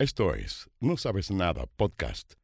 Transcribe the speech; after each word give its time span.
Esto 0.00 0.32
es 0.32 0.70
No 0.78 0.96
Sabes 0.96 1.32
Nada 1.32 1.66
Podcast. 1.66 2.34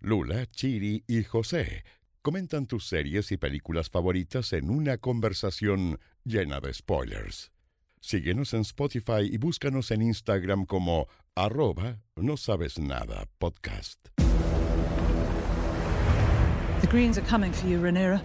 Lula, 0.00 0.46
Chiri 0.46 1.04
y 1.06 1.22
José 1.22 1.84
comentan 2.20 2.66
tus 2.66 2.84
series 2.84 3.30
y 3.30 3.36
películas 3.36 3.88
favoritas 3.88 4.52
en 4.52 4.70
una 4.70 4.98
conversación 4.98 6.00
llena 6.24 6.58
de 6.58 6.74
spoilers. 6.74 7.52
Síguenos 8.00 8.54
en 8.54 8.62
Spotify 8.62 9.22
y 9.22 9.38
búscanos 9.38 9.92
en 9.92 10.02
Instagram 10.02 10.66
como 10.66 11.06
arroba 11.36 12.00
no 12.16 12.36
sabes 12.36 12.76
nada 12.80 13.28
podcast. 13.38 14.08
The 16.80 16.88
Greens 16.90 17.18
are 17.18 17.26
coming 17.28 17.52
for 17.52 17.68
you, 17.68 17.78
Rhaenyra. 17.80 18.20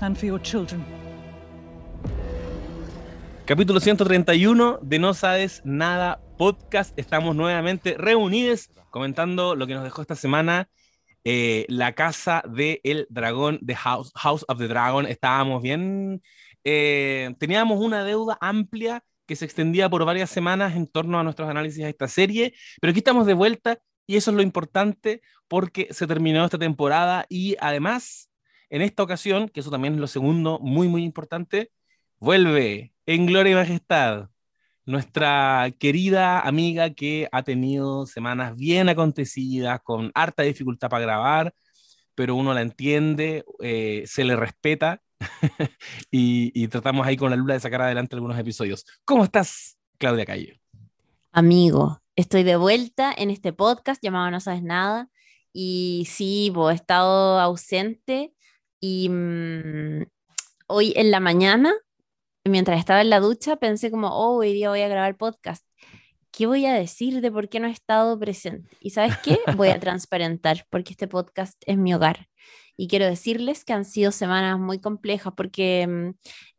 And 0.00 0.16
for 0.16 0.26
your 0.26 0.42
children. 0.42 0.84
Capítulo 3.46 3.78
131 3.78 4.80
de 4.82 4.98
No 4.98 5.14
Sabes 5.14 5.62
Nada 5.64 6.18
Podcast. 6.38 6.96
Estamos 6.96 7.34
nuevamente 7.34 7.96
reunidos 7.98 8.70
comentando 8.90 9.56
lo 9.56 9.66
que 9.66 9.74
nos 9.74 9.82
dejó 9.82 10.02
esta 10.02 10.14
semana 10.14 10.70
eh, 11.24 11.66
la 11.68 11.94
casa 11.94 12.42
del 12.48 12.80
el 12.84 13.06
dragón, 13.10 13.58
The 13.66 13.74
House, 13.74 14.44
of 14.46 14.58
the 14.58 14.68
Dragon. 14.68 15.04
Estábamos 15.04 15.60
bien, 15.60 16.22
eh, 16.62 17.34
teníamos 17.38 17.80
una 17.80 18.04
deuda 18.04 18.38
amplia 18.40 19.02
que 19.26 19.34
se 19.34 19.44
extendía 19.44 19.90
por 19.90 20.04
varias 20.04 20.30
semanas 20.30 20.76
en 20.76 20.86
torno 20.86 21.18
a 21.18 21.24
nuestros 21.24 21.50
análisis 21.50 21.82
de 21.82 21.90
esta 21.90 22.06
serie, 22.06 22.54
pero 22.80 22.92
aquí 22.92 23.00
estamos 23.00 23.26
de 23.26 23.34
vuelta 23.34 23.80
y 24.06 24.16
eso 24.16 24.30
es 24.30 24.36
lo 24.36 24.42
importante 24.42 25.20
porque 25.48 25.88
se 25.90 26.06
terminó 26.06 26.44
esta 26.44 26.58
temporada 26.58 27.26
y 27.28 27.56
además, 27.60 28.30
en 28.70 28.82
esta 28.82 29.02
ocasión, 29.02 29.48
que 29.48 29.60
eso 29.60 29.70
también 29.70 29.94
es 29.94 30.00
lo 30.00 30.06
segundo 30.06 30.60
muy, 30.60 30.88
muy 30.88 31.02
importante, 31.02 31.72
vuelve 32.20 32.94
en 33.06 33.26
gloria 33.26 33.52
y 33.52 33.56
majestad 33.56 34.28
nuestra 34.88 35.70
querida 35.78 36.40
amiga 36.40 36.88
que 36.94 37.28
ha 37.30 37.42
tenido 37.42 38.06
semanas 38.06 38.56
bien 38.56 38.88
acontecidas, 38.88 39.80
con 39.82 40.10
harta 40.14 40.44
dificultad 40.44 40.88
para 40.88 41.02
grabar, 41.02 41.54
pero 42.14 42.34
uno 42.34 42.54
la 42.54 42.62
entiende, 42.62 43.44
eh, 43.60 44.04
se 44.06 44.24
le 44.24 44.34
respeta 44.34 45.02
y, 46.10 46.66
tratamos 46.68 47.06
ahí 47.06 47.18
con 47.18 47.28
la 47.28 47.36
lula 47.36 47.52
de 47.52 47.60
sacar 47.60 47.82
adelante 47.82 48.16
algunos 48.16 48.38
episodios. 48.38 48.86
¿Cómo 49.04 49.24
estás, 49.24 49.78
Claudia 49.98 50.24
Calle? 50.24 50.58
Amigo, 51.32 52.00
estoy 52.16 52.42
de 52.42 52.56
vuelta 52.56 53.12
en 53.14 53.28
este 53.28 53.52
podcast 53.52 54.02
llamado 54.02 54.30
No 54.30 54.40
Sabes 54.40 54.62
Nada 54.62 55.10
y 55.52 56.08
sí, 56.10 56.50
he 56.56 56.74
estado 56.74 57.38
ausente 57.40 58.32
y 58.80 59.10
mm, 59.10 60.06
hoy 60.66 60.94
en 60.96 61.10
la 61.10 61.20
mañana 61.20 61.74
mientras 62.48 62.78
estaba 62.78 63.00
en 63.00 63.10
la 63.10 63.20
ducha 63.20 63.56
pensé 63.56 63.90
como, 63.90 64.08
oh, 64.08 64.38
hoy 64.38 64.52
día 64.52 64.68
voy 64.70 64.80
a 64.82 64.88
grabar 64.88 65.16
podcast. 65.16 65.64
¿Qué 66.30 66.46
voy 66.46 66.66
a 66.66 66.74
decir 66.74 67.20
de 67.20 67.32
por 67.32 67.48
qué 67.48 67.60
no 67.60 67.68
he 67.68 67.72
estado 67.72 68.18
presente? 68.18 68.76
Y 68.80 68.90
sabes 68.90 69.16
qué? 69.18 69.38
Voy 69.56 69.68
a 69.68 69.80
transparentar 69.80 70.66
porque 70.70 70.92
este 70.92 71.08
podcast 71.08 71.60
es 71.66 71.76
mi 71.78 71.94
hogar. 71.94 72.28
Y 72.76 72.86
quiero 72.86 73.06
decirles 73.06 73.64
que 73.64 73.72
han 73.72 73.84
sido 73.84 74.12
semanas 74.12 74.58
muy 74.58 74.78
complejas 74.78 75.32
porque 75.36 75.86
mm, 75.88 76.10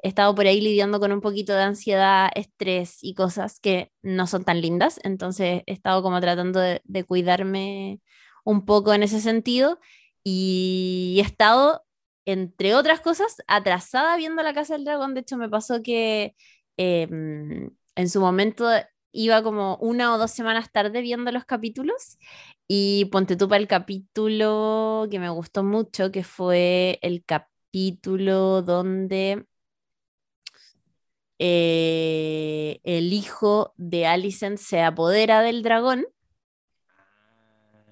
he 0.03 0.07
estado 0.09 0.35
por 0.35 0.47
ahí 0.47 0.59
lidiando 0.59 0.99
con 0.99 1.13
un 1.13 1.21
poquito 1.21 1.53
de 1.53 1.63
ansiedad, 1.63 2.29
estrés 2.35 2.97
y 3.01 3.13
cosas 3.13 3.59
que 3.61 3.91
no 4.01 4.27
son 4.27 4.43
tan 4.43 4.59
lindas. 4.59 4.99
Entonces 5.03 5.63
he 5.65 5.73
estado 5.73 6.03
como 6.03 6.19
tratando 6.19 6.59
de, 6.59 6.81
de 6.83 7.03
cuidarme 7.05 8.01
un 8.43 8.65
poco 8.65 8.93
en 8.93 9.03
ese 9.03 9.21
sentido 9.21 9.79
y 10.23 11.17
he 11.19 11.21
estado 11.21 11.83
entre 12.31 12.75
otras 12.75 13.01
cosas, 13.01 13.37
atrasada 13.47 14.17
viendo 14.17 14.43
La 14.43 14.53
Casa 14.53 14.75
del 14.75 14.85
Dragón. 14.85 15.13
De 15.13 15.21
hecho, 15.21 15.37
me 15.37 15.49
pasó 15.49 15.81
que 15.83 16.35
em, 16.77 17.69
en 17.95 18.09
su 18.09 18.21
momento 18.21 18.65
iba 19.11 19.43
como 19.43 19.77
una 19.77 20.13
o 20.13 20.17
dos 20.17 20.31
semanas 20.31 20.71
tarde 20.71 21.01
viendo 21.01 21.31
los 21.31 21.45
capítulos 21.45 22.17
y 22.67 23.05
ponte 23.05 23.35
tú 23.35 23.47
para 23.49 23.61
el 23.61 23.67
capítulo 23.67 25.07
que 25.09 25.19
me 25.19 25.29
gustó 25.29 25.63
mucho, 25.63 26.11
que 26.11 26.23
fue 26.23 26.99
el 27.01 27.23
capítulo 27.25 28.61
donde 28.61 29.45
eh, 31.39 32.79
el 32.83 33.13
hijo 33.13 33.73
de 33.77 34.05
Alicent 34.07 34.57
se 34.57 34.81
apodera 34.81 35.41
del 35.41 35.63
dragón 35.63 36.05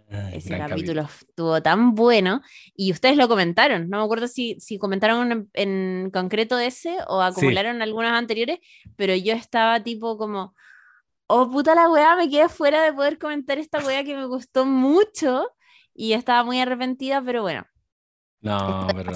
ese 0.10 0.58
capítulo. 0.58 1.02
estuvo 1.02 1.62
tan 1.62 1.96
bueno. 1.96 2.42
Y 2.76 2.92
ustedes 2.92 3.18
lo 3.18 3.28
comentaron, 3.28 3.90
no 3.90 3.98
me 3.98 4.04
acuerdo 4.04 4.28
si, 4.28 4.60
si 4.60 4.78
comentaron 4.78 5.50
en, 5.54 6.10
concreto 6.12 6.58
ese 6.58 6.98
o 7.08 7.22
acumularon 7.22 7.82
algunas 7.82 8.14
anteriores, 8.14 8.60
pero 8.96 9.16
yo 9.16 9.34
estaba 9.34 9.82
tipo 9.82 10.18
como, 10.18 10.56
oh 11.28 11.50
puta 11.50 11.76
la 11.76 11.90
weá, 11.90 12.16
me 12.16 12.30
quedé 12.30 12.50
fuera 12.50 12.82
de 12.82 12.94
poder 12.94 13.18
comentar 13.18 13.58
esta 13.58 13.80
weá 13.80 14.04
que 14.04 14.16
me 14.16 14.26
gustó 14.26 14.66
mucho 14.66 15.48
y 15.94 16.14
estaba 16.14 16.44
muy 16.44 16.60
arrepentida, 16.60 17.22
pero 17.22 17.42
bueno. 17.42 17.66
No, 18.42 18.88
pero... 18.96 19.12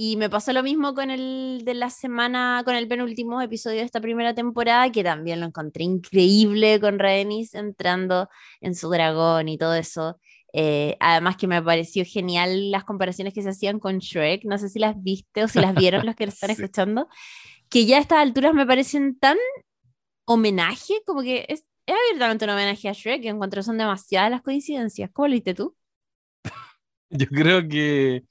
Y 0.00 0.16
me 0.16 0.30
pasó 0.30 0.52
lo 0.52 0.62
mismo 0.62 0.94
con 0.94 1.10
el 1.10 1.62
de 1.64 1.74
la 1.74 1.90
semana, 1.90 2.62
con 2.64 2.76
el 2.76 2.86
penúltimo 2.86 3.42
episodio 3.42 3.78
de 3.78 3.84
esta 3.84 4.00
primera 4.00 4.32
temporada, 4.32 4.92
que 4.92 5.02
también 5.02 5.40
lo 5.40 5.46
encontré 5.46 5.82
increíble 5.82 6.78
con 6.78 7.00
Rhaenys 7.00 7.54
entrando 7.54 8.28
en 8.60 8.76
su 8.76 8.90
dragón 8.90 9.48
y 9.48 9.58
todo 9.58 9.74
eso. 9.74 10.20
Eh, 10.52 10.96
además 11.00 11.36
que 11.36 11.48
me 11.48 11.60
pareció 11.60 12.04
genial 12.06 12.70
las 12.70 12.84
comparaciones 12.84 13.34
que 13.34 13.42
se 13.42 13.48
hacían 13.48 13.80
con 13.80 13.98
Shrek, 13.98 14.44
no 14.44 14.56
sé 14.56 14.68
si 14.68 14.78
las 14.78 14.94
viste 15.02 15.42
o 15.42 15.48
si 15.48 15.58
las 15.58 15.74
vieron 15.74 16.06
los 16.06 16.14
que 16.14 16.26
lo 16.26 16.32
están 16.32 16.50
escuchando, 16.50 17.08
que 17.68 17.84
ya 17.84 17.96
a 17.96 18.00
estas 18.00 18.18
alturas 18.20 18.54
me 18.54 18.66
parecen 18.66 19.18
tan 19.18 19.36
homenaje, 20.26 20.94
como 21.06 21.22
que 21.22 21.44
es, 21.48 21.64
es 21.86 21.96
abiertamente 22.06 22.44
un 22.44 22.52
homenaje 22.52 22.88
a 22.88 22.92
Shrek, 22.92 23.22
que 23.22 23.30
encuentro 23.30 23.64
son 23.64 23.78
demasiadas 23.78 24.30
las 24.30 24.42
coincidencias. 24.42 25.10
¿Cómo 25.12 25.26
lo 25.26 25.34
viste 25.34 25.54
tú? 25.54 25.76
Yo 27.10 27.26
creo 27.26 27.66
que 27.66 28.22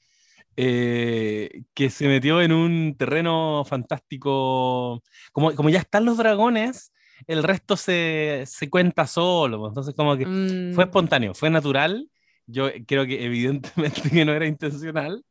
eh, 0.60 1.66
que 1.76 1.92
se 1.92 2.08
metió 2.08 2.42
en 2.42 2.52
un 2.52 2.96
terreno 2.98 3.64
fantástico. 3.64 5.04
Como, 5.32 5.54
como 5.54 5.70
ya 5.70 5.78
están 5.78 6.04
los 6.04 6.18
dragones, 6.18 6.92
el 7.28 7.44
resto 7.44 7.78
se, 7.78 8.44
se 8.48 8.68
cuenta 8.68 9.06
solo. 9.06 9.60
Pues, 9.60 9.70
entonces, 9.70 9.94
como 9.96 10.18
que 10.18 10.26
fue 10.26 10.34
mm. 10.34 10.80
espontáneo, 10.80 11.34
fue 11.36 11.52
natural. 11.52 12.10
Yo 12.48 12.70
creo 12.88 13.06
que 13.06 13.24
evidentemente 13.24 14.02
que 14.10 14.26
no 14.26 14.34
era 14.34 14.48
intencional, 14.48 15.24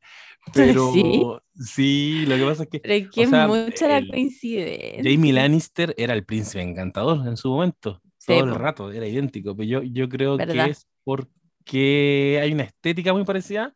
pero 0.54 1.42
sí, 1.54 2.24
lo 2.26 2.36
que 2.36 2.44
pasa 2.44 2.62
es 2.62 2.68
que... 2.68 2.80
Pero 2.80 3.10
que 3.10 3.22
es 3.22 3.30
mucha 3.30 3.88
la 3.88 4.06
coincidencia. 4.06 5.02
Jamie 5.02 5.32
Lannister 5.32 5.92
era 5.96 6.14
el 6.14 6.24
príncipe 6.24 6.62
encantador 6.62 7.26
en 7.26 7.36
su 7.36 7.48
momento, 7.48 8.00
todo 8.24 8.44
el 8.44 8.54
rato, 8.54 8.92
era 8.92 9.08
idéntico, 9.08 9.56
pero 9.56 9.68
yo, 9.68 9.82
yo 9.82 10.08
creo 10.08 10.36
que 10.36 10.70
es 10.70 10.86
porque 11.04 12.38
hay 12.42 12.52
una 12.52 12.64
estética 12.64 13.12
muy 13.12 13.24
parecida 13.24 13.74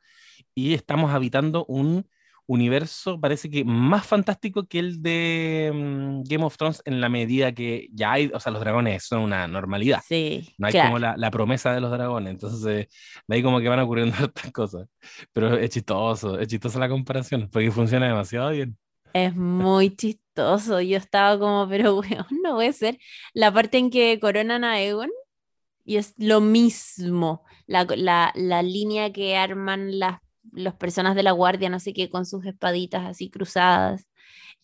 y 0.55 0.75
estamos 0.75 1.13
habitando 1.13 1.65
un 1.67 2.07
universo, 2.47 3.21
parece 3.21 3.49
que 3.49 3.65
más 3.65 4.05
fantástico 4.05 4.67
que 4.67 4.81
el 4.81 5.01
de 5.01 5.71
mm, 5.73 6.23
Game 6.25 6.45
of 6.45 6.57
Thrones 6.57 6.83
en 6.85 7.01
la 7.01 7.09
medida 7.09 7.53
que 7.53 7.89
ya 7.93 8.13
hay, 8.13 8.29
o 8.35 8.41
sea, 8.41 8.51
los 8.51 8.61
dragones 8.61 9.05
son 9.05 9.21
una 9.21 9.47
normalidad. 9.47 10.01
Sí. 10.05 10.53
No 10.59 10.67
hay 10.67 10.73
como 10.73 10.99
la, 10.99 11.17
la, 11.17 11.31
promesa 11.31 11.73
de 11.73 11.81
los 11.81 11.93
dragones, 11.93 12.33
entonces 12.33 12.61
de 12.63 12.89
ahí 13.29 13.41
como 13.41 13.61
que 13.61 13.69
van 13.69 13.79
ocurriendo 13.79 14.17
estas 14.25 14.51
cosas. 14.51 14.89
Pero 15.33 15.55
es 15.57 15.71
chistoso, 15.71 16.41
es 16.41 16.49
chistosa 16.49 16.81
la 16.81 16.89
comparación, 16.89 17.49
porque 17.53 17.71
funciona 17.71 18.09
demasiado 18.09 18.51
bien. 18.51 18.77
Es 19.13 19.35
muy 19.35 19.95
chistoso. 19.95 20.81
Yo 20.81 20.97
estaba 20.97 21.39
como, 21.39 21.69
pero 21.69 21.99
weón, 21.99 22.27
no 22.43 22.57
puede 22.57 22.73
ser. 22.73 22.99
La 23.33 23.53
parte 23.53 23.79
en 23.79 23.91
que 23.91 24.19
coronan 24.21 24.65
a 24.65 24.81
Egon 24.81 25.11
y 25.85 25.97
es 25.97 26.15
lo 26.19 26.41
mismo. 26.41 27.45
La, 27.67 27.87
la, 27.97 28.33
la 28.35 28.63
línea 28.63 29.13
que 29.13 29.37
arman 29.37 30.01
las 30.01 30.21
las 30.53 30.75
personas 30.75 31.15
de 31.15 31.23
la 31.23 31.33
guardia, 31.33 31.69
no 31.69 31.81
sé 31.81 31.93
qué, 31.93 32.11
con 32.11 32.27
sus 32.27 32.45
espaditas 32.45 33.07
así 33.07 33.31
cruzadas. 33.31 34.07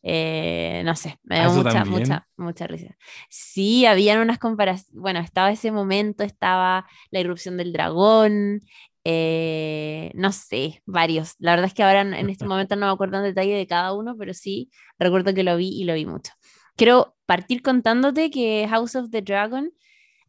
Eh, 0.03 0.83
no 0.85 0.95
sé, 0.95 1.19
me 1.25 1.41
dio 1.41 1.51
mucha, 1.51 1.85
mucha, 1.85 2.29
mucha 2.37 2.67
risa. 2.67 2.97
Sí, 3.29 3.87
habían 3.87 4.21
unas 4.21 4.39
comparaciones, 4.39 4.93
bueno, 4.95 5.19
estaba 5.19 5.51
ese 5.51 5.73
momento, 5.73 6.23
estaba 6.23 6.87
la 7.11 7.21
irrupción 7.21 7.57
del 7.57 7.73
dragón, 7.73 8.61
eh, 9.05 10.13
no 10.15 10.33
sé, 10.33 10.83
varios. 10.87 11.35
La 11.39 11.53
verdad 11.53 11.67
es 11.67 11.75
que 11.75 11.83
ahora 11.83 12.03
en 12.03 12.31
este 12.31 12.47
momento 12.47 12.77
no 12.77 12.87
me 12.87 12.93
acuerdo 12.93 13.19
en 13.19 13.25
detalle 13.25 13.55
de 13.55 13.67
cada 13.67 13.93
uno, 13.95 14.17
pero 14.17 14.35
sí 14.35 14.71
recuerdo 14.99 15.35
que 15.35 15.43
lo 15.43 15.57
vi 15.57 15.69
y 15.69 15.85
lo 15.85 15.95
vi 15.95 16.07
mucho. 16.07 16.33
Quiero 16.77 17.17
partir 17.25 17.63
contándote 17.63 18.31
que 18.31 18.67
House 18.69 18.97
of 18.97 19.11
the 19.11 19.23
Dragon 19.23 19.73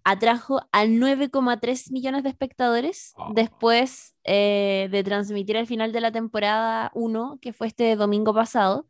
atrajo 0.08 0.62
a 0.72 0.86
9,3 0.86 1.92
millones 1.92 2.24
de 2.24 2.30
espectadores 2.30 3.14
ah. 3.18 3.30
después 3.36 4.16
eh, 4.24 4.88
de 4.90 5.04
transmitir 5.04 5.58
el 5.58 5.68
final 5.68 5.92
de 5.92 6.00
la 6.00 6.14
temporada 6.14 6.92
1, 6.94 7.40
que 7.42 7.52
fue 7.52 7.68
este 7.68 7.94
domingo 7.98 8.34
pasado. 8.34 8.88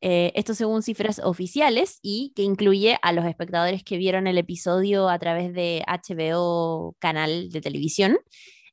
Eh, 0.00 0.32
esto 0.34 0.54
según 0.54 0.82
cifras 0.82 1.20
oficiales 1.22 2.00
y 2.02 2.32
que 2.34 2.42
incluye 2.42 2.98
a 3.02 3.12
los 3.12 3.24
espectadores 3.26 3.84
que 3.84 3.96
vieron 3.96 4.26
el 4.26 4.38
episodio 4.38 5.08
a 5.08 5.18
través 5.20 5.54
de 5.54 5.84
HBO 5.86 6.96
canal 6.98 7.48
de 7.50 7.60
televisión, 7.60 8.18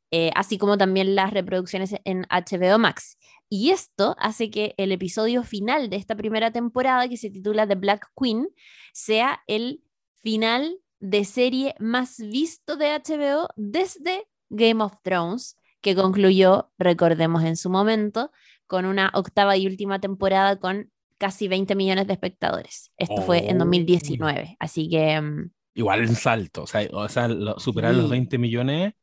eh, 0.10 0.31
así 0.34 0.57
como 0.57 0.80
también 0.80 1.13
las 1.13 1.31
reproducciones 1.31 1.96
en 2.06 2.24
HBO 2.24 2.80
Max. 2.80 3.19
Y 3.50 3.69
esto 3.69 4.16
hace 4.18 4.50
que 4.50 4.74
el 4.78 4.92
episodio 4.92 5.44
final 5.44 5.92
de 5.92 5.98
esta 5.98 6.16
primera 6.16 6.50
temporada, 6.51 7.07
que 7.07 7.18
se 7.18 7.30
titula 7.30 7.68
The 7.68 7.75
Black 7.75 8.12
Queen, 8.19 8.48
sea 8.94 9.44
el 9.46 9.84
final 10.24 10.80
de 11.04 11.26
serie 11.26 11.76
más 11.80 12.18
visto 12.18 12.78
de 12.78 12.94
HBO 12.94 13.50
desde 13.58 14.24
Game 14.50 14.82
of 14.82 14.94
Thrones, 15.04 15.58
que 15.82 15.96
concluyó, 15.96 16.72
recordemos 16.78 17.44
en 17.44 17.58
su 17.58 17.70
momento, 17.70 18.32
con 18.68 18.86
una 18.86 19.12
octava 19.14 19.58
y 19.58 19.68
última 19.68 20.00
temporada 20.00 20.56
con 20.58 20.90
casi 21.18 21.50
20 21.50 21.76
millones 21.76 22.08
de 22.08 22.14
espectadores. 22.14 22.92
Esto 22.98 23.22
fue 23.22 23.50
en 23.50 23.58
Oh. 23.58 23.66
2019, 23.66 24.56
así 24.60 24.90
que 24.90 25.20
mm, 25.20 25.52
Igual 25.76 26.02
un 26.02 26.16
salto, 26.16 26.64
o 26.64 26.68
sea, 26.68 26.88
o 26.94 27.10
sea 27.10 27.28
lo- 27.28 27.60
superar 27.60 27.94
los 27.96 28.06
Sí. 28.06 28.12
20 28.12 28.38
millones 28.38 28.94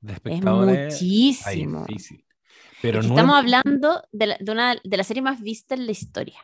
de 0.00 0.12
es 0.12 0.16
espectadores. 0.18 0.94
está 0.94 1.04
muchísimo. 1.04 1.84
difícil. 1.86 2.24
Pero 2.82 3.00
Es 3.00 3.06
que 3.06 3.12
no 3.12 3.14
estamos 3.18 3.36
es- 3.36 3.40
hablando 3.40 4.02
de 4.12 4.26
la, 4.26 4.36
de 4.40 4.52
una, 4.52 4.76
de 4.82 4.96
la 4.96 5.04
serie 5.04 5.22
más 5.22 5.40
vista 5.40 5.74
en 5.74 5.86
la 5.86 5.92
historia. 5.92 6.40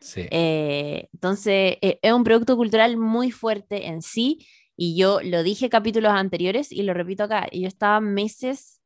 Sí. 0.00 0.26
Eh, 0.30 1.08
entonces, 1.12 1.78
eh, 1.82 1.98
es 2.02 2.12
un 2.12 2.24
producto 2.24 2.56
cultural 2.56 2.96
muy 2.96 3.30
fuerte 3.30 3.86
en 3.86 4.02
sí, 4.02 4.46
y 4.76 4.96
yo 4.96 5.20
lo 5.22 5.42
dije 5.42 5.70
capítulos 5.70 6.12
anteriores 6.12 6.70
y 6.72 6.82
lo 6.82 6.94
repito 6.94 7.24
acá. 7.24 7.46
y 7.50 7.62
Yo 7.62 7.68
estaba 7.68 8.00
meses 8.00 8.80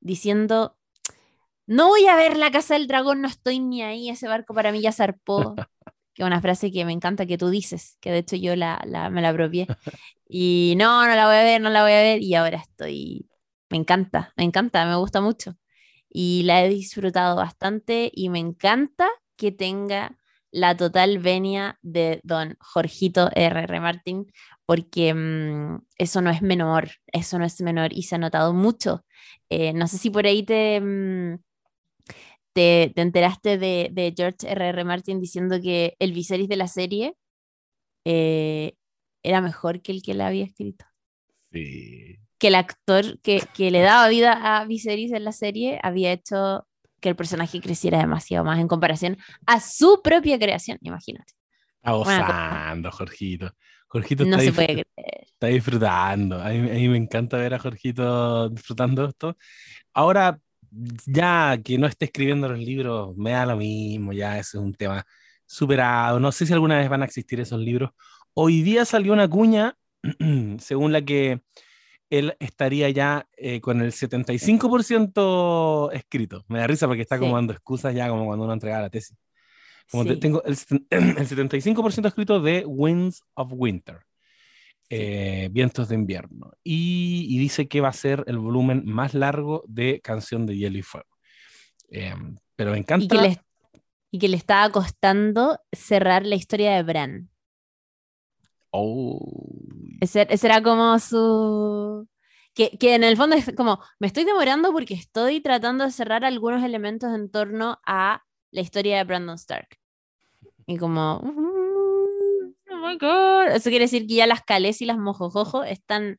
diciendo, 0.00 0.76
no 1.66 1.88
voy 1.88 2.06
a 2.06 2.16
ver 2.16 2.36
la 2.36 2.50
Casa 2.50 2.74
del 2.74 2.86
Dragón, 2.86 3.20
no 3.20 3.28
estoy 3.28 3.60
ni 3.60 3.82
ahí, 3.82 4.08
ese 4.10 4.28
barco 4.28 4.54
para 4.54 4.72
mí 4.72 4.80
ya 4.80 4.92
zarpó. 4.92 5.54
que 6.14 6.22
es 6.22 6.26
una 6.26 6.40
frase 6.40 6.72
que 6.72 6.84
me 6.84 6.92
encanta 6.92 7.26
que 7.26 7.38
tú 7.38 7.48
dices, 7.48 7.96
que 8.00 8.10
de 8.10 8.18
hecho 8.18 8.36
yo 8.36 8.56
la, 8.56 8.82
la- 8.86 9.10
me 9.10 9.22
la 9.22 9.28
apropié. 9.30 9.68
Y 10.28 10.74
no, 10.76 11.06
no 11.06 11.14
la 11.14 11.26
voy 11.26 11.36
a 11.36 11.44
ver, 11.44 11.60
no 11.60 11.70
la 11.70 11.82
voy 11.82 11.92
a 11.92 12.02
ver, 12.02 12.22
y 12.22 12.34
ahora 12.34 12.58
estoy, 12.58 13.28
me 13.70 13.78
encanta, 13.78 14.32
me 14.36 14.44
encanta, 14.44 14.84
me 14.86 14.96
gusta 14.96 15.20
mucho. 15.20 15.56
Y 16.08 16.42
la 16.44 16.64
he 16.64 16.68
disfrutado 16.68 17.36
bastante 17.36 18.10
y 18.12 18.28
me 18.30 18.38
encanta 18.40 19.08
que 19.36 19.52
tenga 19.52 20.18
la 20.50 20.76
total 20.76 21.18
venia 21.18 21.78
de 21.82 22.20
don 22.24 22.56
Jorgito 22.60 23.30
R.R. 23.34 23.80
Martin, 23.80 24.26
porque 24.66 25.14
mm, 25.14 25.78
eso 25.98 26.20
no 26.22 26.30
es 26.30 26.42
menor, 26.42 26.90
eso 27.06 27.38
no 27.38 27.44
es 27.44 27.60
menor 27.60 27.92
y 27.92 28.04
se 28.04 28.16
ha 28.16 28.18
notado 28.18 28.52
mucho. 28.54 29.04
Eh, 29.50 29.72
no 29.72 29.86
sé 29.88 29.98
si 29.98 30.10
por 30.10 30.26
ahí 30.26 30.42
te, 30.44 30.80
mm, 30.80 31.38
te, 32.52 32.92
te 32.94 33.02
enteraste 33.02 33.58
de, 33.58 33.90
de 33.92 34.14
George 34.16 34.48
R.R. 34.48 34.84
Martin 34.84 35.20
diciendo 35.20 35.60
que 35.60 35.96
el 35.98 36.12
Viserys 36.12 36.48
de 36.48 36.56
la 36.56 36.68
serie 36.68 37.14
eh, 38.04 38.74
era 39.22 39.40
mejor 39.40 39.82
que 39.82 39.92
el 39.92 40.02
que 40.02 40.14
la 40.14 40.28
había 40.28 40.44
escrito. 40.44 40.84
Sí. 41.52 42.18
Que 42.38 42.48
el 42.48 42.54
actor 42.54 43.20
que, 43.20 43.42
que 43.54 43.70
le 43.70 43.80
daba 43.80 44.08
vida 44.08 44.32
a 44.32 44.64
Viserys 44.64 45.12
en 45.12 45.24
la 45.24 45.32
serie 45.32 45.80
había 45.82 46.12
hecho 46.12 46.67
que 47.00 47.10
el 47.10 47.16
personaje 47.16 47.60
creciera 47.60 47.98
demasiado 47.98 48.44
más 48.44 48.58
en 48.58 48.68
comparación 48.68 49.16
a 49.46 49.60
su 49.60 50.00
propia 50.02 50.38
creación, 50.38 50.78
imagínate. 50.82 51.32
Está 51.76 51.92
gozando, 51.92 52.90
Jorgito. 52.90 53.52
Jorgito 53.86 54.24
No 54.24 54.36
está, 54.36 54.44
se 54.44 54.52
puede 54.52 54.66
creer. 54.66 55.26
está 55.26 55.46
disfrutando. 55.46 56.40
A 56.40 56.50
mí, 56.50 56.58
a 56.58 56.74
mí 56.74 56.88
me 56.88 56.98
encanta 56.98 57.38
ver 57.38 57.54
a 57.54 57.58
Jorgito 57.58 58.50
disfrutando 58.50 59.06
esto. 59.06 59.36
Ahora, 59.94 60.38
ya 61.06 61.58
que 61.62 61.78
no 61.78 61.86
esté 61.86 62.06
escribiendo 62.06 62.48
los 62.48 62.58
libros, 62.58 63.16
me 63.16 63.30
da 63.32 63.46
lo 63.46 63.56
mismo, 63.56 64.12
ya 64.12 64.38
ese 64.38 64.58
es 64.58 64.62
un 64.62 64.74
tema 64.74 65.04
superado. 65.46 66.20
No 66.20 66.32
sé 66.32 66.46
si 66.46 66.52
alguna 66.52 66.78
vez 66.78 66.88
van 66.88 67.02
a 67.02 67.06
existir 67.06 67.40
esos 67.40 67.60
libros. 67.60 67.90
Hoy 68.34 68.62
día 68.62 68.84
salió 68.84 69.12
una 69.12 69.28
cuña 69.28 69.74
según 70.58 70.92
la 70.92 71.02
que 71.02 71.40
él 72.10 72.34
estaría 72.40 72.88
ya 72.90 73.28
eh, 73.36 73.60
con 73.60 73.80
el 73.82 73.92
75% 73.92 75.90
escrito. 75.92 76.44
Me 76.48 76.58
da 76.58 76.66
risa 76.66 76.86
porque 76.86 77.02
está 77.02 77.18
como 77.18 77.32
Sí. 77.32 77.34
dando 77.36 77.52
excusas 77.52 77.94
ya 77.94 78.08
como 78.08 78.26
cuando 78.26 78.44
uno 78.44 78.52
entrega 78.54 78.80
la 78.80 78.90
tesis. 78.90 79.16
Como 79.90 80.04
te- 80.04 80.14
Sí. 80.14 80.20
tengo 80.20 80.42
el, 80.44 80.54
el 80.90 81.28
75% 81.28 82.08
escrito 82.08 82.40
de 82.40 82.64
Winds 82.66 83.22
of 83.34 83.50
Winter, 83.54 84.00
eh, 84.90 85.48
Vientos 85.50 85.88
de 85.88 85.94
Invierno. 85.94 86.52
Y, 86.62 87.26
y 87.28 87.38
dice 87.38 87.68
que 87.68 87.80
va 87.80 87.88
a 87.88 87.92
ser 87.92 88.24
el 88.26 88.38
volumen 88.38 88.82
más 88.84 89.14
largo 89.14 89.64
de 89.66 90.00
Canción 90.02 90.46
de 90.46 90.56
Hielo 90.56 90.78
y 90.78 90.82
Fuego. 90.82 91.08
Eh, 91.90 92.14
pero 92.56 92.72
me 92.72 92.78
encanta. 92.78 93.04
Y 93.04 93.08
que, 93.08 93.16
le, 93.18 93.40
y 94.10 94.18
que 94.18 94.28
le 94.28 94.36
estaba 94.36 94.70
costando 94.70 95.58
cerrar 95.72 96.26
la 96.26 96.34
historia 96.34 96.74
de 96.74 96.82
Bran. 96.82 97.30
Oh, 98.70 99.20
Ese, 100.00 100.26
ese 100.30 100.46
era 100.46 100.62
como 100.62 100.98
su... 100.98 102.06
Que, 102.54 102.76
que 102.76 102.94
en 102.94 103.04
el 103.04 103.16
fondo 103.16 103.36
es 103.36 103.52
como, 103.56 103.78
me 104.00 104.06
estoy 104.08 104.24
demorando 104.24 104.72
porque 104.72 104.94
estoy 104.94 105.40
tratando 105.40 105.84
de 105.84 105.92
cerrar 105.92 106.24
algunos 106.24 106.62
elementos 106.64 107.14
en 107.14 107.30
torno 107.30 107.78
a 107.86 108.22
la 108.50 108.60
historia 108.60 108.96
de 108.98 109.04
Brandon 109.04 109.36
Stark. 109.36 109.68
Y 110.66 110.76
como... 110.76 111.20
"Mm, 111.22 112.54
Oh 112.70 112.86
my 112.86 112.96
God. 112.98 113.54
Eso 113.56 113.70
quiere 113.70 113.86
decir 113.86 114.06
que 114.06 114.14
ya 114.14 114.26
las 114.26 114.42
calés 114.44 114.80
y 114.82 114.86
las 114.86 114.98
mojojojo 114.98 115.64
están 115.64 116.18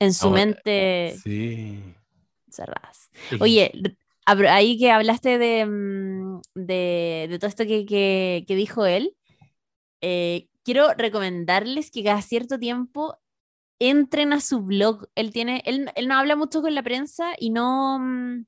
en 0.00 0.12
su 0.12 0.26
Ahora, 0.28 0.44
mente 0.44 1.14
sí. 1.22 1.94
cerradas. 2.50 3.08
Oye, 3.40 3.72
ahí 4.26 4.78
que 4.78 4.90
hablaste 4.90 5.38
de, 5.38 5.64
mm, 5.64 6.40
de, 6.54 7.26
de 7.30 7.38
todo 7.38 7.48
esto 7.48 7.64
que, 7.64 7.86
que- 7.86 8.44
que 8.46 8.56
dijo 8.56 8.84
él, 8.86 9.16
eh, 10.00 10.47
quiero 10.68 10.92
recomendarles 10.98 11.90
que 11.90 12.04
cada 12.04 12.20
cierto 12.20 12.58
tiempo 12.58 13.16
entren 13.78 14.34
a 14.34 14.40
su 14.42 14.60
blog. 14.60 15.08
Él 15.14 15.32
tiene, 15.32 15.62
él, 15.64 15.90
él 15.94 16.08
no 16.08 16.14
habla 16.14 16.36
mucho 16.36 16.60
con 16.60 16.74
la 16.74 16.82
prensa 16.82 17.32
y 17.38 17.48
no, 17.48 17.98
mm, 17.98 18.44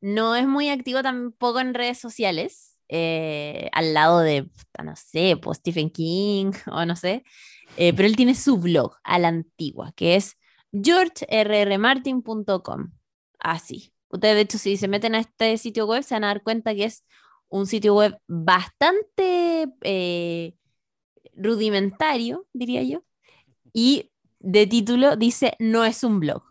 no 0.00 0.36
es 0.36 0.46
muy 0.46 0.68
activo 0.68 1.02
tampoco 1.02 1.58
en 1.58 1.74
redes 1.74 1.98
sociales. 1.98 2.78
eh, 2.88 3.68
al 3.72 3.94
lado 3.94 4.20
de, 4.20 4.48
no 4.84 4.94
sé, 4.94 5.36
pues 5.42 5.58
Stephen 5.58 5.90
King 5.90 6.52
o 6.70 6.86
no 6.86 6.94
sé, 6.94 7.24
eh, 7.76 7.92
pero 7.94 8.06
él 8.06 8.14
tiene 8.14 8.36
su 8.36 8.58
blog 8.58 8.94
a 9.02 9.18
la 9.18 9.26
antigua, 9.26 9.92
que 9.96 10.14
es 10.14 10.36
georgerrmartin.com. 10.72 12.92
Así. 13.40 13.92
Ustedes, 14.08 14.36
de 14.36 14.40
hecho, 14.42 14.58
si 14.58 14.76
se 14.76 14.86
meten 14.86 15.16
a 15.16 15.20
este 15.20 15.58
sitio 15.58 15.86
web, 15.86 16.04
se 16.04 16.14
van 16.14 16.22
a 16.24 16.28
dar 16.28 16.44
cuenta 16.44 16.76
que 16.76 16.84
es 16.84 17.04
un 17.48 17.66
sitio 17.66 17.96
web 17.96 18.16
bastante 18.28 19.66
eh, 19.82 20.54
rudimentario, 21.34 22.46
diría 22.52 22.82
yo. 22.82 23.04
Y 23.72 24.10
de 24.40 24.66
título 24.66 25.16
dice, 25.16 25.54
no 25.58 25.84
es 25.84 26.04
un 26.04 26.20
blog. 26.20 26.42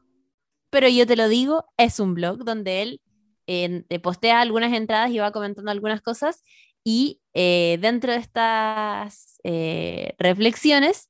Pero 0.69 0.87
yo 0.87 1.05
te 1.05 1.15
lo 1.15 1.27
digo, 1.27 1.65
es 1.77 1.99
un 1.99 2.13
blog 2.13 2.45
donde 2.45 2.81
él 2.81 3.01
eh, 3.47 3.83
te 3.89 3.99
postea 3.99 4.41
algunas 4.41 4.73
entradas 4.73 5.11
y 5.11 5.19
va 5.19 5.31
comentando 5.31 5.71
algunas 5.71 6.01
cosas. 6.01 6.43
Y 6.83 7.21
eh, 7.33 7.77
dentro 7.81 8.11
de 8.13 8.19
estas 8.19 9.39
eh, 9.43 10.15
reflexiones, 10.17 11.09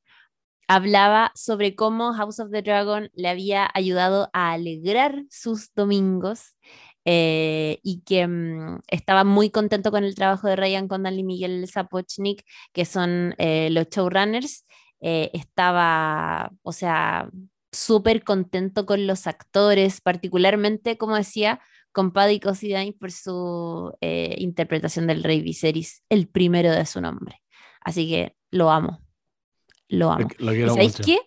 hablaba 0.67 1.31
sobre 1.35 1.75
cómo 1.75 2.13
House 2.13 2.39
of 2.39 2.49
the 2.51 2.61
Dragon 2.61 3.09
le 3.13 3.27
había 3.27 3.69
ayudado 3.73 4.29
a 4.33 4.53
alegrar 4.53 5.25
sus 5.29 5.73
domingos 5.73 6.55
eh, 7.05 7.79
y 7.83 8.01
que 8.01 8.27
mm, 8.27 8.81
estaba 8.87 9.23
muy 9.23 9.49
contento 9.49 9.91
con 9.91 10.03
el 10.03 10.15
trabajo 10.15 10.47
de 10.47 10.55
Ryan 10.55 10.87
Condal 10.87 11.19
y 11.19 11.23
Miguel 11.23 11.67
Sapochnik, 11.67 12.43
que 12.73 12.85
son 12.85 13.35
eh, 13.37 13.69
los 13.71 13.87
showrunners. 13.89 14.65
Eh, 15.01 15.31
estaba, 15.33 16.51
o 16.63 16.71
sea, 16.71 17.29
súper 17.71 18.23
contento 18.23 18.85
con 18.85 19.07
los 19.07 19.27
actores, 19.27 20.01
particularmente, 20.01 20.97
como 20.97 21.15
decía, 21.15 21.59
con 21.91 22.11
Paddy 22.11 22.39
Considine 22.39 22.93
por 22.93 23.11
su 23.11 23.93
interpretación 24.01 25.07
del 25.07 25.23
Rey 25.23 25.41
Viserys, 25.41 26.03
el 26.09 26.27
primero 26.29 26.71
de 26.71 26.85
su 26.85 27.01
nombre. 27.01 27.41
Así 27.81 28.07
que 28.09 28.35
lo 28.51 28.71
amo 28.71 29.01
lo 29.91 30.11
amo. 30.11 30.27
Lo, 30.39 30.45
lo 30.45 30.53
¿Y 30.53 30.55
quiero 30.55 30.73
sabéis 30.73 30.93
mucho. 30.93 31.03
qué? 31.03 31.19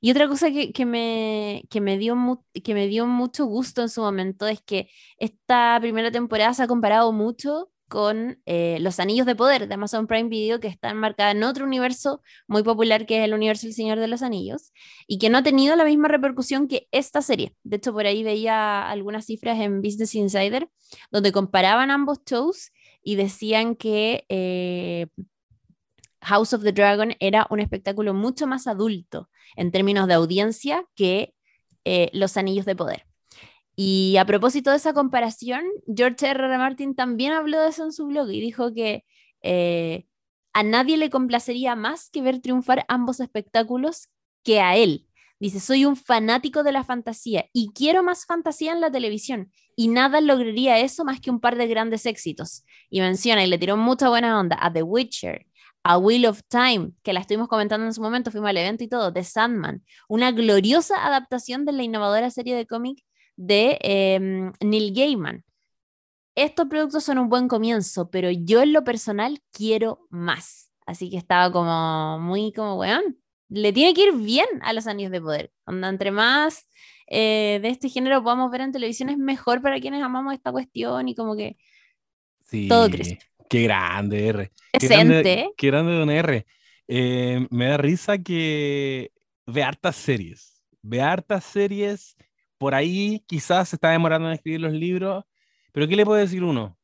Y 0.00 0.10
otra 0.10 0.28
cosa 0.28 0.50
que, 0.50 0.72
que 0.72 0.84
me, 0.86 1.64
que, 1.70 1.80
me 1.80 1.98
dio 1.98 2.44
que 2.64 2.74
me 2.74 2.86
dio 2.88 3.06
mucho 3.06 3.46
gusto 3.46 3.82
en 3.82 3.88
su 3.88 4.00
momento 4.02 4.46
es 4.46 4.60
que 4.62 4.88
esta 5.18 5.78
primera 5.80 6.10
temporada 6.10 6.54
se 6.54 6.62
ha 6.62 6.66
comparado 6.66 7.12
mucho 7.12 7.70
con 7.88 8.40
eh, 8.46 8.78
Los 8.80 8.98
Anillos 8.98 9.26
de 9.26 9.36
Poder 9.36 9.68
de 9.68 9.74
Amazon 9.74 10.06
Prime 10.06 10.28
Video, 10.28 10.58
que 10.58 10.68
está 10.68 10.90
enmarcada 10.90 11.30
en 11.30 11.44
otro 11.44 11.64
universo 11.64 12.20
muy 12.48 12.62
popular 12.62 13.06
que 13.06 13.18
es 13.18 13.24
el 13.24 13.34
universo 13.34 13.66
del 13.66 13.74
Señor 13.74 14.00
de 14.00 14.08
los 14.08 14.22
Anillos, 14.22 14.72
y 15.06 15.18
que 15.18 15.30
no 15.30 15.38
ha 15.38 15.42
tenido 15.42 15.76
la 15.76 15.84
misma 15.84 16.08
repercusión 16.08 16.66
que 16.66 16.88
esta 16.90 17.22
serie. 17.22 17.54
De 17.62 17.76
hecho, 17.76 17.92
por 17.92 18.06
ahí 18.06 18.24
veía 18.24 18.88
algunas 18.90 19.26
cifras 19.26 19.60
en 19.60 19.82
Business 19.82 20.14
Insider, 20.16 20.68
donde 21.12 21.32
comparaban 21.32 21.90
ambos 21.90 22.18
shows 22.26 22.72
y 23.02 23.14
decían 23.16 23.76
que... 23.76 24.24
eh, 24.28 25.06
House 26.26 26.52
of 26.52 26.62
the 26.62 26.72
Dragon 26.72 27.14
era 27.20 27.46
un 27.50 27.60
espectáculo 27.60 28.12
mucho 28.12 28.46
más 28.46 28.66
adulto 28.66 29.30
en 29.54 29.70
términos 29.70 30.08
de 30.08 30.14
audiencia 30.14 30.84
que 30.96 31.34
eh, 31.84 32.10
Los 32.12 32.36
Anillos 32.36 32.66
de 32.66 32.74
Poder. 32.74 33.06
Y 33.76 34.16
a 34.16 34.24
propósito 34.24 34.70
de 34.70 34.76
esa 34.76 34.92
comparación, 34.92 35.62
George 35.86 36.26
R. 36.26 36.44
R. 36.44 36.58
Martin 36.58 36.94
también 36.96 37.32
habló 37.32 37.60
de 37.60 37.68
eso 37.68 37.84
en 37.84 37.92
su 37.92 38.06
blog 38.06 38.30
y 38.30 38.40
dijo 38.40 38.72
que 38.74 39.04
eh, 39.42 40.06
a 40.52 40.62
nadie 40.62 40.96
le 40.96 41.10
complacería 41.10 41.76
más 41.76 42.10
que 42.10 42.22
ver 42.22 42.40
triunfar 42.40 42.84
ambos 42.88 43.20
espectáculos 43.20 44.08
que 44.42 44.60
a 44.60 44.76
él. 44.76 45.06
Dice, 45.38 45.60
soy 45.60 45.84
un 45.84 45.96
fanático 45.96 46.62
de 46.62 46.72
la 46.72 46.82
fantasía 46.82 47.46
y 47.52 47.70
quiero 47.74 48.02
más 48.02 48.24
fantasía 48.24 48.72
en 48.72 48.80
la 48.80 48.90
televisión 48.90 49.52
y 49.76 49.88
nada 49.88 50.22
lograría 50.22 50.78
eso 50.80 51.04
más 51.04 51.20
que 51.20 51.30
un 51.30 51.40
par 51.40 51.56
de 51.56 51.66
grandes 51.66 52.06
éxitos. 52.06 52.64
Y 52.88 53.00
menciona 53.00 53.44
y 53.44 53.46
le 53.46 53.58
tiró 53.58 53.76
mucha 53.76 54.08
buena 54.08 54.40
onda 54.40 54.56
a 54.58 54.72
The 54.72 54.82
Witcher, 54.82 55.46
A 55.88 55.98
Wheel 55.98 56.26
of 56.26 56.40
Time, 56.48 56.90
que 57.04 57.12
la 57.12 57.20
estuvimos 57.20 57.46
comentando 57.46 57.86
en 57.86 57.94
su 57.94 58.02
momento, 58.02 58.32
fuimos 58.32 58.50
al 58.50 58.56
evento 58.56 58.82
y 58.82 58.88
todo, 58.88 59.12
The 59.12 59.22
Sandman, 59.22 59.84
una 60.08 60.32
gloriosa 60.32 61.06
adaptación 61.06 61.64
de 61.64 61.70
la 61.70 61.84
innovadora 61.84 62.28
serie 62.30 62.56
de 62.56 62.66
cómic 62.66 63.04
de 63.36 63.78
em, 63.82 64.52
Neil 64.60 64.92
Gaiman. 64.92 65.44
Estos 66.34 66.66
productos 66.66 67.04
son 67.04 67.18
un 67.18 67.28
buen 67.28 67.46
comienzo, 67.46 68.10
pero 68.10 68.32
yo 68.32 68.62
en 68.62 68.72
lo 68.72 68.82
personal 68.82 69.40
quiero 69.52 70.08
más. 70.10 70.72
Así 70.86 71.08
que 71.08 71.18
estaba 71.18 71.52
como 71.52 72.18
muy 72.18 72.52
como, 72.52 72.74
weón, 72.80 73.20
le 73.48 73.72
tiene 73.72 73.94
que 73.94 74.08
ir 74.08 74.12
bien 74.12 74.48
a 74.62 74.72
los 74.72 74.88
Anillos 74.88 75.12
de 75.12 75.20
Poder. 75.20 75.52
Onda, 75.66 75.88
entre 75.88 76.10
más 76.10 76.68
eh, 77.06 77.60
de 77.62 77.68
este 77.68 77.88
género 77.90 78.24
podamos 78.24 78.50
ver 78.50 78.62
en 78.62 78.72
televisión 78.72 79.08
es 79.08 79.18
mejor 79.18 79.62
para 79.62 79.78
quienes 79.78 80.02
amamos 80.02 80.34
esta 80.34 80.50
cuestión 80.50 81.06
y 81.08 81.14
como 81.14 81.36
que 81.36 81.56
Sí, 82.48 82.68
Todo 82.68 82.88
crece. 82.88 83.18
Qué 83.48 83.62
grande, 83.62 84.28
R. 84.28 84.52
Qué 84.72 84.88
grande, 84.88 85.50
qué 85.56 85.66
grande 85.68 85.92
Don 85.92 86.10
R. 86.10 86.46
Eh, 86.88 87.46
me 87.50 87.66
da 87.66 87.76
risa 87.76 88.18
que 88.18 89.12
ve 89.46 89.62
hartas 89.62 89.96
series. 89.96 90.62
Ve 90.82 91.00
hartas 91.00 91.44
series. 91.44 92.16
Por 92.58 92.74
ahí 92.74 93.22
quizás 93.26 93.68
se 93.68 93.76
está 93.76 93.90
demorando 93.90 94.28
en 94.28 94.34
escribir 94.34 94.60
los 94.60 94.72
libros. 94.72 95.24
Pero 95.72 95.86
¿qué 95.88 95.96
le 95.96 96.04
puede 96.04 96.22
decir 96.22 96.42
uno? 96.42 96.78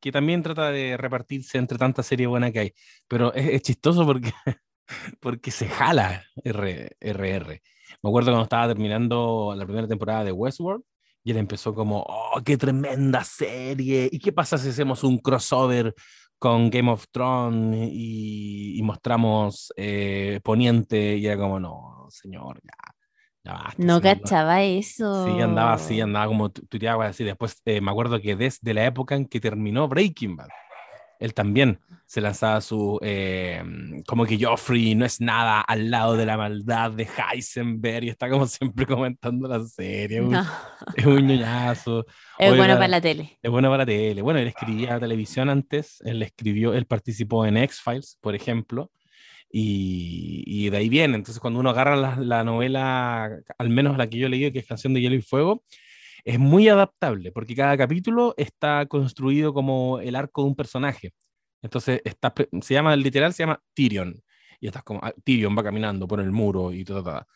Que 0.00 0.12
también 0.12 0.42
trata 0.42 0.70
de 0.70 0.96
repartirse 0.96 1.58
entre 1.58 1.78
tanta 1.78 2.02
serie 2.02 2.26
buena 2.26 2.50
que 2.50 2.58
hay. 2.60 2.74
Pero 3.06 3.34
es, 3.34 3.48
es 3.48 3.62
chistoso 3.62 4.06
porque, 4.06 4.32
porque 5.20 5.50
se 5.50 5.68
jala 5.68 6.24
RR. 6.44 7.62
Me 8.02 8.08
acuerdo 8.08 8.30
cuando 8.30 8.44
estaba 8.44 8.68
terminando 8.68 9.54
la 9.56 9.64
primera 9.64 9.86
temporada 9.86 10.24
de 10.24 10.32
Westworld 10.32 10.84
y 11.22 11.30
él 11.32 11.36
empezó 11.36 11.74
como, 11.74 12.04
oh, 12.06 12.40
qué 12.44 12.56
tremenda 12.56 13.22
serie. 13.24 14.08
¿Y 14.10 14.18
qué 14.18 14.32
pasa 14.32 14.58
si 14.58 14.68
hacemos 14.70 15.04
un 15.04 15.18
crossover 15.18 15.94
con 16.38 16.70
Game 16.70 16.90
of 16.90 17.04
Thrones 17.10 17.90
y, 17.92 18.78
y 18.78 18.82
mostramos 18.82 19.72
eh, 19.76 20.40
Poniente? 20.42 21.16
Y 21.16 21.26
era 21.26 21.36
como, 21.36 21.60
no, 21.60 22.06
señor, 22.10 22.60
ya, 22.64 22.94
ya 23.44 23.52
basta. 23.52 23.74
No 23.82 24.00
señor, 24.00 24.20
cachaba 24.20 24.62
eso. 24.62 25.24
Sí, 25.26 25.40
andaba 25.40 25.74
así, 25.74 26.00
andaba 26.00 26.26
como 26.26 26.50
tu- 26.50 26.62
tuiteaba 26.66 27.06
así. 27.06 27.24
Después 27.24 27.60
eh, 27.66 27.80
me 27.80 27.90
acuerdo 27.90 28.20
que 28.20 28.36
desde 28.36 28.72
la 28.74 28.86
época 28.86 29.14
en 29.14 29.26
que 29.26 29.40
terminó 29.40 29.88
Breaking 29.88 30.36
Bad, 30.36 30.48
él 31.20 31.34
también 31.34 31.78
se 32.06 32.20
lanzaba 32.20 32.60
su, 32.60 32.98
eh, 33.02 33.62
como 34.06 34.26
que 34.26 34.42
Joffrey 34.42 34.96
no 34.96 35.04
es 35.04 35.20
nada 35.20 35.60
al 35.60 35.90
lado 35.90 36.16
de 36.16 36.26
la 36.26 36.36
maldad 36.36 36.90
de 36.90 37.06
Heisenberg 37.06 38.04
y 38.04 38.08
está 38.08 38.28
como 38.28 38.46
siempre 38.48 38.84
comentando 38.86 39.46
la 39.46 39.62
serie. 39.64 40.20
No, 40.22 40.44
Es 40.96 41.06
un 41.06 41.24
ñoñazo. 41.24 42.06
es 42.38 42.50
Oiga, 42.50 42.56
bueno 42.56 42.74
para 42.74 42.88
la 42.88 43.00
tele. 43.00 43.38
Es 43.40 43.50
bueno 43.50 43.70
para 43.70 43.86
tele. 43.86 44.22
Bueno, 44.22 44.40
él 44.40 44.48
escribía 44.48 44.98
televisión 44.98 45.50
antes, 45.50 46.00
él 46.04 46.22
escribió, 46.22 46.74
él 46.74 46.86
participó 46.86 47.46
en 47.46 47.58
X-Files, 47.58 48.18
por 48.20 48.34
ejemplo, 48.34 48.90
y, 49.52 50.42
y 50.46 50.70
de 50.70 50.78
ahí 50.78 50.88
viene. 50.88 51.16
Entonces, 51.16 51.38
cuando 51.38 51.60
uno 51.60 51.70
agarra 51.70 51.96
la, 51.96 52.16
la 52.16 52.42
novela, 52.42 53.30
al 53.58 53.68
menos 53.68 53.96
la 53.98 54.08
que 54.08 54.18
yo 54.18 54.28
leí, 54.28 54.50
que 54.50 54.60
es 54.60 54.66
Canción 54.66 54.94
de 54.94 55.00
Hielo 55.00 55.16
y 55.16 55.22
Fuego, 55.22 55.62
es 56.24 56.38
muy 56.38 56.68
adaptable, 56.68 57.32
porque 57.32 57.54
cada 57.54 57.76
capítulo 57.76 58.34
está 58.36 58.86
construido 58.86 59.52
como 59.54 60.00
el 60.00 60.16
arco 60.16 60.42
de 60.42 60.48
un 60.48 60.56
personaje. 60.56 61.12
Entonces, 61.62 62.00
está, 62.04 62.32
se 62.62 62.74
llama, 62.74 62.96
literal, 62.96 63.32
se 63.34 63.42
llama 63.42 63.62
Tyrion. 63.74 64.22
Y 64.60 64.66
estás 64.66 64.82
como, 64.82 65.00
ah, 65.02 65.12
Tyrion 65.24 65.56
va 65.56 65.62
caminando 65.62 66.06
por 66.08 66.20
el 66.20 66.32
muro 66.32 66.72
y 66.72 66.84
todo, 66.84 67.02
todo. 67.02 67.26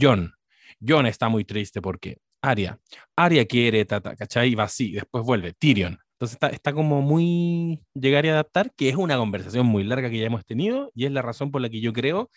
John. 0.00 0.32
John 0.86 1.06
está 1.06 1.28
muy 1.28 1.44
triste 1.44 1.82
porque 1.82 2.18
Arya. 2.42 2.78
Arya 3.16 3.44
quiere, 3.46 3.84
tata, 3.84 4.16
¿cachai? 4.16 4.50
Y 4.50 4.54
va 4.54 4.64
así, 4.64 4.92
después 4.92 5.24
vuelve, 5.24 5.52
Tyrion. 5.52 5.98
Entonces 6.12 6.34
está, 6.34 6.48
está 6.48 6.72
como 6.72 7.00
muy 7.00 7.80
llegar 7.94 8.26
y 8.26 8.28
adaptar, 8.28 8.72
que 8.74 8.90
es 8.90 8.96
una 8.96 9.16
conversación 9.16 9.66
muy 9.66 9.84
larga 9.84 10.10
que 10.10 10.18
ya 10.18 10.26
hemos 10.26 10.44
tenido 10.44 10.90
y 10.94 11.06
es 11.06 11.12
la 11.12 11.22
razón 11.22 11.50
por 11.50 11.62
la 11.62 11.70
que 11.70 11.80
yo 11.80 11.92
creo 11.92 12.30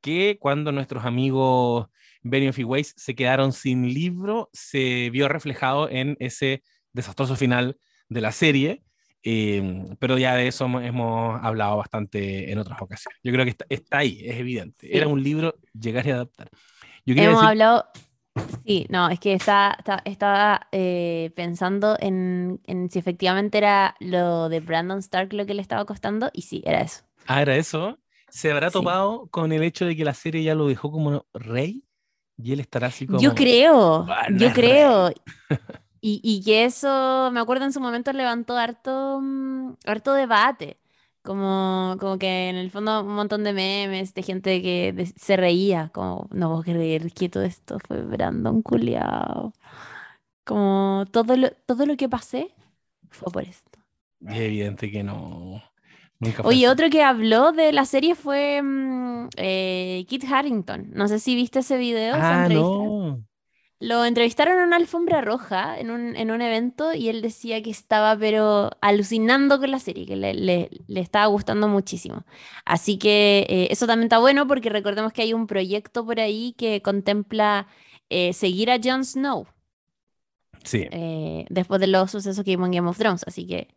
que 0.00 0.38
cuando 0.40 0.72
nuestros 0.72 1.04
amigos 1.04 1.88
Benioff 2.22 2.58
y 2.58 2.64
Weiss 2.64 2.94
se 2.96 3.14
quedaron 3.14 3.52
sin 3.52 3.92
libro, 3.94 4.50
se 4.52 5.10
vio 5.10 5.28
reflejado 5.28 5.88
en 5.88 6.16
ese 6.20 6.62
desastroso 6.92 7.36
final 7.36 7.76
de 8.08 8.20
la 8.20 8.32
serie. 8.32 8.82
eh, 9.22 9.84
pero 9.98 10.16
ya 10.16 10.34
de 10.34 10.46
eso 10.48 10.64
hemos, 10.80 11.38
hablado 11.42 11.76
bastante 11.76 12.50
en 12.50 12.58
otras 12.58 12.80
ocasiones. 12.80 13.18
Yo 13.22 13.32
creo 13.32 13.44
que 13.44 13.50
está, 13.50 13.66
está 13.68 13.98
ahí, 13.98 14.20
es 14.24 14.36
evidente. 14.38 14.86
Sí. 14.86 14.96
Era 14.96 15.08
un 15.08 15.22
libro 15.22 15.54
llegar 15.78 16.06
y 16.06 16.10
adaptar. 16.10 16.48
Yo 17.04 17.14
Hemos 17.14 17.34
decir- 17.34 17.48
hablado. 17.48 17.84
Sí, 18.64 18.86
no, 18.88 19.10
es 19.10 19.18
que 19.20 19.34
está, 19.34 19.74
está- 19.78 20.00
estaba 20.06 20.68
eh, 20.72 21.32
pensando 21.36 21.96
en, 22.00 22.60
en 22.66 22.88
si 22.90 22.98
efectivamente 22.98 23.58
era 23.58 23.94
lo 24.00 24.48
de 24.48 24.60
Brandon 24.60 25.00
Stark 25.00 25.32
lo 25.34 25.44
que 25.44 25.52
le 25.54 25.60
estaba 25.62 25.84
costando, 25.84 26.30
y 26.32 26.42
sí, 26.42 26.62
era 26.64 26.80
eso. 26.80 27.02
Ah, 27.26 27.42
era 27.42 27.56
eso. 27.56 27.98
¿Se 28.30 28.50
habrá 28.52 28.70
Sí. 28.70 28.72
topado 28.72 29.28
con 29.30 29.52
el 29.52 29.62
hecho 29.62 29.86
de 29.86 29.96
que 29.96 30.04
la 30.04 30.14
serie 30.14 30.42
ya 30.44 30.54
lo 30.54 30.68
dejó 30.68 30.90
como 30.92 31.26
rey? 31.34 31.84
Y 32.38 32.52
él 32.52 32.60
estará 32.60 32.88
así 32.88 33.06
como. 33.08 33.20
Yo 33.20 33.34
creo, 33.34 34.06
"Bueno, 34.06 34.14
yo 34.26 34.46
es 34.46 34.58
rey". 34.58 34.60
creo. 34.60 35.10
Y, 36.02 36.20
y 36.24 36.42
que 36.44 36.64
eso, 36.64 37.30
me 37.32 37.40
acuerdo 37.40 37.64
en 37.66 37.72
su 37.72 37.80
momento 37.80 38.12
levantó 38.12 38.56
harto, 38.56 39.20
mm, 39.22 39.74
harto 39.86 40.14
debate. 40.14 40.78
Como, 41.22 41.96
como 42.00 42.18
que 42.18 42.48
en 42.50 42.56
el 42.56 42.70
fondo 42.70 43.02
un 43.02 43.14
montón 43.14 43.44
de 43.44 43.52
memes 43.52 44.14
de 44.14 44.22
gente 44.22 44.62
que 44.62 44.92
de- 44.94 45.06
se 45.06 45.36
reía, 45.36 45.90
como, 45.94 46.28
no 46.32 46.48
puedo 46.50 46.62
creer 46.64 47.12
que 47.12 47.28
todo 47.28 47.42
esto 47.44 47.78
fue 47.86 48.02
Brandon 48.02 48.62
culiao. 48.62 49.52
Como 50.44 51.06
todo 51.12 51.36
lo, 51.36 51.50
todo 51.66 51.86
lo 51.86 51.96
que 51.96 52.08
pasé 52.08 52.54
fue 53.10 53.32
por 53.32 53.44
esto. 53.44 53.80
Y 54.20 54.38
evidente 54.42 54.90
que 54.90 55.02
no. 55.02 55.62
Nunca 56.20 56.42
Oye, 56.44 56.68
otro 56.68 56.90
que 56.90 57.02
habló 57.02 57.52
de 57.52 57.72
la 57.72 57.84
serie 57.86 58.14
fue 58.14 58.60
mm, 58.62 59.28
eh, 59.36 60.04
Kit 60.08 60.24
Harington. 60.30 60.90
No 60.92 61.08
sé 61.08 61.18
si 61.18 61.34
viste 61.34 61.60
ese 61.60 61.78
video, 61.78 62.14
Ah, 62.16 62.46
no. 62.48 63.24
Lo 63.82 64.04
entrevistaron 64.04 64.58
en 64.58 64.64
una 64.66 64.76
alfombra 64.76 65.22
roja 65.22 65.78
en 65.80 65.90
un, 65.90 66.14
en 66.14 66.30
un 66.30 66.42
evento 66.42 66.92
y 66.92 67.08
él 67.08 67.22
decía 67.22 67.62
que 67.62 67.70
estaba 67.70 68.14
pero 68.18 68.70
alucinando 68.82 69.58
con 69.58 69.70
la 69.70 69.78
serie, 69.78 70.04
que 70.04 70.16
le, 70.16 70.34
le- 70.34 70.68
le 70.86 71.00
estaba 71.00 71.24
gustando 71.26 71.66
muchísimo. 71.66 72.26
Así 72.66 72.98
que 72.98 73.46
eh, 73.48 73.68
eso 73.70 73.86
también 73.86 74.04
está 74.08 74.18
bueno 74.18 74.46
porque 74.46 74.68
recordemos 74.68 75.14
que 75.14 75.22
hay 75.22 75.32
un 75.32 75.46
proyecto 75.46 76.04
por 76.04 76.20
ahí 76.20 76.54
que 76.58 76.82
contempla 76.82 77.68
eh, 78.10 78.34
seguir 78.34 78.70
a 78.70 78.78
Jon 78.84 79.02
Snow 79.06 79.46
Sí. 80.62 80.86
eh, 80.90 81.46
después 81.48 81.80
de 81.80 81.86
los 81.86 82.10
sucesos 82.10 82.44
que 82.44 82.50
vimos 82.50 82.66
en 82.66 82.72
Game 82.72 82.88
of 82.90 82.98
Thrones. 82.98 83.24
Así 83.26 83.46
que 83.46 83.68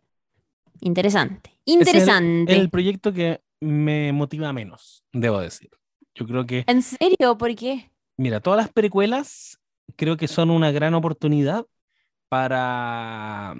interesante. 0.80 1.50
Ese 1.50 1.58
es 1.58 1.66
el- 1.66 1.78
Interesante. 1.96 2.52
el 2.56 2.70
proyecto 2.70 3.12
que 3.12 3.40
me 3.60 4.12
motiva 4.12 4.52
menos, 4.52 5.04
debo 5.12 5.40
decir. 5.40 5.70
Yo 6.14 6.26
creo 6.26 6.46
que, 6.46 6.64
¿En 6.66 6.82
serio? 6.82 7.36
¿Por 7.38 7.54
qué? 7.56 7.90
mira, 8.16 8.40
todas 8.40 8.58
las 8.58 8.72
precuelas 8.72 9.58
creo 9.96 10.16
que 10.16 10.28
son 10.28 10.50
una 10.50 10.70
gran 10.70 10.94
oportunidad 10.94 11.66
para, 12.28 13.54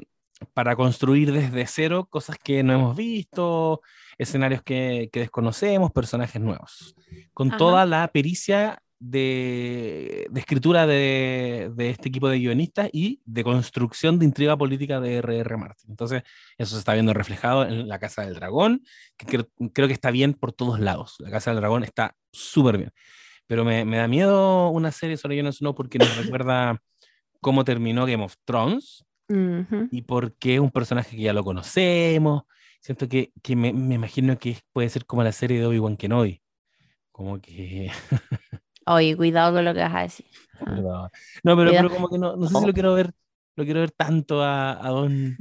para 0.52 0.76
construir 0.76 1.32
desde 1.32 1.66
cero 1.66 2.06
cosas 2.10 2.36
que 2.42 2.62
no 2.62 2.72
hemos 2.74 2.96
visto, 2.96 3.80
escenarios 4.18 4.62
que, 4.62 5.08
que 5.12 5.20
desconocemos, 5.20 5.90
personajes 5.92 6.40
nuevos, 6.40 6.94
con 7.32 7.48
Ajá. 7.48 7.56
toda 7.58 7.86
la 7.86 8.08
pericia 8.08 8.82
de, 9.06 10.26
de 10.30 10.40
escritura 10.40 10.86
de, 10.86 11.70
de 11.74 11.90
este 11.90 12.08
equipo 12.08 12.28
de 12.28 12.38
guionistas 12.38 12.88
y 12.90 13.20
de 13.26 13.44
construcción 13.44 14.18
de 14.18 14.24
intriga 14.24 14.56
política 14.56 14.98
de 14.98 15.16
R.R. 15.16 15.56
Martin. 15.58 15.90
Entonces, 15.90 16.22
eso 16.56 16.74
se 16.74 16.78
está 16.78 16.94
viendo 16.94 17.12
reflejado 17.12 17.66
en 17.66 17.86
La 17.86 17.98
Casa 17.98 18.22
del 18.22 18.34
Dragón, 18.34 18.82
que 19.18 19.26
creo, 19.26 19.48
creo 19.74 19.88
que 19.88 19.92
está 19.92 20.10
bien 20.10 20.32
por 20.32 20.52
todos 20.52 20.80
lados. 20.80 21.16
La 21.18 21.30
Casa 21.30 21.50
del 21.50 21.60
Dragón 21.60 21.84
está 21.84 22.16
súper 22.32 22.78
bien. 22.78 22.92
Pero 23.46 23.62
me, 23.62 23.84
me 23.84 23.98
da 23.98 24.08
miedo 24.08 24.70
una 24.70 24.90
serie 24.90 25.18
sobre 25.18 25.38
Jon 25.38 25.52
Snow 25.52 25.74
porque 25.74 25.98
nos 25.98 26.16
recuerda 26.16 26.80
cómo 27.42 27.62
terminó 27.62 28.06
Game 28.06 28.24
of 28.24 28.36
Thrones 28.46 29.04
y 29.28 30.02
porque 30.02 30.54
es 30.54 30.60
un 30.60 30.70
personaje 30.70 31.14
que 31.14 31.22
ya 31.24 31.34
lo 31.34 31.44
conocemos. 31.44 32.44
Siento 32.80 33.06
que, 33.06 33.32
que 33.42 33.54
me, 33.54 33.74
me 33.74 33.96
imagino 33.96 34.38
que 34.38 34.58
puede 34.72 34.88
ser 34.88 35.04
como 35.04 35.22
la 35.22 35.32
serie 35.32 35.58
de 35.58 35.66
Obi-Wan 35.66 35.98
Kenobi. 35.98 36.40
Como 37.12 37.38
que... 37.38 37.90
Oye, 38.86 39.16
cuidado 39.16 39.54
con 39.54 39.64
lo 39.64 39.74
que 39.74 39.80
vas 39.80 39.94
a 39.94 40.02
decir. 40.02 40.26
Ah. 40.66 41.10
No, 41.42 41.56
pero, 41.56 41.74
pero 41.76 41.90
como 41.90 42.08
que 42.08 42.18
no, 42.18 42.36
no 42.36 42.46
sé 42.46 42.56
si 42.56 42.64
lo 42.64 42.72
quiero 42.72 42.94
ver, 42.94 43.12
lo 43.56 43.64
quiero 43.64 43.80
ver 43.80 43.90
tanto 43.90 44.42
a, 44.42 44.72
a 44.86 44.90
Don, 44.90 45.36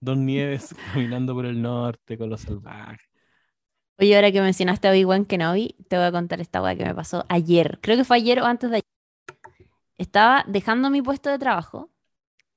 Don 0.00 0.24
Nieves 0.26 0.74
caminando 0.92 1.34
por 1.34 1.46
el 1.46 1.60
norte 1.62 2.18
con 2.18 2.30
los 2.30 2.40
salvajes. 2.42 3.08
Oye, 3.98 4.14
ahora 4.16 4.32
que 4.32 4.40
mencionaste 4.40 4.88
a 4.88 4.90
Obi-Wan 4.92 5.24
Kenobi, 5.24 5.76
te 5.88 5.96
voy 5.96 6.06
a 6.06 6.12
contar 6.12 6.40
esta 6.40 6.62
weá 6.62 6.76
que 6.76 6.84
me 6.84 6.94
pasó 6.94 7.24
ayer. 7.28 7.78
Creo 7.80 7.96
que 7.96 8.04
fue 8.04 8.16
ayer 8.16 8.40
o 8.40 8.44
antes 8.46 8.70
de 8.70 8.76
ayer. 8.76 8.84
Estaba 9.98 10.44
dejando 10.48 10.90
mi 10.90 11.02
puesto 11.02 11.30
de 11.30 11.38
trabajo 11.38 11.90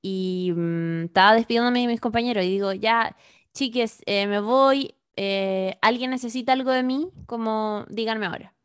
y 0.04 0.54
mm, 0.56 1.06
estaba 1.08 1.36
despidiéndome 1.36 1.82
de 1.82 1.88
mis 1.88 2.02
compañeros 2.02 2.46
y 2.46 2.50
digo, 2.52 2.74
ya, 2.74 3.18
chiques, 3.56 4.04
eh, 4.08 4.28
me 4.28 4.42
voy. 4.42 4.96
eh, 5.18 5.78
¿alguien 5.84 6.12
necesita 6.12 6.54
algo 6.54 6.72
de 6.74 6.84
mí? 6.84 7.12
Como, 7.28 7.86
díganme 7.90 8.28
ahora. 8.28 8.56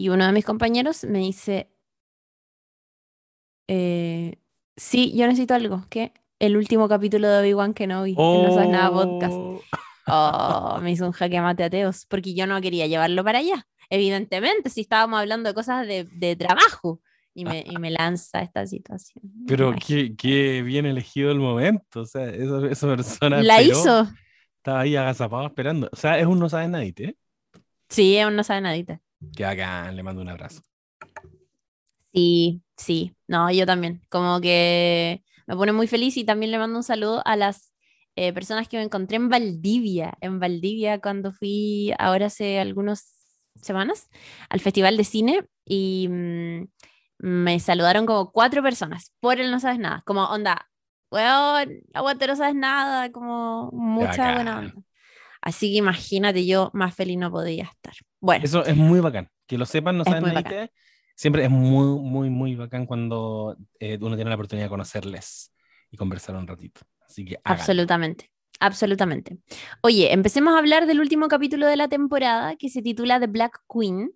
Y 0.00 0.08
uno 0.08 0.24
de 0.24 0.32
mis 0.32 0.46
compañeros 0.46 1.04
me 1.04 1.18
dice, 1.18 1.68
eh, 3.68 4.38
sí, 4.74 5.12
yo 5.14 5.26
necesito 5.26 5.52
algo. 5.52 5.84
¿Qué? 5.90 6.14
El 6.38 6.56
último 6.56 6.88
capítulo 6.88 7.28
de 7.28 7.40
Obi-Wan 7.40 7.74
Kenobi. 7.74 8.12
en 8.12 8.16
No 8.16 8.50
Sabes 8.54 8.70
Nada 8.70 8.90
podcast. 8.90 9.34
Oh, 9.34 9.60
Oh, 10.06 10.78
me 10.80 10.90
hizo 10.92 11.04
un 11.04 11.12
jaque 11.12 11.38
mate 11.42 11.64
ateos, 11.64 12.06
porque 12.06 12.32
yo 12.34 12.46
no 12.46 12.58
quería 12.62 12.86
llevarlo 12.86 13.22
para 13.22 13.40
allá. 13.40 13.66
Evidentemente, 13.90 14.70
si 14.70 14.80
estábamos 14.80 15.20
hablando 15.20 15.50
de 15.50 15.54
cosas 15.54 15.86
de, 15.86 16.04
de 16.04 16.34
trabajo 16.34 17.02
y 17.34 17.44
me, 17.44 17.62
y 17.66 17.76
me 17.76 17.90
lanza 17.90 18.40
esta 18.40 18.66
situación. 18.66 19.22
Pero 19.46 19.74
qué, 19.86 20.16
qué 20.16 20.62
bien 20.62 20.86
elegido 20.86 21.30
el 21.30 21.40
momento. 21.40 22.00
O 22.00 22.06
sea, 22.06 22.24
esa, 22.30 22.66
esa 22.68 22.86
persona 22.88 23.42
La 23.42 23.60
esperó, 23.60 23.78
hizo. 23.78 24.08
estaba 24.56 24.80
ahí 24.80 24.96
agazapado 24.96 25.46
esperando. 25.46 25.90
O 25.92 25.96
sea, 25.96 26.18
es 26.18 26.24
un 26.26 26.38
no 26.38 26.48
sabes 26.48 26.70
nadita, 26.70 27.02
¿eh? 27.02 27.16
Sí, 27.90 28.18
aún 28.18 28.34
no 28.34 28.42
sabe 28.42 28.62
nadita. 28.62 29.02
Que 29.36 29.44
acá 29.44 29.90
le 29.92 30.02
mando 30.02 30.22
un 30.22 30.28
abrazo. 30.28 30.62
Sí, 32.12 32.62
sí. 32.76 33.14
No, 33.28 33.50
yo 33.50 33.66
también. 33.66 34.02
Como 34.08 34.40
que 34.40 35.22
me 35.46 35.56
pone 35.56 35.72
muy 35.72 35.86
feliz 35.86 36.16
y 36.16 36.24
también 36.24 36.50
le 36.50 36.58
mando 36.58 36.78
un 36.78 36.82
saludo 36.82 37.22
a 37.24 37.36
las 37.36 37.72
eh, 38.16 38.32
personas 38.32 38.68
que 38.68 38.76
me 38.76 38.82
encontré 38.84 39.16
en 39.16 39.28
Valdivia. 39.28 40.16
En 40.20 40.40
Valdivia, 40.40 41.00
cuando 41.00 41.32
fui 41.32 41.92
ahora 41.98 42.26
hace 42.26 42.58
algunas 42.60 43.24
semanas 43.56 44.08
al 44.48 44.60
Festival 44.60 44.96
de 44.96 45.04
Cine 45.04 45.46
y 45.64 46.08
mm, 46.08 46.68
me 47.18 47.60
saludaron 47.60 48.06
como 48.06 48.32
cuatro 48.32 48.62
personas 48.62 49.12
por 49.20 49.40
el 49.40 49.50
No 49.50 49.60
Sabes 49.60 49.78
Nada. 49.78 50.02
Como 50.06 50.24
onda, 50.24 50.68
weón, 51.10 51.82
aguante, 51.94 52.26
no 52.26 52.36
sabes 52.36 52.54
nada. 52.54 53.12
Como 53.12 53.70
mucha 53.72 54.32
buena 54.32 54.54
bacán. 54.54 54.58
onda. 54.58 54.74
Así 55.42 55.70
que 55.72 55.78
imagínate, 55.78 56.46
yo 56.46 56.70
más 56.74 56.94
feliz 56.94 57.18
no 57.18 57.30
podía 57.30 57.64
estar. 57.64 57.94
Bueno, 58.20 58.44
Eso 58.44 58.64
es 58.64 58.76
muy 58.76 59.00
bacán. 59.00 59.28
Que 59.46 59.58
lo 59.58 59.66
sepan, 59.66 59.98
no 59.98 60.04
saben 60.04 60.22
muy 60.22 60.32
nadita. 60.32 60.70
Siempre 61.14 61.44
es 61.44 61.50
muy, 61.50 62.00
muy, 62.00 62.30
muy 62.30 62.54
bacán 62.54 62.86
cuando 62.86 63.56
eh, 63.78 63.98
uno 64.00 64.16
tiene 64.16 64.30
la 64.30 64.36
oportunidad 64.36 64.66
de 64.66 64.70
conocerles 64.70 65.52
y 65.90 65.96
conversar 65.96 66.36
un 66.36 66.46
ratito. 66.46 66.80
Así 67.06 67.24
que 67.24 67.36
háganlo. 67.44 67.60
Absolutamente, 67.60 68.30
absolutamente. 68.58 69.38
Oye, 69.82 70.12
empecemos 70.12 70.54
a 70.54 70.58
hablar 70.58 70.86
del 70.86 71.00
último 71.00 71.28
capítulo 71.28 71.66
de 71.66 71.76
la 71.76 71.88
temporada 71.88 72.56
que 72.56 72.70
se 72.70 72.80
titula 72.80 73.20
The 73.20 73.26
Black 73.26 73.60
Queen. 73.68 74.12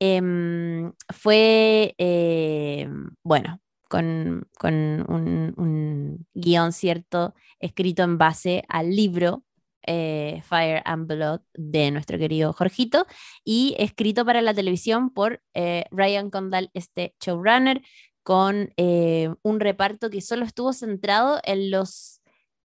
Em, 0.00 0.92
fue, 1.12 1.94
em, 1.98 3.10
bueno, 3.22 3.60
con, 3.88 4.48
con 4.58 4.74
un, 4.74 5.54
un 5.56 6.26
guion 6.34 6.72
cierto 6.72 7.34
escrito 7.60 8.02
en 8.02 8.18
base 8.18 8.64
al 8.68 8.94
libro 8.94 9.44
eh, 9.88 10.42
Fire 10.44 10.82
and 10.84 11.08
Blood 11.08 11.40
de 11.54 11.90
nuestro 11.90 12.18
querido 12.18 12.52
Jorgito 12.52 13.06
y 13.42 13.74
escrito 13.78 14.24
para 14.24 14.42
la 14.42 14.52
televisión 14.52 15.10
por 15.10 15.42
eh, 15.54 15.86
Ryan 15.90 16.30
Condal, 16.30 16.70
este 16.74 17.14
showrunner, 17.20 17.82
con 18.22 18.74
eh, 18.76 19.30
un 19.42 19.58
reparto 19.58 20.10
que 20.10 20.20
solo 20.20 20.44
estuvo 20.44 20.74
centrado 20.74 21.40
en 21.44 21.70
los 21.70 22.20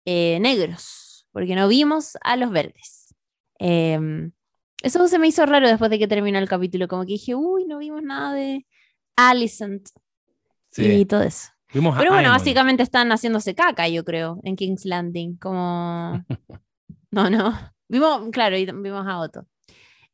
eh, 0.07 0.39
negros, 0.41 1.27
porque 1.33 1.55
no 1.55 1.69
vimos 1.69 2.17
a 2.23 2.37
los 2.37 2.51
verdes. 2.51 3.15
Em, 3.59 4.33
eso 4.83 5.07
se 5.07 5.19
me 5.19 5.29
hizo 5.29 5.45
raro 5.45 5.69
después 5.69 5.91
de 5.91 5.99
que 5.99 6.09
terminó 6.09 6.39
el 6.39 6.49
capítulo, 6.49 6.89
como 6.89 7.03
que 7.03 7.13
dije, 7.13 7.35
uy, 7.35 7.67
no 7.67 7.77
vimos 7.77 8.03
nada 8.03 8.33
de 8.33 8.67
Alicent 9.17 9.91
Sí. 10.71 10.87
y 10.87 11.05
todo 11.05 11.23
eso. 11.23 11.49
Vimos 11.75 11.97
Pero 11.99 12.13
bueno, 12.13 12.31
básicamente 12.31 12.83
están 12.83 13.11
haciéndose 13.11 13.55
caca, 13.55 13.87
yo 13.87 14.03
creo, 14.03 14.41
en 14.45 14.57
King's 14.57 14.87
Landing, 14.87 15.37
como... 15.37 16.25
No, 17.11 17.31
no. 17.31 17.59
Vimos, 17.89 18.31
claro, 18.31 18.57
y 18.57 18.67
vimos 18.67 19.07
a 19.07 19.19
Otto. 19.19 19.47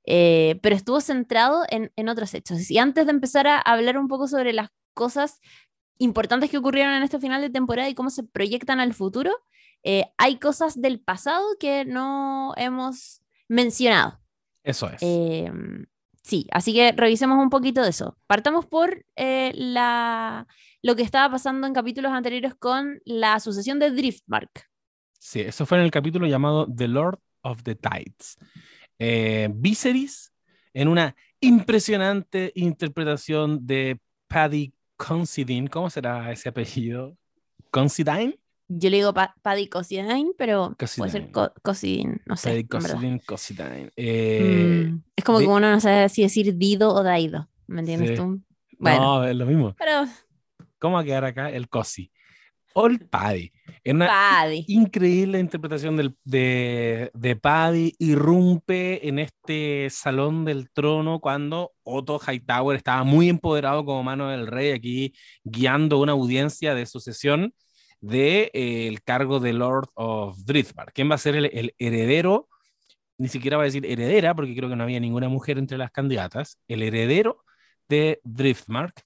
Eh, 0.05 0.59
pero 0.63 0.77
estuvo 0.77 1.01
centrado 1.01 1.65
en, 1.69 1.93
en 1.97 2.09
otros 2.09 2.33
hechos. 2.35 2.71
Y 2.71 2.79
antes 2.79 3.07
de 3.07 3.13
empezar 3.13 3.47
a 3.47 3.59
hablar 3.59 3.99
un 3.99 4.09
poco 4.09 4.29
sobre 4.29 4.53
las 4.53 4.69
cosas 4.95 5.41
importantes 5.99 6.51
que 6.51 6.59
ocurrieron 6.59 6.95
en 6.95 7.03
este 7.03 7.19
final 7.19 7.41
de 7.41 7.51
temporada 7.51 7.89
y 7.89 7.95
cómo 7.95 8.11
se 8.11 8.23
proyectan 8.23 8.81
al 8.81 8.95
futuro, 8.95 9.33
eh, 9.83 10.07
hay 10.17 10.39
cosas 10.39 10.81
del 10.81 11.01
pasado 11.01 11.45
que 11.59 11.85
no 11.85 12.55
hemos 12.57 13.23
mencionado. 13.49 14.19
Eso 14.63 14.89
es. 14.91 15.01
Eh, 15.01 15.51
sí, 16.23 16.47
así 16.51 16.75
que 16.75 16.93
revisemos 16.93 17.39
un 17.39 17.51
poquito 17.51 17.83
de 17.83 17.91
eso. 17.91 18.19
Partamos 18.27 18.67
por 18.67 19.05
eh, 19.15 19.53
la, 19.55 20.47
lo 20.83 20.97
que 20.97 21.03
estaba 21.03 21.31
pasando 21.31 21.67
en 21.67 21.73
capítulos 21.73 22.13
anteriores 22.13 22.55
con 22.55 23.01
la 23.05 23.39
sucesión 23.39 23.79
de 23.79 23.91
Driftmark. 23.91 24.69
Sí, 25.19 25.41
eso 25.41 25.67
fue 25.67 25.79
en 25.79 25.85
el 25.85 25.91
capítulo 25.91 26.27
llamado 26.27 26.67
The 26.73 26.89
Lord 26.89 27.19
of 27.43 27.63
the 27.63 27.75
Tides. 27.75 28.37
Eh, 28.99 29.49
Viserys, 29.53 30.33
en 30.73 30.89
una 30.89 31.15
impresionante 31.41 32.53
interpretación 32.55 33.67
de 33.67 33.99
Paddy 34.29 34.73
Considine, 34.97 35.69
¿cómo 35.69 35.91
será 35.91 36.31
ese 36.33 36.49
apellido? 36.49 37.17
¿Considine? 37.71 38.39
Yo 38.69 38.91
le 38.91 38.97
digo 38.97 39.13
pa 39.15 39.35
Paddy 39.43 39.69
Considine, 39.69 40.33
pero 40.37 40.75
puede 40.75 40.77
Considine. 40.79 41.11
ser 41.11 41.31
Co 41.31 41.53
Considine, 41.63 42.21
no 42.27 42.37
sé. 42.37 42.49
Paddy. 42.51 42.65
Considine, 42.65 43.21
Considine. 43.21 43.91
Eh, 43.97 44.87
Mm, 44.91 45.03
es 45.15 45.25
como 45.25 45.39
de- 45.39 45.45
que 45.45 45.51
uno 45.51 45.71
no 45.71 45.81
sabe 45.81 46.09
si 46.09 46.23
decir 46.23 46.57
Dido 46.57 46.93
o 46.95 47.03
Daido, 47.03 47.49
¿me 47.67 47.81
entiendes 47.81 48.11
Sí. 48.11 48.17
tú? 48.17 48.41
Bueno, 48.79 49.01
No, 49.21 49.25
es 49.25 49.37
lo 49.37 49.47
mismo. 49.47 49.75
pero 49.79 50.07
¿Cómo 50.79 50.95
va 50.97 51.01
a 51.01 51.05
quedar 51.05 51.25
acá 51.25 51.51
el 51.51 51.69
Cosi? 51.69 52.11
Old 52.79 53.09
Paddy. 53.09 53.51
En 53.85 53.97
una 53.97 54.07
Paddy. 54.07 54.65
increíble 54.69 55.39
interpretación 55.41 55.97
del- 55.97 56.15
de, 56.25 57.11
de 57.15 57.37
Paddy 57.37 57.95
irrumpe 57.99 59.09
en 59.09 59.19
este 59.19 59.89
salón 59.91 60.45
del 60.45 60.71
trono 60.71 61.21
cuando 61.21 61.73
Otto 61.85 62.19
Hightower 62.21 62.77
estaba 62.77 63.03
muy 63.05 63.29
empoderado 63.29 63.85
como 63.85 64.03
mano 64.03 64.29
del 64.29 64.47
rey 64.47 64.73
aquí 64.73 65.15
guiando 65.45 65.99
una 65.99 66.13
audiencia 66.13 66.75
de 66.75 66.85
sucesión 66.87 67.41
del 67.43 67.53
de, 68.01 68.51
eh, 68.53 68.89
el 68.89 69.03
cargo 69.03 69.41
de 69.41 69.53
Lord 69.55 69.89
of 69.95 70.37
Driftmark. 70.45 70.93
¿Quién 70.93 71.11
va 71.11 71.15
a 71.15 71.19
ser 71.19 71.35
el, 71.37 71.47
el 71.47 71.75
heredero? 71.79 72.49
Ni 73.19 73.29
siquiera 73.29 73.57
va 73.57 73.63
a 73.63 73.67
decir 73.67 73.87
heredera 73.87 74.35
porque 74.35 74.55
creo 74.55 74.69
que 74.69 74.77
no 74.77 74.85
había 74.85 75.01
ninguna 75.01 75.29
mujer 75.31 75.57
entre 75.59 75.79
las 75.79 75.91
candidatas. 75.91 76.59
El 76.69 76.83
heredero 76.83 77.43
de 77.89 78.21
Driftmark 78.25 79.03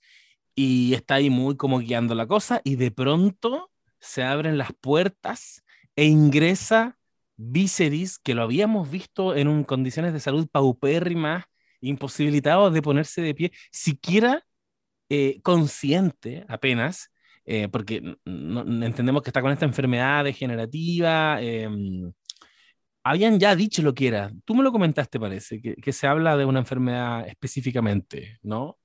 y 0.62 0.94
está 0.94 1.14
ahí 1.16 1.30
muy 1.30 1.56
como 1.56 1.78
guiando 1.80 2.14
la 2.14 2.26
cosa 2.26 2.60
y 2.64 2.76
de 2.76 2.90
pronto 2.90 3.70
se 4.00 4.22
abren 4.22 4.58
las 4.58 4.72
puertas 4.80 5.64
e 5.96 6.04
ingresa 6.06 6.98
Viserys, 7.36 8.18
que 8.18 8.34
lo 8.34 8.42
habíamos 8.42 8.90
visto 8.90 9.34
en 9.34 9.48
un, 9.48 9.64
condiciones 9.64 10.12
de 10.12 10.20
salud 10.20 10.48
paupérrimas, 10.50 11.44
imposibilitado 11.80 12.70
de 12.70 12.82
ponerse 12.82 13.22
de 13.22 13.34
pie, 13.34 13.52
siquiera 13.72 14.44
eh, 15.08 15.40
consciente 15.42 16.44
apenas, 16.48 17.10
eh, 17.44 17.68
porque 17.68 18.02
no- 18.24 18.62
entendemos 18.86 19.22
que 19.22 19.30
está 19.30 19.42
con 19.42 19.52
esta 19.52 19.64
enfermedad 19.66 20.24
degenerativa. 20.24 21.38
eh, 21.42 21.68
habían 23.04 23.38
ya 23.40 23.56
dicho 23.56 23.82
lo 23.82 23.94
que 23.94 24.08
era. 24.08 24.30
Tú 24.44 24.54
me 24.54 24.62
lo 24.62 24.72
comentaste, 24.72 25.18
parece, 25.18 25.60
que, 25.60 25.74
que 25.76 25.92
se 25.92 26.06
habla 26.06 26.36
de 26.36 26.44
una 26.44 26.60
enfermedad 26.60 27.26
específicamente, 27.28 28.38
¿no? 28.42 28.78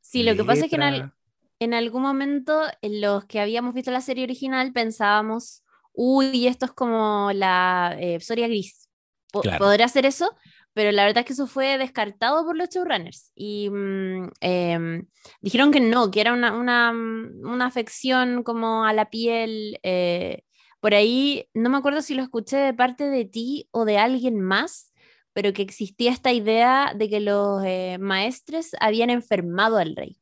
Sí, 0.00 0.22
lo 0.22 0.34
que 0.36 0.44
pasa 0.44 0.64
es 0.64 0.70
que 0.70 0.76
en, 0.76 0.82
al-. 0.82 1.12
En 1.60 1.74
algún 1.74 2.02
momento, 2.02 2.62
en 2.82 3.00
los 3.00 3.26
que 3.26 3.40
habíamos 3.40 3.74
visto 3.74 3.90
la 3.90 4.00
serie 4.00 4.24
original, 4.24 4.72
pensábamos, 4.72 5.62
uy, 5.92 6.46
esto 6.46 6.66
es 6.66 6.72
como 6.72 7.30
la 7.34 7.96
eh, 8.00 8.20
Soria 8.20 8.48
Gris. 8.48 8.88
Po- 9.32 9.42
Claro. 9.42 9.58
¿Podrá 9.58 9.88
ser 9.88 10.06
eso? 10.06 10.30
Pero 10.72 10.92
la 10.92 11.04
verdad 11.04 11.20
es 11.20 11.26
que 11.26 11.32
eso 11.34 11.46
fue 11.46 11.78
descartado 11.78 12.44
por 12.44 12.56
los 12.56 12.68
showrunners. 12.70 13.32
Y 13.34 13.68
mm, 13.70 14.30
em, 14.40 15.06
dijeron 15.40 15.70
que 15.72 15.80
no, 15.80 16.10
que 16.10 16.20
era 16.20 16.32
una, 16.32 16.52
una, 16.56 16.92
mm, 16.92 17.40
una 17.46 17.66
afección 17.66 18.42
como 18.42 18.84
a 18.84 18.92
la 18.92 19.10
piel. 19.10 19.78
eh, 19.82 20.42
por 20.80 20.94
ahí, 20.94 21.46
no 21.54 21.68
me 21.70 21.76
acuerdo 21.78 22.00
si 22.02 22.14
lo 22.14 22.22
escuché 22.22 22.56
de 22.56 22.72
parte 22.74 23.04
de 23.10 23.24
ti 23.26 23.68
o 23.70 23.84
de 23.84 23.98
alguien 23.98 24.40
más, 24.40 24.92
pero 25.34 25.52
que 25.52 25.62
existía 25.62 26.10
esta 26.12 26.32
idea 26.32 26.92
de 26.96 27.08
que 27.10 27.20
los 27.20 27.62
eh, 27.64 27.98
maestres 28.00 28.70
habían 28.80 29.10
enfermado 29.10 29.76
al 29.78 29.94
rey 29.96 30.19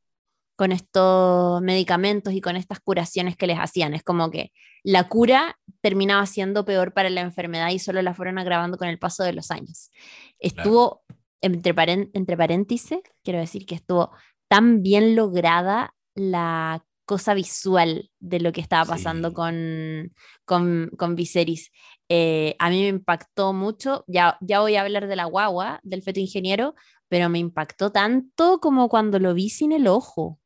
con 0.58 0.72
estos 0.72 1.62
medicamentos 1.62 2.32
y 2.32 2.40
con 2.40 2.56
estas 2.56 2.80
curaciones 2.80 3.36
que 3.36 3.46
les 3.46 3.58
hacían. 3.58 3.94
Es 3.94 4.02
como 4.02 4.28
que 4.28 4.50
la 4.82 5.08
cura 5.08 5.56
terminaba 5.82 6.26
siendo 6.26 6.64
peor 6.64 6.92
para 6.92 7.10
la 7.10 7.20
enfermedad 7.20 7.70
y 7.70 7.78
solo 7.78 8.02
la 8.02 8.12
fueron 8.12 8.38
agravando 8.38 8.76
con 8.76 8.88
el 8.88 8.98
paso 8.98 9.22
de 9.22 9.32
los 9.34 9.52
años. 9.52 9.92
Estuvo, 10.40 11.02
entre, 11.40 11.72
entre 12.12 12.36
paréntesis, 12.36 12.98
quiero 13.22 13.38
decir 13.38 13.66
que 13.66 13.76
estuvo 13.76 14.10
tan 14.48 14.82
bien 14.82 15.14
lograda 15.14 15.94
la 16.16 16.84
cosa 17.04 17.34
visual 17.34 18.10
de 18.18 18.40
lo 18.40 18.50
que 18.50 18.60
estaba 18.60 18.84
pasando 18.84 19.28
Sí. 19.28 19.34
con, 19.36 20.12
con, 20.44 20.90
con 20.98 21.14
Viserys. 21.14 21.70
Eh, 22.08 22.56
a 22.58 22.68
mí 22.68 22.82
me 22.82 22.88
impactó 22.88 23.52
mucho, 23.52 24.02
ya, 24.08 24.36
ya 24.40 24.58
voy 24.58 24.74
a 24.74 24.80
hablar 24.82 25.06
de 25.06 25.14
la 25.14 25.26
guagua, 25.26 25.78
del 25.84 26.02
feto 26.02 26.18
ingeniero, 26.18 26.74
pero 27.08 27.28
me 27.28 27.38
impactó 27.38 27.92
tanto 27.92 28.58
como 28.58 28.88
cuando 28.88 29.20
lo 29.20 29.34
vi 29.34 29.50
sin 29.50 29.70
el 29.70 29.86
ojo. 29.86 30.40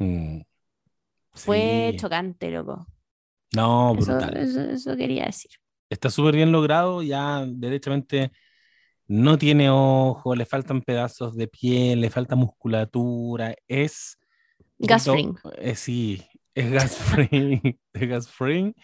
Mm. 0.00 0.42
Fue 1.32 1.94
Sí. 1.94 1.96
chocante, 1.96 2.50
loco. 2.50 2.86
No, 3.54 3.94
Eso, 3.94 4.12
brutal. 4.12 4.36
eso, 4.36 4.60
eso 4.60 4.96
quería 4.96 5.26
decir. 5.26 5.50
Está 5.90 6.10
súper 6.10 6.34
bien 6.36 6.52
logrado, 6.52 7.02
ya 7.02 7.44
derechamente 7.46 8.30
no 9.08 9.38
tiene 9.38 9.70
ojo, 9.70 10.34
le 10.36 10.46
faltan 10.46 10.82
pedazos 10.82 11.36
de 11.36 11.48
piel, 11.48 12.00
le 12.02 12.10
falta 12.10 12.36
musculatura, 12.36 13.54
es... 13.68 14.18
Gas 14.80 15.04
Fring. 15.04 15.36
eh, 15.58 15.74
sí, 15.76 16.24
es 16.54 16.70
gas 16.72 16.96
free, 16.98 17.80
es 17.94 18.08
gas 18.08 18.28
free. 18.30 18.74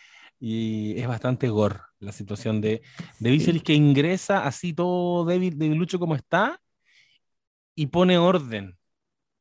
y 0.40 0.98
es 1.00 1.06
bastante 1.08 1.48
gore 1.48 1.76
la 2.00 2.12
situación 2.12 2.60
de, 2.60 2.82
de 3.20 3.30
Viserys 3.30 3.62
que 3.64 3.74
ingresa 3.74 4.46
así 4.46 4.74
todo 4.74 5.24
débil, 5.26 5.58
debilucho 5.58 5.98
como 5.98 6.14
está 6.16 6.60
y 7.74 7.86
pone 7.86 8.18
orden 8.18 8.78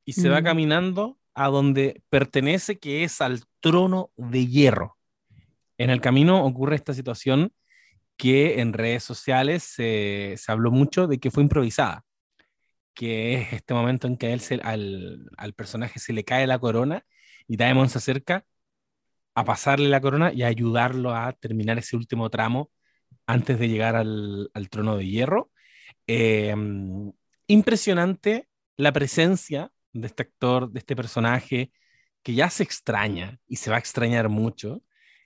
y 0.05 0.13
se 0.13 0.29
va 0.29 0.41
Mm. 0.41 0.45
caminando 0.45 1.19
a 1.35 1.49
donde 1.49 2.01
pertenece, 2.09 2.79
que 2.79 3.03
es 3.03 3.21
al 3.21 3.43
trono 3.59 4.11
de 4.17 4.47
hierro. 4.47 4.97
En 5.77 5.89
el 5.89 6.01
camino 6.01 6.45
ocurre 6.45 6.75
esta 6.75 6.93
situación 6.93 7.53
que 8.17 8.61
en 8.61 8.73
redes 8.73 9.03
sociales 9.03 9.63
se, 9.63 10.35
se 10.37 10.51
habló 10.51 10.71
mucho 10.71 11.07
de 11.07 11.19
que 11.19 11.31
fue 11.31 11.43
improvisada, 11.43 12.05
que 12.93 13.35
es 13.35 13.53
este 13.53 13.73
momento 13.73 14.07
en 14.07 14.17
que 14.17 14.33
él 14.33 14.41
al, 14.63 15.29
al 15.37 15.53
personaje 15.53 15.99
se 15.99 16.13
le 16.13 16.23
cae 16.23 16.47
la 16.47 16.59
corona 16.59 17.05
y 17.47 17.57
Daemon 17.57 17.89
se 17.89 17.97
acerca 17.97 18.45
a 19.35 19.43
pasarle 19.43 19.89
la 19.89 20.01
corona 20.01 20.31
y 20.31 20.43
a 20.43 20.47
ayudarlo 20.47 21.15
a 21.15 21.33
terminar 21.33 21.79
ese 21.79 21.95
último 21.95 22.29
tramo 22.29 22.71
antes 23.25 23.59
de 23.59 23.67
llegar 23.67 23.95
al, 23.95 24.51
al 24.53 24.69
trono 24.69 24.97
de 24.97 25.07
hierro. 25.07 25.51
Eh, 26.07 26.55
impresionante 27.47 28.47
la 28.77 28.91
presencia 28.91 29.71
de 29.93 30.07
este 30.07 30.23
actor, 30.23 30.71
de 30.71 30.79
este 30.79 30.95
personaje, 30.95 31.71
que 32.23 32.33
ya 32.33 32.49
se 32.49 32.63
extraña 32.63 33.39
y 33.47 33.57
se 33.57 33.69
va 33.69 33.77
a 33.77 33.79
extrañar 33.79 34.29
mucho. 34.29 34.81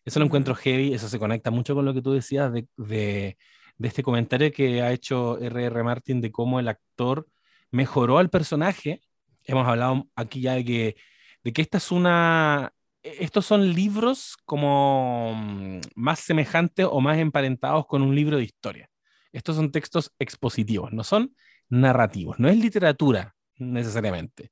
Eso 0.06 0.20
lo 0.20 0.26
encuentro 0.26 0.56
heavy, 0.56 0.94
eso 0.94 1.10
se 1.10 1.20
conecta 1.20 1.52
mucho 1.52 1.76
con 1.76 1.86
lo 1.86 1.94
que 1.94 2.02
tú 2.02 2.14
decías 2.14 2.52
de, 2.52 2.68
de, 2.78 3.38
de 3.78 3.88
este 3.88 4.04
comentario 4.04 4.52
que 4.52 4.82
ha 4.82 4.92
hecho 4.92 5.40
R.R. 5.40 5.84
Martin 5.84 6.22
de 6.22 6.32
cómo 6.32 6.60
el 6.60 6.68
actor 6.68 7.28
mejoró 7.72 8.18
al 8.18 8.30
personaje. 8.30 9.02
Hemos 9.46 9.68
hablado 9.68 10.08
aquí 10.16 10.42
ya 10.42 10.54
de 10.54 10.66
que, 10.66 10.96
de 11.44 11.54
que 11.54 11.62
esta 11.62 11.78
es 11.78 11.92
una... 11.92 12.74
Estos 13.04 13.46
son 13.46 13.74
libros 13.74 14.36
como 14.44 15.34
mm, 15.36 15.80
más 15.96 16.20
semejantes 16.20 16.88
o 16.90 17.00
más 17.00 17.18
emparentados 17.20 17.86
con 17.88 18.02
un 18.02 18.16
libro 18.16 18.38
de 18.38 18.44
historia. 18.44 18.90
Estos 19.32 19.56
son 19.56 19.72
textos 19.72 20.12
expositivos, 20.20 20.92
no 20.92 21.04
son 21.04 21.34
narrativos, 21.70 22.40
no 22.40 22.50
es 22.50 22.58
literatura 22.58 23.37
necesariamente. 23.58 24.52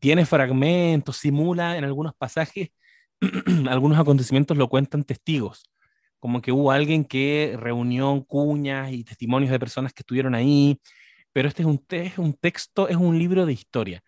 Tiene 0.00 0.26
fragmentos, 0.26 1.16
simula 1.16 1.76
en 1.76 1.84
algunos 1.84 2.14
pasajes, 2.14 2.70
algunos 3.68 3.98
acontecimientos 3.98 4.56
lo 4.56 4.68
cuentan 4.68 5.04
testigos, 5.04 5.64
como 6.18 6.40
que 6.42 6.52
hubo 6.52 6.70
alguien 6.72 7.04
que 7.04 7.56
reunió 7.58 8.24
cuñas 8.26 8.92
y 8.92 9.04
testimonios 9.04 9.50
de 9.50 9.58
personas 9.58 9.92
que 9.92 10.02
estuvieron 10.02 10.34
ahí, 10.34 10.80
pero 11.32 11.48
este 11.48 11.62
es 11.62 11.66
un, 11.66 11.84
es 11.90 12.18
un 12.18 12.34
texto, 12.34 12.88
es 12.88 12.96
un 12.96 13.18
libro 13.18 13.46
de 13.46 13.52
historia. 13.52 14.02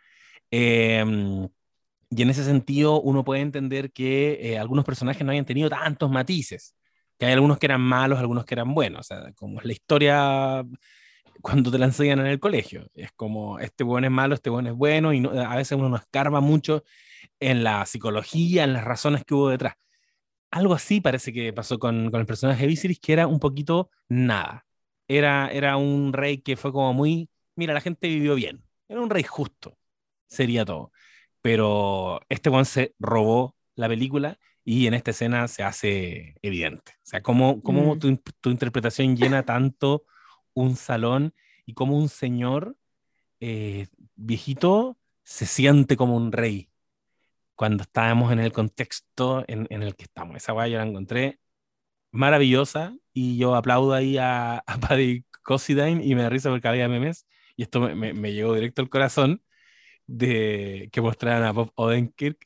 Eh, 0.50 1.04
y 2.10 2.22
en 2.22 2.30
ese 2.30 2.44
sentido 2.44 3.00
uno 3.00 3.24
puede 3.24 3.40
entender 3.40 3.92
que 3.92 4.38
eh, 4.40 4.58
algunos 4.58 4.84
personajes 4.84 5.24
no 5.24 5.32
hayan 5.32 5.44
tenido 5.44 5.68
tantos 5.68 6.10
matices, 6.10 6.74
que 7.18 7.26
hay 7.26 7.32
algunos 7.32 7.58
que 7.58 7.66
eran 7.66 7.80
malos, 7.80 8.18
algunos 8.18 8.44
que 8.44 8.54
eran 8.54 8.72
buenos, 8.74 9.10
o 9.10 9.34
como 9.34 9.60
la 9.60 9.72
historia 9.72 10.64
cuando 11.46 11.70
te 11.70 11.78
la 11.78 11.86
enseñan 11.86 12.20
en 12.20 12.26
el 12.26 12.40
colegio. 12.40 12.88
Es 12.94 13.12
como, 13.12 13.58
este 13.60 13.84
buen 13.84 14.04
es 14.04 14.10
malo, 14.10 14.34
este 14.34 14.50
buen 14.50 14.66
es 14.66 14.74
bueno, 14.74 15.12
y 15.12 15.20
no- 15.20 15.30
a 15.30 15.56
veces 15.56 15.78
uno 15.78 15.88
no 15.88 15.96
escarba 15.96 16.40
mucho 16.40 16.82
en 17.40 17.64
la 17.64 17.86
psicología, 17.86 18.64
en 18.64 18.72
las 18.72 18.84
razones 18.84 19.24
que 19.24 19.34
hubo 19.34 19.50
detrás. 19.50 19.74
Algo 20.50 20.74
así 20.74 21.00
parece 21.00 21.32
que 21.32 21.52
pasó 21.52 21.78
con, 21.78 22.10
con 22.10 22.20
el 22.20 22.26
personaje 22.26 22.62
de 22.62 22.68
Viserys, 22.68 23.00
que 23.00 23.12
era 23.12 23.26
un 23.26 23.40
poquito 23.40 23.90
nada. 24.08 24.66
Era, 25.08 25.48
era 25.52 25.76
un 25.76 26.12
rey 26.12 26.38
que 26.38 26.56
fue 26.56 26.72
como 26.72 26.92
muy, 26.94 27.30
mira, 27.56 27.74
la 27.74 27.80
gente 27.80 28.08
vivió 28.08 28.34
bien. 28.34 28.64
Era 28.88 29.00
un 29.00 29.10
rey 29.10 29.22
justo, 29.24 29.78
sería 30.28 30.64
todo. 30.64 30.92
Pero 31.42 32.20
este 32.28 32.50
one 32.50 32.64
se 32.64 32.94
robó 32.98 33.56
la 33.76 33.88
película 33.88 34.38
y 34.64 34.86
en 34.86 34.94
esta 34.94 35.12
escena 35.12 35.48
se 35.48 35.62
hace 35.62 36.36
evidente. 36.42 36.92
O 36.98 37.06
sea, 37.06 37.22
cómo, 37.22 37.62
cómo 37.62 37.94
Mm. 37.94 37.98
tu, 37.98 38.16
tu 38.40 38.50
interpretación 38.50 39.16
llena 39.16 39.44
tanto 39.44 40.04
un 40.56 40.76
salón 40.76 41.34
y 41.66 41.74
cómo 41.74 41.98
un 41.98 42.10
señor 42.10 42.76
eh, 43.40 43.88
viejito 44.16 44.98
se 45.24 45.46
siente 45.46 45.96
como 45.96 46.16
un 46.16 46.32
rey 46.32 46.70
cuando 47.54 47.82
estábamos 47.84 48.32
en 48.32 48.40
el 48.40 48.52
contexto 48.52 49.44
en, 49.48 49.66
el 49.82 49.96
que 49.96 50.04
estamos. 50.04 50.36
Esa 50.36 50.52
guay 50.52 50.72
yo 50.72 50.78
la 50.78 50.84
encontré 50.86 51.40
maravillosa 52.12 52.96
y 53.12 53.38
yo 53.38 53.54
aplaudo 53.56 53.94
ahí 53.94 54.18
a, 54.18 54.58
a 54.58 54.78
Paddy 54.80 55.24
Considine 55.44 56.04
y 56.04 56.14
me 56.14 56.22
da 56.22 56.30
risa 56.30 56.50
porque 56.50 56.68
había 56.68 56.88
memes 56.88 57.26
y 57.56 57.62
esto 57.64 57.80
me, 57.80 57.94
me- 57.94 58.14
me 58.14 58.32
llegó 58.32 58.54
directo 58.54 58.82
al 58.82 58.90
corazón 58.90 59.42
de 60.06 60.88
que 60.92 61.00
mostraran 61.02 61.44
a 61.44 61.52
Bob 61.52 61.72
Odenkirk 61.76 62.38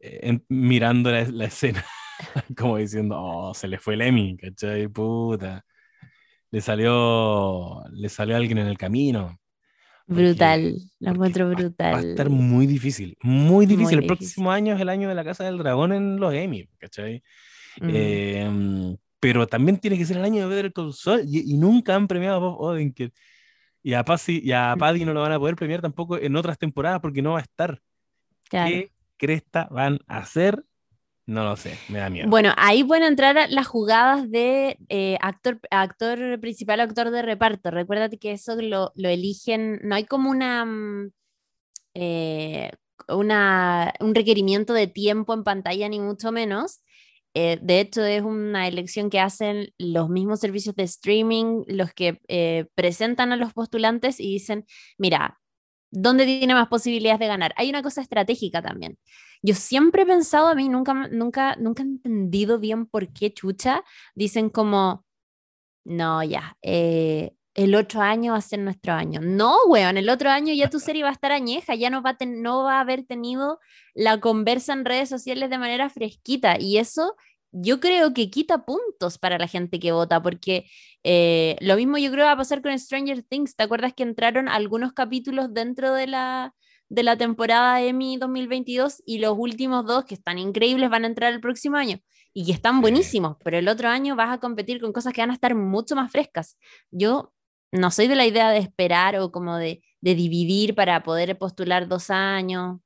eh, 0.00 0.40
mirando 0.48 1.10
la, 1.12 1.24
la 1.30 1.46
escena 1.46 1.84
como 2.58 2.76
diciendo, 2.78 3.16
oh, 3.20 3.54
se 3.54 3.68
le 3.68 3.78
fue 3.78 3.94
el 3.94 4.02
Emmy, 4.02 4.36
¿cachai? 4.36 4.88
Puta. 4.88 5.64
Le 6.50 6.60
salió, 6.60 7.84
le 7.92 8.08
salió 8.08 8.36
alguien 8.36 8.58
en 8.58 8.66
el 8.66 8.76
camino. 8.78 9.38
Porque- 10.06 10.22
Brutal, 10.24 10.74
lo 10.98 11.10
encuentro 11.12 11.48
va- 11.48 11.54
brutal. 11.54 11.94
Va 11.94 11.98
a 11.98 12.02
estar 12.02 12.28
muy 12.30 12.66
difícil, 12.66 13.16
muy 13.22 13.64
difícil. 13.66 13.84
Muy 13.84 13.94
el 13.94 14.00
difícil. 14.00 14.06
próximo 14.18 14.50
año 14.50 14.74
es 14.74 14.80
el 14.80 14.88
año 14.88 15.08
de 15.08 15.14
la 15.14 15.22
Casa 15.24 15.44
del 15.44 15.58
Dragón 15.58 15.92
en 15.92 16.18
los 16.18 16.34
Emmy, 16.34 16.68
¿cachai? 16.78 17.22
Mm. 17.80 17.88
Eh, 17.92 18.96
pero 19.20 19.46
también 19.46 19.78
tiene 19.78 19.96
que 19.96 20.04
ser 20.04 20.16
el 20.16 20.24
año 20.24 20.48
de 20.48 20.54
Better 20.54 20.72
Call 20.72 20.92
Saul 20.92 21.22
y, 21.28 21.52
y 21.52 21.56
nunca 21.56 21.94
han 21.94 22.08
premiado 22.08 22.36
a 22.36 22.38
Bob 22.40 22.60
Odenkirk. 22.60 23.14
Y 23.82 23.94
a, 23.94 24.04
Pasi- 24.04 24.40
y 24.42 24.52
a 24.52 24.74
Paddy 24.78 25.04
no 25.04 25.14
lo 25.14 25.20
van 25.22 25.32
a 25.32 25.38
poder 25.38 25.54
premiar 25.56 25.80
tampoco 25.80 26.18
en 26.18 26.34
otras 26.36 26.58
temporadas 26.58 27.00
porque 27.00 27.22
no 27.22 27.32
va 27.32 27.38
a 27.38 27.42
estar. 27.42 27.80
Claro. 28.48 28.68
¿Qué 28.70 28.90
cresta 29.16 29.68
van 29.70 30.00
a 30.08 30.18
hacer? 30.18 30.64
No 31.30 31.44
lo 31.44 31.54
sé, 31.54 31.78
me 31.88 32.00
da 32.00 32.10
miedo. 32.10 32.28
Bueno, 32.28 32.52
ahí 32.56 32.82
pueden 32.82 33.04
entrar 33.04 33.36
las 33.50 33.68
jugadas 33.68 34.28
de 34.32 34.76
eh, 34.88 35.16
actor, 35.20 35.60
actor 35.70 36.40
principal 36.40 36.80
actor 36.80 37.12
de 37.12 37.22
reparto. 37.22 37.70
Recuérdate 37.70 38.18
que 38.18 38.32
eso 38.32 38.56
lo, 38.56 38.90
eligen, 38.96 39.78
no 39.84 39.94
hay 39.94 40.06
como 40.06 40.28
una, 40.28 40.64
mm, 40.64 41.12
eh, 41.94 42.72
una, 43.06 43.94
un 44.00 44.12
requerimiento 44.12 44.72
de 44.72 44.88
tiempo 44.88 45.32
en 45.32 45.44
pantalla, 45.44 45.88
ni 45.88 46.00
mucho 46.00 46.32
menos. 46.32 46.82
Eh, 47.34 47.60
de 47.62 47.78
hecho, 47.78 48.04
es 48.04 48.22
una 48.22 48.66
elección 48.66 49.08
que 49.08 49.20
hacen 49.20 49.72
los 49.78 50.08
mismos 50.08 50.40
servicios 50.40 50.74
de 50.74 50.82
streaming, 50.82 51.62
los 51.68 51.92
que 51.92 52.18
presentan 52.74 53.32
a 53.32 53.36
los 53.36 53.52
postulantes 53.52 54.18
y 54.18 54.32
dicen, 54.32 54.66
mira, 54.98 55.38
¿dónde 55.90 56.24
tiene 56.26 56.54
más 56.54 56.68
posibilidades 56.68 57.20
de 57.20 57.26
ganar? 57.28 57.52
Hay 57.56 57.70
una 57.70 57.82
cosa 57.82 58.00
estratégica 58.02 58.62
también. 58.62 58.98
Yo 59.42 59.54
siempre 59.54 60.02
he 60.02 60.06
pensado, 60.06 60.48
a 60.48 60.54
mí 60.54 60.68
nunca, 60.68 60.94
nunca, 61.10 61.56
nunca 61.56 61.82
he 61.82 61.86
entendido 61.86 62.58
bien 62.58 62.86
por 62.86 63.12
qué 63.12 63.32
chucha 63.32 63.84
dicen 64.14 64.50
como, 64.50 65.04
no, 65.84 66.22
ya, 66.22 66.56
eh, 66.62 67.32
el 67.54 67.74
otro 67.74 68.00
año 68.02 68.32
va 68.32 68.38
a 68.38 68.42
ser 68.42 68.60
nuestro 68.60 68.92
año. 68.92 69.20
No, 69.22 69.56
weón, 69.66 69.96
el 69.96 70.08
otro 70.10 70.30
año 70.30 70.52
ya 70.54 70.70
tu 70.70 70.78
serie 70.80 71.02
va 71.02 71.10
a 71.10 71.12
estar 71.12 71.32
añeja, 71.32 71.74
ya 71.74 71.90
no 71.90 72.02
va 72.02 72.10
a, 72.10 72.16
ten- 72.16 72.42
no 72.42 72.64
va 72.64 72.76
a 72.78 72.80
haber 72.80 73.04
tenido 73.04 73.58
la 73.94 74.20
conversa 74.20 74.72
en 74.72 74.84
redes 74.84 75.08
sociales 75.08 75.50
de 75.50 75.58
manera 75.58 75.90
fresquita. 75.90 76.58
Y 76.60 76.78
eso 76.78 77.16
yo 77.52 77.80
creo 77.80 78.14
que 78.14 78.30
quita 78.30 78.64
puntos 78.64 79.18
para 79.18 79.38
la 79.38 79.48
gente 79.48 79.80
que 79.80 79.92
vota, 79.92 80.22
porque 80.22 80.66
eh, 81.02 81.56
lo 81.60 81.76
mismo 81.76 81.98
yo 81.98 82.10
creo 82.10 82.26
va 82.26 82.32
a 82.32 82.36
pasar 82.36 82.62
con 82.62 82.76
Stranger 82.78 83.22
Things. 83.22 83.56
¿Te 83.56 83.64
acuerdas 83.64 83.92
que 83.94 84.02
entraron 84.02 84.48
algunos 84.48 84.92
capítulos 84.92 85.52
dentro 85.52 85.94
de 85.94 86.06
la, 86.06 86.54
de 86.88 87.02
la 87.02 87.16
temporada 87.16 87.82
Emmy 87.82 88.16
2022 88.18 89.02
y 89.06 89.18
los 89.18 89.34
últimos 89.36 89.86
dos, 89.86 90.04
que 90.04 90.14
están 90.14 90.38
increíbles, 90.38 90.90
van 90.90 91.04
a 91.04 91.08
entrar 91.08 91.32
el 91.32 91.40
próximo 91.40 91.76
año? 91.76 91.98
Y 92.32 92.46
que 92.46 92.52
están 92.52 92.80
buenísimos, 92.80 93.36
pero 93.44 93.58
el 93.58 93.68
otro 93.68 93.88
año 93.88 94.14
vas 94.14 94.32
a 94.32 94.38
competir 94.38 94.80
con 94.80 94.92
cosas 94.92 95.12
que 95.12 95.20
van 95.20 95.30
a 95.30 95.34
estar 95.34 95.54
mucho 95.56 95.96
más 95.96 96.12
frescas. 96.12 96.56
Yo 96.90 97.32
no 97.72 97.90
soy 97.90 98.06
de 98.06 98.16
la 98.16 98.26
idea 98.26 98.50
de 98.50 98.58
esperar 98.58 99.16
o 99.18 99.32
como 99.32 99.56
de, 99.56 99.82
de 100.00 100.14
dividir 100.14 100.74
para 100.74 101.02
poder 101.02 101.36
postular 101.38 101.88
dos 101.88 102.10
años. 102.10 102.78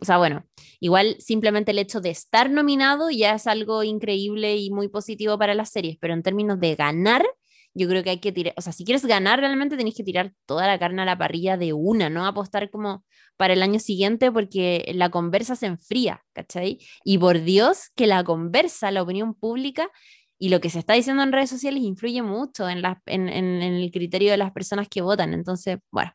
O 0.00 0.04
sea, 0.04 0.18
bueno, 0.18 0.44
igual 0.80 1.16
simplemente 1.18 1.72
el 1.72 1.78
hecho 1.78 2.00
de 2.00 2.10
estar 2.10 2.50
nominado 2.50 3.10
ya 3.10 3.34
es 3.34 3.46
algo 3.46 3.82
increíble 3.82 4.56
y 4.56 4.70
muy 4.70 4.88
positivo 4.88 5.38
para 5.38 5.54
las 5.54 5.70
series, 5.70 5.96
pero 6.00 6.14
en 6.14 6.22
términos 6.22 6.60
de 6.60 6.76
ganar, 6.76 7.26
yo 7.74 7.88
creo 7.88 8.02
que 8.02 8.10
hay 8.10 8.20
que 8.20 8.32
tirar, 8.32 8.54
o 8.56 8.60
sea, 8.60 8.72
si 8.72 8.84
quieres 8.84 9.04
ganar 9.06 9.40
realmente 9.40 9.76
tenés 9.76 9.94
que 9.94 10.04
tirar 10.04 10.32
toda 10.46 10.66
la 10.66 10.78
carne 10.78 11.02
a 11.02 11.04
la 11.04 11.18
parrilla 11.18 11.56
de 11.56 11.72
una, 11.72 12.10
no 12.10 12.26
apostar 12.26 12.70
como 12.70 13.04
para 13.36 13.54
el 13.54 13.62
año 13.62 13.80
siguiente 13.80 14.30
porque 14.32 14.90
la 14.94 15.10
conversa 15.10 15.56
se 15.56 15.66
enfría, 15.66 16.22
¿cachai? 16.32 16.78
Y 17.04 17.18
por 17.18 17.40
Dios 17.42 17.90
que 17.96 18.06
la 18.06 18.22
conversa, 18.24 18.90
la 18.90 19.02
opinión 19.02 19.34
pública 19.34 19.90
y 20.38 20.50
lo 20.50 20.60
que 20.60 20.70
se 20.70 20.78
está 20.78 20.94
diciendo 20.94 21.22
en 21.24 21.32
redes 21.32 21.50
sociales 21.50 21.82
influye 21.82 22.22
mucho 22.22 22.68
en, 22.68 22.84
en 23.06 23.28
el 23.28 23.90
criterio 23.90 24.30
de 24.30 24.36
las 24.36 24.52
personas 24.52 24.88
que 24.88 25.02
votan. 25.02 25.34
Entonces, 25.34 25.78
bueno, 25.90 26.12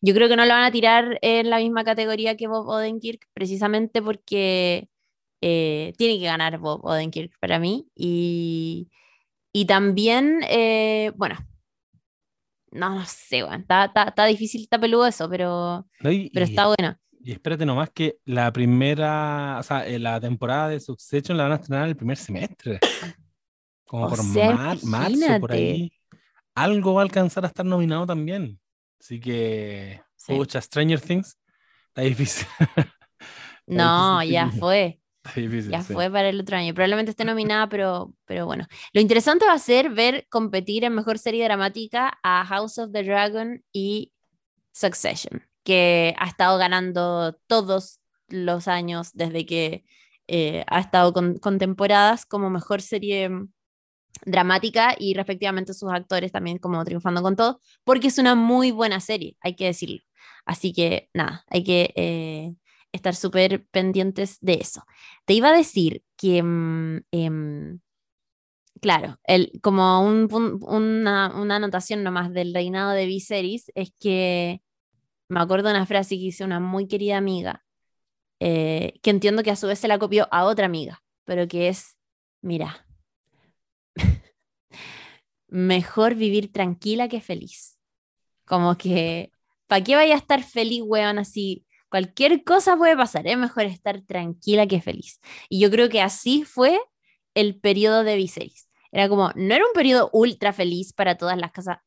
yo 0.00 0.14
creo 0.14 0.28
que 0.28 0.36
no 0.36 0.44
lo 0.44 0.52
van 0.52 0.64
a 0.64 0.70
tirar 0.70 1.18
en 1.22 1.50
la 1.50 1.58
misma 1.58 1.84
categoría 1.84 2.36
que 2.36 2.46
Bob 2.48 2.68
Odenkirk, 2.68 3.26
precisamente 3.34 4.02
porque 4.02 4.88
eh, 5.40 5.92
tiene 5.96 6.18
que 6.18 6.24
ganar 6.24 6.58
Bob 6.58 6.84
Odenkirk 6.84 7.32
para 7.40 7.58
mí. 7.58 7.86
Y, 7.94 8.88
y 9.52 9.64
también, 9.66 10.40
eh, 10.48 11.12
bueno, 11.16 11.36
no, 12.70 12.94
no 12.94 13.04
sé, 13.06 13.42
weón, 13.42 13.60
está, 13.62 13.86
está, 13.86 14.04
está 14.04 14.26
difícil, 14.26 14.62
está 14.62 14.78
peludo 14.78 15.06
eso, 15.06 15.28
pero, 15.28 15.86
¿no? 16.00 16.10
Y, 16.10 16.30
pero 16.30 16.44
está 16.46 16.66
bueno. 16.66 16.96
Y 17.22 17.32
espérate 17.32 17.66
nomás 17.66 17.90
que 17.90 18.18
la 18.24 18.52
primera, 18.52 19.56
o 19.58 19.62
sea, 19.62 19.86
eh, 19.86 19.98
la 19.98 20.20
temporada 20.20 20.68
de 20.68 20.78
Succession 20.78 21.36
la 21.36 21.44
van 21.44 21.52
a 21.52 21.56
estrenar 21.56 21.88
el 21.88 21.96
primer 21.96 22.16
semestre. 22.16 22.78
Como 23.84 24.06
O 24.06 24.08
por 24.08 24.18
sea, 24.18 24.52
mar- 24.52 24.78
marzo, 24.84 25.40
por 25.40 25.52
ahí. 25.52 25.90
Algo 26.54 26.94
va 26.94 27.02
a 27.02 27.04
alcanzar 27.04 27.44
a 27.44 27.48
estar 27.48 27.66
nominado 27.66 28.06
también. 28.06 28.58
Así 29.00 29.20
que, 29.20 30.00
Sí. 30.16 30.34
pucha, 30.34 30.60
Stranger 30.60 31.00
Things, 31.00 31.38
está 31.88 32.02
difícil. 32.02 32.46
No, 33.66 34.20
difícil 34.20 34.32
ya 34.34 34.50
fue. 34.50 35.00
Está 35.24 35.40
difícil, 35.40 35.70
Ya 35.72 35.82
sí. 35.82 35.92
fue 35.92 36.08
para 36.10 36.28
el 36.28 36.40
otro 36.40 36.56
año. 36.56 36.72
Probablemente 36.72 37.10
esté 37.10 37.24
nominada, 37.24 37.68
pero, 37.68 38.14
pero 38.26 38.46
bueno. 38.46 38.66
Lo 38.92 39.00
interesante 39.00 39.44
va 39.44 39.54
a 39.54 39.58
ser 39.58 39.90
ver 39.90 40.26
competir 40.30 40.84
en 40.84 40.94
mejor 40.94 41.18
serie 41.18 41.44
dramática 41.44 42.16
a 42.22 42.44
House 42.44 42.78
of 42.78 42.92
the 42.92 43.02
Dragon 43.02 43.62
y 43.72 44.12
Succession, 44.72 45.42
que 45.64 46.14
ha 46.18 46.26
estado 46.28 46.58
ganando 46.58 47.36
todos 47.48 47.98
los 48.28 48.68
años 48.68 49.10
desde 49.14 49.46
que 49.46 49.84
eh, 50.28 50.64
ha 50.68 50.78
estado 50.80 51.12
con, 51.12 51.38
con 51.38 51.58
temporadas 51.58 52.24
como 52.26 52.50
mejor 52.50 52.82
serie 52.82 53.28
mm, 53.28 53.48
dramática 54.24 54.94
y 54.98 55.14
respectivamente 55.14 55.74
sus 55.74 55.90
actores 55.92 56.32
también 56.32 56.58
como 56.58 56.84
triunfando 56.84 57.22
con 57.22 57.36
todo, 57.36 57.60
porque 57.84 58.08
es 58.08 58.18
una 58.18 58.34
muy 58.34 58.70
buena 58.70 59.00
serie, 59.00 59.36
hay 59.40 59.54
que 59.56 59.66
decirlo. 59.66 60.00
Así 60.44 60.72
que 60.72 61.10
nada, 61.14 61.44
hay 61.48 61.64
que 61.64 61.92
eh, 61.96 62.54
estar 62.92 63.14
súper 63.14 63.66
pendientes 63.66 64.38
de 64.40 64.54
eso. 64.54 64.82
Te 65.24 65.34
iba 65.34 65.50
a 65.50 65.56
decir 65.56 66.02
que, 66.16 66.42
mm, 66.42 67.00
em, 67.12 67.80
claro, 68.80 69.18
el, 69.24 69.52
como 69.62 70.02
una, 70.02 71.32
una 71.36 71.56
anotación 71.56 72.02
nomás 72.02 72.32
del 72.32 72.54
reinado 72.54 72.92
de 72.92 73.06
Viserys 73.06 73.70
es 73.74 73.92
que 73.98 74.62
me 75.28 75.40
acuerdo 75.40 75.68
de 75.68 75.74
una 75.74 75.86
frase 75.86 76.16
que 76.16 76.22
hizo 76.26 76.44
una 76.44 76.60
muy 76.60 76.86
querida 76.88 77.16
amiga, 77.16 77.64
eh, 78.40 78.94
que 79.02 79.10
entiendo 79.10 79.42
que 79.42 79.50
a 79.50 79.56
su 79.56 79.66
vez 79.66 79.78
se 79.78 79.88
la 79.88 79.98
copió 79.98 80.28
a 80.30 80.44
otra 80.44 80.66
amiga, 80.66 81.02
pero 81.24 81.48
que 81.48 81.68
es, 81.68 81.96
mira, 82.42 82.85
mejor 85.48 86.14
vivir 86.14 86.52
tranquila 86.52 87.08
que 87.08 87.20
feliz. 87.20 87.78
Como 88.44 88.76
que, 88.76 89.30
¿para 89.66 89.82
qué 89.82 89.96
vaya 89.96 90.14
a 90.14 90.18
estar 90.18 90.42
feliz, 90.42 90.82
weón? 90.84 91.18
Así, 91.18 91.66
cualquier 91.88 92.44
cosa 92.44 92.76
puede 92.76 92.96
pasar, 92.96 93.26
es 93.26 93.38
mejor 93.38 93.64
estar 93.64 94.00
tranquila 94.02 94.66
que 94.66 94.80
feliz. 94.80 95.20
Y 95.48 95.60
yo 95.60 95.70
creo 95.70 95.88
que 95.88 96.00
así 96.00 96.44
fue 96.44 96.78
el 97.34 97.58
periodo 97.58 98.04
de 98.04 98.16
Viserys. 98.16 98.68
Era 98.92 99.08
como, 99.08 99.30
no 99.34 99.54
era 99.54 99.64
un 99.64 99.72
periodo 99.74 100.10
ultra 100.12 100.52
feliz 100.52 100.92
para 100.92 101.16
todas 101.16 101.36
las 101.36 101.52
casas. 101.52 101.78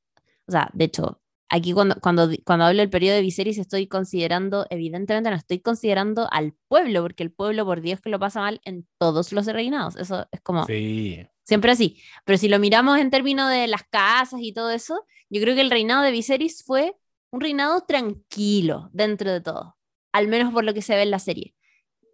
O 0.47 0.51
sea, 0.51 0.69
de 0.73 0.85
hecho, 0.85 1.21
aquí 1.49 1.73
cuando, 1.73 1.95
cuando, 2.01 2.29
cuando 2.45 2.65
hablo 2.65 2.79
del 2.79 2.89
periodo 2.89 3.15
de 3.15 3.21
Viserys 3.21 3.57
estoy 3.57 3.87
considerando, 3.87 4.65
evidentemente 4.69 5.29
no 5.29 5.35
estoy 5.35 5.59
considerando 5.59 6.27
al 6.31 6.53
pueblo, 6.67 7.01
porque 7.01 7.23
el 7.23 7.31
pueblo, 7.31 7.65
por 7.65 7.81
Dios, 7.81 8.01
que 8.01 8.09
lo 8.09 8.19
pasa 8.19 8.41
mal 8.41 8.61
en 8.63 8.87
todos 8.97 9.31
los 9.31 9.45
reinados. 9.47 9.95
Eso 9.95 10.27
es 10.31 10.41
como, 10.41 10.65
Sí, 10.65 11.25
Siempre 11.49 11.71
así. 11.71 11.99
Pero 12.25 12.37
si 12.37 12.47
lo 12.47 12.59
miramos 12.59 12.97
en 12.99 13.09
términos 13.09 13.49
de 13.49 13.67
las 13.67 13.83
casas 13.89 14.39
y 14.41 14.53
todo 14.53 14.69
eso, 14.71 15.03
yo 15.29 15.41
creo 15.41 15.55
que 15.55 15.61
el 15.61 15.69
reinado 15.71 16.03
de 16.03 16.11
Viserys 16.11 16.63
fue 16.63 16.95
un 17.31 17.41
reinado 17.41 17.81
tranquilo 17.81 18.89
dentro 18.93 19.31
de 19.31 19.41
todo. 19.41 19.75
Al 20.13 20.27
menos 20.27 20.53
por 20.53 20.63
lo 20.63 20.73
que 20.73 20.81
se 20.81 20.95
ve 20.95 21.01
en 21.03 21.11
la 21.11 21.19
serie. 21.19 21.53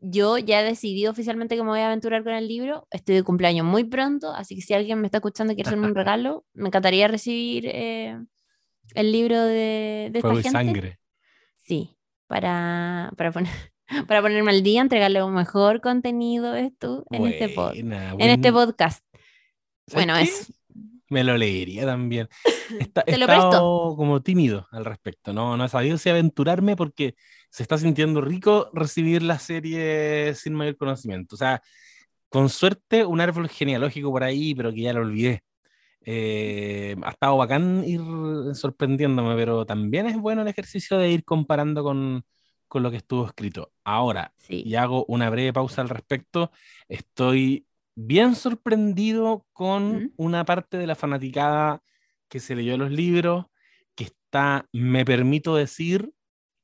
Yo 0.02 0.38
ya 0.38 0.62
he 0.62 0.63
decidido 0.63 1.12
oficialmente 1.12 1.56
que 1.56 1.63
me 1.63 1.69
voy 1.69 1.80
a 1.80 1.88
aventurar 1.88 2.24
con 2.24 2.34
el 2.34 2.48
libro. 2.48 2.88
Estoy 2.91 3.15
de 3.15 3.24
cumpleaños 3.24 3.65
muy 3.65 3.84
pronto, 3.86 4.32
así 4.34 4.56
que 4.56 4.62
si 4.62 4.74
alguien 4.74 5.00
me 5.02 5.08
está 5.08 5.17
escuchando 5.19 5.54
y 5.54 5.56
quiere 5.56 5.69
hacerme 5.69 5.88
un 5.88 5.95
regalo, 5.95 6.45
me 6.54 6.67
encantaría 6.67 7.08
recibir 7.08 7.65
eh, 7.67 8.17
el 8.93 9.12
libro 9.12 9.39
de, 9.41 10.10
de 10.12 10.19
esta 10.19 10.21
fuego 10.21 10.39
y 10.39 10.43
gente. 10.43 10.58
sangre. 10.58 11.00
Sí, 11.58 11.98
para, 12.28 13.12
para, 13.17 13.32
poner, 13.32 13.52
para 14.08 14.21
ponerme 14.21 14.52
al 14.52 14.63
día, 14.63 14.82
entregarle 14.82 15.24
un 15.24 15.34
mejor 15.34 15.82
contenido 15.82 16.56
esto 16.56 17.06
en 17.12 17.26
este 17.28 17.56
pod- 17.56 17.74
Buena, 17.74 18.12
en 18.12 18.30
este 18.30 18.52
podcast. 18.52 19.05
¿Sabes 19.88 20.06
Bueno, 20.06 20.17
es 20.17 20.54
Me 21.10 21.24
lo 21.24 21.38
leería 21.38 21.86
también. 21.86 22.28
Está, 22.80 23.04
he 23.06 23.12
estado 23.21 23.95
como 23.95 24.21
tímido 24.21 24.67
al 24.71 24.86
respecto. 24.86 25.34
No, 25.34 25.56
no 25.58 25.65
he 25.65 25.69
sabido 25.69 25.98
si 25.98 26.10
aventurarme 26.10 26.76
porque 26.76 27.15
se 27.50 27.63
está 27.63 27.78
sintiendo 27.78 28.21
rico 28.21 28.69
recibir 28.74 29.21
la 29.21 29.39
serie 29.39 30.34
sin 30.36 30.54
mayor 30.54 30.78
conocimiento. 30.78 31.36
O 31.36 31.38
sea, 31.38 31.62
con 32.30 32.50
suerte 32.50 33.06
un 33.06 33.21
árbol 33.21 33.48
genealógico 33.50 34.12
por 34.12 34.24
ahí, 34.24 34.56
pero 34.56 34.74
que 34.74 34.82
ya 34.82 34.93
lo 34.93 35.02
olvidé. 35.02 35.43
Eh, 36.08 36.95
ha 37.04 37.12
estado 37.12 37.38
bacán 37.38 37.84
ir 37.86 38.02
sorprendiéndome, 38.54 39.36
pero 39.36 39.65
también 39.65 40.06
es 40.08 40.17
bueno 40.17 40.41
el 40.43 40.48
ejercicio 40.48 40.98
de 40.98 41.10
ir 41.10 41.24
comparando 41.24 41.84
con, 41.84 42.24
con 42.67 42.84
lo 42.84 42.91
que 42.91 42.98
estuvo 42.98 43.26
escrito. 43.26 43.71
Ahora, 43.84 44.34
Sí. 44.38 44.62
y 44.65 44.76
hago 44.76 45.06
una 45.08 45.30
breve 45.30 45.54
pausa 45.54 45.82
al 45.82 45.89
respecto, 45.89 46.52
estoy 46.88 47.65
bien 47.95 48.36
sorprendido 48.36 49.45
con 49.53 50.05
¿Mm? 50.05 50.12
una 50.17 50.45
parte 50.45 50.77
de 50.77 50.88
la 50.88 50.95
fanaticada 50.95 51.81
que 52.27 52.39
se 52.39 52.55
leyó 52.55 52.77
los 52.77 52.91
libros, 52.91 53.45
que 53.95 54.05
está, 54.05 54.67
me 54.73 55.05
permito 55.05 55.55
decir, 55.55 56.12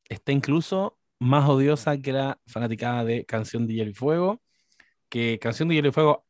está 0.10 0.32
incluso 0.32 1.00
más 1.20 1.48
odiosa 1.50 1.98
que 1.98 2.12
la 2.14 2.40
fanaticada 2.48 3.06
de 3.06 3.26
Canción 3.26 3.68
de 3.68 3.76
Hielo 3.76 3.92
y 3.92 3.94
Fuego, 3.94 4.42
que 5.10 5.40
Canción 5.40 5.70
de 5.70 5.76
Hielo 5.76 5.90
y 5.90 5.92
Fuego 5.92 6.26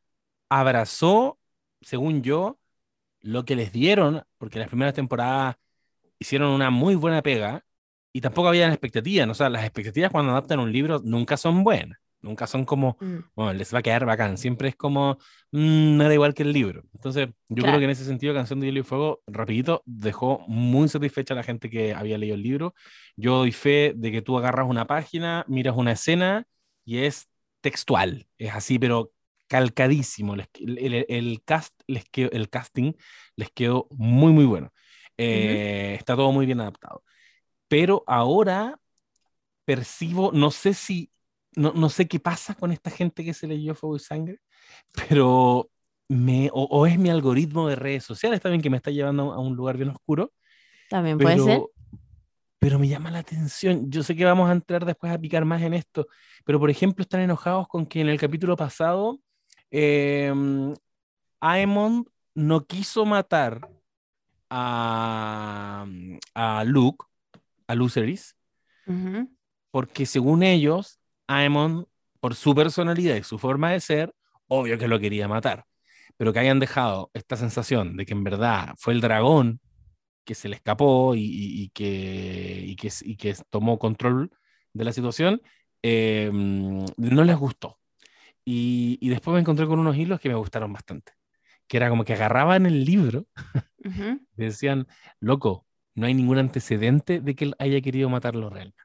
abrazó, 0.48 1.38
según 1.80 2.22
yo, 2.22 2.58
lo 3.20 3.44
que 3.44 3.56
les 3.56 3.72
dieron, 3.72 4.22
porque 4.38 4.58
las 4.58 4.68
primeras 4.68 4.94
temporadas 4.94 5.56
hicieron 6.18 6.50
una 6.50 6.70
muy 6.70 6.94
buena 6.94 7.22
pega 7.22 7.64
y 8.12 8.20
tampoco 8.20 8.48
había 8.48 8.68
expectativas, 8.68 9.26
¿no? 9.26 9.32
o 9.32 9.34
sea, 9.34 9.48
las 9.48 9.64
expectativas 9.64 10.10
cuando 10.10 10.32
adaptan 10.32 10.60
un 10.60 10.72
libro 10.72 11.00
nunca 11.04 11.36
son 11.36 11.64
buenas, 11.64 11.98
nunca 12.22 12.46
son 12.46 12.64
como, 12.64 12.98
Mm, 13.00 13.18
bueno, 13.34 13.52
les 13.54 13.74
va 13.74 13.78
a 13.80 13.82
quedar 13.82 14.04
bacán, 14.06 14.36
siempre 14.38 14.68
es 14.68 14.76
como, 14.76 15.18
mm, 15.52 15.96
no 15.96 16.04
era 16.04 16.14
igual 16.14 16.34
que 16.34 16.42
el 16.42 16.52
libro. 16.52 16.82
Entonces, 16.94 17.28
yo 17.48 17.56
Claro. 17.56 17.70
creo 17.70 17.78
que 17.80 17.84
en 17.84 17.90
ese 17.90 18.04
sentido, 18.04 18.34
Canción 18.34 18.60
de 18.60 18.66
Hielo 18.66 18.80
y 18.80 18.82
Fuego, 18.82 19.22
rapidito, 19.26 19.82
dejó 19.86 20.40
muy 20.48 20.88
satisfecha 20.88 21.34
a 21.34 21.36
la 21.38 21.42
gente 21.42 21.70
que 21.70 21.94
había 21.94 22.18
leído 22.18 22.34
el 22.36 22.42
libro. 22.42 22.74
Yo 23.16 23.36
doy 23.38 23.52
fe 23.52 23.92
de 23.96 24.12
que 24.12 24.22
tú 24.22 24.38
agarras 24.38 24.66
una 24.68 24.86
página, 24.86 25.44
miras 25.48 25.76
una 25.76 25.92
escena 25.92 26.46
y 26.84 26.98
es 26.98 27.28
textual, 27.60 28.26
es 28.38 28.52
así, 28.54 28.78
pero 28.78 29.12
calcadísimo. 29.48 30.36
Les- 30.36 30.48
el, 30.60 30.78
el- 30.78 31.06
el 31.08 31.42
cast 31.44 31.74
les 31.86 32.04
quedó, 32.08 32.30
el 32.32 32.48
casting 32.48 32.92
les 33.36 33.50
quedó 33.50 33.86
muy, 33.90 34.32
muy 34.32 34.44
bueno. 34.46 34.72
Eh, 35.18 35.96
Está 35.98 36.16
todo 36.16 36.32
muy 36.32 36.46
bien 36.46 36.60
adaptado. 36.60 37.04
Pero 37.68 38.04
ahora 38.06 38.78
percibo, 39.64 40.32
no 40.32 40.50
sé 40.50 40.74
si, 40.74 41.10
no, 41.56 41.72
no 41.72 41.88
sé 41.88 42.06
qué 42.08 42.18
pasa 42.20 42.54
con 42.54 42.72
esta 42.72 42.90
gente 42.90 43.24
que 43.24 43.34
se 43.34 43.46
leyó 43.46 43.74
Fuego 43.74 43.96
y 43.96 44.00
Sangre, 44.00 44.38
pero 45.08 45.70
me, 46.08 46.50
o, 46.52 46.64
o 46.64 46.86
es 46.86 46.98
mi 46.98 47.10
algoritmo 47.10 47.68
de 47.68 47.76
redes 47.76 48.04
sociales 48.04 48.40
también 48.40 48.62
que 48.62 48.70
me 48.70 48.76
está 48.76 48.90
llevando 48.90 49.32
a 49.32 49.38
un 49.38 49.56
lugar 49.56 49.76
bien 49.76 49.90
oscuro, 49.90 50.32
También 50.88 51.18
puede 51.18 51.38
ser. 51.38 51.60
pero, 52.58 52.78
me 52.78 52.88
llama 52.88 53.10
la 53.10 53.18
atención. 53.18 53.90
Yo 53.90 54.02
sé 54.02 54.14
que 54.14 54.24
vamos 54.24 54.48
a 54.48 54.52
entrar 54.52 54.84
después 54.84 55.12
a 55.12 55.18
picar 55.18 55.44
más 55.44 55.62
en 55.62 55.74
esto, 55.74 56.06
pero 56.44 56.60
por 56.60 56.70
ejemplo 56.70 57.02
están 57.02 57.20
enojados 57.20 57.66
con 57.68 57.86
que 57.86 58.00
en 58.00 58.08
el 58.08 58.18
capítulo 58.18 58.56
pasado 58.56 59.18
eh, 59.70 60.32
Aemon 61.40 62.06
no 62.34 62.66
quiso 62.66 63.04
matar 63.04 63.68
a, 64.48 65.86
a 66.34 66.64
Luke, 66.64 67.04
a 67.66 67.74
Lucerys, 67.74 68.36
Ujú. 68.86 69.28
porque 69.70 70.06
según 70.06 70.42
ellos, 70.42 71.00
Aemon, 71.26 71.86
por 72.20 72.34
su 72.34 72.54
personalidad 72.54 73.16
y 73.16 73.22
su 73.24 73.38
forma 73.38 73.72
de 73.72 73.80
ser, 73.80 74.14
obvio 74.48 74.78
que 74.78 74.88
lo 74.88 75.00
quería 75.00 75.28
matar. 75.28 75.64
Pero 76.16 76.32
que 76.32 76.38
hayan 76.40 76.60
dejado 76.60 77.10
esta 77.14 77.36
sensación 77.36 77.96
de 77.96 78.06
que 78.06 78.12
en 78.14 78.24
verdad 78.24 78.74
fue 78.78 78.92
el 78.94 79.00
dragón 79.00 79.60
que 80.24 80.34
se 80.34 80.48
le 80.48 80.56
escapó 80.56 81.14
y, 81.14 81.20
y- 81.22 81.64
y 81.64 81.68
que, 81.70 82.62
y, 82.66 82.76
que, 82.76 82.90
y 83.02 83.16
que 83.16 83.34
tomó 83.50 83.78
control 83.78 84.30
de 84.74 84.84
la 84.84 84.92
situación, 84.92 85.42
eh, 85.82 86.30
no 86.32 87.24
les 87.24 87.36
gustó. 87.36 87.78
Y, 88.44 88.98
y 89.00 89.10
después 89.10 89.34
me 89.34 89.40
encontré 89.40 89.66
con 89.66 89.78
unos 89.80 89.96
hilos 89.96 90.20
que 90.20 90.28
me 90.30 90.34
gustaron 90.36 90.72
bastante. 90.72 91.12
Que 91.68 91.78
era 91.78 91.90
como 91.90 92.04
que 92.04 92.14
agarraban 92.14 92.66
el 92.66 92.84
libro 92.84 93.26
y 94.36 94.44
decían, 94.44 94.86
loco, 95.20 95.66
no 95.94 96.06
hay 96.06 96.14
ningún 96.14 96.38
antecedente 96.38 97.20
de 97.20 97.34
que 97.34 97.44
él 97.44 97.54
haya 97.58 97.80
querido 97.80 98.08
matarlo 98.08 98.50
realmente. 98.50 98.82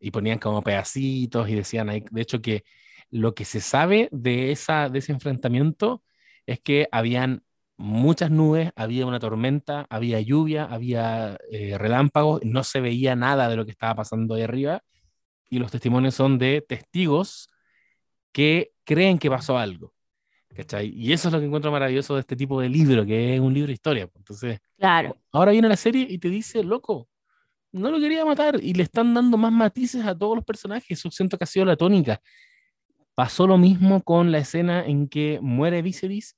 Y 0.00 0.10
ponían 0.10 0.38
como 0.38 0.62
pedacitos 0.62 1.48
y 1.48 1.54
decían, 1.54 1.88
ahí, 1.88 2.04
de 2.10 2.20
hecho, 2.22 2.40
que 2.40 2.64
lo 3.10 3.34
que 3.34 3.44
se 3.44 3.60
sabe 3.60 4.08
de, 4.12 4.52
esa, 4.52 4.88
de 4.88 4.98
ese 5.00 5.12
enfrentamiento 5.12 6.02
es 6.46 6.60
que 6.60 6.88
habían 6.92 7.42
muchas 7.76 8.30
nubes, 8.30 8.70
había 8.76 9.06
una 9.06 9.20
tormenta, 9.20 9.86
había 9.90 10.20
lluvia, 10.20 10.64
había 10.64 11.38
eh, 11.50 11.78
relámpagos, 11.78 12.40
no 12.44 12.64
se 12.64 12.80
veía 12.80 13.16
nada 13.16 13.48
de 13.48 13.56
lo 13.56 13.64
que 13.64 13.70
estaba 13.72 13.94
pasando 13.94 14.34
ahí 14.34 14.42
arriba. 14.42 14.82
Y 15.50 15.58
los 15.58 15.70
testimonios 15.70 16.14
son 16.14 16.38
de 16.38 16.64
testigos 16.66 17.48
que 18.32 18.72
creen 18.84 19.18
que 19.18 19.30
pasó 19.30 19.58
algo. 19.58 19.94
¿cachai? 20.54 20.92
Y 20.94 21.12
eso 21.12 21.28
es 21.28 21.34
lo 21.34 21.40
que 21.40 21.46
encuentro 21.46 21.70
maravilloso 21.70 22.14
de 22.14 22.20
este 22.20 22.36
tipo 22.36 22.60
de 22.60 22.68
libro, 22.68 23.06
que 23.06 23.34
es 23.34 23.40
un 23.40 23.54
libro 23.54 23.68
de 23.68 23.74
historia. 23.74 24.08
Entonces, 24.14 24.58
Claro. 24.76 25.16
Ahora 25.32 25.52
viene 25.52 25.68
la 25.68 25.76
serie 25.76 26.06
y 26.08 26.18
te 26.18 26.28
dice, 26.28 26.64
loco, 26.64 27.08
no 27.72 27.90
lo 27.90 28.00
quería 28.00 28.24
matar 28.24 28.58
y 28.62 28.74
le 28.74 28.84
están 28.84 29.14
dando 29.14 29.36
más 29.36 29.52
matices 29.52 30.04
a 30.06 30.16
todos 30.16 30.36
los 30.36 30.44
personajes. 30.44 30.98
Eso 30.98 31.10
siento 31.10 31.38
que 31.38 31.44
ha 31.44 31.46
sido 31.46 31.66
la 31.66 31.76
tónica. 31.76 32.20
Pasó 33.14 33.46
lo 33.46 33.58
mismo 33.58 34.02
con 34.02 34.32
la 34.32 34.38
escena 34.38 34.84
en 34.86 35.08
que 35.08 35.40
muere 35.42 35.82
Viserys 35.82 36.36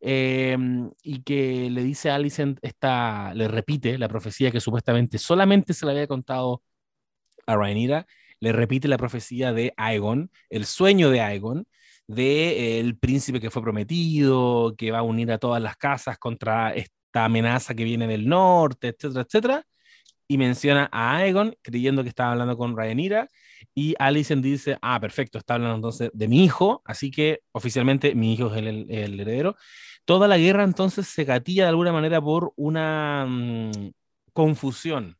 em, 0.00 0.90
y 1.02 1.22
que 1.22 1.70
le 1.70 1.82
dice 1.82 2.10
a 2.10 2.16
Alicent, 2.16 2.58
esta, 2.62 3.34
le 3.34 3.48
repite 3.48 3.98
la 3.98 4.08
profecía 4.08 4.50
que 4.50 4.60
supuestamente 4.60 5.18
solamente 5.18 5.74
se 5.74 5.86
le 5.86 5.92
había 5.92 6.06
contado 6.06 6.62
a 7.46 7.56
Rhaenyra, 7.56 8.06
le 8.40 8.52
repite 8.52 8.88
la 8.88 8.98
profecía 8.98 9.52
de 9.52 9.74
Aegon, 9.76 10.30
el 10.50 10.66
sueño 10.66 11.10
de 11.10 11.20
Aegon, 11.20 11.66
de 12.06 12.78
eh, 12.78 12.80
el 12.80 12.96
príncipe 12.98 13.40
que 13.40 13.50
fue 13.50 13.62
prometido, 13.62 14.74
que 14.76 14.90
va 14.92 15.00
a 15.00 15.02
unir 15.02 15.32
a 15.32 15.38
todas 15.38 15.62
las 15.62 15.76
casas 15.76 16.18
contra 16.18 16.72
esta 16.74 17.24
amenaza 17.26 17.74
que 17.74 17.84
viene 17.84 18.06
del 18.06 18.28
norte, 18.28 18.88
etcétera, 18.88 19.22
etcétera 19.22 19.66
y 20.30 20.38
menciona 20.38 20.88
a 20.92 21.16
Aegon 21.16 21.56
creyendo 21.60 22.04
que 22.04 22.08
estaba 22.08 22.30
hablando 22.30 22.56
con 22.56 22.76
Rhaenyra 22.76 23.28
y 23.74 23.96
Alicent 23.98 24.44
dice, 24.44 24.78
ah, 24.80 25.00
perfecto, 25.00 25.38
está 25.38 25.54
hablando 25.54 25.74
entonces 25.74 26.08
de 26.14 26.28
mi 26.28 26.44
hijo, 26.44 26.82
así 26.84 27.10
que 27.10 27.40
oficialmente 27.50 28.14
mi 28.14 28.34
hijo 28.34 28.54
es 28.54 28.58
el, 28.58 28.88
heredero. 28.88 29.56
Toda 30.04 30.28
la 30.28 30.38
guerra 30.38 30.62
entonces 30.62 31.08
se 31.08 31.24
gatilla 31.24 31.64
de 31.64 31.70
alguna 31.70 31.90
manera 31.92 32.20
por 32.20 32.52
una 32.54 33.26
mm, 33.28 33.90
confusión. 34.32 35.16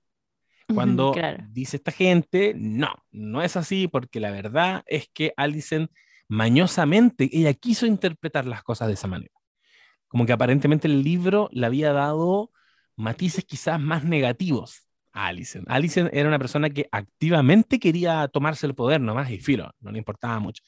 Cuando 0.73 1.13
dice 1.49 1.79
esta 1.79 1.91
gente, 1.91 2.55
no, 2.57 2.95
no 3.11 3.43
es 3.43 3.57
así, 3.57 3.89
porque 3.89 4.21
la 4.21 4.31
verdad 4.31 4.85
es 4.87 5.11
que 5.13 5.33
Alicent 5.37 5.91
mañosamente, 6.29 7.29
ella 7.33 7.53
quiso 7.55 7.85
interpretar 7.85 8.47
las 8.47 8.63
cosas 8.63 8.87
de 8.87 8.95
esa 8.95 9.09
manera. 9.09 9.35
Como 10.07 10.25
que 10.25 10.33
aparentemente 10.33 10.87
el 10.87 11.03
libro 11.03 11.49
le 11.51 11.67
había 11.67 11.93
dado 11.93 12.53
matices 12.95 13.45
quizás 13.45 13.81
más 13.81 14.05
negativos 14.05 14.87
Alison. 15.13 15.65
Alison 15.67 16.09
era 16.13 16.29
una 16.29 16.39
persona 16.39 16.71
que 16.71 16.89
activamente 16.91 17.79
quería 17.79 18.29
tomarse 18.29 18.67
el 18.67 18.75
poder 18.75 19.01
nomás 19.01 19.31
y 19.31 19.39
filo, 19.39 19.73
no 19.81 19.91
le 19.91 19.99
importaba 19.99 20.39
mucho. 20.39 20.63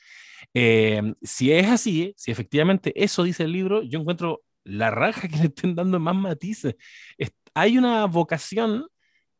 Em, 0.54 1.14
si 1.22 1.52
es 1.52 1.68
así, 1.68 2.14
si 2.16 2.30
efectivamente 2.30 2.92
eso 2.96 3.22
dice 3.22 3.44
el 3.44 3.52
libro, 3.52 3.82
yo 3.82 4.00
encuentro 4.00 4.42
la 4.64 4.90
raja 4.90 5.28
que 5.28 5.36
le 5.36 5.44
estén 5.46 5.74
dando 5.74 5.98
más 5.98 6.14
matices. 6.14 6.76
hay 7.54 7.78
una 7.78 8.06
vocación 8.06 8.86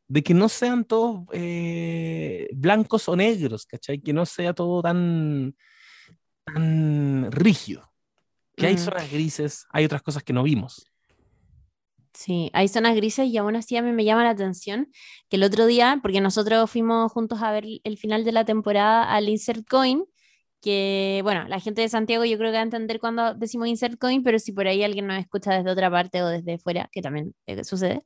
de 0.09 0.23
que 0.23 0.35
no 0.35 0.49
sean 0.49 0.85
todos 0.85 1.25
eh, 1.33 2.49
blancos 2.53 3.09
o 3.09 3.17
negros, 3.17 3.65
¿cachai? 3.65 3.99
Que 3.99 4.13
no 4.13 4.27
sea 4.27 4.53
todo 4.53 4.83
tan, 4.83 5.57
tan 6.45 7.33
rígido. 7.33 7.91
Que 8.55 8.67
hay 8.67 8.77
zonas 8.77 9.11
grises, 9.11 9.67
hay 9.71 9.87
otras 9.87 10.03
cosas 10.03 10.23
que 10.23 10.35
no 10.35 10.43
vimos. 10.43 10.92
Sí, 12.15 12.51
hay 12.53 12.69
zonas 12.69 12.95
grises 12.95 13.27
y 13.29 13.39
aún 13.39 13.57
así 13.57 13.77
a 13.77 13.83
mí 13.83 13.91
me 13.93 14.05
llama 14.05 14.23
la 14.25 14.31
atención 14.31 14.91
que 15.31 15.37
el 15.37 15.43
otro 15.45 15.67
día, 15.67 15.99
porque 16.03 16.21
nosotros 16.21 16.71
fuimos 16.71 17.11
juntos 17.11 17.41
a 17.43 17.51
ver 17.53 17.65
el 17.85 17.97
final 17.97 18.25
de 18.25 18.33
la 18.33 18.45
temporada 18.45 19.11
al 19.11 19.29
Insert 19.31 19.67
Coin, 19.67 20.05
que 20.61 21.21
bueno, 21.25 21.49
la 21.49 21.59
gente 21.61 21.81
de 21.83 21.89
Santiago 21.89 22.25
yo 22.25 22.37
creo 22.39 22.51
que 22.51 22.57
va 22.57 22.61
a 22.61 22.63
entender 22.65 23.01
cuando 23.01 23.35
decimos 23.35 23.69
Insert 23.69 23.99
Coin, 23.99 24.23
pero 24.23 24.39
si 24.39 24.53
por 24.53 24.67
ahí 24.69 24.85
alguien 24.85 25.07
nos 25.07 25.19
escucha 25.19 25.55
desde 25.55 25.71
otra 25.71 25.91
parte 25.91 26.23
o 26.23 26.29
desde 26.29 26.59
fuera, 26.59 26.89
que 26.93 27.03
también 27.03 27.35
eh, 27.47 27.65
sucede. 27.65 28.05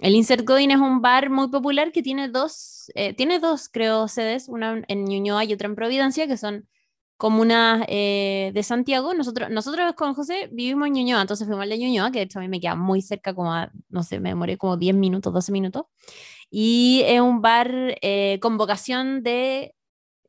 El 0.00 0.14
Insert 0.16 0.44
Coin 0.44 0.70
es 0.70 0.78
un 0.78 1.00
bar 1.02 1.30
muy 1.30 1.48
popular 1.50 1.92
que 1.92 2.02
tiene 2.02 2.28
dos, 2.28 2.90
eh, 2.94 3.14
tiene 3.14 3.38
dos 3.40 3.68
creo 3.68 4.08
sedes, 4.08 4.48
una 4.48 4.82
en 4.88 5.04
Ñuñoa 5.04 5.44
y 5.44 5.52
otra 5.52 5.68
en 5.68 5.76
Providencia, 5.76 6.26
que 6.26 6.36
son 6.36 6.68
comunas 7.18 7.84
eh, 7.88 8.52
de 8.54 8.62
Santiago. 8.62 9.12
Nosotros, 9.12 9.50
nosotros 9.50 9.92
con 9.94 10.14
José 10.14 10.48
vivimos 10.52 10.86
en 10.86 10.94
Ñuñoa, 10.94 11.20
entonces 11.20 11.46
fuimos 11.46 11.64
al 11.64 11.68
de 11.68 11.78
Ñuñoa, 11.78 12.10
que 12.10 12.20
de 12.20 12.24
hecho 12.24 12.38
a 12.38 12.42
mí 12.42 12.48
me 12.48 12.60
queda 12.60 12.76
muy 12.76 13.02
cerca, 13.02 13.34
como 13.34 13.52
no 13.90 14.02
sé, 14.02 14.20
me 14.20 14.30
demoré 14.30 14.56
como 14.56 14.76
10 14.78 14.94
minutos, 14.94 15.32
12 15.34 15.52
minutos. 15.52 15.84
Y 16.50 17.02
es 17.06 17.20
un 17.20 17.42
bar 17.42 17.70
eh, 18.00 18.38
con 18.40 18.56
vocación 18.56 19.22
de, 19.22 19.74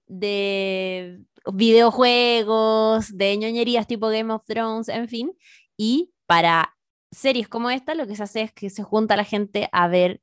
de 0.08 1.22
videojuegos, 1.54 3.16
de 3.16 3.38
ñoñerías 3.38 3.88
tipo 3.88 4.10
Game 4.10 4.34
of 4.34 4.44
Thrones, 4.46 4.90
en 4.90 5.08
fin. 5.08 5.32
Y 5.78 6.12
para 6.26 6.76
series 7.12 7.48
como 7.48 7.70
esta, 7.70 7.96
lo 7.96 8.08
que 8.08 8.16
se 8.16 8.24
hace 8.24 8.42
es 8.42 8.54
que 8.54 8.70
se 8.70 8.84
junta 8.84 9.16
la 9.16 9.24
gente 9.24 9.70
a 9.72 9.88
ver 9.88 10.22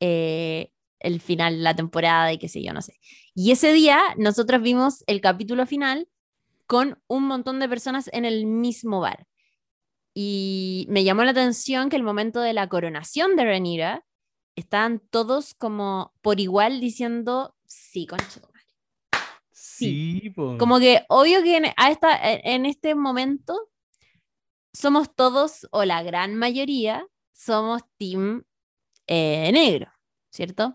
eh, 0.00 0.72
el 1.00 1.20
final 1.20 1.56
de 1.56 1.62
la 1.62 1.76
temporada 1.76 2.32
y 2.32 2.38
qué 2.38 2.48
sé 2.48 2.62
yo, 2.62 2.72
no 2.72 2.82
sé. 2.82 2.98
Y 3.34 3.52
ese 3.52 3.72
día 3.72 4.00
nosotros 4.16 4.62
vimos 4.62 5.04
el 5.06 5.20
capítulo 5.20 5.66
final 5.66 6.08
con 6.66 7.00
un 7.06 7.24
montón 7.26 7.60
de 7.60 7.68
personas 7.68 8.10
en 8.12 8.24
el 8.24 8.46
mismo 8.46 9.00
bar. 9.00 9.26
Y 10.14 10.86
me 10.88 11.04
llamó 11.04 11.24
la 11.24 11.30
atención 11.30 11.88
que 11.88 11.96
el 11.96 12.02
momento 12.02 12.40
de 12.40 12.52
la 12.52 12.68
coronación 12.68 13.36
de 13.36 13.44
Renira 13.44 14.04
estaban 14.56 15.00
todos 15.10 15.54
como 15.54 16.12
por 16.20 16.40
igual 16.40 16.80
diciendo, 16.80 17.54
sí, 17.66 18.06
concha 18.06 18.40
Sí, 19.52 20.20
sí 20.24 20.32
como 20.34 20.78
que 20.80 21.04
obvio 21.08 21.42
que 21.42 21.56
en, 21.56 21.66
a 21.76 21.90
esta, 21.90 22.18
en 22.22 22.66
este 22.66 22.96
momento 22.96 23.70
somos 24.72 25.14
todos, 25.14 25.66
o 25.70 25.84
la 25.84 26.02
gran 26.02 26.34
mayoría, 26.34 27.06
somos 27.32 27.82
team 27.96 28.44
eh, 29.06 29.50
negro, 29.52 29.92
¿cierto? 30.30 30.74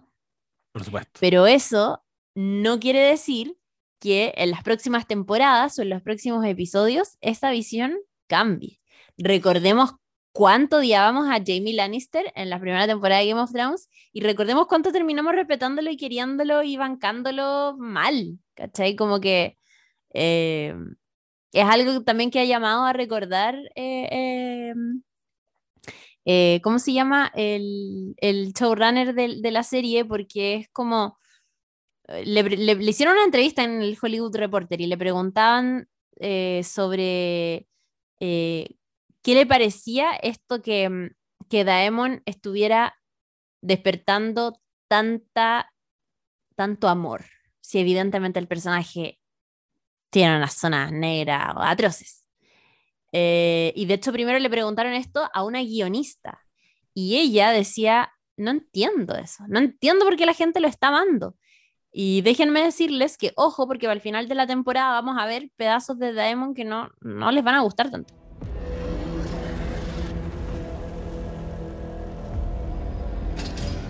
Pero 1.20 1.48
eso 1.48 2.04
no 2.36 2.80
quiere 2.80 3.00
decir 3.00 3.58
que 4.00 4.34
en 4.36 4.52
las 4.52 4.64
próximas 4.64 5.08
temporadas 5.08 5.80
o 5.80 5.82
en 5.82 5.90
los 5.90 6.02
próximos 6.02 6.46
episodios 6.46 7.18
esa 7.22 7.52
visión 7.52 7.96
cambie. 8.28 8.82
Recordemos 9.18 9.92
cuánto 10.34 10.78
odiábamos 10.78 11.30
a 11.30 11.36
Jamie 11.46 11.74
Lannister 11.74 12.34
en 12.36 12.50
la 12.50 12.60
primera 12.60 12.88
temporada 12.88 13.22
de 13.22 13.28
Game 13.30 13.42
of 13.42 13.52
Thrones 13.54 13.90
y 14.12 14.22
recordemos 14.22 14.68
cuánto 14.68 14.92
terminamos 14.92 15.34
respetándolo 15.36 15.90
y 15.90 15.98
queriéndolo 15.98 16.64
y 16.64 16.76
bancándolo 16.76 17.76
mal, 17.78 18.40
¿cachai? 18.56 18.96
Como 18.96 19.22
que 19.22 19.58
eh, 20.14 20.76
es 21.54 21.66
algo 21.66 22.04
también 22.04 22.32
que 22.32 22.40
ha 22.40 22.46
llamado 22.46 22.84
a 22.84 22.94
recordar 22.94 23.56
eh, 23.76 24.70
em, 24.72 25.04
eh, 26.26 26.62
¿cómo 26.64 26.80
se 26.80 26.94
llama? 26.94 27.32
El, 27.36 28.16
el 28.18 28.54
showrunner 28.54 29.14
de, 29.14 29.52
la 29.52 29.64
serie, 29.64 30.06
porque 30.06 30.56
es 30.56 30.70
como, 30.70 31.18
eh, 32.08 32.26
le, 32.26 32.74
hicieron 32.84 33.16
una 33.16 33.26
entrevista 33.26 33.64
en 33.64 33.82
el 33.82 33.98
Hollywood 34.02 34.36
Reporter 34.36 34.82
y 34.82 34.88
le 34.88 34.98
preguntaban 34.98 35.90
eh, 36.20 36.62
sobre 36.64 37.68
qué 38.20 39.36
le 39.36 39.46
parecía 39.46 40.12
esto 40.14 40.62
que, 40.62 40.90
mm, 40.90 41.10
que 41.50 41.64
Daemon 41.66 42.22
estuviera 42.26 42.96
despertando 43.62 44.62
tanta, 44.88 45.74
tanto 46.56 46.88
amor, 46.88 47.26
si 47.62 47.80
evidentemente 47.80 48.40
el 48.40 48.48
personaje 48.48 49.20
tiene 50.10 50.38
unas 50.38 50.54
zonas 50.54 50.92
negras 50.92 51.56
o 51.56 51.60
atroces. 51.62 52.23
Eh, 53.16 53.72
y 53.76 53.86
de 53.86 53.94
hecho 53.94 54.12
primero 54.12 54.40
le 54.40 54.50
preguntaron 54.50 54.94
esto 54.94 55.30
a 55.32 55.44
una 55.44 55.62
guionista 55.62 56.40
y 56.96 57.18
ella 57.18 57.52
decía, 57.52 58.12
no 58.38 58.50
entiendo 58.50 59.16
eso, 59.16 59.44
no 59.48 59.60
entiendo 59.60 60.04
por 60.04 60.18
qué 60.18 60.26
la 60.26 60.34
gente 60.34 60.60
lo 60.60 60.68
está 60.68 60.88
amando. 60.88 61.36
Y 61.92 62.22
déjenme 62.22 62.64
decirles 62.64 63.20
que, 63.20 63.32
ojo, 63.36 63.68
porque 63.68 63.88
al 63.88 64.02
final 64.02 64.28
de 64.28 64.34
la 64.34 64.48
temporada 64.48 64.94
vamos 64.94 65.16
a 65.20 65.28
ver 65.28 65.52
pedazos 65.56 66.00
de 66.00 66.12
Daemon 66.12 66.56
que 66.56 66.66
no, 66.66 66.90
no 67.02 67.32
les 67.32 67.44
van 67.44 67.54
a 67.54 67.62
gustar 67.62 67.92
tanto. 67.92 68.16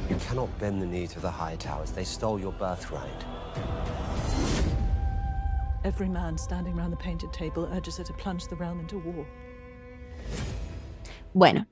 You 0.10 0.18
cannot 0.28 0.50
bend 0.60 0.82
the 0.82 0.86
knee 0.86 1.08
to 1.08 1.22
the 1.22 1.32
high 1.32 1.56
towers. 1.56 1.92
They 1.92 2.04
stole 2.04 2.42
your 2.42 2.54
birthright. 2.60 3.24
Every 5.86 6.08
man 6.08 6.38
standing 6.38 6.78
around 6.78 6.92
the 6.92 6.98
painted 6.98 7.34
table 7.34 7.68
urges 7.74 7.98
her 7.98 8.06
to 8.06 8.14
plunge 8.14 8.48
the 8.48 8.56
realm 8.56 8.80
into 8.80 9.00
war. 9.00 9.26
Bueno, 11.34 11.66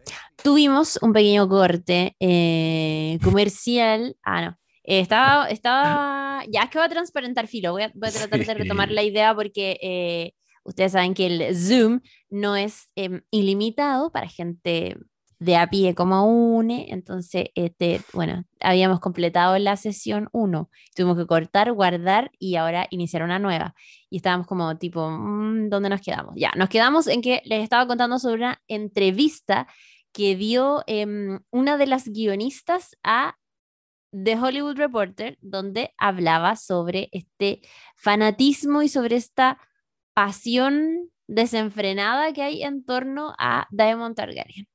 tuvimos 0.43 0.99
un 1.01 1.13
pequeño 1.13 1.47
corte 1.47 2.15
eh, 2.19 3.17
comercial. 3.23 4.17
Ah, 4.23 4.41
no. 4.41 4.57
Eh, 4.83 4.99
estaba, 4.99 5.47
estaba. 5.47 6.43
Ya 6.49 6.63
es 6.63 6.69
que 6.69 6.77
voy 6.77 6.87
a 6.87 6.89
transparentar 6.89 7.47
filo. 7.47 7.71
Voy 7.71 7.83
a, 7.83 7.91
voy 7.93 8.09
a 8.09 8.11
tratar 8.11 8.45
de 8.45 8.53
retomar 8.53 8.91
la 8.91 9.03
idea 9.03 9.33
porque 9.33 9.77
eh, 9.81 10.33
ustedes 10.65 10.91
saben 10.91 11.13
que 11.13 11.27
el 11.27 11.55
Zoom 11.55 12.01
no 12.29 12.57
es 12.57 12.89
em, 12.95 13.21
ilimitado 13.31 14.11
para 14.11 14.27
gente 14.27 14.97
de 15.41 15.57
a 15.57 15.67
pie 15.67 15.95
como 15.95 16.25
UNE. 16.27 16.85
Entonces, 16.89 17.45
este, 17.55 18.01
bueno, 18.13 18.45
habíamos 18.59 18.99
completado 18.99 19.57
la 19.57 19.75
sesión 19.75 20.29
1. 20.33 20.69
Tuvimos 20.95 21.17
que 21.17 21.25
cortar, 21.25 21.71
guardar 21.73 22.31
y 22.37 22.57
ahora 22.57 22.85
iniciar 22.91 23.23
una 23.23 23.39
nueva. 23.39 23.73
Y 24.11 24.17
estábamos 24.17 24.45
como 24.45 24.77
tipo, 24.77 25.09
mm, 25.09 25.69
¿dónde 25.69 25.89
nos 25.89 26.01
quedamos? 26.01 26.35
Ya, 26.37 26.51
nos 26.55 26.69
quedamos 26.69 27.07
en 27.07 27.23
que 27.23 27.41
les 27.45 27.63
estaba 27.63 27.87
contando 27.87 28.19
sobre 28.19 28.35
una 28.35 28.61
entrevista 28.67 29.67
que 30.13 30.35
dio 30.35 30.83
em, 30.85 31.39
una 31.49 31.77
de 31.77 31.87
las 31.87 32.07
guionistas 32.07 32.95
a 33.03 33.35
The 34.11 34.37
Hollywood 34.37 34.77
Reporter, 34.77 35.39
donde 35.41 35.93
hablaba 35.97 36.55
sobre 36.55 37.09
este 37.13 37.61
fanatismo 37.95 38.83
y 38.83 38.89
sobre 38.89 39.15
esta 39.15 39.57
pasión 40.13 41.09
desenfrenada 41.27 42.31
que 42.33 42.43
hay 42.43 42.63
en 42.63 42.85
torno 42.85 43.33
a 43.39 43.67
Diamond 43.71 44.15
Targaryen. 44.15 44.70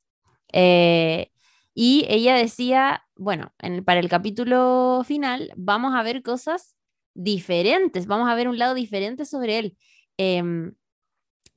Eh, 0.56 1.30
Y 1.78 2.06
ella 2.08 2.34
decía, 2.36 3.04
bueno, 3.16 3.52
en 3.60 3.84
para 3.84 4.00
el 4.00 4.08
capítulo 4.08 5.02
final 5.06 5.52
vamos 5.56 5.94
a 5.94 6.02
ver 6.02 6.22
cosas 6.22 6.74
diferentes, 7.14 8.06
vamos 8.06 8.28
a 8.30 8.34
ver 8.34 8.48
un 8.48 8.58
lado 8.58 8.74
diferente 8.74 9.26
sobre 9.26 9.58
él. 9.58 9.76
Em, 10.18 10.74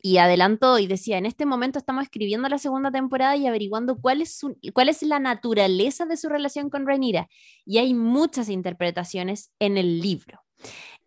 y 0.01 0.17
adelantó 0.17 0.79
y 0.79 0.87
decía, 0.87 1.17
en 1.17 1.25
este 1.25 1.45
momento 1.45 1.79
estamos 1.79 2.03
escribiendo 2.03 2.49
la 2.49 2.57
segunda 2.59 2.91
temporada 2.91 3.35
y 3.37 3.47
averiguando 3.47 3.97
cuál 4.01 4.21
es, 4.21 4.41
cuál 4.73 4.89
es 4.89 5.03
la 5.03 5.19
naturaleza 5.19 6.05
de 6.05 6.17
su 6.17 6.29
relación 6.29 6.69
con 6.69 6.87
Rhaenyra. 6.87 7.27
Y 7.65 7.79
hay 7.79 7.93
muchas 7.93 8.49
interpretaciones 8.49 9.51
en 9.59 9.77
el 9.77 10.01
libro. 10.01 10.41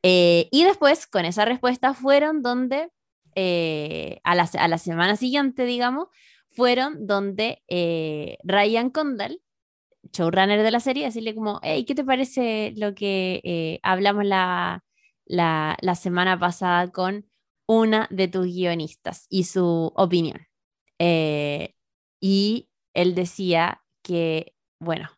Eh, 0.02 0.48
y 0.50 0.64
después, 0.64 1.06
con 1.06 1.24
esa 1.24 1.44
respuesta, 1.44 1.94
fueron 1.94 2.42
donde, 2.42 2.90
eh, 3.36 4.20
a, 4.24 4.34
la, 4.34 4.48
a 4.58 4.68
la 4.68 4.78
semana 4.78 5.16
siguiente, 5.16 5.64
digamos, 5.64 6.08
fueron 6.54 7.06
donde 7.06 7.62
eh, 7.68 8.38
Ryan 8.44 8.90
Condal, 8.90 9.40
showrunner 10.12 10.62
de 10.62 10.70
la 10.70 10.80
serie, 10.80 11.06
decirle 11.06 11.34
como, 11.34 11.60
hey, 11.62 11.84
¿qué 11.84 11.94
te 11.94 12.04
parece 12.04 12.72
lo 12.76 12.94
que 12.94 13.40
eh, 13.44 13.80
hablamos 13.82 14.24
la, 14.24 14.84
la, 15.26 15.94
semana 15.94 16.38
pasada 16.38 16.90
con 16.90 17.26
una 17.66 18.08
de 18.10 18.28
tus 18.28 18.46
guionistas 18.46 19.26
y 19.30 19.44
su 19.44 19.92
opinión? 19.96 20.46
Eh, 20.98 21.74
y 22.20 22.68
él 22.94 23.14
decía 23.14 23.82
que, 24.02 24.54
bueno, 24.80 25.10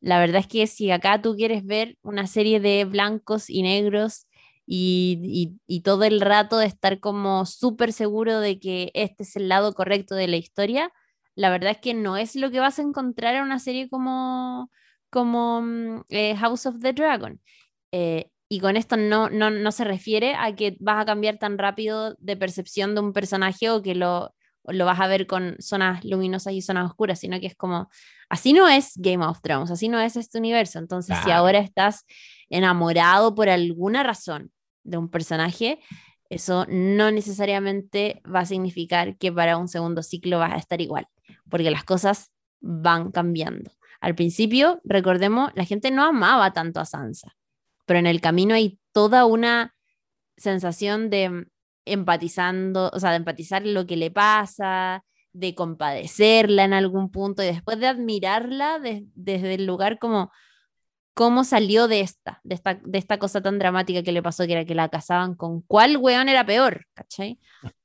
la 0.00 0.18
verdad 0.18 0.40
es 0.40 0.48
que 0.48 0.66
si 0.66 0.90
acá 0.90 1.22
tú 1.22 1.36
quieres 1.36 1.64
ver 1.64 1.96
una 2.02 2.26
serie 2.26 2.60
de 2.60 2.84
blancos 2.84 3.48
y 3.48 3.62
negros 3.62 4.26
y, 4.66 5.80
todo 5.84 6.04
el 6.04 6.20
rato 6.20 6.58
de 6.58 6.66
estar 6.66 7.00
como 7.00 7.46
súper 7.46 7.92
seguro 7.92 8.40
de 8.40 8.58
que 8.60 8.90
este 8.94 9.24
es 9.24 9.36
el 9.36 9.48
lado 9.48 9.74
correcto 9.74 10.14
de 10.14 10.28
la 10.28 10.36
historia, 10.36 10.92
la 11.34 11.50
verdad 11.50 11.72
es 11.72 11.78
que 11.78 11.94
no 11.94 12.16
es 12.16 12.36
lo 12.36 12.50
que 12.50 12.60
vas 12.60 12.78
a 12.78 12.82
encontrar 12.82 13.34
en 13.34 13.42
una 13.42 13.58
serie 13.58 13.88
como, 13.88 14.70
como 15.10 15.62
mm, 15.62 16.02
eh, 16.10 16.36
House 16.36 16.66
of 16.66 16.80
the 16.80 16.92
Dragon. 16.92 17.40
Eh, 17.92 18.30
y 18.48 18.60
con 18.60 18.76
esto 18.76 18.96
no, 18.96 19.30
no, 19.30 19.50
no, 19.50 19.72
se 19.72 19.84
refiere 19.84 20.34
a 20.34 20.54
que 20.54 20.76
vas 20.80 21.00
a 21.02 21.06
cambiar 21.06 21.38
tan 21.38 21.58
rápido 21.58 22.16
de 22.18 22.36
percepción 22.36 22.94
de 22.94 23.00
un 23.00 23.12
personaje 23.14 23.70
o 23.70 23.82
que 23.82 23.94
lo, 23.94 24.34
lo 24.64 24.84
vas 24.84 25.00
a 25.00 25.06
ver 25.06 25.26
con 25.26 25.56
zonas 25.58 26.04
luminosas 26.04 26.52
y 26.52 26.62
zonas 26.62 26.86
oscuras, 26.86 27.18
sino 27.18 27.40
que 27.40 27.46
es 27.46 27.56
como, 27.56 27.88
así 28.28 28.52
no 28.52 28.68
es 28.68 28.92
Game 28.96 29.24
of 29.24 29.40
Thrones, 29.42 29.70
así 29.70 29.88
no 29.88 30.00
es 30.00 30.16
este 30.16 30.38
universo. 30.38 30.78
Entonces, 30.78 31.16
si 31.24 31.30
ahora 31.30 31.58
estás 31.58 32.04
enamorado 32.48 33.34
por 33.34 33.48
alguna 33.48 34.02
razón 34.02 34.52
de 34.84 34.98
un 34.98 35.08
personaje, 35.08 35.80
eso 36.28 36.64
no 36.68 37.10
necesariamente 37.10 38.22
va 38.24 38.40
a 38.40 38.46
significar 38.46 39.16
que 39.18 39.32
para 39.32 39.56
un 39.56 39.68
segundo 39.68 40.02
ciclo 40.02 40.38
vas 40.38 40.52
a 40.52 40.56
estar 40.56 40.80
igual, 40.80 41.06
porque 41.50 41.70
las 41.70 41.84
cosas 41.84 42.30
van 42.60 43.10
cambiando. 43.10 43.70
Al 44.00 44.14
principio, 44.14 44.80
recordemos, 44.84 45.50
la 45.54 45.64
gente 45.64 45.90
no 45.90 46.04
amaba 46.04 46.52
tanto 46.52 46.80
a 46.80 46.84
Sansa, 46.84 47.36
pero 47.86 47.98
en 47.98 48.06
el 48.06 48.20
camino 48.20 48.54
hay 48.54 48.78
toda 48.92 49.26
una 49.26 49.74
sensación 50.36 51.10
de 51.10 51.46
empatizando, 51.84 52.90
o 52.92 53.00
sea, 53.00 53.10
de 53.10 53.16
empatizar 53.16 53.64
lo 53.66 53.86
que 53.86 53.96
le 53.96 54.10
pasa, 54.10 55.04
de 55.32 55.54
compadecerla 55.54 56.64
en 56.64 56.74
algún 56.74 57.10
punto 57.10 57.42
y 57.42 57.46
después 57.46 57.78
de 57.80 57.86
admirarla 57.86 58.78
desde 58.80 59.54
el 59.54 59.66
lugar 59.66 59.98
como 59.98 60.30
cómo 61.14 61.44
salió 61.44 61.88
de 61.88 62.00
esta, 62.00 62.40
de 62.42 62.54
esta, 62.54 62.80
de 62.84 62.98
esta 62.98 63.18
cosa 63.18 63.42
tan 63.42 63.58
dramática 63.58 64.02
que 64.02 64.12
le 64.12 64.22
pasó, 64.22 64.46
que 64.46 64.52
era 64.52 64.64
que 64.64 64.74
la 64.74 64.88
casaban 64.88 65.34
con 65.34 65.60
cuál 65.62 65.96
weón 65.96 66.28
era 66.28 66.44
peor, 66.44 66.86
¿cachai? 66.94 67.38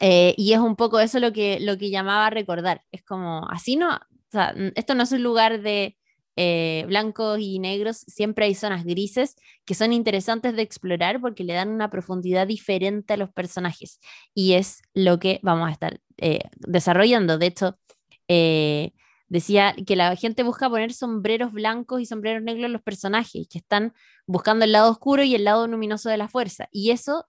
Eh, 0.00 0.34
y 0.36 0.52
es 0.52 0.58
un 0.58 0.76
poco 0.76 1.00
eso 1.00 1.18
lo 1.18 1.32
que, 1.32 1.58
lo 1.58 1.78
que 1.78 1.88
llamaba 1.88 2.26
a 2.26 2.30
recordar. 2.30 2.82
Es 2.92 3.02
como, 3.02 3.48
así 3.48 3.76
no, 3.76 3.94
o 3.94 4.30
sea, 4.30 4.54
esto 4.74 4.94
no 4.94 5.04
es 5.04 5.12
un 5.12 5.22
lugar 5.22 5.62
de 5.62 5.96
eh, 6.36 6.84
blancos 6.86 7.38
y 7.40 7.58
negros, 7.58 7.98
siempre 8.06 8.46
hay 8.46 8.54
zonas 8.54 8.84
grises 8.84 9.36
que 9.64 9.74
son 9.74 9.92
interesantes 9.92 10.54
de 10.56 10.62
explorar 10.62 11.20
porque 11.20 11.44
le 11.44 11.54
dan 11.54 11.70
una 11.70 11.90
profundidad 11.90 12.46
diferente 12.46 13.14
a 13.14 13.16
los 13.16 13.30
personajes. 13.30 14.00
Y 14.34 14.54
es 14.54 14.82
lo 14.94 15.18
que 15.18 15.40
vamos 15.42 15.68
a 15.68 15.72
estar 15.72 16.00
eh, 16.18 16.40
desarrollando. 16.56 17.38
De 17.38 17.46
hecho, 17.46 17.78
decía 19.28 19.74
que 19.86 19.96
la 19.96 20.14
gente 20.16 20.42
busca 20.42 20.68
poner 20.68 20.92
sombreros 20.92 21.52
blancos 21.52 22.00
y 22.00 22.06
sombreros 22.06 22.42
negros 22.42 22.66
en 22.66 22.72
los 22.72 22.82
personajes, 22.82 23.46
que 23.48 23.58
están 23.58 23.94
buscando 24.26 24.64
el 24.64 24.72
lado 24.72 24.90
oscuro 24.90 25.22
y 25.22 25.34
el 25.34 25.44
lado 25.44 25.66
luminoso 25.66 26.10
de 26.10 26.18
la 26.18 26.28
fuerza. 26.28 26.68
Y 26.70 26.90
eso 26.90 27.26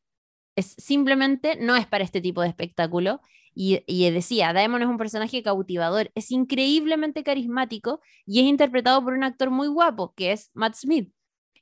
es 0.55 0.75
simplemente 0.77 1.57
no 1.59 1.75
es 1.75 1.87
para 1.87 2.03
este 2.03 2.21
tipo 2.21 2.41
de 2.41 2.49
espectáculo. 2.49 3.21
Y, 3.55 4.09
decía, 4.11 4.53
Daemon 4.53 4.81
es 4.81 4.87
un 4.87 4.97
personaje 4.97 5.43
cautivador, 5.43 6.11
es 6.15 6.31
increíblemente 6.31 7.23
carismático 7.23 8.01
y 8.25 8.39
es 8.39 8.45
interpretado 8.45 9.03
por 9.03 9.13
un 9.13 9.23
actor 9.23 9.49
muy 9.51 9.67
guapo, 9.67 10.13
que 10.15 10.31
es 10.31 10.49
Matt 10.53 10.75
Smith. 10.75 11.13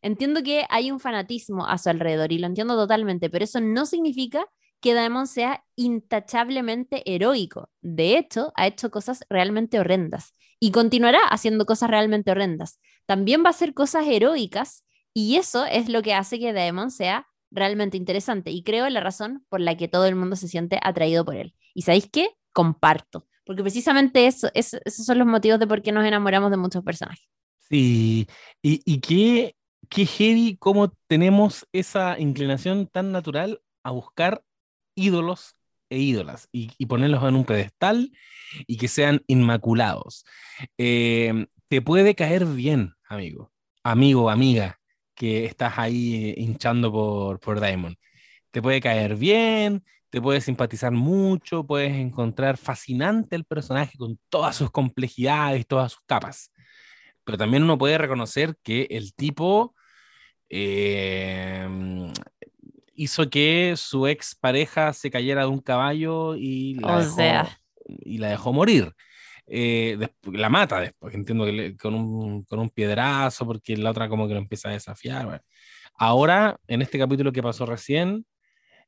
Entiendo 0.02 0.42
que 0.44 0.66
hay 0.70 0.92
un 0.92 1.00
fanatismo 1.00 1.68
a 1.68 1.78
su 1.78 1.89
alrededor 1.89 2.32
y 2.32 2.39
lo 2.39 2.48
entiendo 2.48 2.76
totalmente, 2.76 3.30
pero 3.30 3.44
eso 3.44 3.62
no 3.62 3.86
significa 3.86 4.46
que 4.80 4.94
Daemon 4.96 5.28
sea 5.28 5.64
intachablemente 5.76 7.04
heroico. 7.06 7.70
De 7.82 8.18
hecho, 8.18 8.52
ha 8.56 8.68
hecho 8.68 8.89
cosas 8.89 9.24
realmente 9.30 9.80
horrendas 9.80 10.34
y 10.60 10.72
continuará 10.72 11.20
haciendo 11.30 11.66
cosas 11.66 11.89
realmente 11.89 12.32
horrendas. 12.32 12.80
También 13.06 13.44
va 13.44 13.48
a 13.48 13.52
hacer 13.52 13.74
cosas 13.74 14.08
heroicas 14.08 14.84
y 15.14 15.36
eso 15.36 15.66
es 15.66 15.88
lo 15.88 16.02
que 16.02 16.14
hace 16.14 16.39
que 16.39 16.54
Daemon 16.54 16.89
sea 16.89 17.28
realmente 17.52 17.97
interesante 17.97 18.52
y 18.52 18.64
creo 18.64 18.89
la 18.89 19.02
razón 19.02 19.45
por 19.49 19.62
la 19.62 19.78
que 19.78 19.88
todo 19.88 20.06
el 20.06 20.16
mundo 20.16 20.36
se 20.36 20.47
siente 20.47 20.80
atraído 20.82 21.26
por 21.26 21.36
él. 21.36 21.54
¿Y 21.74 21.84
sabéis 21.84 22.10
qué? 22.12 22.30
Comparto, 22.54 23.28
porque 23.45 23.62
precisamente 23.62 24.28
eso, 24.28 24.49
esos 24.54 25.06
son 25.06 25.20
los 25.20 25.28
motivos 25.28 25.60
de 25.60 25.68
por 25.68 25.82
qué 25.82 25.91
nos 25.91 26.06
enamoramos 26.06 26.52
de 26.52 26.58
muchos 26.58 26.84
personajes. 26.84 27.28
Sí, 27.70 28.28
y, 28.62 28.82
y 28.86 28.99
qué, 28.99 29.56
qué 29.89 30.06
heavy 30.06 30.58
cómo 30.58 30.93
tenemos 31.08 31.68
esa 31.72 32.20
inclinación 32.20 32.88
tan 32.88 33.12
natural 33.12 33.62
a 33.84 33.91
buscar 33.91 34.43
ídolos 34.95 35.56
e 35.91 35.99
ídolas 35.99 36.47
y, 36.52 36.86
ponerlos 36.86 37.24
en 37.24 37.36
un 37.36 37.45
pedestal 37.45 38.12
y 38.66 38.78
que 38.78 38.88
sean 38.88 39.24
inmaculados. 39.28 40.26
Eh, 40.78 41.47
te 41.68 41.82
puede 41.82 42.16
caer 42.16 42.45
bien, 42.45 42.93
amigo, 43.08 43.52
amigo, 43.84 44.30
amiga, 44.30 44.80
que 45.22 45.45
estás 45.45 45.78
ahí 45.78 46.34
hinchando 46.36 46.91
por, 46.91 47.39
por 47.39 47.61
Diamond. 47.61 47.95
Te 48.49 48.59
puede 48.59 48.82
caer 48.82 49.15
bien, 49.15 49.84
te 50.09 50.19
puede 50.19 50.41
simpatizar 50.41 50.91
mucho, 50.91 51.63
puedes 51.63 51.93
encontrar 51.93 52.57
fascinante 52.57 53.36
el 53.36 53.45
personaje 53.45 53.99
con 53.99 54.17
todas 54.30 54.55
sus 54.55 54.72
complejidades, 54.72 55.67
todas 55.67 55.91
sus 55.91 56.01
capas. 56.07 56.51
Pero 57.24 57.38
también 57.38 57.61
uno 57.61 57.78
puede 57.78 57.99
reconocer 57.99 58.55
que 58.63 58.88
el 58.89 59.13
tipo 59.13 59.76
eh, 60.49 61.67
hizo 62.95 63.30
que 63.30 63.76
su 63.78 64.07
ex 64.07 64.34
pareja 64.34 64.91
se 64.91 65.11
cayera 65.11 65.41
de 65.41 65.49
un 65.49 65.61
caballo 65.61 66.36
y 66.36 66.80
la, 66.80 66.99
dejó, 66.99 67.49
y 67.86 68.17
la 68.17 68.30
dejó 68.30 68.53
morir. 68.53 68.95
Eh, 69.54 69.97
la 70.32 70.49
mata 70.49 70.80
después, 70.80 71.14
entiendo 71.14 71.45
que 71.45 71.76
con, 71.78 71.93
un, 71.93 72.43
con, 72.45 72.60
un, 72.60 72.70
piedrazo, 72.70 73.45
porque 73.45 73.76
la 73.76 73.91
otra 73.91 74.08
como 74.08 74.28
que 74.28 74.34
lo 74.34 74.39
empieza 74.39 74.70
a 74.70 74.72
desafiar. 74.74 75.43
Ahora, 75.95 76.58
en 76.68 76.82
este 76.82 76.97
capítulo 76.97 77.34
que 77.34 77.43
pasó 77.43 77.66
recién, 77.66 78.26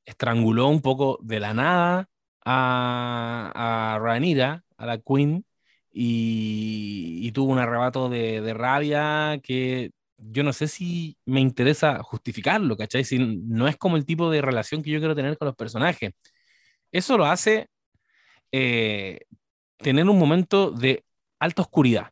estranguló 0.06 0.70
un 0.70 0.82
poco 0.82 1.20
de 1.22 1.40
la 1.42 1.54
nada 1.54 2.10
a, 2.46 3.96
a 3.96 4.00
Ranira, 4.00 4.64
a 4.78 4.86
la 4.86 5.00
Queen, 5.00 5.46
y, 5.92 7.20
y 7.22 7.32
tuvo 7.34 7.52
un 7.54 7.60
arrebato 7.60 8.10
de, 8.10 8.42
de 8.42 8.54
rabia 8.54 9.40
que 9.44 9.92
yo 10.18 10.44
no 10.44 10.54
sé 10.54 10.68
si 10.68 11.18
me 11.26 11.42
interesa 11.42 12.02
justificarlo, 12.04 12.78
¿cachai? 12.78 13.04
Si 13.04 13.20
no 13.20 13.68
es 13.68 13.78
como 13.78 13.98
el 13.98 14.06
tipo 14.06 14.32
de 14.32 14.42
relación 14.42 14.82
que 14.82 14.92
yo 14.92 15.00
quiero 15.00 15.16
tener 15.16 15.38
con 15.38 15.48
los 15.48 15.56
personajes. 15.56 16.14
Eso 16.92 17.18
lo 17.18 17.26
hace 17.26 17.68
eh, 18.52 19.22
tener 19.84 20.10
un 20.10 20.18
momento 20.18 20.72
de 20.72 21.04
alta 21.40 21.62
oscuridad 21.62 22.12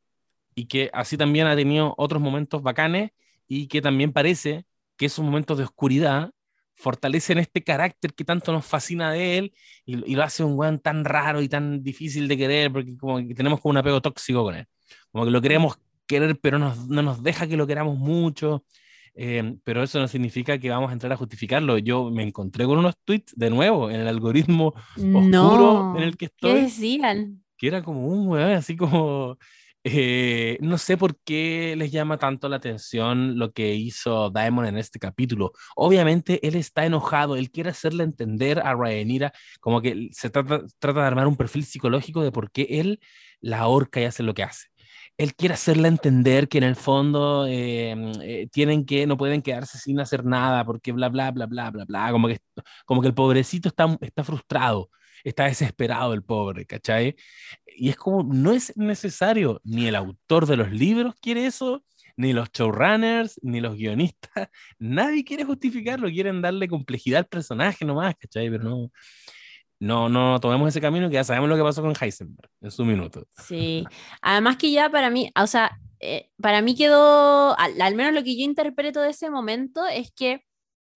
y 0.53 0.65
que 0.65 0.89
así 0.93 1.17
también 1.17 1.47
ha 1.47 1.55
tenido 1.55 1.95
otros 1.97 2.21
momentos 2.21 2.61
bacanes 2.61 3.11
y 3.47 3.67
que 3.67 3.81
también 3.81 4.11
parece 4.11 4.65
que 4.97 5.07
esos 5.07 5.23
momentos 5.25 5.57
de 5.57 5.63
oscuridad 5.63 6.31
fortalecen 6.75 7.37
este 7.37 7.63
carácter 7.63 8.13
que 8.13 8.23
tanto 8.23 8.51
nos 8.51 8.65
fascina 8.65 9.11
de 9.11 9.37
él 9.37 9.53
y, 9.85 10.15
lo 10.15 10.23
hace 10.23 10.43
un 10.43 10.57
weón 10.57 10.79
tan 10.79 11.05
raro 11.05 11.41
y 11.41 11.49
tan 11.49 11.83
difícil 11.83 12.27
de 12.27 12.37
querer 12.37 12.71
porque 12.71 12.97
como 12.97 13.17
que 13.25 13.35
tenemos 13.35 13.59
como 13.59 13.71
un 13.71 13.77
apego 13.77 14.01
tóxico 14.01 14.43
con 14.43 14.55
él. 14.55 14.65
Como 15.11 15.25
que 15.25 15.31
lo 15.31 15.41
queremos 15.41 15.77
querer, 16.07 16.39
pero 16.39 16.59
no 16.59 17.01
nos 17.01 17.23
deja 17.23 17.47
que 17.47 17.57
lo 17.57 17.67
queramos 17.67 17.97
mucho. 17.97 18.63
Eh, 19.13 19.57
pero 19.63 19.83
eso 19.83 19.99
no 19.99 20.07
significa 20.07 20.57
que 20.57 20.69
vamos 20.69 20.89
a 20.89 20.93
entrar 20.93 21.11
a 21.11 21.17
justificarlo. 21.17 21.77
Yo 21.77 22.09
me 22.11 22.23
encontré 22.23 22.65
con 22.65 22.77
unos 22.77 22.95
tweets 23.03 23.33
de 23.35 23.49
nuevo 23.49 23.89
en 23.89 24.01
el 24.01 24.07
algoritmo 24.07 24.73
oscuro 24.95 25.95
en 25.97 26.03
el 26.03 26.17
que 26.17 26.25
estoy. 26.25 26.53
¿Qué 26.53 26.61
decían? 26.61 27.40
Que 27.61 27.67
era 27.67 27.83
como 27.83 28.07
un 28.07 28.27
weón 28.27 28.51
así 28.53 28.75
como 28.75 29.37
Eh, 29.83 30.57
no 30.61 30.77
sé 30.77 30.95
por 30.97 31.19
qué 31.23 31.73
les 31.77 31.91
llama 31.91 32.17
tanto 32.17 32.47
la 32.49 32.57
atención 32.57 33.39
lo 33.39 33.51
que 33.51 33.73
hizo 33.75 34.29
Daemon 34.29 34.67
en 34.67 34.77
este 34.77 34.99
capítulo. 34.99 35.53
Obviamente 35.75 36.45
él 36.47 36.55
está 36.55 36.85
enojado, 36.85 37.35
él 37.35 37.49
quiere 37.51 37.71
hacerle 37.71 38.03
entender 38.03 38.59
a 38.59 38.75
Rhaenyra 38.75 39.33
como 39.59 39.81
que 39.81 40.09
se 40.11 40.29
trata, 40.29 40.61
trata 40.79 41.01
de 41.01 41.07
armar 41.07 41.27
un 41.27 41.35
perfil 41.35 41.65
psicológico 41.65 42.21
de 42.23 42.31
por 42.31 42.51
qué 42.51 42.67
él 42.69 42.99
la 43.39 43.59
ahorca 43.61 43.99
y 44.01 44.05
hace 44.05 44.21
lo 44.23 44.33
que 44.35 44.43
hace. 44.43 44.67
Él 45.17 45.35
quiere 45.35 45.53
hacerle 45.55 45.87
entender 45.87 46.47
que 46.47 46.57
en 46.59 46.63
el 46.65 46.75
fondo 46.75 47.45
eh, 47.47 47.95
eh, 48.23 48.47
tienen 48.51 48.85
que, 48.85 49.07
no 49.07 49.17
pueden 49.17 49.41
quedarse 49.41 49.77
sin 49.79 49.99
hacer 49.99 50.25
nada 50.25 50.65
porque 50.65 50.91
bla, 50.91 51.09
bla, 51.09 51.31
bla, 51.31 51.47
bla, 51.47 51.71
bla, 51.71 51.85
bla, 51.85 52.11
como 52.11 52.27
que, 52.27 52.39
como 52.85 53.01
que 53.01 53.07
el 53.07 53.13
pobrecito 53.15 53.69
está, 53.69 53.97
está 54.01 54.23
frustrado 54.23 54.89
está 55.23 55.45
desesperado 55.45 56.13
el 56.13 56.23
pobre, 56.23 56.65
¿cachai? 56.65 57.15
Y 57.65 57.89
es 57.89 57.95
como, 57.95 58.23
no 58.23 58.51
es 58.51 58.75
necesario, 58.77 59.61
ni 59.63 59.87
el 59.87 59.95
autor 59.95 60.45
de 60.45 60.57
los 60.57 60.71
libros 60.71 61.15
quiere 61.21 61.45
eso, 61.45 61.83
ni 62.17 62.33
los 62.33 62.51
showrunners, 62.51 63.39
ni 63.41 63.61
los 63.61 63.75
guionistas, 63.75 64.31
nadie 64.79 65.23
quiere 65.23 65.43
justificarlo, 65.43 66.09
quieren 66.09 66.41
darle 66.41 66.67
complejidad 66.67 67.19
al 67.19 67.27
personaje 67.27 67.85
nomás, 67.85 68.15
¿cachai? 68.19 68.49
Pero 68.49 68.63
no, 68.63 68.91
no, 69.79 70.09
no 70.09 70.39
tomemos 70.39 70.69
ese 70.69 70.79
camino 70.79 71.09
que 71.09 71.15
ya 71.15 71.23
sabemos 71.23 71.49
lo 71.49 71.57
que 71.57 71.63
pasó 71.63 71.81
con 71.81 71.95
Heisenberg 71.99 72.49
en 72.61 72.71
su 72.71 72.85
minuto. 72.85 73.25
Sí, 73.37 73.85
además 74.21 74.57
que 74.57 74.71
ya 74.71 74.89
para 74.89 75.09
mí, 75.09 75.31
o 75.35 75.47
sea, 75.47 75.77
eh, 75.99 76.29
para 76.41 76.61
mí 76.61 76.75
quedó, 76.75 77.57
al, 77.57 77.95
menos 77.95 78.13
lo 78.13 78.23
que 78.23 78.37
yo 78.37 78.43
interpreto 78.43 79.01
de 79.01 79.09
ese 79.09 79.29
momento 79.29 79.85
es 79.87 80.11
que 80.11 80.43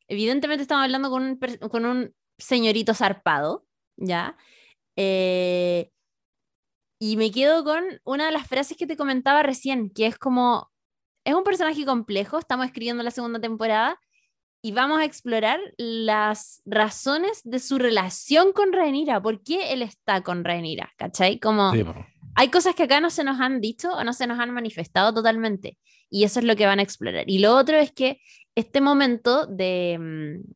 evidentemente 0.07 0.61
estamos 0.61 0.83
hablando 0.83 1.09
con 1.09 1.23
un, 1.23 1.39
con 1.69 1.85
un 1.85 2.13
señorito 2.37 2.93
zarpado, 2.93 3.65
¿ya? 3.97 4.37
Eh, 4.95 5.89
y 6.99 7.17
me 7.17 7.31
quedo 7.31 7.63
con 7.63 7.83
una 8.03 8.27
de 8.27 8.31
las 8.31 8.47
frases 8.47 8.77
que 8.77 8.87
te 8.87 8.97
comentaba 8.97 9.43
recién, 9.43 9.89
que 9.89 10.07
es 10.07 10.17
como, 10.17 10.71
es 11.25 11.33
un 11.33 11.43
personaje 11.43 11.85
complejo, 11.85 12.39
estamos 12.39 12.65
escribiendo 12.65 13.03
la 13.03 13.11
segunda 13.11 13.39
temporada 13.39 13.99
y 14.61 14.71
vamos 14.71 14.99
a 14.99 15.05
explorar 15.05 15.59
las 15.77 16.61
razones 16.65 17.41
de 17.43 17.59
su 17.59 17.77
relación 17.77 18.53
con 18.53 18.73
Rhaenyra, 18.73 19.21
por 19.21 19.43
qué 19.43 19.73
él 19.73 19.81
está 19.81 20.23
con 20.23 20.43
Rhaenyra, 20.43 20.91
¿cachai? 20.97 21.39
Como 21.39 21.71
hay 22.35 22.49
cosas 22.49 22.75
que 22.75 22.83
acá 22.83 22.99
no 22.99 23.09
se 23.09 23.23
nos 23.23 23.39
han 23.39 23.61
dicho 23.61 23.91
o 23.91 24.03
no 24.03 24.13
se 24.13 24.27
nos 24.27 24.39
han 24.39 24.51
manifestado 24.51 25.13
totalmente 25.13 25.77
y 26.09 26.23
eso 26.23 26.39
es 26.39 26.45
lo 26.45 26.55
que 26.55 26.65
van 26.65 26.79
a 26.79 26.83
explorar. 26.83 27.25
Y 27.27 27.39
lo 27.39 27.55
otro 27.55 27.77
es 27.77 27.91
que 27.91 28.19
este 28.55 28.81
momento 28.81 29.45
de, 29.45 29.97
mm, 29.99 30.53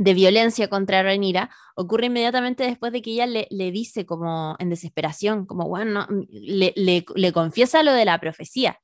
de 0.00 0.14
violencia 0.14 0.68
contra 0.68 1.02
Rhaenyra 1.02 1.50
ocurre 1.76 2.06
inmediatamente 2.06 2.64
después 2.64 2.90
de 2.90 3.02
que 3.02 3.10
ella 3.10 3.26
le, 3.26 3.46
le 3.50 3.70
dice 3.70 4.06
como 4.06 4.56
en 4.58 4.70
desesperación, 4.70 5.44
como 5.44 5.68
bueno, 5.68 6.06
le, 6.30 6.72
le, 6.74 7.04
le, 7.14 7.32
confiesa 7.34 7.82
lo 7.82 7.92
de 7.92 8.06
la 8.06 8.18
profecía. 8.18 8.80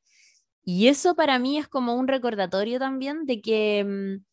Y 0.62 0.88
eso 0.88 1.16
para 1.16 1.38
mí 1.38 1.56
es 1.56 1.68
como 1.68 1.94
un 1.94 2.06
recordatorio 2.06 2.78
también 2.78 3.24
de 3.24 3.40
que, 3.40 3.82
mm, 3.82 4.24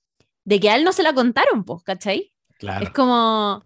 de 0.43 0.59
que 0.59 0.69
a 0.69 0.75
él 0.75 0.83
no 0.83 0.91
se 0.91 1.03
la 1.03 1.13
contaron, 1.13 1.63
pues, 1.63 1.83
¿cachai? 1.83 2.33
Claro. 2.59 2.83
Es 2.83 2.91
como 2.91 3.63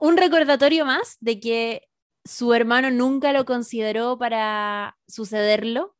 un 0.00 0.16
recordatorio 0.16 0.86
más 0.86 1.18
de 1.20 1.40
que 1.40 1.88
su 2.24 2.54
hermano 2.54 2.90
nunca 2.90 3.34
lo 3.34 3.44
consideró 3.44 4.16
para 4.16 4.96
sucederlo, 5.06 5.94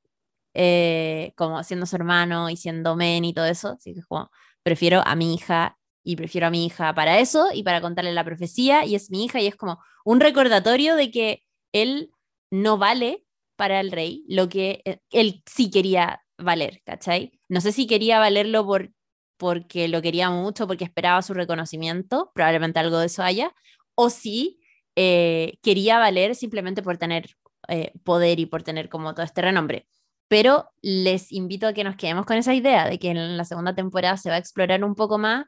eh, 0.55 1.35
como 1.37 1.63
siendo 1.65 1.85
su 1.85 1.97
hermano 1.97 2.49
y 2.49 2.57
siendo 2.57 2.97
men 2.97 3.27
y 3.27 3.35
todo 3.35 3.45
eso. 3.45 3.73
Así 3.73 3.93
que 3.93 4.03
como, 4.05 4.31
prefiero 4.63 5.03
a 5.05 5.15
mi 5.15 5.35
hija 5.35 5.78
y 6.09 6.17
prefiero 6.17 6.47
a 6.47 6.51
mi 6.51 6.65
hija 6.65 6.95
para 6.95 7.19
eso 7.19 7.49
y 7.53 7.63
para 7.63 7.83
contarle 7.83 8.15
la 8.15 8.25
profecía 8.25 8.87
y 8.87 8.95
es 8.95 9.11
mi 9.11 9.27
hija 9.27 9.43
y 9.43 9.47
es 9.47 9.57
como 9.57 9.79
un 10.07 10.21
recordatorio 10.21 10.97
de 10.97 11.11
que 11.11 11.45
él 11.71 12.11
no 12.51 12.79
vale 12.79 13.27
para 13.57 13.79
el 13.79 13.93
rey 13.93 14.25
lo 14.27 14.49
que 14.49 14.81
eh, 14.87 15.01
él 15.11 15.43
sí 15.45 15.71
quería 15.71 16.23
valer, 16.39 16.81
¿cachai? 16.87 17.39
No 17.51 17.61
sé 17.61 17.73
si 17.73 17.87
quería 17.87 18.19
valerlo 18.19 18.65
por, 18.65 18.91
porque 19.37 19.87
lo 19.89 20.01
quería 20.01 20.31
mucho, 20.31 20.67
porque 20.67 20.85
esperaba 20.85 21.21
su 21.21 21.35
reconocimiento, 21.35 22.33
probablemente 22.35 22.79
algo 22.79 23.01
de 23.01 23.07
eso 23.07 23.23
haya, 23.23 23.55
o 23.95 24.09
si 24.09 24.61
eh, 24.97 25.59
quería 25.61 25.99
valer 25.99 26.37
simplemente 26.37 26.83
por 26.83 26.97
tener 26.97 27.37
eh, 27.69 27.93
poder 28.03 28.41
y 28.41 28.47
por 28.47 28.63
tener 28.63 28.89
como 28.89 29.13
todo 29.13 29.27
este 29.27 29.43
renombre. 29.43 29.87
Pero 30.27 30.71
les 30.81 31.33
invito 31.33 31.67
a 31.67 31.75
que 31.75 31.85
nos 31.85 31.97
quedemos 31.97 32.25
con 32.25 32.39
esa 32.39 32.55
idea 32.55 32.89
de 32.89 32.99
que 32.99 33.11
en 33.11 33.37
la 33.37 33.45
segunda 33.45 33.75
temporada 33.75 34.17
se 34.17 34.31
va 34.31 34.37
a 34.37 34.39
explorar 34.39 34.83
un 34.85 34.95
poco 34.95 35.19
más 35.19 35.45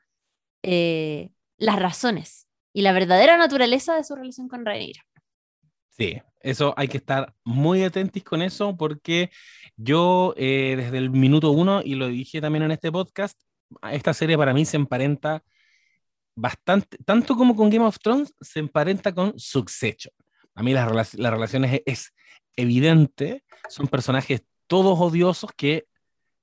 eh, 0.62 1.30
las 1.58 1.78
razones 1.78 2.46
y 2.72 2.82
la 2.82 2.92
verdadera 2.92 3.36
naturaleza 3.36 3.96
de 3.96 4.04
su 4.04 4.14
relación 4.14 4.48
con 4.48 4.64
Rhaenyra. 4.64 5.04
Sí, 5.88 6.20
eso 6.40 6.72
hay 6.76 6.88
que 6.88 6.96
estar 6.96 7.34
muy 7.44 7.82
atentos 7.82 8.22
con 8.22 8.42
eso 8.42 8.76
porque 8.76 9.30
yo 9.76 10.34
eh, 10.36 10.74
desde 10.76 10.98
el 10.98 11.10
minuto 11.10 11.50
uno, 11.50 11.82
y 11.84 11.94
lo 11.94 12.08
dije 12.08 12.40
también 12.40 12.64
en 12.64 12.70
este 12.70 12.90
podcast, 12.90 13.38
esta 13.90 14.14
serie 14.14 14.38
para 14.38 14.54
mí 14.54 14.64
se 14.64 14.76
emparenta 14.76 15.42
bastante, 16.34 16.96
tanto 17.04 17.36
como 17.36 17.54
con 17.54 17.70
Game 17.70 17.84
of 17.84 17.98
Thrones, 17.98 18.34
se 18.40 18.60
emparenta 18.60 19.14
con 19.14 19.38
Succession. 19.38 20.14
A 20.54 20.62
mí 20.62 20.72
las, 20.72 21.14
las 21.14 21.32
relaciones 21.32 21.74
es, 21.74 21.82
es 21.86 22.14
evidente, 22.56 23.44
son 23.68 23.86
personajes 23.88 24.42
todos 24.66 24.98
odiosos 24.98 25.50
que 25.56 25.86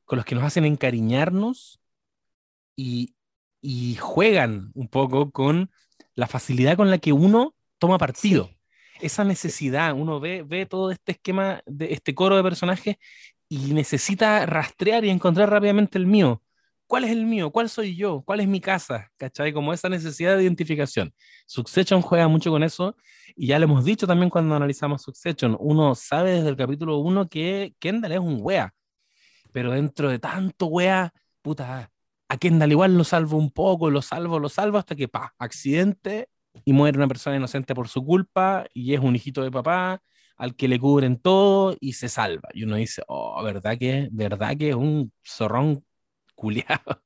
con 0.05 0.18
los 0.18 0.26
que 0.26 0.36
nos 0.36 0.43
hacen 0.43 0.65
encariñarnos 0.65 1.80
y, 2.76 3.16
y 3.70 3.95
juegan 3.95 4.72
un 4.76 4.88
poco 4.88 5.30
con 5.32 5.70
la 6.15 6.28
facilidad 6.28 6.78
con 6.78 6.89
la 6.89 6.99
que 6.99 7.11
uno 7.11 7.53
toma 7.80 7.97
partido. 7.97 8.49
Esa 9.01 9.26
necesidad, 9.26 9.93
uno 9.93 10.22
ve, 10.22 10.41
ve 10.43 10.65
todo 10.65 10.89
este 10.89 11.11
esquema, 11.11 11.61
de 11.65 11.91
este 11.91 12.15
coro 12.15 12.38
de 12.38 12.43
personajes 12.43 12.95
y 13.49 13.74
necesita 13.74 14.45
rastrear 14.45 15.03
y 15.03 15.09
encontrar 15.09 15.49
rápidamente 15.49 15.97
el 15.97 16.07
mío. 16.07 16.41
¿Cuál 16.88 17.03
es 17.03 17.11
el 17.11 17.26
mío? 17.26 17.51
¿Cuál 17.51 17.68
soy 17.68 17.97
yo? 17.97 18.22
¿Cuál 18.22 18.39
es 18.39 18.47
mi 18.47 18.61
casa? 18.61 19.11
¿Cachai? 19.18 19.51
Como 19.51 19.74
esa 19.74 19.89
necesidad 19.89 20.38
de 20.38 20.43
identificación. 20.43 21.13
Succession 21.45 22.01
juega 22.01 22.30
mucho 22.30 22.49
con 22.49 22.63
eso 22.63 22.95
y 23.36 23.47
ya 23.47 23.59
lo 23.59 23.65
hemos 23.65 23.84
dicho 23.84 24.07
también 24.07 24.30
cuando 24.30 24.55
analizamos 24.55 25.01
Succession. 25.01 25.57
Uno 25.59 25.93
sabe 25.93 26.36
desde 26.36 26.47
el 26.47 26.55
capítulo 26.55 26.99
1 26.99 27.28
que 27.28 27.76
Kendall 27.80 28.13
es 28.13 28.20
un 28.20 28.38
wea, 28.39 28.74
pero 29.51 29.74
dentro 29.74 30.09
de 30.09 30.20
tanto 30.20 30.68
wea, 30.68 31.11
puta, 31.41 31.91
a 32.30 32.38
Kendall 32.38 32.72
igual 32.72 32.98
lo 32.98 33.04
salvo 33.04 33.38
un 33.38 33.52
poco, 33.52 33.90
lo 33.90 34.02
salvo, 34.02 34.40
lo 34.40 34.50
salvo, 34.50 34.78
hasta 34.78 34.96
que, 34.96 35.08
pa, 35.08 35.34
accidente 35.40 36.30
y 36.66 36.74
muere 36.74 36.98
una 36.98 37.08
persona 37.08 37.38
inocente 37.38 37.76
por 37.76 37.88
su 37.88 38.04
culpa 38.06 38.66
y 38.74 38.94
es 38.94 39.00
un 39.00 39.16
hijito 39.16 39.44
de 39.44 39.52
papá 39.52 40.02
al 40.38 40.56
que 40.56 40.68
le 40.68 40.80
cubren 40.80 41.20
todo 41.20 41.76
y 41.80 41.94
se 41.94 42.10
salva. 42.10 42.50
Y 42.54 42.64
uno 42.64 42.76
dice, 42.76 43.04
oh, 43.08 43.42
¿verdad 43.44 43.78
que, 43.78 44.10
verdad 44.12 44.56
que 44.58 44.70
es 44.70 44.76
un 44.76 45.12
zorrón 45.26 45.84
culiado? 46.36 47.04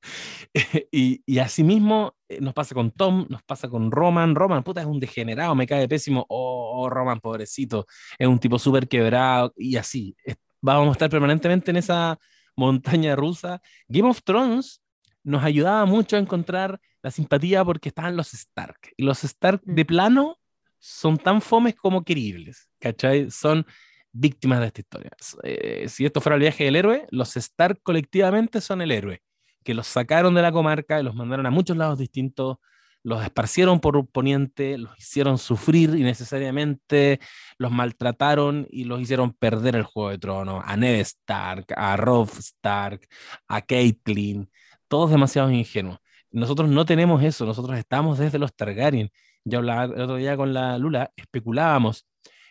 y, 0.91 1.21
y 1.25 1.39
así 1.39 1.63
mismo 1.63 2.15
eh, 2.27 2.39
nos 2.41 2.53
pasa 2.53 2.75
con 2.75 2.91
Tom, 2.91 3.25
nos 3.29 3.43
pasa 3.43 3.69
con 3.69 3.91
Roman. 3.91 4.35
Roman, 4.35 4.63
puta, 4.63 4.81
es 4.81 4.87
un 4.87 4.99
degenerado, 4.99 5.55
me 5.55 5.67
cae 5.67 5.87
pésimo. 5.87 6.25
Oh, 6.29 6.83
oh 6.83 6.89
Roman, 6.89 7.19
pobrecito, 7.19 7.85
es 8.19 8.27
un 8.27 8.39
tipo 8.39 8.59
súper 8.59 8.87
quebrado 8.87 9.53
y 9.57 9.77
así. 9.77 10.15
Vamos 10.61 10.89
a 10.89 10.91
estar 10.93 11.09
permanentemente 11.09 11.71
en 11.71 11.77
esa 11.77 12.19
montaña 12.55 13.15
rusa. 13.15 13.61
Game 13.87 14.09
of 14.09 14.21
Thrones 14.23 14.81
nos 15.23 15.43
ayudaba 15.43 15.85
mucho 15.85 16.15
a 16.15 16.19
encontrar 16.19 16.79
la 17.01 17.11
simpatía 17.11 17.63
porque 17.65 17.89
estaban 17.89 18.15
los 18.15 18.33
Stark. 18.33 18.79
Y 18.97 19.03
los 19.03 19.23
Stark 19.23 19.61
de 19.63 19.83
mm. 19.83 19.87
plano 19.87 20.39
son 20.79 21.17
tan 21.17 21.41
fomes 21.41 21.75
como 21.75 22.03
queribles, 22.03 22.69
¿cachai? 22.79 23.29
Son 23.29 23.65
víctimas 24.11 24.59
de 24.59 24.67
esta 24.67 24.81
historia. 24.81 25.11
Eh, 25.43 25.85
si 25.87 26.05
esto 26.05 26.21
fuera 26.21 26.35
el 26.35 26.41
viaje 26.41 26.65
del 26.65 26.75
héroe, 26.75 27.07
los 27.11 27.37
Stark 27.37 27.81
colectivamente 27.83 28.61
son 28.61 28.81
el 28.81 28.91
héroe, 28.91 29.21
que 29.63 29.73
los 29.73 29.87
sacaron 29.87 30.33
de 30.33 30.41
la 30.41 30.51
comarca 30.51 30.99
y 30.99 31.03
los 31.03 31.15
mandaron 31.15 31.45
a 31.45 31.51
muchos 31.51 31.77
lados 31.77 31.99
distintos, 31.99 32.57
los 33.03 33.23
esparcieron 33.23 33.79
por 33.79 34.07
Poniente, 34.07 34.77
los 34.77 34.97
hicieron 34.97 35.37
sufrir 35.37 35.95
innecesariamente, 35.95 37.19
los 37.57 37.71
maltrataron 37.71 38.67
y 38.69 38.83
los 38.83 39.01
hicieron 39.01 39.33
perder 39.33 39.75
el 39.75 39.83
Juego 39.83 40.09
de 40.09 40.19
Tronos, 40.19 40.63
a 40.65 40.77
Ned 40.77 40.99
Stark, 40.99 41.65
a 41.75 41.97
Robb 41.97 42.29
Stark, 42.37 43.07
a 43.47 43.61
Caitlyn, 43.61 44.49
todos 44.91 45.09
demasiado 45.09 45.49
ingenuos. 45.49 45.99
Nosotros 46.31 46.69
no 46.69 46.85
tenemos 46.85 47.23
eso, 47.23 47.45
nosotros 47.45 47.79
estamos 47.79 48.19
desde 48.19 48.37
los 48.37 48.53
Targaryen. 48.53 49.09
Yo 49.45 49.59
hablaba 49.59 49.85
el 49.85 50.01
otro 50.01 50.17
día 50.17 50.35
con 50.35 50.53
la 50.53 50.77
Lula, 50.77 51.13
especulábamos 51.15 52.05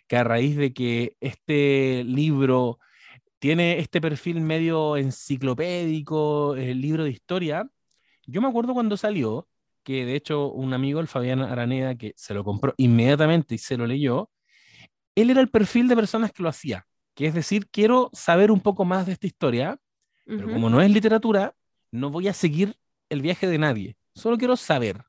que 0.08 0.16
a 0.16 0.24
raíz 0.24 0.56
de 0.56 0.72
que 0.72 1.16
este 1.20 2.02
libro 2.04 2.78
tiene 3.38 3.78
este 3.78 4.00
perfil 4.00 4.40
medio 4.40 4.96
enciclopédico, 4.96 6.56
el 6.56 6.80
libro 6.80 7.04
de 7.04 7.10
historia, 7.10 7.68
yo 8.26 8.40
me 8.40 8.48
acuerdo 8.48 8.72
cuando 8.72 8.96
salió, 8.96 9.46
que 9.82 10.06
de 10.06 10.16
hecho 10.16 10.50
un 10.50 10.72
amigo, 10.72 11.00
el 11.00 11.06
Fabián 11.06 11.42
Araneda, 11.42 11.94
que 11.94 12.14
se 12.16 12.32
lo 12.32 12.42
compró 12.42 12.72
inmediatamente 12.78 13.54
y 13.54 13.58
se 13.58 13.76
lo 13.76 13.86
leyó, 13.86 14.30
él 15.14 15.28
era 15.28 15.42
el 15.42 15.50
perfil 15.50 15.88
de 15.88 15.96
personas 15.96 16.32
que 16.32 16.42
lo 16.42 16.48
hacía, 16.48 16.86
que 17.14 17.26
es 17.26 17.34
decir, 17.34 17.68
quiero 17.70 18.08
saber 18.14 18.50
un 18.50 18.60
poco 18.60 18.86
más 18.86 19.04
de 19.04 19.12
esta 19.12 19.26
historia, 19.26 19.78
pero 20.24 20.50
como 20.50 20.70
no 20.70 20.80
es 20.80 20.90
literatura, 20.90 21.54
no 21.92 22.10
voy 22.10 22.28
a 22.28 22.32
seguir 22.34 22.76
el 23.08 23.22
viaje 23.22 23.46
de 23.48 23.58
nadie, 23.58 23.96
solo 24.14 24.38
quiero 24.38 24.56
saber. 24.56 25.02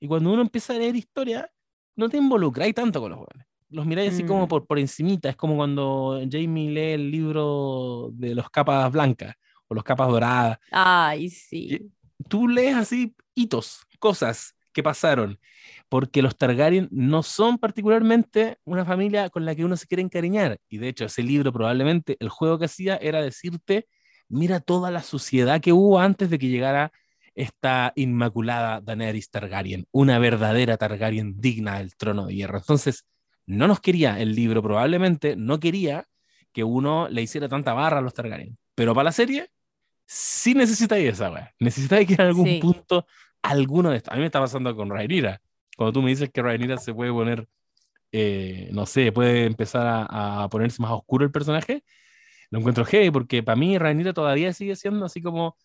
Y 0.00 0.08
cuando 0.08 0.32
uno 0.32 0.42
empieza 0.42 0.74
a 0.74 0.78
leer 0.78 0.96
historia, 0.96 1.50
no 1.96 2.08
te 2.08 2.16
involucras 2.16 2.72
tanto 2.74 3.00
con 3.00 3.10
los 3.10 3.18
jóvenes. 3.20 3.46
los 3.70 3.86
miráis 3.86 4.12
así 4.12 4.24
como 4.24 4.44
Mm. 4.44 4.48
por, 4.48 4.66
por 4.66 4.78
encimita. 4.78 5.30
Es 5.30 5.36
como 5.36 5.56
cuando 5.56 6.20
Jamie 6.30 6.70
lee 6.70 6.92
el 6.92 7.10
libro 7.10 8.10
de 8.12 8.34
los 8.34 8.50
capas 8.50 8.92
blancas 8.92 9.34
o 9.66 9.74
los 9.74 9.82
capas 9.82 10.08
doradas. 10.08 10.58
Ay, 10.70 11.30
sí. 11.30 11.90
Tú 12.28 12.48
lees 12.48 12.76
así 12.76 13.14
hitos, 13.34 13.86
cosas 13.98 14.54
que 14.74 14.82
pasaron. 14.82 15.38
Porque 15.88 16.20
los 16.20 16.36
Targaryen 16.36 16.88
no 16.90 17.22
son 17.22 17.56
particularmente 17.58 18.58
una 18.64 18.84
familia 18.84 19.30
con 19.30 19.46
la 19.46 19.54
que 19.54 19.64
uno 19.64 19.76
se 19.78 19.86
quiere 19.86 20.02
encariñar. 20.02 20.58
Y 20.68 20.76
de 20.76 20.88
hecho, 20.88 21.06
ese 21.06 21.22
libro 21.22 21.50
probablemente 21.50 22.18
el 22.20 22.28
juego 22.28 22.58
que 22.58 22.66
hacía 22.66 22.96
era 22.96 23.22
decirte, 23.22 23.86
mira 24.32 24.60
toda 24.60 24.90
la 24.90 25.02
suciedad 25.02 25.60
que 25.60 25.72
hubo 25.72 26.00
antes 26.00 26.30
de 26.30 26.38
que 26.38 26.48
llegara 26.48 26.92
esta 27.34 27.92
inmaculada 27.96 28.80
Daenerys 28.80 29.30
Targaryen, 29.30 29.86
una 29.92 30.18
verdadera 30.18 30.76
Targaryen 30.76 31.40
digna 31.40 31.78
del 31.78 31.96
trono 31.96 32.26
de 32.26 32.34
hierro. 32.34 32.58
Entonces, 32.58 33.06
no 33.46 33.66
nos 33.68 33.80
quería 33.80 34.20
el 34.20 34.34
libro, 34.34 34.62
probablemente 34.62 35.36
no 35.36 35.60
quería 35.60 36.06
que 36.52 36.64
uno 36.64 37.08
le 37.08 37.22
hiciera 37.22 37.48
tanta 37.48 37.72
barra 37.72 37.98
a 37.98 38.02
los 38.02 38.14
Targaryen. 38.14 38.58
Pero 38.74 38.94
para 38.94 39.04
la 39.04 39.12
serie, 39.12 39.50
sí 40.06 40.54
necesitáis 40.54 41.08
esa, 41.08 41.30
weá. 41.30 41.54
Necesitáis 41.58 42.06
que 42.06 42.14
en 42.14 42.20
algún 42.22 42.46
Sí. 42.46 42.58
punto 42.60 43.06
alguno 43.42 43.90
de 43.90 43.96
estos. 43.98 44.12
A 44.12 44.16
mí 44.16 44.20
me 44.20 44.26
está 44.26 44.40
pasando 44.40 44.74
con 44.76 44.90
Rhaenyra. 44.90 45.40
Cuando 45.76 45.92
tú 45.94 46.02
me 46.02 46.10
dices 46.10 46.30
que 46.30 46.42
Rhaenyra 46.42 46.76
se 46.78 46.92
puede 46.94 47.10
poner, 47.12 47.48
eh, 48.12 48.68
no 48.72 48.84
sé, 48.86 49.10
puede 49.12 49.46
empezar 49.46 49.86
a, 49.86 50.42
a 50.44 50.48
ponerse 50.48 50.82
más 50.82 50.92
oscuro 50.92 51.24
el 51.24 51.32
personaje, 51.32 51.82
lo 52.52 52.58
encuentro 52.58 52.84
heavy, 52.84 53.10
porque 53.10 53.42
para 53.42 53.56
mí 53.56 53.76
Rhaenyra 53.78 54.12
todavía 54.12 54.52
sigue 54.52 54.76
siendo 54.76 55.06
así 55.06 55.20
como 55.22 55.56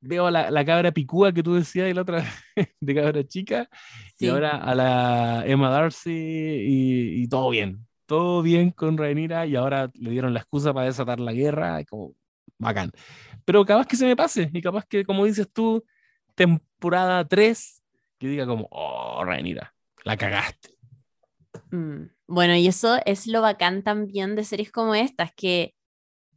veo 0.00 0.30
la, 0.30 0.50
la 0.50 0.64
cabra 0.64 0.90
picúa 0.90 1.32
que 1.32 1.42
tú 1.42 1.54
decías 1.54 1.88
y 1.88 1.94
la 1.94 2.02
otra 2.02 2.24
de 2.80 2.94
cabra 2.94 3.24
chica, 3.26 3.68
y 4.18 4.26
Sí. 4.26 4.28
ahora 4.28 4.56
a 4.56 4.74
la 4.74 5.44
Emma 5.46 5.70
Darcy 5.70 6.10
y, 6.10 7.22
y 7.22 7.28
todo 7.28 7.50
bien, 7.50 7.86
todo 8.06 8.42
bien 8.42 8.72
con 8.72 8.98
Rhaenyra 8.98 9.46
y 9.46 9.54
ahora 9.56 9.90
le 9.94 10.10
dieron 10.10 10.34
la 10.34 10.40
excusa 10.40 10.74
para 10.74 10.86
desatar 10.86 11.20
la 11.20 11.32
guerra, 11.32 11.80
y 11.80 11.84
como 11.84 12.14
bacán. 12.58 12.90
Pero 13.44 13.64
capaz 13.64 13.86
que 13.86 13.96
se 13.96 14.04
me 14.06 14.16
pase 14.16 14.50
y 14.52 14.60
capaz 14.60 14.84
que, 14.86 15.04
como 15.04 15.24
dices 15.24 15.48
tú, 15.52 15.84
temporada 16.34 17.26
3, 17.26 17.82
que 18.18 18.26
diga 18.28 18.46
como, 18.46 18.66
oh, 18.72 19.24
Rhaenyra, 19.24 19.72
la 20.04 20.16
cagaste. 20.16 20.70
Mm, 21.70 22.02
Bueno, 22.34 22.56
y 22.56 22.66
eso 22.66 22.96
es 23.04 23.26
lo 23.26 23.42
bacán 23.42 23.82
también 23.82 24.36
de 24.36 24.44
series 24.44 24.72
como 24.72 24.94
estas, 24.94 25.32
que 25.34 25.74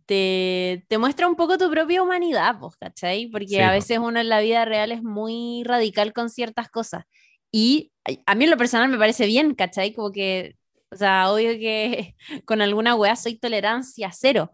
te, 0.06 0.86
te 0.90 0.98
muestra 1.00 1.28
un 1.28 1.36
poco 1.36 1.58
tu 1.58 1.70
propia 1.72 2.04
humanidad, 2.04 2.58
pues, 2.60 2.76
¿cachai? 2.78 3.28
Porque 3.32 3.48
Sí, 3.48 3.64
a 3.64 3.72
veces 3.72 4.00
uno 4.00 4.20
en 4.20 4.30
la 4.30 4.42
vida 4.42 4.66
real 4.66 4.92
es 4.92 5.04
muy 5.04 5.64
radical 5.66 6.14
con 6.14 6.30
ciertas 6.30 6.70
cosas. 6.70 7.06
Y 7.52 7.94
a- 8.06 8.32
a 8.34 8.36
mí 8.36 8.46
en 8.46 8.52
lo 8.52 8.58
personal 8.58 8.90
me 8.90 8.98
parece 9.00 9.28
bien, 9.28 9.56
¿cachai? 9.56 9.94
Como 9.94 10.12
que, 10.12 10.58
o 10.92 10.98
sea, 10.98 11.32
obvio 11.32 11.52
que 11.54 12.16
con 12.46 12.62
alguna 12.62 12.96
weá 12.96 13.16
soy 13.16 13.38
tolerancia 13.40 14.12
cero. 14.14 14.52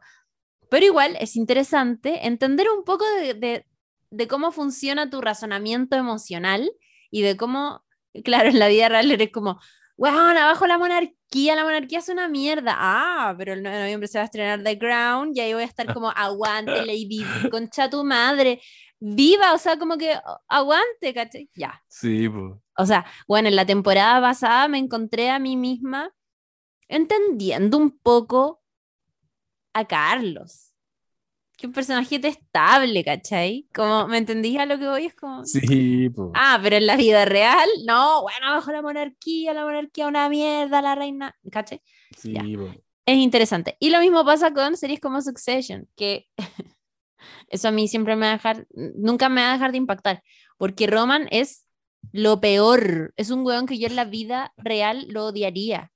Pero 0.70 0.86
igual 0.86 1.18
es 1.20 1.36
interesante 1.36 2.26
entender 2.28 2.68
un 2.76 2.84
poco 2.84 3.06
de, 3.20 3.34
de- 3.34 3.66
de 4.12 4.28
cómo 4.28 4.52
funciona 4.52 5.10
tu 5.10 5.22
razonamiento 5.22 5.96
emocional 5.96 6.72
y 7.10 7.22
de 7.24 7.38
cómo, 7.38 7.84
claro, 8.24 8.50
en 8.50 8.60
la 8.60 8.68
vida 8.68 8.90
real 8.90 9.12
eres 9.12 9.32
como, 9.32 9.60
weón, 10.02 10.36
abajo 10.36 10.66
la 10.66 10.80
monarquía, 10.80 11.56
la 11.56 11.64
monarquía 11.64 12.00
es 12.00 12.10
una 12.10 12.28
mierda. 12.28 12.76
Ah, 12.76 13.36
pero 13.38 13.54
el 13.54 13.62
9 13.62 13.78
de 13.78 13.84
noviembre 13.84 14.08
se 14.08 14.18
va 14.18 14.24
a 14.24 14.26
estrenar 14.26 14.64
The 14.64 14.80
Crown 14.80 15.32
y 15.36 15.42
ahí 15.42 15.54
voy 15.54 15.62
a 15.62 15.68
estar 15.68 15.94
como, 15.94 16.10
aguante, 16.16 16.84
Lady, 16.84 17.24
concha 17.52 17.88
tu 17.88 18.04
madre, 18.04 18.60
viva, 19.00 19.54
o 19.54 19.60
sea, 19.60 19.78
como 19.78 20.00
que 20.00 20.16
oh, 20.16 20.40
aguante, 20.48 21.14
¿cachai? 21.14 21.52
Ya. 21.54 21.84
Sí, 21.88 22.28
pues. 22.28 22.54
O 22.78 22.86
sea, 22.88 23.06
bueno, 23.28 23.50
en 23.50 23.56
la 23.56 23.66
temporada 23.68 24.20
pasada 24.20 24.68
me 24.68 24.80
encontré 24.80 25.30
a 25.30 25.38
mí 25.38 25.56
misma 25.56 26.12
entendiendo 26.88 27.78
un 27.78 27.96
poco 28.00 28.64
a 29.74 29.86
Carlos. 29.86 30.71
Que 31.62 31.68
un 31.68 31.74
personaje 31.74 32.18
detestable, 32.18 33.04
¿cachai? 33.04 33.68
Como, 33.72 34.08
¿me 34.08 34.18
entendís 34.18 34.58
a 34.58 34.66
lo 34.66 34.80
que 34.80 34.88
voy? 34.88 35.06
Es 35.06 35.14
como, 35.14 35.46
Sí, 35.46 36.10
ah, 36.34 36.60
pero 36.60 36.78
en 36.78 36.88
la 36.88 36.96
vida 36.96 37.24
real, 37.26 37.70
no, 37.86 38.24
bueno, 38.24 38.48
bajo 38.50 38.72
la 38.72 38.82
monarquía, 38.82 39.54
la 39.54 39.64
monarquía 39.64 40.08
una 40.08 40.28
mierda, 40.28 40.82
la 40.82 40.96
reina, 40.96 41.38
¿cachai? 41.52 41.84
sí. 42.18 42.34
Es 43.06 43.18
interesante. 43.18 43.78
Y 43.80 43.92
lo 43.92 44.00
mismo 44.00 44.26
pasa 44.26 44.52
con 44.54 44.76
series 44.76 45.00
como 45.00 45.22
Succession, 45.22 45.88
que 45.96 46.28
eso 47.48 47.68
a 47.68 47.72
mí 47.72 47.88
siempre 47.88 48.16
me 48.16 48.26
va 48.26 48.32
a 48.32 48.38
dejar, 48.38 48.68
nunca 48.74 49.30
me 49.30 49.42
va 49.42 49.52
a 49.52 49.54
dejar 49.54 49.72
de 49.72 49.78
impactar, 49.78 50.24
porque 50.58 50.88
Roman 50.88 51.28
es 51.30 51.68
lo 52.12 52.42
peor, 52.42 53.14
es 53.18 53.30
un 53.30 53.46
weón 53.46 53.68
que 53.68 53.78
yo 53.78 53.86
en 53.86 53.96
la 53.96 54.06
vida 54.06 54.52
real 54.58 55.06
lo 55.10 55.26
odiaría. 55.26 55.91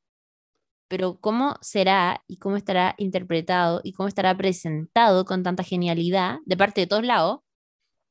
Pero 0.88 1.20
cómo 1.20 1.58
será 1.62 2.24
y 2.28 2.38
cómo 2.38 2.58
estará 2.58 2.96
interpretado 2.98 3.82
y 3.84 3.94
cómo 3.94 4.08
estará 4.08 4.36
presentado 4.38 5.26
con 5.26 5.44
tanta 5.44 5.64
genialidad 5.64 6.40
de 6.46 6.58
parte 6.58 6.82
de 6.82 6.88
todos 6.88 7.06
lados, 7.06 7.40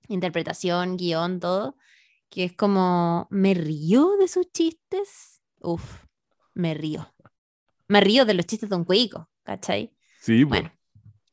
interpretación, 0.08 0.96
guion, 0.96 1.40
todo, 1.40 1.76
que 2.30 2.44
es 2.44 2.52
como, 2.52 3.28
me 3.30 3.54
río 3.54 4.16
de 4.18 4.28
sus 4.28 4.50
chistes, 4.50 5.42
uf, 5.60 6.04
me 6.52 6.74
río. 6.74 7.14
Me 7.86 8.00
río 8.00 8.24
de 8.24 8.34
los 8.34 8.46
chistes 8.46 8.70
de 8.70 8.76
un 8.76 8.84
cuico, 8.84 9.30
¿cachai? 9.42 9.94
Sí, 10.20 10.44
pues. 10.44 10.62
Bueno, 10.62 10.76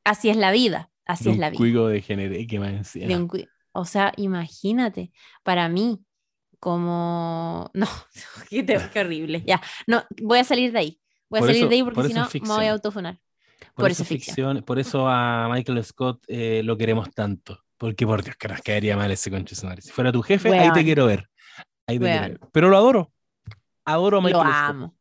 así 0.03 0.29
es 0.29 0.37
la 0.37 0.51
vida, 0.51 0.91
así 1.05 1.29
es 1.29 1.37
la 1.37 1.49
vida. 1.49 1.57
cuico 1.57 1.87
de 1.87 2.01
generé 2.01 2.45
que 2.45 2.57
encima. 2.57 3.07
de 3.07 3.15
un 3.15 3.27
o 3.73 3.85
sea, 3.85 4.11
imagínate, 4.17 5.11
para 5.43 5.69
mí, 5.69 6.03
como, 6.59 7.71
no, 7.73 7.87
qué 8.49 8.99
horrible, 8.99 9.43
ya, 9.45 9.61
no, 9.87 10.03
voy 10.21 10.39
a 10.39 10.43
salir 10.43 10.71
de 10.71 10.79
ahí, 10.79 11.00
voy 11.31 11.39
a 11.39 11.41
Por 11.41 11.47
salir 11.47 11.61
eso- 11.63 11.69
de 11.69 11.75
ahí 11.75 11.83
por 11.83 11.93
porque 11.93 12.13
si 12.13 12.19
eso 12.19 12.29
no 12.45 12.45
me 12.49 12.55
voy 12.57 12.65
a 12.67 12.71
autofunar. 12.73 13.19
Por, 13.73 13.83
por 13.83 13.91
eso 13.91 14.03
eso 14.03 14.03
es 14.03 14.07
ficción. 14.09 14.35
ficción, 14.35 14.63
por 14.63 14.77
eso 14.79 15.07
a 15.09 15.49
Michael 15.51 15.83
Scott 15.83 16.23
eh, 16.27 16.61
lo 16.63 16.77
queremos 16.77 17.09
tanto. 17.11 17.63
Porque 17.77 18.05
por 18.05 18.23
Dios, 18.23 18.35
que 18.35 18.47
nos 18.47 18.61
caería 18.61 18.95
mal 18.95 19.09
ese 19.09 19.31
concho. 19.31 19.55
Si 19.55 19.89
fuera 19.91 20.11
tu 20.11 20.21
jefe, 20.21 20.55
ahí 20.57 20.71
te 20.71 20.83
quiero 20.83 21.07
ver. 21.07 21.27
Ahí 21.87 21.97
te 21.97 22.05
quiero 22.05 22.21
ver. 22.21 22.39
Pero 22.51 22.69
lo 22.69 22.77
adoro. 22.77 23.11
Adoro 23.85 24.17
a 24.17 24.21
Lo 24.21 24.25
Michael 24.27 24.43
Scott. 24.45 24.55
amo, 24.69 24.95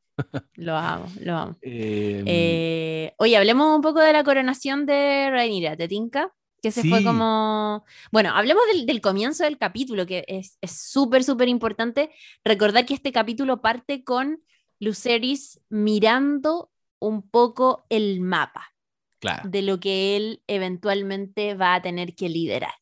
lo 0.54 0.76
amo, 0.76 1.06
lo 1.20 1.36
amo. 1.36 1.56
Eh, 1.60 2.22
Eh, 2.26 3.14
oye, 3.18 3.36
hablemos 3.36 3.74
un 3.76 3.82
poco 3.82 4.00
de 4.00 4.12
la 4.14 4.24
coronación 4.24 4.86
de 4.86 5.28
Rhaenyra, 5.30 5.76
¿te 5.76 5.88
tinca? 5.88 6.32
Que 6.62 6.70
se 6.70 6.82
fue 6.88 6.98
Sí. 7.00 7.04
como... 7.04 7.84
Bueno, 8.12 8.30
hablemos 8.34 8.62
del, 8.72 8.86
del 8.86 9.00
comienzo 9.02 9.44
del 9.44 9.58
capítulo, 9.58 10.06
que 10.06 10.24
es 10.28 10.56
es 10.62 10.72
súper, 10.80 11.22
súper 11.24 11.48
importante 11.48 12.10
recordar 12.44 12.86
que 12.86 12.94
este 12.94 13.12
capítulo 13.12 13.60
parte 13.60 14.02
con 14.04 14.40
Luceris 14.80 15.60
mirando 15.68 16.70
un 16.98 17.22
poco 17.22 17.86
el 17.88 18.20
mapa 18.20 18.74
claro. 19.20 19.48
de 19.48 19.62
lo 19.62 19.78
que 19.78 20.16
él 20.16 20.42
eventualmente 20.46 21.54
va 21.54 21.74
a 21.74 21.82
tener 21.82 22.14
que 22.14 22.28
liderar. 22.28 22.74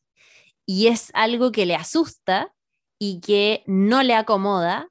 Y 0.65 0.87
es 0.87 1.11
algo 1.13 1.51
que 1.51 1.65
le 1.65 1.75
asusta 1.75 2.53
y 2.97 3.21
que 3.21 3.63
no 3.65 4.03
le 4.03 4.15
acomoda, 4.15 4.89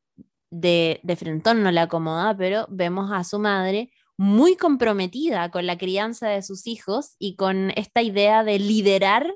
de, 0.50 1.00
de 1.02 1.16
frentón 1.16 1.62
no 1.62 1.70
le 1.70 1.80
acomoda, 1.80 2.36
pero 2.36 2.66
vemos 2.70 3.10
a 3.12 3.24
su 3.24 3.38
madre 3.38 3.90
muy 4.16 4.56
comprometida 4.56 5.50
con 5.50 5.66
la 5.66 5.78
crianza 5.78 6.28
de 6.28 6.42
sus 6.42 6.66
hijos 6.66 7.14
y 7.18 7.36
con 7.36 7.70
esta 7.76 8.02
idea 8.02 8.42
de 8.44 8.58
liderar 8.58 9.32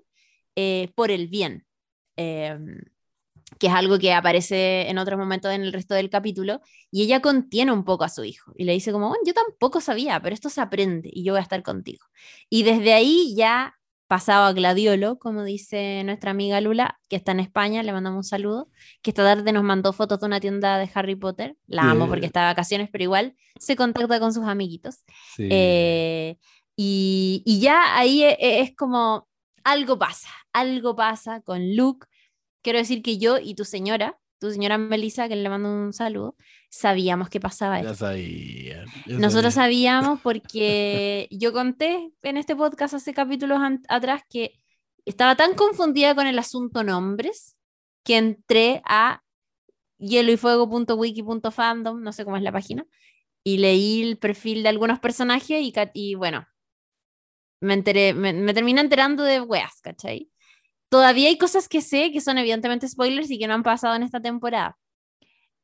eh, 0.56 0.90
por 0.94 1.10
el 1.10 1.28
bien, 1.28 1.64
eh, 2.16 2.58
que 3.58 3.66
es 3.68 3.72
algo 3.72 3.98
que 3.98 4.12
aparece 4.12 4.88
en 4.88 4.98
otros 4.98 5.18
momentos 5.18 5.52
en 5.52 5.62
el 5.62 5.72
resto 5.72 5.94
del 5.94 6.10
capítulo, 6.10 6.60
y 6.90 7.02
ella 7.02 7.20
contiene 7.20 7.72
un 7.72 7.84
poco 7.84 8.04
a 8.04 8.08
su 8.08 8.24
hijo 8.24 8.52
y 8.56 8.64
le 8.64 8.72
dice 8.72 8.92
como, 8.92 9.08
bueno, 9.08 9.22
yo 9.26 9.34
tampoco 9.34 9.80
sabía, 9.80 10.20
pero 10.20 10.34
esto 10.34 10.48
se 10.48 10.60
aprende 10.60 11.10
y 11.12 11.24
yo 11.24 11.32
voy 11.32 11.40
a 11.40 11.42
estar 11.42 11.62
contigo. 11.62 12.04
Y 12.48 12.62
desde 12.62 12.94
ahí 12.94 13.34
ya 13.36 13.74
pasado 14.08 14.44
a 14.44 14.52
Gladiolo, 14.52 15.18
como 15.18 15.42
dice 15.42 16.02
nuestra 16.04 16.32
amiga 16.32 16.60
Lula, 16.60 17.00
que 17.08 17.16
está 17.16 17.32
en 17.32 17.40
España, 17.40 17.82
le 17.82 17.92
mandamos 17.92 18.18
un 18.18 18.24
saludo, 18.24 18.68
que 19.00 19.10
esta 19.10 19.22
tarde 19.22 19.52
nos 19.52 19.64
mandó 19.64 19.94
fotos 19.94 20.20
de 20.20 20.26
una 20.26 20.38
tienda 20.38 20.76
de 20.76 20.90
Harry 20.92 21.16
Potter, 21.16 21.56
la 21.66 21.90
amo 21.90 22.06
porque 22.08 22.26
está 22.26 22.40
de 22.40 22.46
vacaciones, 22.46 22.90
pero 22.92 23.04
igual 23.04 23.36
se 23.58 23.74
contacta 23.74 24.20
con 24.20 24.34
sus 24.34 24.44
amiguitos. 24.44 24.96
Sí. 25.34 25.48
Eh, 25.50 26.36
y, 26.76 27.42
y 27.46 27.60
ya 27.60 27.96
ahí 27.96 28.22
e- 28.22 28.36
e- 28.38 28.60
es, 28.60 28.76
como 28.76 29.28
algo 29.64 29.98
pasa, 29.98 30.28
algo 30.52 30.94
pasa 30.94 31.40
con 31.40 31.74
Luke. 31.74 32.06
Quiero 32.62 32.78
decir 32.78 33.02
que 33.02 33.18
yo 33.18 33.38
y 33.38 33.54
tu 33.54 33.64
señora, 33.64 34.18
tu 34.38 34.50
señora 34.50 34.78
Melissa, 34.78 35.28
que 35.28 35.36
le 35.36 35.48
mando 35.48 35.72
un 35.72 35.92
saludo, 35.92 36.36
sabíamos 36.70 37.28
que 37.28 37.40
pasaba 37.40 37.76
ya 37.80 37.90
esto. 37.92 37.94
sabía. 37.94 38.84
ya 39.06 39.18
Nosotros 39.18 39.54
sabía. 39.54 39.54
sabíamos 39.54 40.20
porque 40.22 41.28
yo 41.30 41.52
conté 41.52 42.12
en 42.22 42.36
este 42.36 42.56
podcast 42.56 42.94
hace 42.94 43.14
capítulos 43.14 43.60
atrás 43.88 44.22
que 44.28 44.52
estaba 45.04 45.36
tan 45.36 45.54
confundida 45.54 46.14
con 46.14 46.26
el 46.26 46.38
asunto 46.38 46.82
nombres 46.84 47.56
que 48.04 48.16
entré 48.16 48.82
a 48.84 49.22
hieloyfuego.wiki.fandom, 49.98 52.02
no 52.02 52.12
sé 52.12 52.24
cómo 52.24 52.36
es 52.36 52.42
la 52.42 52.52
página, 52.52 52.84
y 53.44 53.58
leí 53.58 54.02
el 54.02 54.18
perfil 54.18 54.62
de 54.62 54.68
algunos 54.70 54.98
personajes 55.00 55.60
y, 55.62 55.72
y 55.94 56.14
bueno, 56.14 56.46
me 57.60 57.74
enteré, 57.74 58.12
me, 58.14 58.32
me 58.32 58.54
terminé 58.54 58.80
enterando 58.80 59.22
de 59.22 59.40
weas, 59.40 59.80
¿cachai? 59.80 60.31
Todavía 60.92 61.28
hay 61.30 61.38
cosas 61.38 61.70
que 61.70 61.80
sé 61.80 62.12
que 62.12 62.20
son 62.20 62.36
evidentemente 62.36 62.86
spoilers 62.86 63.30
y 63.30 63.38
que 63.38 63.46
no 63.46 63.54
han 63.54 63.62
pasado 63.62 63.94
en 63.96 64.02
esta 64.02 64.20
temporada. 64.20 64.76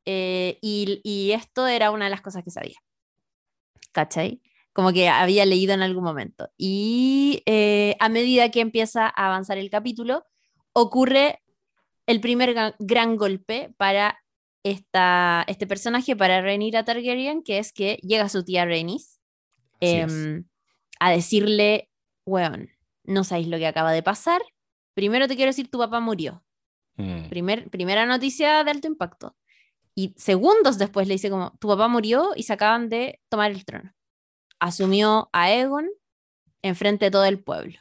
eh, 0.06 0.58
y, 0.62 1.02
y 1.04 1.32
esto 1.32 1.66
era 1.66 1.90
una 1.90 2.06
de 2.06 2.10
las 2.10 2.22
cosas 2.22 2.42
que 2.42 2.50
sabía. 2.50 2.78
¿Cachai? 3.92 4.40
Como 4.72 4.90
que 4.94 5.10
había 5.10 5.44
leído 5.44 5.74
en 5.74 5.82
algún 5.82 6.02
momento. 6.04 6.48
Y 6.56 7.42
eh, 7.44 7.94
a 8.00 8.08
medida 8.08 8.50
que 8.50 8.60
empieza 8.62 9.04
a 9.06 9.26
avanzar 9.26 9.58
el 9.58 9.68
capítulo, 9.68 10.24
ocurre 10.72 11.42
el 12.06 12.22
primer 12.22 12.54
gran 12.78 13.16
golpe 13.16 13.74
para 13.76 14.18
esta, 14.62 15.44
este 15.46 15.66
personaje, 15.66 16.16
para 16.16 16.40
Rhaenyra 16.40 16.84
Targaryen, 16.86 17.42
que 17.42 17.58
es 17.58 17.74
que 17.74 17.98
llega 18.02 18.30
su 18.30 18.44
tía 18.44 18.64
Rhaenys 18.64 19.20
em, 19.80 20.46
a 21.00 21.10
decirle, 21.10 21.90
weón, 22.24 22.70
no 23.04 23.24
sabéis 23.24 23.48
lo 23.48 23.58
que 23.58 23.66
acaba 23.66 23.92
de 23.92 24.02
pasar. 24.02 24.40
Primero 24.98 25.28
te 25.28 25.36
quiero 25.36 25.50
decir, 25.50 25.70
tu 25.70 25.78
papá 25.78 26.00
murió. 26.00 26.42
Mm. 26.96 27.28
Primer, 27.28 27.70
primera 27.70 28.04
noticia 28.04 28.64
de 28.64 28.70
alto 28.72 28.88
impacto. 28.88 29.36
Y 29.94 30.12
segundos 30.16 30.76
después 30.76 31.06
le 31.06 31.14
dice 31.14 31.30
como, 31.30 31.56
tu 31.60 31.68
papá 31.68 31.86
murió 31.86 32.32
y 32.34 32.42
se 32.42 32.52
acaban 32.52 32.88
de 32.88 33.20
tomar 33.28 33.52
el 33.52 33.64
trono. 33.64 33.94
Asumió 34.58 35.30
a 35.32 35.52
Egon 35.52 35.86
enfrente 36.62 37.04
de 37.04 37.10
todo 37.12 37.24
el 37.26 37.38
pueblo. 37.40 37.78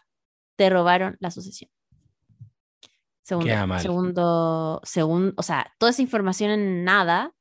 Te 0.57 0.69
robaron 0.69 1.17
la 1.19 1.31
sucesión. 1.31 1.71
Segundo, 3.23 3.47
segundo, 3.81 4.81
segun- 4.83 5.33
o 5.37 5.41
sea, 5.41 5.73
toda 5.79 5.89
esa 5.89 6.03
información 6.03 6.51
en 6.51 6.83
nada 6.83 7.33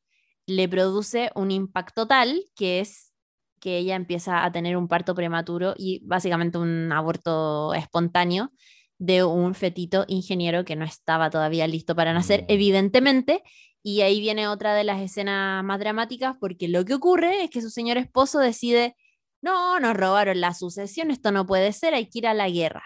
le 0.47 0.71
produce 0.71 1.31
un 1.35 1.51
impacto 1.51 2.07
tal 2.07 2.43
que 2.55 2.81
es 2.81 3.13
que 3.61 3.77
ella 3.77 3.95
empieza 3.95 4.43
a 4.43 4.51
tener 4.53 4.79
un 4.79 4.89
parto 4.89 5.15
prematuro 5.15 5.75
y 5.77 6.01
básicamente 6.07 6.57
un 6.57 6.91
aborto 6.93 7.75
espontáneo 7.75 8.53
de 8.99 9.25
un 9.25 9.55
fetito 9.55 10.05
ingeniero 10.09 10.65
que 10.65 10.77
no 10.77 10.85
estaba 10.85 11.31
todavía 11.31 11.67
listo 11.67 11.95
para 11.95 12.13
nacer, 12.15 12.43
Mm. 12.43 12.47
evidentemente. 12.49 13.43
Y 13.83 14.01
ahí 14.01 14.21
viene 14.21 14.49
otra 14.49 14.75
de 14.75 14.85
las 14.85 15.01
escenas 15.01 15.63
más 15.63 15.79
dramáticas 15.79 16.37
porque 16.41 16.67
lo 16.69 16.85
que 16.85 16.95
ocurre 16.95 17.45
es 17.45 17.51
que 17.51 17.63
su 17.63 17.71
señor 17.71 17.99
esposo 17.99 18.39
decide, 18.41 18.97
no, 19.43 19.79
nos 19.79 19.95
robaron 19.97 20.41
la 20.41 20.55
sucesión, 20.55 21.11
esto 21.11 21.31
no 21.31 21.47
puede 21.47 21.73
ser, 21.73 21.95
hay 21.95 22.09
que 22.09 22.19
ir 22.19 22.27
a 22.27 22.35
la 22.35 22.49
guerra. 22.49 22.83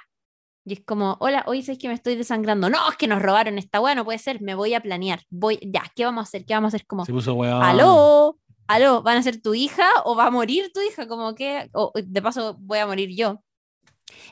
Y 0.66 0.74
es 0.74 0.82
como, 0.84 1.16
hola, 1.20 1.42
hoy 1.46 1.62
sabes 1.62 1.78
que 1.78 1.88
me 1.88 1.94
estoy 1.94 2.16
desangrando. 2.16 2.68
No, 2.68 2.90
es 2.90 2.96
que 2.98 3.06
nos 3.06 3.22
robaron 3.22 3.56
esta 3.56 3.80
weá, 3.80 3.94
no 3.94 4.04
puede 4.04 4.18
ser, 4.18 4.42
me 4.42 4.54
voy 4.54 4.74
a 4.74 4.80
planear. 4.80 5.22
Voy, 5.30 5.58
ya, 5.62 5.84
¿qué 5.94 6.04
vamos 6.04 6.20
a 6.20 6.24
hacer? 6.24 6.44
¿Qué 6.44 6.52
vamos 6.52 6.74
a 6.74 6.76
hacer? 6.76 6.86
Como, 6.86 7.06
Se 7.06 7.12
puso 7.12 7.40
aló, 7.42 8.38
aló, 8.66 9.02
¿van 9.02 9.16
a 9.16 9.22
ser 9.22 9.40
tu 9.40 9.54
hija 9.54 9.88
o 10.04 10.14
va 10.14 10.26
a 10.26 10.30
morir 10.30 10.70
tu 10.74 10.80
hija? 10.82 11.08
Como 11.08 11.34
que, 11.34 11.70
o 11.72 11.92
de 11.94 12.20
paso 12.20 12.56
voy 12.60 12.78
a 12.78 12.86
morir 12.86 13.08
yo. 13.16 13.42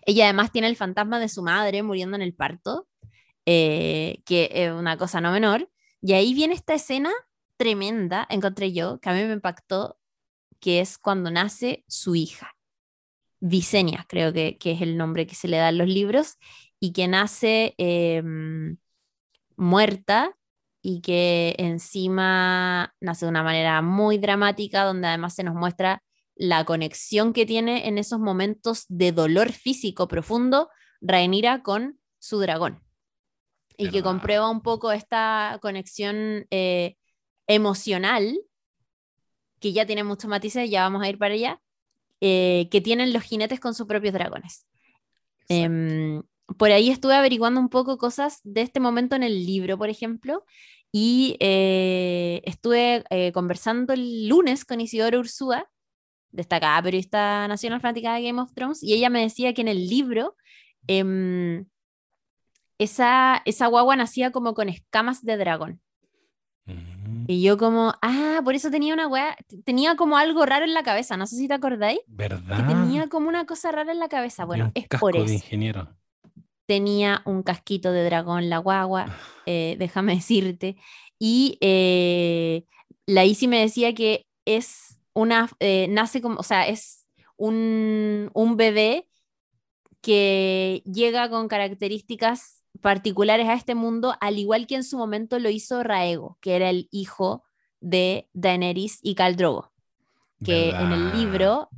Ella 0.07 0.24
además 0.24 0.53
tiene 0.53 0.68
el 0.68 0.76
fantasma 0.76 1.18
de 1.18 1.29
su 1.29 1.43
madre 1.43 1.83
muriendo 1.83 2.16
en 2.16 2.22
el 2.22 2.35
parto, 2.35 2.89
eh, 3.47 4.22
que 4.26 4.51
es 4.53 4.72
una 4.72 4.97
cosa 4.97 5.20
no 5.20 5.33
menor. 5.33 5.70
Y 6.01 6.12
ahí 6.12 6.35
viene 6.35 6.55
esta 6.55 6.74
escena 6.74 7.11
tremenda, 7.57 8.26
encontré 8.31 8.72
yo, 8.72 9.01
que 9.01 9.11
a 9.11 9.14
mí 9.14 9.24
me 9.24 9.33
impactó, 9.33 9.99
que 10.61 10.81
es 10.81 10.99
cuando 10.99 11.31
nace 11.31 11.85
su 11.89 12.14
hija. 12.14 12.55
Visenia, 13.41 14.05
creo 14.09 14.33
que, 14.33 14.59
que 14.59 14.72
es 14.72 14.83
el 14.83 14.97
nombre 14.97 15.26
que 15.26 15.35
se 15.35 15.49
le 15.49 15.59
da 15.59 15.68
en 15.68 15.79
los 15.79 15.89
libros, 15.89 16.39
y 16.81 16.93
que 16.93 17.09
nace 17.09 17.74
em, 17.79 18.79
muerta 19.57 20.37
y 20.83 21.01
que 21.01 21.55
encima 21.59 22.95
nace 23.01 23.26
de 23.26 23.31
una 23.31 23.43
manera 23.43 23.83
muy 23.83 24.18
dramática, 24.18 24.85
donde 24.85 25.09
además 25.09 25.35
se 25.35 25.45
nos 25.45 25.55
muestra 25.55 26.03
la 26.39 26.64
conexión 26.64 27.32
que 27.32 27.45
tiene 27.45 27.89
en 27.89 27.99
esos 27.99 28.20
momentos 28.20 28.86
de 28.89 29.12
dolor 29.12 29.53
físico 29.53 30.09
profundo 30.09 30.70
Rhaenyra 31.01 31.62
con 31.62 31.99
su 32.18 32.39
dragón. 32.39 32.82
Y 33.76 33.91
que 33.91 34.03
comprueba 34.03 34.51
un 34.51 34.61
poco 34.61 34.91
esta 34.91 35.59
conexión 35.62 36.47
eh, 36.51 36.97
emocional, 37.47 38.36
que 39.61 39.72
ya 39.72 39.86
tiene 39.86 40.03
muchos 40.03 40.28
matices, 40.28 40.68
ya 40.68 40.82
vamos 40.82 41.03
a 41.03 41.09
ir 41.09 41.18
para 41.18 41.34
allá, 41.34 41.61
eh, 42.20 42.68
que 42.72 42.80
tienen 42.80 43.12
los 43.12 43.22
jinetes 43.22 43.61
con 43.61 43.74
sus 43.74 43.86
propios 43.86 44.14
dragones. 44.14 44.66
Em, 45.49 46.22
por 46.57 46.70
ahí 46.70 46.91
estuve 46.91 47.14
averiguando 47.14 47.61
un 47.61 47.68
poco 47.68 47.99
cosas 47.99 48.41
de 48.43 48.62
este 48.62 48.80
momento 48.80 49.14
en 49.14 49.22
el 49.22 49.47
libro, 49.47 49.78
por 49.78 49.91
ejemplo, 49.91 50.45
y 50.91 51.36
eh, 51.41 52.43
estuve 52.45 53.05
eh, 53.11 53.32
conversando 53.32 53.93
el 53.93 54.28
lunes 54.28 54.64
con 54.64 54.80
Isidora 54.80 55.18
Ursúa, 55.18 55.68
destacada 56.31 56.83
periodista 56.83 57.49
nacional 57.49 57.81
fanática 57.81 58.14
de 58.14 58.22
Game 58.22 58.41
of 58.41 58.53
Thrones, 58.53 58.83
y 58.83 58.95
ella 58.95 59.11
me 59.11 59.20
decía 59.20 59.55
que 59.55 59.62
en 59.62 59.68
el 59.68 59.89
libro 59.89 60.37
em, 60.87 61.66
esa, 62.79 63.43
esa 63.45 63.66
guagua 63.66 63.97
nacía 63.97 64.31
como 64.31 64.55
con 64.55 64.68
escamas 64.68 65.24
de 65.24 65.37
dragón. 65.37 65.81
Mm. 66.66 67.24
Y 67.26 67.43
yo 67.43 67.59
como, 67.59 67.95
ah, 68.03 68.41
por 68.45 68.55
eso 68.55 68.70
tenía 68.70 68.95
una 68.95 69.07
wea, 69.07 69.37
tenía 69.64 69.97
como 69.97 70.16
algo 70.16 70.47
raro 70.47 70.64
en 70.64 70.74
la 70.74 70.83
cabeza, 70.83 71.16
no 71.16 71.26
sé 71.26 71.37
si 71.37 71.49
te 71.49 71.55
acordáis, 71.55 72.01
¿Verdad? 72.07 72.57
que 72.57 72.62
tenía 72.62 73.09
como 73.09 73.29
una 73.29 73.47
cosa 73.47 73.72
rara 73.72 73.93
en 73.93 73.99
la 73.99 74.09
cabeza. 74.09 74.45
Bueno, 74.45 74.70
es 74.74 74.89
casco 74.89 75.07
por 75.07 75.14
de 75.14 75.24
eso 75.24 75.35
ingeniero. 75.35 75.89
tenía 76.66 77.22
un 77.24 77.43
casquito 77.43 77.93
de 77.93 78.05
dragón 78.05 78.49
la 78.49 78.59
guagua, 78.59 79.14
eh, 79.47 79.76
déjame 79.79 80.14
decirte. 80.14 80.76
Y 81.18 81.59
eh, 81.61 82.64
la 83.07 83.24
Isi 83.24 83.49
me 83.49 83.61
decía 83.61 83.95
que 83.95 84.26
es 84.45 84.97
una, 85.20 85.50
eh, 85.60 85.86
nace 85.90 86.20
como, 86.22 86.38
o 86.40 86.42
sea, 86.42 86.68
es 86.68 87.06
un, 87.36 88.30
un 88.34 88.56
bebé 88.56 89.08
que 90.00 90.82
llega 90.84 91.28
con 91.28 91.48
características 91.48 92.62
particulares 92.80 93.48
a 93.48 93.54
este 93.54 93.74
mundo, 93.74 94.14
al 94.20 94.38
igual 94.38 94.66
que 94.66 94.76
en 94.76 94.84
su 94.84 94.96
momento 94.98 95.38
lo 95.38 95.50
hizo 95.50 95.82
Raego, 95.82 96.38
que 96.40 96.56
era 96.56 96.70
el 96.70 96.88
hijo 96.90 97.44
de 97.80 98.28
Daenerys 98.32 99.00
y 99.02 99.14
Khal 99.14 99.36
Drogo 99.36 99.72
que 100.44 100.70
en 100.70 100.92
el 100.92 101.12
libro 101.18 101.68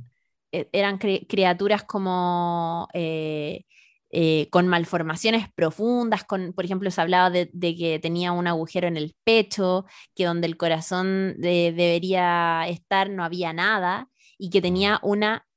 eh, 0.51 0.69
eran 0.71 0.99
cri- 0.99 1.25
criaturas 1.27 1.83
como 1.83 2.87
eh, 2.93 3.65
eh, 4.11 4.47
con 4.51 4.67
malformaciones 4.67 5.47
profundas, 5.55 6.23
con, 6.25 6.53
por 6.53 6.65
ejemplo, 6.65 6.91
se 6.91 7.01
hablaba 7.01 7.29
de, 7.29 7.49
de 7.53 7.75
que 7.75 7.99
tenía 7.99 8.31
un 8.33 8.47
agujero 8.47 8.87
en 8.87 8.97
el 8.97 9.15
pecho, 9.23 9.85
que 10.15 10.25
donde 10.25 10.47
el 10.47 10.57
corazón 10.57 11.35
de- 11.37 11.73
debería 11.75 12.67
estar 12.67 13.09
no 13.09 13.23
había 13.23 13.53
nada, 13.53 14.09
y 14.37 14.49
que 14.49 14.61
tenía 14.61 14.99
una 15.03 15.47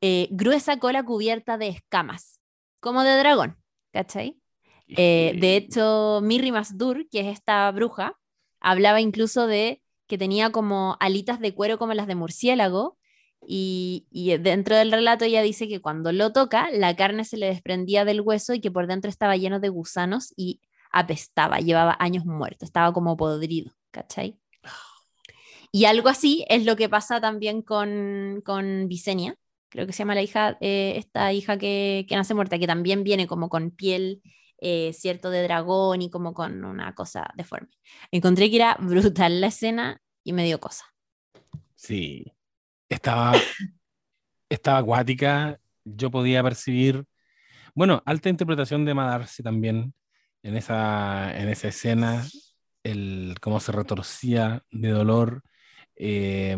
eh, 0.00 0.28
gruesa 0.30 0.78
cola 0.78 1.02
cubierta 1.04 1.58
de 1.58 1.68
escamas, 1.68 2.40
como 2.80 3.02
de 3.02 3.16
dragón, 3.18 3.56
¿cachai? 3.92 4.38
Eh, 4.88 5.36
de 5.40 5.56
hecho, 5.56 6.20
Mirri 6.22 6.52
Masdur, 6.52 7.08
que 7.10 7.20
es 7.20 7.26
esta 7.28 7.70
bruja, 7.70 8.18
hablaba 8.60 9.00
incluso 9.00 9.46
de 9.46 9.82
que 10.06 10.18
tenía 10.18 10.50
como 10.50 10.96
alitas 11.00 11.38
de 11.40 11.54
cuero 11.54 11.78
como 11.78 11.94
las 11.94 12.06
de 12.08 12.16
murciélago. 12.16 12.98
Y, 13.46 14.06
y 14.10 14.36
dentro 14.38 14.76
del 14.76 14.92
relato 14.92 15.24
ella 15.24 15.42
dice 15.42 15.66
que 15.66 15.80
cuando 15.80 16.12
lo 16.12 16.32
toca, 16.32 16.70
la 16.70 16.94
carne 16.94 17.24
se 17.24 17.36
le 17.36 17.46
desprendía 17.46 18.04
del 18.04 18.20
hueso 18.20 18.54
y 18.54 18.60
que 18.60 18.70
por 18.70 18.86
dentro 18.86 19.08
estaba 19.08 19.36
lleno 19.36 19.60
de 19.60 19.70
gusanos 19.70 20.32
y 20.36 20.60
apestaba, 20.92 21.58
llevaba 21.58 21.96
años 21.98 22.24
muerto, 22.26 22.64
estaba 22.64 22.92
como 22.92 23.16
podrido, 23.16 23.72
¿cachai? 23.90 24.38
Y 25.72 25.84
algo 25.84 26.08
así 26.08 26.44
es 26.48 26.64
lo 26.64 26.76
que 26.76 26.88
pasa 26.88 27.20
también 27.20 27.62
con, 27.62 28.42
con 28.44 28.88
Visenya, 28.88 29.36
creo 29.68 29.86
que 29.86 29.92
se 29.92 30.00
llama 30.00 30.16
la 30.16 30.22
hija, 30.22 30.58
eh, 30.60 30.94
esta 30.96 31.32
hija 31.32 31.56
que, 31.58 32.04
que 32.08 32.16
nace 32.16 32.34
muerta, 32.34 32.58
que 32.58 32.66
también 32.66 33.04
viene 33.04 33.26
como 33.26 33.48
con 33.48 33.70
piel 33.70 34.20
eh, 34.58 34.92
cierto 34.92 35.30
de 35.30 35.42
dragón 35.42 36.02
y 36.02 36.10
como 36.10 36.34
con 36.34 36.64
una 36.64 36.94
cosa 36.94 37.30
deforme. 37.34 37.70
Encontré 38.10 38.50
que 38.50 38.56
era 38.56 38.76
brutal 38.80 39.40
la 39.40 39.46
escena 39.46 40.02
y 40.22 40.32
me 40.32 40.44
dio 40.44 40.60
cosa. 40.60 40.84
Sí. 41.76 42.32
Estaba, 42.90 43.34
estaba 44.48 44.78
acuática. 44.78 45.60
Yo 45.84 46.10
podía 46.10 46.42
percibir. 46.42 47.04
Bueno, 47.74 48.02
alta 48.04 48.28
interpretación 48.28 48.84
de 48.84 48.94
Madarse 48.94 49.42
también 49.44 49.94
en 50.42 50.56
esa, 50.56 51.34
en 51.38 51.48
esa 51.48 51.68
escena. 51.68 52.26
El 52.82 53.36
cómo 53.40 53.60
se 53.60 53.72
retorcía 53.72 54.64
de 54.72 54.90
dolor. 54.90 55.42
Eh, 55.94 56.56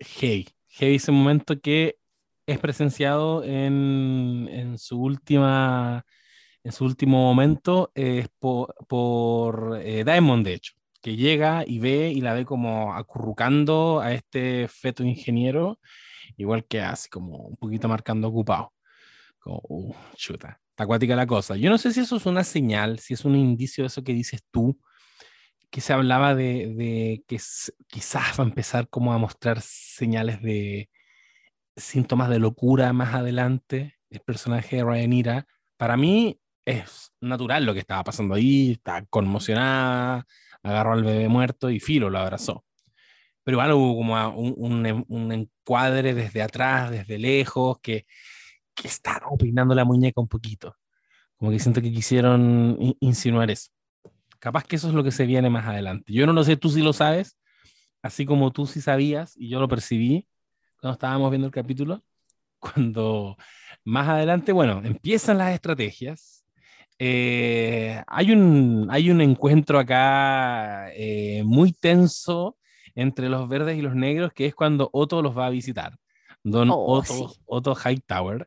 heavy. 0.00 0.48
Heavy 0.68 0.96
ese 0.96 1.12
momento 1.12 1.60
que 1.60 1.98
es 2.46 2.58
presenciado 2.58 3.44
en, 3.44 4.48
en 4.50 4.78
su 4.78 5.00
última. 5.00 6.04
En 6.64 6.72
su 6.72 6.84
último 6.84 7.18
momento 7.22 7.90
es 7.94 8.28
por, 8.38 8.74
por 8.86 9.80
eh, 9.82 10.04
de 10.04 10.52
hecho 10.52 10.79
que 11.00 11.16
llega 11.16 11.64
y 11.66 11.78
ve 11.78 12.10
y 12.10 12.20
la 12.20 12.34
ve 12.34 12.44
como 12.44 12.94
acurrucando 12.94 14.00
a 14.00 14.12
este 14.12 14.68
feto 14.68 15.02
ingeniero, 15.04 15.78
igual 16.36 16.64
que 16.66 16.80
así 16.80 17.08
como 17.08 17.38
un 17.38 17.56
poquito 17.56 17.88
marcando 17.88 18.28
ocupado. 18.28 18.72
Como, 19.38 19.60
uh, 19.68 19.94
chuta, 20.16 20.60
está 20.70 20.84
acuática 20.84 21.16
la 21.16 21.26
cosa. 21.26 21.56
Yo 21.56 21.70
no 21.70 21.78
sé 21.78 21.92
si 21.92 22.00
eso 22.00 22.16
es 22.16 22.26
una 22.26 22.44
señal, 22.44 22.98
si 22.98 23.14
es 23.14 23.24
un 23.24 23.36
indicio 23.36 23.84
de 23.84 23.88
eso 23.88 24.04
que 24.04 24.12
dices 24.12 24.42
tú, 24.50 24.78
que 25.70 25.80
se 25.80 25.92
hablaba 25.92 26.34
de, 26.34 26.74
de 26.74 27.24
que 27.26 27.38
quizás 27.86 28.38
va 28.38 28.44
a 28.44 28.46
empezar 28.46 28.88
como 28.88 29.12
a 29.12 29.18
mostrar 29.18 29.60
señales 29.62 30.42
de 30.42 30.90
síntomas 31.76 32.28
de 32.28 32.38
locura 32.38 32.92
más 32.92 33.14
adelante, 33.14 33.96
el 34.10 34.20
personaje 34.20 34.76
de 34.76 34.84
Rhaenyra. 34.84 35.46
Para 35.76 35.96
mí 35.96 36.40
es 36.64 37.12
natural 37.20 37.64
lo 37.64 37.72
que 37.72 37.80
estaba 37.80 38.04
pasando 38.04 38.34
ahí, 38.34 38.72
está 38.72 39.04
conmocionada, 39.06 40.26
agarró 40.62 40.92
al 40.92 41.04
bebé 41.04 41.28
muerto 41.28 41.70
y 41.70 41.80
Filo 41.80 42.10
lo 42.10 42.18
abrazó. 42.18 42.64
Pero 43.42 43.56
igual 43.56 43.72
hubo 43.72 43.96
como 43.96 44.28
un, 44.36 45.04
un, 45.08 45.32
encuadre 45.32 46.14
desde 46.14 46.42
atrás, 46.42 46.90
desde 46.90 47.18
lejos, 47.18 47.78
que, 47.80 48.06
que 48.74 48.88
está 48.88 49.22
opinando 49.30 49.74
la 49.74 49.84
muñeca 49.84 50.20
un 50.20 50.28
poquito. 50.28 50.76
Como 51.36 51.50
que 51.50 51.58
siento 51.58 51.80
que 51.80 51.90
quisieron 51.90 52.76
insinuar 53.00 53.50
eso. 53.50 53.70
Capaz 54.38 54.64
que 54.64 54.76
eso 54.76 54.88
es 54.88 54.94
lo 54.94 55.02
que 55.02 55.10
se 55.10 55.26
viene 55.26 55.50
más 55.50 55.66
adelante. 55.66 56.12
Yo 56.12 56.26
no 56.26 56.32
lo 56.32 56.44
sé, 56.44 56.56
tú 56.56 56.68
sí 56.70 56.82
lo 56.82 56.92
sabes, 56.92 57.38
así 58.02 58.26
como 58.26 58.52
tú 58.52 58.66
sí 58.66 58.80
sabías 58.80 59.34
y 59.36 59.48
yo 59.48 59.60
lo 59.60 59.68
percibí 59.68 60.26
cuando 60.80 60.94
estábamos 60.94 61.30
viendo 61.30 61.46
el 61.46 61.52
capítulo. 61.52 62.04
Cuando 62.58 63.38
más 63.84 64.06
adelante, 64.08 64.52
bueno, 64.52 64.82
empiezan 64.84 65.38
las 65.38 65.54
estrategias. 65.54 66.39
Eh, 67.02 68.02
hay, 68.06 68.30
un, 68.30 68.86
hay 68.90 69.10
un 69.10 69.22
encuentro 69.22 69.78
acá 69.78 70.90
eh, 70.94 71.42
muy 71.46 71.72
tenso 71.72 72.58
entre 72.94 73.30
los 73.30 73.48
verdes 73.48 73.78
y 73.78 73.80
los 73.80 73.94
negros, 73.94 74.32
que 74.34 74.44
es 74.44 74.54
cuando 74.54 74.90
Otto 74.92 75.22
los 75.22 75.36
va 75.36 75.46
a 75.46 75.50
visitar. 75.50 75.96
Don 76.44 76.68
Oh, 76.70 76.98
Otto, 76.98 77.12
sí. 77.30 77.40
Otto 77.46 77.74
Hightower. 77.74 78.46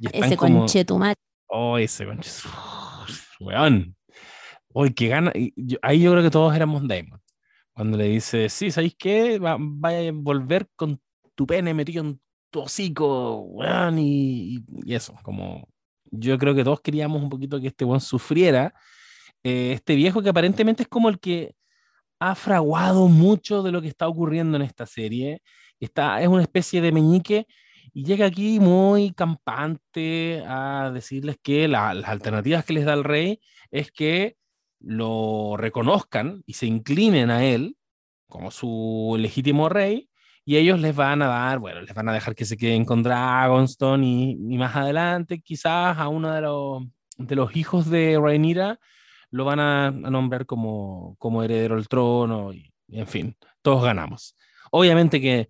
Y 0.00 0.06
están 0.06 0.24
Ese 0.24 0.36
como- 0.36 0.58
conchetumat. 0.60 1.16
Oh, 1.46 1.78
ese 1.78 2.04
conche. 2.06 2.30
Weón. 3.38 3.94
Uy, 4.74 4.92
qué 4.94 5.08
gana. 5.08 5.32
ahí 5.82 6.00
yo 6.00 6.10
creo 6.12 6.22
que 6.24 6.30
todos 6.30 6.54
éramos 6.56 6.82
Damon. 6.88 7.20
Cuando 7.72 7.96
le 7.98 8.08
dice, 8.08 8.48
sí, 8.48 8.70
¿sabéis 8.72 8.94
qué? 8.98 9.38
Va- 9.38 9.56
vaya 9.60 10.08
a 10.08 10.12
volver 10.12 10.66
con 10.74 11.00
tu 11.34 11.46
pene 11.46 11.72
metido 11.72 12.02
en 12.04 12.20
tu 12.50 12.60
hocico, 12.62 13.42
weón, 13.42 13.98
y- 13.98 14.64
y 14.84 14.94
eso, 14.94 15.14
como 15.22 15.68
yo 16.12 16.38
creo 16.38 16.54
que 16.54 16.62
todos 16.64 16.80
queríamos 16.80 17.20
un 17.22 17.28
poquito 17.28 17.60
que 17.60 17.68
este 17.68 17.84
weón 17.84 18.00
sufriera. 18.00 18.72
Eh, 19.42 19.72
este 19.72 19.96
viejo 19.96 20.22
que 20.22 20.28
aparentemente 20.28 20.84
es 20.84 20.88
como 20.88 21.08
el 21.08 21.18
que 21.18 21.54
ha 22.20 22.34
fraguado 22.36 23.08
mucho 23.08 23.62
de 23.64 23.72
lo 23.72 23.82
que 23.82 23.88
está 23.88 24.06
ocurriendo 24.06 24.56
en 24.56 24.62
esta 24.62 24.86
serie. 24.86 25.42
Está, 25.80 26.22
es 26.22 26.28
una 26.28 26.42
especie 26.42 26.80
de 26.80 26.92
meñique 26.92 27.46
y 27.92 28.04
llega 28.04 28.26
aquí 28.26 28.60
muy 28.60 29.12
campante 29.12 30.44
a 30.46 30.92
decirles 30.94 31.36
que 31.42 31.66
la- 31.66 31.94
las 31.94 32.08
alternativas 32.08 32.64
que 32.64 32.74
les 32.74 32.84
da 32.84 32.94
el 32.94 33.02
rey 33.04 33.40
es 33.72 33.90
que 33.90 34.36
lo 34.78 35.56
reconozcan 35.56 36.42
y 36.46 36.52
se 36.54 36.66
inclinen 36.66 37.30
a 37.30 37.44
él 37.44 37.76
como 38.28 38.50
su 38.50 39.16
legítimo 39.18 39.68
rey 39.68 40.08
y 40.44 40.56
ellos 40.56 40.80
les 40.80 40.94
van 40.94 41.22
a 41.22 41.28
dar, 41.28 41.58
bueno, 41.58 41.82
les 41.82 41.94
van 41.94 42.08
a 42.08 42.12
dejar 42.12 42.34
que 42.34 42.44
se 42.44 42.56
queden 42.56 42.84
con 42.84 43.02
Dragonstone 43.02 44.06
y, 44.06 44.30
y 44.54 44.58
más 44.58 44.74
adelante 44.74 45.40
quizás 45.40 45.98
a 45.98 46.08
uno 46.08 46.32
de 46.32 46.40
los, 46.40 46.82
de 47.18 47.36
los 47.36 47.56
hijos 47.56 47.88
de 47.90 48.18
Rhaenyra 48.20 48.78
lo 49.30 49.44
van 49.44 49.60
a, 49.60 49.90
nombrar 49.90 50.46
como, 50.46 51.16
como 51.18 51.42
heredero 51.42 51.74
al 51.76 51.88
trono 51.88 52.52
y 52.52 52.72
en 52.88 53.06
fin, 53.06 53.36
todos 53.62 53.82
ganamos. 53.82 54.36
Obviamente 54.70 55.20
que 55.20 55.48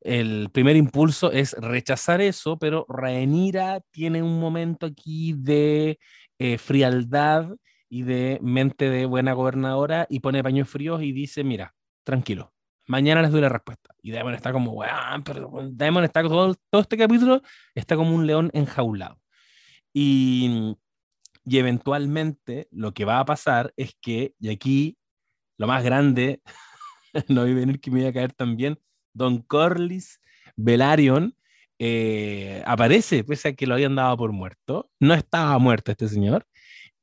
el 0.00 0.50
primer 0.52 0.76
impulso 0.76 1.32
es 1.32 1.54
rechazar 1.54 2.20
eso, 2.20 2.58
pero 2.58 2.84
Rhaenyra 2.88 3.80
tiene 3.90 4.22
un 4.22 4.38
momento 4.38 4.86
aquí 4.86 5.34
de 5.36 5.98
eh, 6.38 6.58
frialdad 6.58 7.48
y 7.88 8.02
de 8.02 8.38
mente 8.42 8.90
de 8.90 9.06
buena 9.06 9.32
gobernadora 9.32 10.06
y 10.10 10.20
pone 10.20 10.42
paños 10.42 10.68
fríos 10.68 11.02
y 11.02 11.12
dice, 11.12 11.44
mira, 11.44 11.74
tranquilo, 12.04 12.51
mañana 12.86 13.22
les 13.22 13.30
doy 13.30 13.40
la 13.40 13.48
respuesta. 13.48 13.94
Y 14.02 14.10
Daemon 14.10 14.34
está 14.34 14.52
como, 14.52 14.72
weón, 14.72 15.22
pero 15.24 15.50
Daemon 15.72 16.04
está 16.04 16.22
todo, 16.22 16.54
todo 16.70 16.82
este 16.82 16.96
capítulo 16.96 17.42
está 17.74 17.96
como 17.96 18.14
un 18.14 18.26
león 18.26 18.50
enjaulado. 18.54 19.18
Y, 19.92 20.76
y 21.44 21.58
eventualmente 21.58 22.68
lo 22.70 22.92
que 22.92 23.04
va 23.04 23.20
a 23.20 23.24
pasar 23.24 23.72
es 23.76 23.96
que, 24.00 24.34
y 24.38 24.50
aquí 24.50 24.98
lo 25.58 25.66
más 25.66 25.84
grande, 25.84 26.42
no 27.28 27.44
vi 27.44 27.54
venir 27.54 27.80
que 27.80 27.90
me 27.90 28.00
iba 28.00 28.08
a 28.08 28.12
caer 28.12 28.32
también, 28.32 28.78
Don 29.14 29.42
Corlys 29.42 30.20
Velaryon 30.56 31.36
eh, 31.78 32.62
aparece, 32.66 33.24
pese 33.24 33.48
a 33.48 33.52
que 33.54 33.66
lo 33.66 33.74
habían 33.74 33.96
dado 33.96 34.16
por 34.16 34.32
muerto. 34.32 34.90
No 35.00 35.14
estaba 35.14 35.58
muerto 35.58 35.90
este 35.90 36.08
señor. 36.08 36.46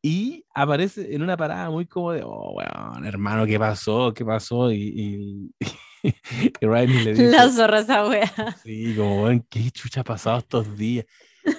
Y 0.01 0.45
aparece 0.53 1.13
en 1.13 1.21
una 1.23 1.35
parada 1.35 1.69
muy 1.69 1.85
como 1.85 2.11
de, 2.13 2.21
oh, 2.23 2.53
weón, 2.53 3.05
hermano, 3.05 3.45
¿qué 3.45 3.59
pasó? 3.59 4.13
¿Qué 4.13 4.23
pasó? 4.23 4.71
Y, 4.71 5.51
y, 5.61 5.67
y 6.61 6.65
Riley 6.65 7.03
le 7.03 7.11
dice, 7.11 7.29
La 7.31 7.49
zorra 7.49 7.79
esa 7.79 8.07
wea. 8.07 8.31
sí, 8.63 8.95
como, 8.95 9.27
¿qué 9.49 9.69
chucha 9.71 10.01
ha 10.01 10.03
pasado 10.05 10.37
estos 10.39 10.77
días? 10.77 11.05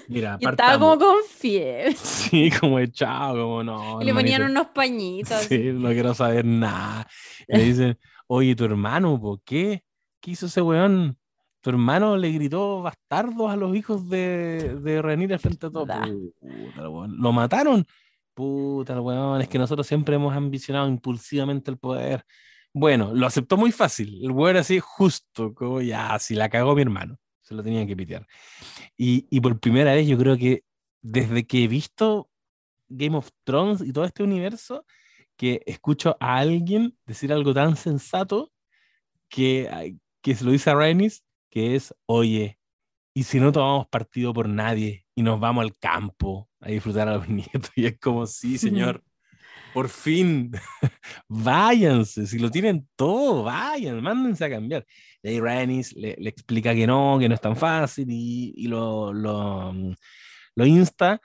Mira, 0.08 0.38
Y 0.40 0.46
estaba 0.46 0.78
como 0.78 0.98
con 0.98 1.16
fiebre. 1.28 1.92
Sí, 1.96 2.50
como 2.60 2.78
echado, 2.78 3.42
como 3.44 3.64
no. 3.64 4.00
y 4.00 4.04
le 4.04 4.14
ponían 4.14 4.42
hermanito". 4.42 4.60
unos 4.62 4.72
pañitos. 4.74 5.40
Sí, 5.42 5.58
no 5.74 5.88
quiero 5.90 6.14
saber 6.14 6.44
nada. 6.44 7.06
Y 7.48 7.56
le 7.58 7.64
dicen, 7.64 7.98
oye, 8.26 8.54
tu 8.54 8.64
hermano, 8.64 9.20
¿por 9.20 9.42
qué? 9.42 9.82
¿Qué 10.20 10.30
hizo 10.32 10.46
ese 10.46 10.62
weón? 10.62 11.18
Tu 11.62 11.68
hermano 11.70 12.16
le 12.16 12.30
gritó 12.32 12.80
bastardos 12.80 13.50
a 13.50 13.56
los 13.56 13.76
hijos 13.76 14.08
de, 14.08 14.76
de 14.80 15.02
Rhaenyra 15.02 15.38
frente 15.38 15.66
a 15.66 15.70
todos. 15.70 15.86
Da. 15.88 16.06
Puta. 16.40 16.82
Lo 17.08 17.32
mataron. 17.32 17.84
Puta, 18.40 18.94
el 18.94 19.00
weón. 19.00 19.42
Es 19.42 19.48
que 19.48 19.58
nosotros 19.58 19.86
siempre 19.86 20.14
hemos 20.14 20.34
ambicionado 20.34 20.88
impulsivamente 20.88 21.70
el 21.70 21.76
poder. 21.76 22.24
Bueno, 22.72 23.12
lo 23.14 23.26
aceptó 23.26 23.58
muy 23.58 23.70
fácil. 23.70 24.18
El 24.24 24.30
weón 24.30 24.56
así, 24.56 24.80
justo, 24.80 25.52
como 25.52 25.82
ya, 25.82 26.18
si 26.18 26.34
la 26.34 26.48
cagó 26.48 26.74
mi 26.74 26.80
hermano. 26.80 27.18
Se 27.42 27.54
lo 27.54 27.62
tenían 27.62 27.86
que 27.86 27.94
pitear. 27.94 28.26
Y, 28.96 29.38
por 29.42 29.60
primera 29.60 29.92
vez, 29.92 30.08
yo 30.08 30.16
creo 30.16 30.38
que 30.38 30.64
desde 31.02 31.46
que 31.46 31.64
he 31.64 31.68
visto 31.68 32.30
Game 32.88 33.14
of 33.14 33.28
Thrones 33.44 33.82
y 33.82 33.92
todo 33.92 34.06
este 34.06 34.22
universo, 34.22 34.86
que 35.36 35.60
escucho 35.66 36.16
a 36.18 36.38
alguien 36.38 36.96
decir 37.04 37.34
algo 37.34 37.52
tan 37.52 37.76
sensato 37.76 38.50
que, 39.28 39.98
que 40.22 40.34
se 40.34 40.44
lo 40.44 40.52
dice 40.52 40.70
a 40.70 40.74
Rhaenys, 40.76 41.24
que 41.50 41.76
es, 41.76 41.94
oye, 42.06 42.58
¿y 43.12 43.24
si 43.24 43.38
no 43.38 43.52
tomamos 43.52 43.86
partido 43.88 44.32
por 44.32 44.48
nadie 44.48 45.04
y 45.20 45.22
nos 45.22 45.38
vamos 45.38 45.62
al 45.62 45.76
campo 45.76 46.48
a 46.60 46.70
disfrutar 46.70 47.06
a 47.06 47.16
los 47.16 47.28
nietos? 47.28 47.70
Y 47.76 47.84
es 47.84 47.98
como, 47.98 48.26
sí, 48.26 48.56
señor, 48.56 49.02
por 49.74 49.90
fin, 49.90 50.50
váyanse, 51.28 52.26
si 52.26 52.38
lo 52.38 52.50
tienen 52.50 52.88
todo, 52.96 53.44
vayan, 53.44 54.02
mándense 54.02 54.46
a 54.46 54.50
cambiar. 54.50 54.86
Y 55.22 55.28
ahí 55.28 55.40
Rhaenys 55.40 55.94
le, 55.94 56.16
le 56.18 56.30
explica 56.30 56.74
que 56.74 56.86
no, 56.86 57.18
que 57.20 57.28
no 57.28 57.34
es 57.34 57.40
tan 57.40 57.54
fácil 57.54 58.06
y, 58.10 58.54
y 58.56 58.66
lo, 58.66 59.12
lo, 59.12 59.74
lo 60.54 60.66
insta 60.66 61.20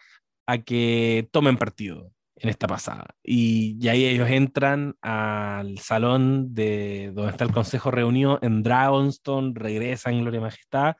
a 0.46 0.58
que 0.58 1.30
tomen 1.32 1.56
partido 1.58 2.12
en 2.36 2.50
esta 2.50 2.68
pasada. 2.68 3.16
Y, 3.24 3.78
y 3.80 3.88
ahí 3.88 4.06
ellos 4.06 4.30
entran 4.30 4.96
al 5.02 5.80
salón 5.80 6.54
de 6.54 7.12
donde 7.14 7.32
está 7.32 7.46
el 7.46 7.54
consejo 7.54 7.92
reunido 7.92 8.40
en 8.42 8.62
Dragonstone, 8.62 9.54
regresan 9.56 10.20
Gloria 10.20 10.42
Majestad 10.42 10.96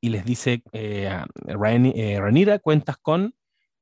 y 0.00 0.10
les 0.10 0.24
dice, 0.24 0.62
eh, 0.72 1.08
a 1.08 1.26
Rhaen- 1.46 1.92
eh, 1.94 2.60
cuentas 2.62 2.96
con 2.98 3.34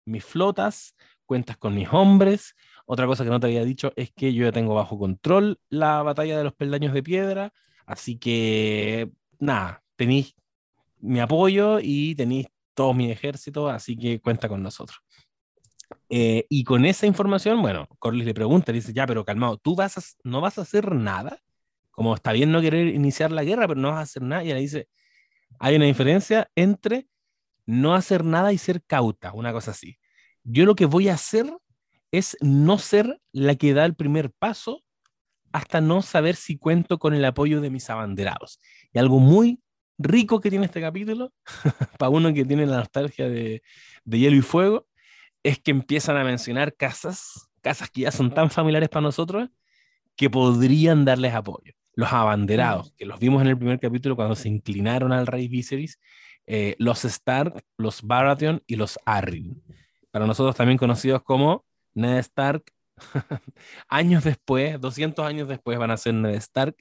mis 0.05 0.25
flotas, 0.25 0.95
cuentas 1.27 1.57
con 1.59 1.75
mis 1.75 1.89
hombres. 1.93 2.55
Otra 2.87 3.07
cosa 3.07 3.25
que 3.25 3.31
no 3.31 3.41
te 3.41 3.47
había 3.49 3.65
dicho 3.65 3.93
es 3.97 4.13
que 4.13 4.33
yo 4.35 4.45
ya 4.47 4.53
tengo 4.53 4.75
bajo 4.75 4.99
control 4.99 5.61
la 5.71 6.03
batalla 6.03 6.39
de 6.39 6.45
los 6.45 6.55
peldaños 6.55 6.95
de 6.95 7.03
piedra, 7.03 7.53
así 7.87 8.19
que 8.19 9.11
nada, 9.39 9.83
tenéis 9.97 10.35
mi 11.01 11.21
apoyo 11.21 11.79
y 11.83 12.15
tenéis 12.17 12.49
todo 12.75 12.95
mi 12.95 13.11
ejército, 13.11 13.69
así 13.69 13.97
que 13.97 14.21
cuenta 14.21 14.49
con 14.49 14.63
nosotros. 14.63 14.99
Eh, 16.11 16.47
y 16.49 16.65
con 16.65 16.85
esa 16.85 17.07
información, 17.07 17.61
bueno, 17.63 17.87
Corlys 17.99 18.27
le 18.27 18.35
pregunta, 18.35 18.73
le 18.73 18.77
dice, 18.79 18.93
ya, 18.93 19.07
pero 19.07 19.25
calmado, 19.25 19.57
¿tú 19.59 19.75
vas 19.77 19.99
a, 19.99 20.03
no 20.25 20.41
vas 20.41 20.59
a 20.59 20.63
hacer 20.63 20.93
nada? 20.95 21.39
Como 21.91 22.15
está 22.15 22.33
bien 22.33 22.53
no 22.53 22.61
querer 22.61 22.89
iniciar 22.89 23.33
la 23.33 23.45
guerra, 23.45 23.69
pero 23.69 23.81
no 23.81 23.89
vas 23.91 23.99
a 23.99 24.03
hacer 24.03 24.23
nada. 24.23 24.45
Y 24.45 24.49
le 24.49 24.61
dice, 24.61 24.89
hay 25.59 25.77
una 25.77 25.87
diferencia 25.87 26.51
entre 26.55 27.09
no 27.67 27.95
hacer 27.95 28.25
nada 28.25 28.53
y 28.53 28.59
ser 28.59 28.83
cauta, 28.83 29.33
una 29.33 29.53
cosa 29.53 29.73
así. 29.73 29.99
Yo 30.45 30.65
lo 30.65 30.75
que 30.75 30.87
voy 30.87 31.09
a 31.09 31.15
hacer 31.15 31.53
es 32.11 32.37
no 32.41 32.79
ser 32.79 33.21
la 33.33 33.55
que 33.57 33.75
da 33.75 33.85
el 33.85 33.95
primer 33.95 34.31
paso 34.31 34.83
hasta 35.53 35.81
no 35.81 36.03
saber 36.03 36.37
si 36.37 36.57
cuento 36.57 36.99
con 36.99 37.15
el 37.15 37.25
apoyo 37.25 37.61
de 37.61 37.71
mis 37.71 37.91
abanderados. 37.91 38.61
Y 38.93 38.99
algo 38.99 39.19
muy 39.19 39.61
rico 39.99 40.41
que 40.41 40.51
tiene 40.51 40.67
este 40.67 40.81
capítulo, 40.81 41.33
para 41.99 42.11
uno 42.11 42.33
que 42.33 42.45
tiene 42.45 42.67
la 42.67 42.79
nostalgia 42.79 43.29
de, 43.29 43.63
de 44.05 44.19
hielo 44.19 44.37
y 44.37 44.43
fuego, 44.43 44.87
es 45.43 45.59
que 45.59 45.71
empiezan 45.71 46.17
a 46.17 46.25
mencionar 46.25 46.75
casas, 46.75 47.49
casas 47.61 47.91
que 47.91 48.03
ya 48.03 48.13
son 48.13 48.33
tan 48.33 48.51
familiares 48.51 48.89
para 48.89 49.03
nosotros, 49.03 49.49
que 50.17 50.31
podrían 50.31 51.05
darles 51.05 51.35
apoyo. 51.35 51.73
Los 51.99 52.13
abanderados, 52.13 52.93
que 52.97 53.07
los 53.07 53.19
vimos 53.19 53.43
en 53.43 53.49
el 53.49 53.59
primer 53.59 53.81
capítulo 53.81 54.15
cuando 54.15 54.37
se 54.37 54.49
inclinaron 54.49 55.11
al 55.13 55.27
rey 55.27 55.49
Viserys, 55.49 55.99
eh, 56.47 56.77
los 56.79 57.05
Stark, 57.05 57.61
los 57.77 58.03
Baratheon 58.03 58.63
y 58.69 58.77
los 58.77 59.01
Arryn. 59.05 59.61
Para 60.13 60.25
nosotros 60.25 60.55
también 60.55 60.79
conocidos 60.79 61.23
como 61.25 61.65
Ned 61.95 62.19
Stark. 62.19 62.63
años 63.89 64.23
después, 64.23 64.81
200 64.81 65.27
años 65.27 65.49
después, 65.49 65.77
van 65.77 65.91
a 65.91 65.97
ser 65.97 66.15
Ned 66.15 66.35
Stark, 66.37 66.77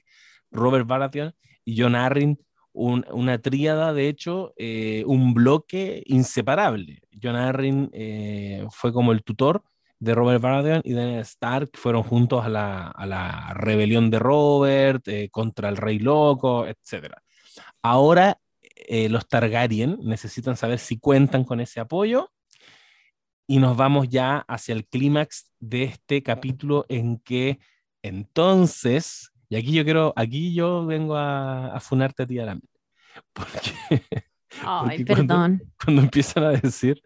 Robert 0.52 0.86
Baratheon 0.86 1.34
y 1.64 1.80
John 1.80 1.96
Arryn, 1.96 2.38
un- 2.72 3.04
una 3.10 3.38
tríada, 3.38 3.92
de 3.92 4.08
hecho, 4.08 4.54
eh, 4.56 5.02
un 5.06 5.34
bloque 5.34 6.00
inseparable. 6.06 7.00
John 7.20 7.34
Arryn 7.34 7.90
eh, 7.92 8.64
fue 8.70 8.92
como 8.92 9.10
el 9.10 9.24
tutor 9.24 9.64
de 10.00 10.14
Robert 10.14 10.40
Baratheon 10.40 10.82
y 10.84 10.92
de 10.92 11.04
Ned 11.04 11.20
Stark 11.20 11.70
fueron 11.74 12.02
juntos 12.02 12.44
a 12.44 12.48
la, 12.48 12.88
a 12.88 13.06
la 13.06 13.54
rebelión 13.54 14.10
de 14.10 14.18
Robert 14.18 15.06
eh, 15.08 15.28
contra 15.30 15.68
el 15.68 15.76
Rey 15.76 15.98
Loco, 15.98 16.66
etc. 16.66 17.14
Ahora 17.82 18.38
eh, 18.76 19.08
los 19.08 19.26
Targaryen 19.28 19.98
necesitan 20.02 20.56
saber 20.56 20.78
si 20.78 20.98
cuentan 20.98 21.44
con 21.44 21.60
ese 21.60 21.80
apoyo 21.80 22.30
y 23.46 23.58
nos 23.58 23.76
vamos 23.76 24.08
ya 24.08 24.44
hacia 24.46 24.74
el 24.74 24.86
clímax 24.86 25.52
de 25.58 25.84
este 25.84 26.22
capítulo 26.22 26.84
en 26.88 27.18
que 27.18 27.58
entonces, 28.02 29.32
y 29.48 29.56
aquí 29.56 29.72
yo 29.72 29.84
quiero, 29.84 30.12
aquí 30.16 30.54
yo 30.54 30.86
vengo 30.86 31.16
a, 31.16 31.74
a 31.74 31.80
funarte 31.80 32.22
a 32.22 32.26
ti, 32.26 32.38
porque 33.32 34.02
Ay, 34.62 35.04
cuando- 35.04 35.34
perdón. 35.34 35.62
cuando 35.84 36.02
empiezan 36.02 36.44
a 36.44 36.50
decir, 36.50 37.02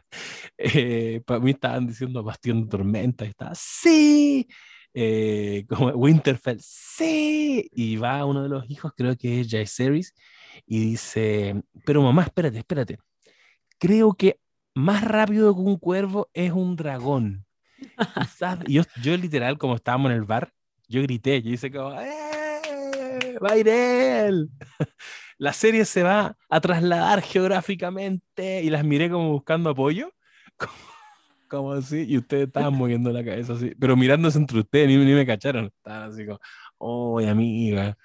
eh, 0.58 1.20
para 1.26 1.40
mí 1.40 1.50
estaban 1.52 1.86
diciendo 1.86 2.22
Bastión 2.22 2.62
de 2.64 2.68
Tormenta, 2.68 3.24
y 3.24 3.28
estaba, 3.28 3.52
sí, 3.54 4.46
eh, 4.94 5.64
como 5.68 5.88
Winterfell, 5.90 6.58
sí, 6.60 7.68
y 7.72 7.96
va 7.96 8.24
uno 8.24 8.42
de 8.42 8.48
los 8.48 8.68
hijos, 8.70 8.92
creo 8.96 9.16
que 9.16 9.40
es 9.40 9.48
Jaehaerys, 9.50 10.14
y 10.66 10.80
dice, 10.90 11.62
pero 11.84 12.02
mamá, 12.02 12.22
espérate, 12.24 12.58
espérate, 12.58 12.98
creo 13.78 14.12
que 14.14 14.38
más 14.74 15.02
rápido 15.04 15.54
que 15.54 15.60
un 15.60 15.76
cuervo 15.78 16.30
es 16.34 16.52
un 16.52 16.76
dragón. 16.76 17.44
Quizás- 18.14 18.60
yo, 18.68 18.82
yo 19.02 19.16
literal, 19.16 19.58
como 19.58 19.74
estábamos 19.76 20.10
en 20.12 20.18
el 20.18 20.24
bar, 20.24 20.52
yo 20.88 21.02
grité, 21.02 21.42
yo 21.42 21.50
hice 21.50 21.70
como, 21.70 22.00
¡eh! 22.00 22.41
¡Va 23.44 23.52
a 23.52 23.56
ir 23.56 23.68
él! 23.68 24.50
La 25.38 25.52
serie 25.52 25.84
se 25.84 26.02
va 26.02 26.36
a 26.48 26.60
trasladar 26.60 27.22
geográficamente 27.22 28.62
y 28.62 28.70
las 28.70 28.84
miré 28.84 29.10
como 29.10 29.30
buscando 29.30 29.70
apoyo, 29.70 30.12
como, 30.56 30.72
como 31.48 31.72
así, 31.72 32.04
y 32.08 32.18
ustedes 32.18 32.46
estaban 32.46 32.74
moviendo 32.74 33.10
la 33.10 33.24
cabeza 33.24 33.54
así, 33.54 33.74
pero 33.78 33.96
mirándose 33.96 34.38
entre 34.38 34.60
ustedes, 34.60 34.88
ni, 34.88 34.96
ni 34.96 35.12
me 35.12 35.26
cacharon, 35.26 35.66
estaban 35.66 36.10
así 36.10 36.24
como, 36.26 36.38
¡oh, 36.78 37.18
amiga! 37.18 37.96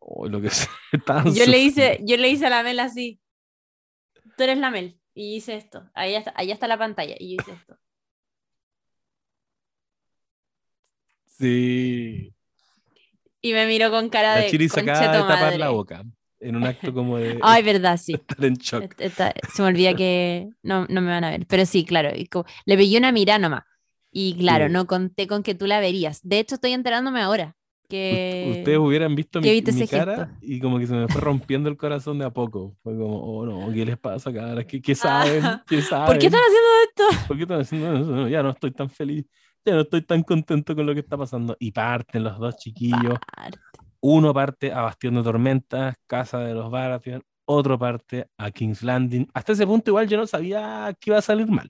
Oh, 0.00 0.26
lo 0.26 0.40
que 0.40 0.48
Yo 1.34 1.46
le 1.46 1.58
hice, 1.58 2.00
yo 2.02 2.16
le 2.16 2.30
hice 2.30 2.46
a 2.46 2.50
la 2.50 2.62
Mel 2.62 2.80
así. 2.80 3.20
Tú 4.36 4.42
eres 4.42 4.58
la 4.58 4.70
Mel. 4.70 4.98
Y 5.14 5.36
hice 5.36 5.56
esto. 5.56 5.88
Ahí 5.94 6.14
está, 6.14 6.32
allá 6.36 6.54
está 6.54 6.66
la 6.66 6.78
pantalla. 6.78 7.14
Y 7.18 7.36
yo 7.36 7.42
hice 7.42 7.52
esto. 7.52 7.78
Sí. 11.26 12.34
Y 13.42 13.52
me 13.52 13.66
miró 13.66 13.90
con 13.90 14.08
cara 14.08 14.34
La 14.36 14.40
de 14.42 14.50
Chiri 14.50 14.68
se 14.68 14.80
acaba 14.80 14.98
"Concha 14.98 15.12
de 15.12 15.18
tapar 15.18 15.40
madre". 15.40 15.58
la 15.58 15.70
boca 15.70 16.04
en 16.40 16.56
un 16.56 16.64
acto 16.64 16.92
como 16.94 17.18
de 17.18 17.38
Ay, 17.42 17.62
verdad, 17.62 17.96
sí. 17.98 18.12
estar 18.28 18.44
en 18.44 18.54
shock. 18.54 18.94
Esta- 18.98 19.32
se 19.52 19.62
me 19.62 19.68
olvida 19.68 19.94
que 19.94 20.48
no, 20.62 20.86
no 20.88 21.00
me 21.00 21.08
van 21.10 21.24
a 21.24 21.30
ver. 21.30 21.46
Pero 21.46 21.64
sí, 21.66 21.84
claro. 21.84 22.10
y 22.14 22.26
como- 22.26 22.44
le 22.66 22.76
pegué 22.76 22.98
una 22.98 23.12
mirada 23.12 23.38
nomás. 23.38 23.62
Y 24.12 24.34
claro, 24.38 24.66
Sí. 24.66 24.72
no 24.72 24.86
conté 24.86 25.26
con 25.26 25.42
que 25.42 25.54
tú 25.54 25.66
la 25.66 25.80
verías. 25.80 26.20
De 26.22 26.38
hecho, 26.40 26.56
estoy 26.56 26.72
enterándome 26.72 27.20
ahora. 27.20 27.56
Que... 27.88 28.46
Ust- 28.48 28.58
Ustedes 28.58 28.78
hubieran 28.78 29.14
visto 29.16 29.40
mi, 29.40 29.50
mi 29.50 29.86
cara 29.88 30.16
gesto. 30.16 30.32
y 30.42 30.60
como 30.60 30.78
que 30.78 30.86
se 30.86 30.94
me 30.94 31.08
fue 31.08 31.20
rompiendo 31.20 31.68
el 31.68 31.76
corazón 31.76 32.18
de 32.18 32.24
a 32.24 32.30
poco. 32.30 32.76
Fue 32.82 32.92
como, 32.96 33.20
oh 33.20 33.44
no, 33.46 33.72
¿qué 33.72 33.84
les 33.84 33.98
pasa, 33.98 34.32
cara? 34.32 34.64
¿Qué, 34.64 34.80
qué 34.80 34.94
saben? 34.94 35.42
¿Qué 35.66 35.82
saben? 35.82 36.04
Ah. 36.04 36.06
¿Por 36.06 36.18
qué 36.18 36.26
están 36.26 36.40
haciendo 36.40 36.68
esto? 37.16 37.26
¿Por 37.28 37.36
qué 37.36 37.42
están 37.42 37.60
haciendo 37.60 37.96
eso? 37.96 38.28
Ya 38.28 38.42
no 38.44 38.50
estoy 38.50 38.70
tan 38.70 38.88
feliz, 38.90 39.24
ya 39.64 39.74
no 39.74 39.80
estoy 39.82 40.02
tan 40.02 40.22
contento 40.22 40.74
con 40.74 40.86
lo 40.86 40.94
que 40.94 41.00
está 41.00 41.16
pasando. 41.16 41.56
Y 41.58 41.72
parten 41.72 42.24
los 42.24 42.38
dos 42.38 42.56
chiquillos. 42.56 43.18
Par- 43.36 43.52
Uno 44.00 44.32
parte 44.32 44.72
a 44.72 44.82
Bastión 44.82 45.14
de 45.16 45.22
Tormentas, 45.22 45.94
Casa 46.06 46.38
de 46.38 46.54
los 46.54 46.70
Baratheon. 46.70 47.22
Otro 47.44 47.78
parte 47.78 48.26
a 48.38 48.50
King's 48.50 48.82
Landing. 48.82 49.26
Hasta 49.34 49.52
ese 49.52 49.66
punto 49.66 49.90
igual 49.90 50.08
yo 50.08 50.16
no 50.16 50.26
sabía 50.26 50.94
que 51.00 51.10
iba 51.10 51.18
a 51.18 51.22
salir 51.22 51.48
mal. 51.48 51.68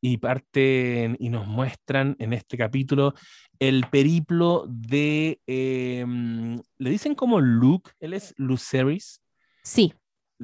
Y 0.00 0.18
parten 0.18 1.16
y 1.18 1.30
nos 1.30 1.46
muestran 1.46 2.14
en 2.18 2.32
este 2.32 2.56
capítulo 2.58 3.14
el 3.58 3.86
periplo 3.90 4.64
de... 4.68 5.40
eh, 5.46 6.04
le 6.78 6.90
dicen 6.90 7.14
como 7.14 7.40
Luke, 7.40 7.90
él 8.00 8.12
es 8.12 8.34
Lucerys. 8.36 9.20
Sí, 9.62 9.94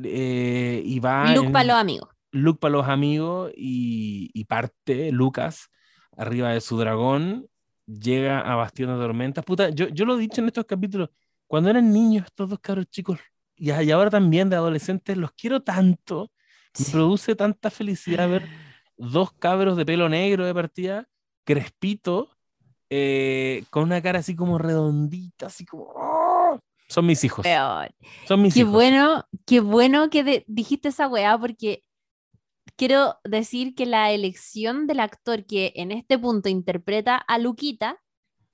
eh, 0.02 0.82
y 0.84 0.98
va 0.98 1.34
Luke 1.34 1.46
en- 1.46 1.52
para 1.52 1.64
los 1.64 1.76
amigos. 1.76 2.08
Luke 2.32 2.58
para 2.60 2.72
los 2.72 2.88
amigos 2.88 3.52
y, 3.56 4.30
y 4.32 4.44
parte 4.44 5.10
Lucas 5.12 5.68
arriba 6.16 6.50
de 6.52 6.60
su 6.60 6.76
dragón, 6.78 7.46
llega 7.86 8.40
a 8.40 8.54
Bastión 8.56 8.90
de 8.90 9.02
Tormentas. 9.04 9.44
Puta, 9.44 9.70
yo, 9.70 9.88
yo 9.88 10.04
lo 10.04 10.16
he 10.16 10.20
dicho 10.20 10.40
en 10.40 10.48
estos 10.48 10.64
capítulos, 10.66 11.10
cuando 11.46 11.70
eran 11.70 11.92
niños 11.92 12.26
estos 12.26 12.48
dos 12.50 12.58
cabros 12.60 12.86
chicos, 12.90 13.18
y, 13.56 13.72
y 13.72 13.90
ahora 13.90 14.10
también 14.10 14.48
de 14.50 14.56
adolescentes, 14.56 15.16
los 15.16 15.32
quiero 15.32 15.62
tanto, 15.62 16.30
me 16.78 16.84
Sí. 16.84 16.92
produce 16.92 17.34
tanta 17.34 17.68
felicidad 17.70 18.28
ver 18.28 18.46
dos 18.96 19.32
cabros 19.32 19.76
de 19.76 19.84
pelo 19.84 20.08
negro 20.08 20.46
de 20.46 20.54
partida, 20.54 21.08
crespito, 21.44 22.30
eh, 22.90 23.64
con 23.70 23.84
una 23.84 24.00
cara 24.02 24.20
así 24.20 24.36
como 24.36 24.58
redondita, 24.58 25.46
así 25.46 25.64
como... 25.64 25.84
¡oh! 25.94 26.58
Son 26.88 27.06
mis 27.06 27.22
hijos. 27.24 27.42
Peor. 27.44 27.88
Son 28.26 28.42
mis 28.42 28.54
Qué 28.54 28.60
hijos. 28.60 28.72
bueno, 28.72 29.24
qué 29.46 29.60
bueno 29.60 30.10
que 30.10 30.24
de- 30.24 30.44
dijiste 30.48 30.88
esa 30.88 31.08
weá 31.08 31.38
porque 31.38 31.82
quiero 32.80 33.18
decir 33.24 33.74
que 33.74 33.84
la 33.84 34.10
elección 34.10 34.86
del 34.86 35.00
actor 35.00 35.44
que 35.44 35.74
en 35.76 35.92
este 35.92 36.18
punto 36.18 36.48
interpreta 36.48 37.16
a 37.16 37.38
Luquita, 37.38 38.00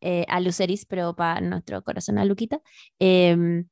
eh, 0.01 0.25
a 0.29 0.41
Luceris, 0.41 0.85
pero 0.85 1.15
para 1.15 1.41
nuestro 1.41 1.83
corazón 1.85 2.19
a 2.19 2.25
Luquita, 2.25 2.61
em, 2.99 3.69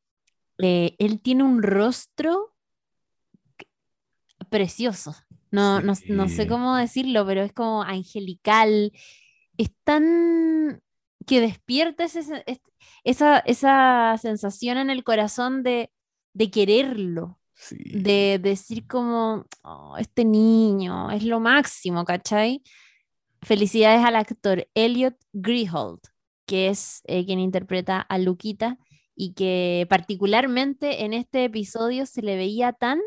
eh, 0.59 0.95
él 0.99 1.21
tiene 1.21 1.43
un 1.43 1.61
rostro 1.63 2.55
precioso. 4.49 5.15
No, 5.51 5.81
no, 5.81 5.95
no 6.09 6.29
sé 6.29 6.47
cómo 6.47 6.77
decirlo, 6.77 7.27
pero 7.27 7.43
es 7.43 7.53
como 7.53 7.83
angelical. 7.83 8.93
Es 9.57 9.71
tan 9.85 10.83
que 11.27 11.41
despierta 11.41 12.05
ese 12.05 12.23
se- 12.23 12.45
es- 12.47 12.61
esa, 13.05 13.39
esa 13.41 14.17
sensación 14.21 14.79
en 14.79 14.91
el 14.91 15.05
corazón 15.05 15.63
de, 15.63 15.91
de 16.33 16.51
quererlo, 16.51 17.39
Sí. 17.57 17.77
de 17.95 18.39
decir 18.43 18.87
como, 18.87 19.47
"Oh, 19.63 19.97
este 19.97 20.25
niño 20.25 21.11
es 21.13 21.23
lo 21.25 21.39
máximo, 21.41 22.05
¿cachai? 22.05 22.63
Felicidades 23.43 24.05
al 24.05 24.17
actor 24.17 24.67
Elliot 24.75 25.17
Grihold, 25.33 26.01
que 26.47 26.69
es 26.69 27.01
eh, 27.07 27.25
quien 27.25 27.39
interpreta 27.39 28.01
a 28.01 28.19
Luquita 28.19 28.77
y 29.15 29.35
que 29.35 29.87
particularmente 29.89 31.05
en 31.05 31.13
este 31.15 31.45
episodio 31.45 32.07
se 32.07 32.23
le 32.23 32.37
veía 32.37 32.73
tan, 32.73 32.99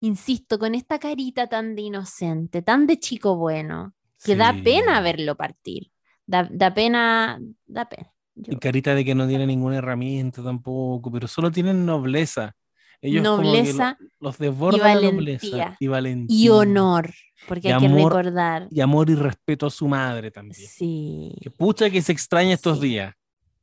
insisto, 0.00 0.58
con 0.58 0.74
esta 0.74 0.98
carita 0.98 1.48
tan 1.48 1.74
de 1.74 1.82
inocente, 1.82 2.62
tan 2.62 2.86
de 2.86 2.98
chico 2.98 3.36
bueno, 3.36 3.94
que 4.24 4.36
da 4.36 4.52
pena 4.64 5.00
verlo 5.00 5.36
partir. 5.36 5.90
Da, 6.26 6.48
da 6.50 6.72
pena, 6.74 7.40
da 7.66 7.88
pena. 7.88 8.12
Yo- 8.34 8.52
Y 8.52 8.56
carita 8.58 8.94
de 8.94 9.04
que 9.04 9.14
no 9.14 9.26
tiene 9.26 9.46
ninguna 9.46 9.76
herramienta 9.78 10.42
tampoco, 10.42 11.10
pero 11.10 11.26
solo 11.26 11.50
tienen 11.50 11.84
nobleza. 11.86 12.54
Ellos 13.00 13.24
como 13.26 13.38
que 13.38 13.44
lo- 13.48 13.52
Nobleza 13.54 13.98
los 14.20 14.38
desborda 14.38 14.94
la 14.94 15.00
nobleza 15.10 15.46
valentía. 15.46 15.76
y 15.78 15.86
valentía. 15.86 16.36
y 16.36 16.48
honor, 16.48 17.10
porque 17.46 17.68
Y 17.68 17.72
hay 17.72 17.80
que 17.80 17.86
amor. 17.86 18.12
recordar. 18.14 18.68
Y 18.70 18.80
amor 18.80 19.08
y 19.10 19.14
respeto 19.14 19.66
a 19.66 19.70
su 19.70 19.86
madre 19.88 20.30
también. 20.30 20.60
Sí. 20.68 21.34
Que 21.40 21.50
pucha 21.50 21.88
que 21.90 22.02
se 22.02 22.12
extraña 22.12 22.54
estos 22.54 22.80
Sí. 22.80 22.88
días. 22.88 23.14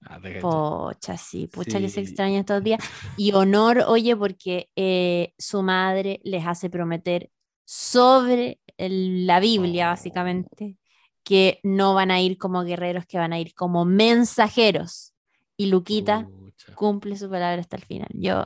Ah. 0.08 0.20
Pocha, 0.40 1.18
sí, 1.18 1.48
pucha 1.48 1.80
que 1.80 1.90
se 1.90 1.96
Sí. 1.96 2.08
extraña 2.08 2.40
estos 2.42 2.64
días. 2.64 2.80
Y 3.18 3.32
honor, 3.34 3.84
oye, 3.88 4.16
porque 4.16 4.70
eh, 4.76 5.34
su 5.38 5.64
madre 5.64 6.22
les 6.24 6.46
hace 6.46 6.70
prometer 6.70 7.30
sobre 7.66 8.60
el- 8.78 9.26
la 9.28 9.40
Biblia, 9.40 9.88
Oh. 9.88 9.92
básicamente, 9.92 10.78
que 11.24 11.60
no 11.64 11.94
van 11.96 12.12
a 12.12 12.22
ir 12.22 12.38
como 12.38 12.64
guerreros, 12.64 13.06
que 13.08 13.18
van 13.18 13.34
a 13.34 13.40
ir 13.40 13.54
como 13.56 13.84
mensajeros. 13.84 15.14
Y 15.58 15.68
Luquita 15.68 16.28
Pucha. 16.28 16.76
cumple 16.76 17.18
su 17.18 17.30
palabra 17.30 17.60
hasta 17.60 17.78
el 17.78 17.84
final. 17.84 18.10
Yo 18.14 18.46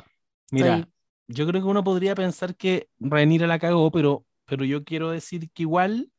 Mira, 0.52 0.88
yo 1.28 1.48
creo 1.48 1.62
que 1.62 1.68
uno 1.68 1.84
podría 1.84 2.16
pensar 2.16 2.56
que 2.56 2.90
Rhaenyra 3.00 3.48
la 3.48 3.60
cagó, 3.60 3.92
pero, 3.92 4.26
pero 4.46 4.66
yo 4.66 4.84
quiero 4.84 5.12
decir 5.12 5.50
que 5.52 5.64
igual 5.64 6.12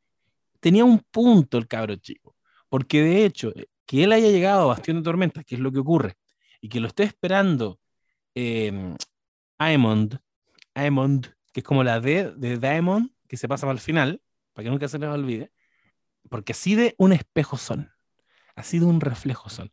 tenía 0.59 0.85
un 0.85 0.99
punto 1.11 1.57
el 1.57 1.67
cabro 1.67 1.95
chico. 1.97 2.35
Porque 2.69 3.01
de 3.01 3.25
hecho, 3.25 3.51
eh, 3.55 3.67
que 3.85 4.03
él 4.03 4.13
haya 4.13 4.29
llegado 4.29 4.63
a 4.63 4.67
Bastión 4.67 4.97
de 4.97 5.03
Tormentas, 5.03 5.43
que 5.43 5.55
es 5.55 5.61
lo 5.61 5.71
que 5.71 5.79
ocurre, 5.79 6.15
y 6.61 6.69
que 6.69 6.79
lo 6.79 6.87
esté 6.87 7.03
esperando 7.03 7.79
eh, 8.35 8.95
Aemond, 9.57 10.19
Aemond, 10.73 11.27
que 11.51 11.59
es 11.59 11.63
como 11.63 11.83
la 11.83 11.99
D 11.99 12.31
de 12.37 12.57
Daemon, 12.57 13.13
que 13.27 13.37
se 13.37 13.47
pasa 13.47 13.65
para 13.65 13.73
el 13.73 13.79
final, 13.79 14.21
para 14.53 14.63
que 14.63 14.69
nunca 14.69 14.87
se 14.87 14.99
les 14.99 15.09
olvide, 15.09 15.51
porque 16.29 16.53
así 16.53 16.75
de 16.75 16.95
un 16.97 17.13
espejo 17.13 17.57
son, 17.57 17.91
así 18.55 18.79
de 18.79 18.85
un 18.85 19.01
reflejo 19.01 19.49
son. 19.49 19.71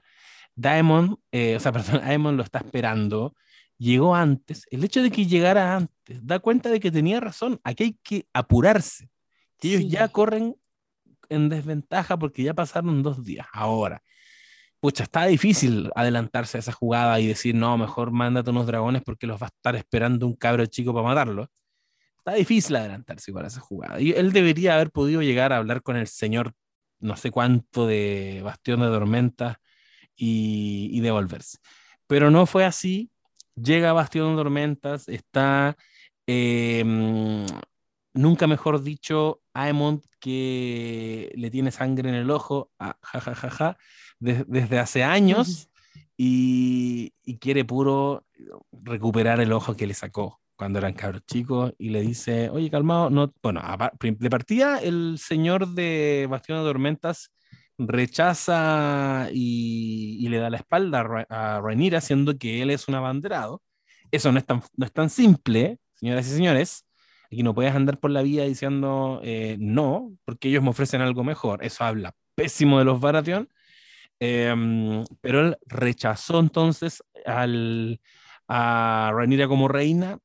Daemon, 0.55 1.21
eh, 1.31 1.57
o 1.57 1.61
sea, 1.61 1.73
perdón, 1.73 2.03
Aemon 2.05 2.37
lo 2.37 2.43
está 2.43 2.59
esperando, 2.59 3.35
llegó 3.79 4.15
antes, 4.15 4.67
el 4.71 4.85
hecho 4.85 5.03
de 5.03 5.11
que 5.11 5.27
llegara 5.27 5.77
antes 5.77 6.27
da 6.27 6.39
cuenta 6.41 6.69
de 6.71 6.81
que 6.81 6.91
tenía 6.91 7.21
razón, 7.21 7.61
aquí 7.65 7.85
hay 7.85 7.99
que 8.03 8.27
apurarse, 8.33 9.09
que 9.59 9.69
ellos 9.75 9.91
ya 9.91 10.07
Sí. 10.07 10.13
corren 10.13 10.57
en 11.29 11.49
desventaja 11.49 12.19
porque 12.19 12.43
ya 12.43 12.55
pasaron 12.55 13.03
dos 13.03 13.25
días. 13.25 13.47
Ahora, 13.53 14.03
pucha, 14.81 15.05
está 15.05 15.27
difícil 15.27 15.91
adelantarse 15.95 16.59
a 16.59 16.61
esa 16.61 16.73
jugada 16.73 17.21
y 17.21 17.27
decir, 17.27 17.55
no, 17.55 17.77
mejor 17.79 18.11
mándate 18.13 18.51
unos 18.51 18.67
dragones 18.67 19.03
porque 19.05 19.27
los 19.27 19.41
va 19.41 19.47
a 19.47 19.51
estar 19.57 19.77
esperando 19.77 20.27
un 20.27 20.35
cabro 20.37 20.65
chico 20.67 20.93
para 20.95 21.07
matarlo. 21.07 21.51
Está 22.19 22.35
difícil 22.35 22.77
adelantarse 22.77 23.31
igual 23.31 23.45
a 23.47 23.49
esa 23.49 23.61
jugada. 23.61 24.01
Y 24.01 24.13
él 24.13 24.33
debería 24.33 24.75
haber 24.75 24.91
podido 24.91 25.23
llegar 25.23 25.53
a 25.53 25.59
hablar 25.59 25.83
con 25.83 25.97
el 25.97 26.07
señor 26.07 26.53
no 27.01 27.17
sé 27.17 27.31
cuánto 27.31 27.87
de 27.87 28.41
Bastión 28.45 28.81
de 28.81 28.87
Tormentas 28.89 29.57
y, 30.17 30.91
y 30.93 31.01
devolverse. 31.01 31.59
Pero 32.07 32.31
no 32.31 32.45
fue 32.47 32.65
así. 32.65 33.11
Llega 33.63 33.93
Bastión 33.93 34.37
Tormentas, 34.37 35.09
está, 35.09 35.77
eh, 36.27 36.85
nunca 38.15 38.47
mejor 38.47 38.83
dicho, 38.83 39.41
Aemond 39.55 40.03
que 40.21 41.33
le 41.35 41.51
tiene 41.51 41.71
sangre 41.71 42.09
en 42.09 42.15
el 42.15 42.31
ojo, 42.31 42.71
ah, 42.79 42.97
ja, 43.03 43.21
ja, 43.21 43.51
ja, 43.51 43.79
de- 44.19 44.45
desde 44.47 44.79
hace 44.79 45.05
años 45.05 45.69
y, 46.17 47.13
y 47.25 47.39
quiere 47.39 47.65
puro 47.65 48.25
recuperar 48.73 49.41
el 49.41 49.53
ojo 49.53 49.77
que 49.77 49.87
le 49.87 49.95
sacó 49.95 50.41
cuando 50.57 50.81
eran 50.81 50.95
cabros 50.95 51.23
chicos 51.25 51.73
y 51.79 51.91
le 51.91 52.01
dice, 52.03 52.51
oye, 52.51 52.69
calmado, 52.71 53.11
no, 53.11 53.33
bueno, 53.43 53.63
de 54.03 54.31
partida 54.31 54.79
el 54.79 55.17
señor 55.19 55.69
de 55.69 56.27
Bastión 56.29 56.59
de 56.59 56.65
Tormentas 56.65 57.31
rechaza 57.79 59.29
y, 59.33 60.27
le 60.29 60.39
da 60.39 60.51
la 60.51 60.59
espalda 60.59 61.01
a, 61.01 61.03
Ra- 61.05 61.27
a 61.31 61.61
Rhaenyra, 61.61 62.01
siendo 62.01 62.37
que 62.39 62.63
él 62.63 62.71
es 62.71 62.89
un 62.89 62.95
abanderado. 62.95 63.63
Eso 64.11 64.33
no 64.33 64.39
es 64.39 64.47
tan, 64.47 64.63
no 64.77 64.87
es 64.87 64.93
tan 64.93 65.11
simple, 65.11 65.79
señoras 65.95 66.27
y 66.29 66.31
señores. 66.31 66.87
Aquí 67.27 67.43
no 67.43 67.55
puedes 67.55 67.75
andar 67.75 67.99
por 67.99 68.11
la 68.11 68.23
vida 68.23 68.45
diciendo 68.45 69.21
eh, 69.23 69.57
no, 69.61 70.13
porque 70.25 70.49
ellos 70.49 70.63
me 70.63 70.71
ofrecen 70.71 71.01
algo 71.03 71.25
mejor. 71.25 71.65
Eso 71.65 71.85
habla 71.85 72.15
pésimo 72.35 72.79
de 72.79 72.85
los 72.85 73.01
Baratheon. 73.01 73.49
Em, 74.21 75.05
pero 75.21 75.41
él 75.41 75.59
rechazó 75.67 76.41
entonces 76.41 77.05
a 78.49 79.11
Rhaenyra 79.13 79.49
como 79.49 79.69
reina 79.69 80.19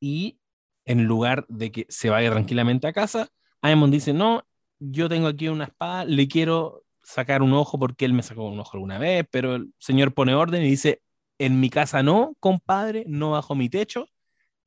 y 0.00 0.38
en 0.84 1.04
lugar 1.04 1.44
de 1.48 1.70
que 1.70 1.86
se 1.88 2.10
vaya 2.10 2.30
tranquilamente 2.30 2.86
a 2.86 2.92
casa, 2.92 3.28
Aemon 3.60 3.90
dice, 3.90 4.12
no, 4.12 4.46
yo 4.78 5.08
tengo 5.08 5.28
aquí 5.28 5.48
una 5.48 5.64
espada, 5.64 6.04
le 6.04 6.28
quiero 6.28 6.84
sacar 7.02 7.42
un 7.42 7.52
ojo 7.52 7.78
porque 7.78 8.04
él 8.04 8.12
me 8.12 8.22
sacó 8.22 8.44
un 8.48 8.60
ojo 8.60 8.72
alguna 8.74 8.98
vez, 8.98 9.26
pero 9.30 9.56
el 9.56 9.72
señor 9.78 10.14
pone 10.14 10.34
orden 10.34 10.62
y 10.62 10.68
dice, 10.70 11.02
en 11.38 11.60
mi 11.60 11.70
casa 11.70 12.02
no, 12.02 12.34
compadre, 12.40 13.04
no 13.08 13.32
bajo 13.32 13.54
mi 13.54 13.68
techo, 13.68 14.08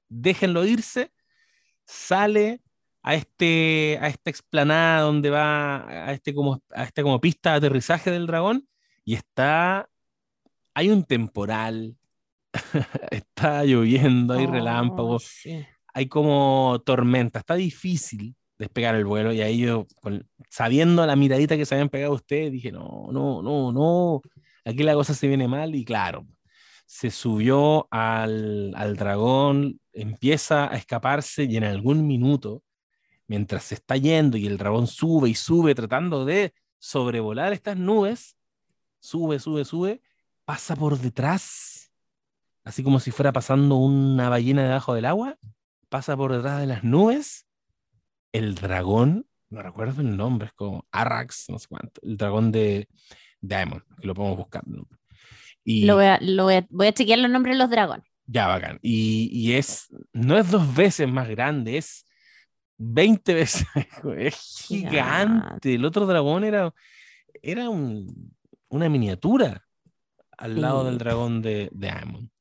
déjenlo 0.09 0.66
irse, 0.66 1.12
sale 1.86 2.62
a 3.03 3.16
este 3.16 3.97
a 4.01 4.07
esta 4.07 4.30
explanada 4.30 5.01
donde 5.01 5.30
va 5.32 5.88
a 5.89 6.14
este 6.14 6.34
como 6.36 6.62
a 6.72 6.84
este 6.84 7.01
como 7.03 7.20
pista 7.20 7.51
de 7.51 7.57
aterrizaje 7.57 8.12
del 8.12 8.28
dragón 8.28 8.68
y 9.03 9.16
está 9.16 9.89
hay 10.76 10.89
un 10.89 11.03
temporal 11.03 11.97
está 13.12 13.64
lloviendo 13.66 14.34
hay 14.36 14.45
Oh, 14.45 14.51
relámpagos 14.51 15.24
sí. 15.24 15.66
hay 15.93 16.07
como 16.07 16.82
tormenta, 16.86 17.39
está 17.39 17.55
difícil 17.55 18.36
despegar 18.62 18.93
el 18.93 19.05
vuelo 19.05 19.34
y 19.34 19.41
ahí 19.41 19.57
yo, 19.57 19.88
sabiendo 20.49 21.05
la 21.07 21.16
miradita 21.16 21.57
que 21.57 21.66
se 21.66 21.74
habían 21.74 21.89
pegado 21.89 22.14
ustedes, 22.14 22.51
dije, 22.51 22.72
no, 22.72 23.07
no, 23.12 23.41
no, 23.41 23.72
no, 23.72 24.22
aquí 24.64 24.84
la 24.84 24.93
cosa 24.93 25.16
se 25.16 25.28
viene 25.28 25.47
mal 25.47 25.74
y 25.74 25.84
claro, 25.84 26.28
se 26.86 27.09
subió 27.09 27.88
al, 27.91 28.74
al 28.76 28.95
dragón, 28.97 29.80
empieza 29.93 30.72
a 30.72 30.78
escaparse 30.78 31.45
y 31.45 31.57
en 31.57 31.64
algún 31.64 32.05
minuto, 32.05 32.64
mientras 33.26 33.64
se 33.64 33.76
está 33.76 33.97
yendo 33.97 34.38
y 34.38 34.45
el 34.45 34.57
dragón 34.59 34.86
sube 34.86 35.30
y 35.30 35.36
sube 35.36 35.74
tratando 35.74 36.24
de 36.24 36.53
sobrevolar 36.78 37.53
estas 37.53 37.78
nubes, 37.78 38.38
sube, 38.99 39.39
sube, 39.39 39.66
sube, 39.66 40.01
pasa 40.45 40.76
por 40.76 40.99
detrás, 40.99 41.91
así 42.64 42.84
como 42.84 42.99
si 42.99 43.09
fuera 43.09 43.34
pasando 43.34 43.78
una 43.78 44.30
ballena 44.30 44.64
debajo 44.64 44.93
del 44.93 45.05
agua 45.05 45.39
pasa 45.89 46.16
por 46.16 46.32
detrás 46.32 46.62
de 46.62 46.68
las 46.68 46.86
nubes, 46.86 47.45
el 48.34 48.55
dragón, 48.55 49.25
no 49.49 49.61
recuerdo 49.61 50.01
el 50.01 50.15
nombre, 50.15 50.47
es 50.47 50.53
como 50.53 50.86
Arrax, 50.91 51.45
no 51.49 51.59
sé 51.59 51.67
cuánto, 51.67 51.99
el 52.03 52.17
dragón 52.17 52.51
de 52.51 52.88
Diamond, 53.41 53.82
que 53.99 54.07
lo 54.07 54.13
podemos 54.13 54.38
buscar. 54.38 54.65
¿no? 54.67 54.88
Y 55.63 55.86
Lo 55.86 55.95
voy 55.95 56.05
a, 56.05 56.17
lo 56.21 56.43
voy 56.45 56.55
a, 56.55 56.67
voy 56.69 56.88
a 56.88 56.93
chequear 56.93 57.19
los 57.19 57.29
nombres 57.32 57.55
de 57.55 57.59
los 57.59 57.69
dragones. 57.69 58.05
ya, 58.25 58.47
bacán. 58.47 58.79
Y, 58.82 59.29
y 59.34 59.53
es, 59.53 59.88
no 60.13 60.38
es 60.38 60.49
dos 60.49 60.73
veces 60.75 61.07
más 61.11 61.27
grande, 61.29 61.77
es 61.77 62.05
20 62.77 63.34
veces, 63.34 63.67
es 64.17 64.63
gigante. 64.67 65.75
El 65.75 65.86
otro 65.86 66.05
dragón 66.05 66.43
era, 66.43 66.73
era 67.41 67.69
un- 67.69 68.34
una 68.69 68.88
miniatura 68.89 69.65
al 70.38 70.59
lado 70.61 70.82
Sí. 70.84 70.89
del 70.89 70.97
dragón 70.97 71.41
de, 71.41 71.69
de 71.73 71.89
Aemon. 71.89 72.32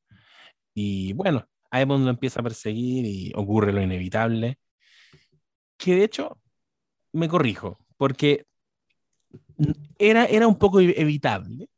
Y 0.74 1.12
bueno, 1.14 1.47
Aemon 1.70 2.05
lo 2.05 2.11
empieza 2.11 2.41
a 2.41 2.45
perseguir 2.45 3.05
y 3.05 3.32
ocurre 3.34 3.72
lo 3.72 3.82
inevitable. 3.82 4.59
Que 5.81 5.95
de 5.97 6.05
hecho, 6.05 6.39
me 7.12 7.28
corrijo, 7.28 7.78
porque 7.97 8.47
era, 9.99 10.24
era 10.26 10.47
un 10.49 10.59
poco 10.59 10.81
evitable 10.81 11.68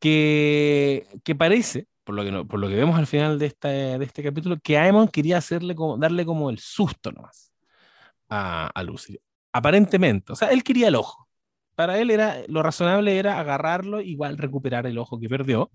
que, 0.00 1.06
que 1.24 1.34
parece, 1.34 1.88
por 2.04 2.14
lo 2.14 2.24
que, 2.24 2.32
no- 2.32 2.46
por 2.46 2.60
lo 2.60 2.68
que 2.68 2.76
vemos 2.76 2.98
al 2.98 3.06
final 3.06 3.38
de 3.38 3.46
este, 3.46 3.68
de 3.68 4.04
este 4.04 4.22
capítulo, 4.22 4.58
que 4.62 4.78
Aemon 4.78 5.08
quería 5.08 5.38
hacerle 5.38 5.74
como, 5.74 5.96
darle 5.98 6.24
como 6.26 6.50
el 6.50 6.58
susto 6.58 7.12
nomás 7.12 7.52
a, 8.28 8.68
a 8.68 8.82
Lucy. 8.82 9.18
Aparentemente, 9.52 10.32
o 10.32 10.36
sea, 10.36 10.48
él 10.50 10.64
quería 10.64 10.88
el 10.88 10.96
ojo. 10.96 11.28
Para 11.76 11.98
él 12.00 12.10
era, 12.10 12.38
lo 12.48 12.62
razonable 12.62 13.18
era 13.18 13.40
agarrarlo, 13.40 14.00
igual 14.00 14.38
recuperar 14.38 14.86
el 14.86 14.98
ojo 14.98 15.18
que 15.20 15.28
perdió. 15.28 15.70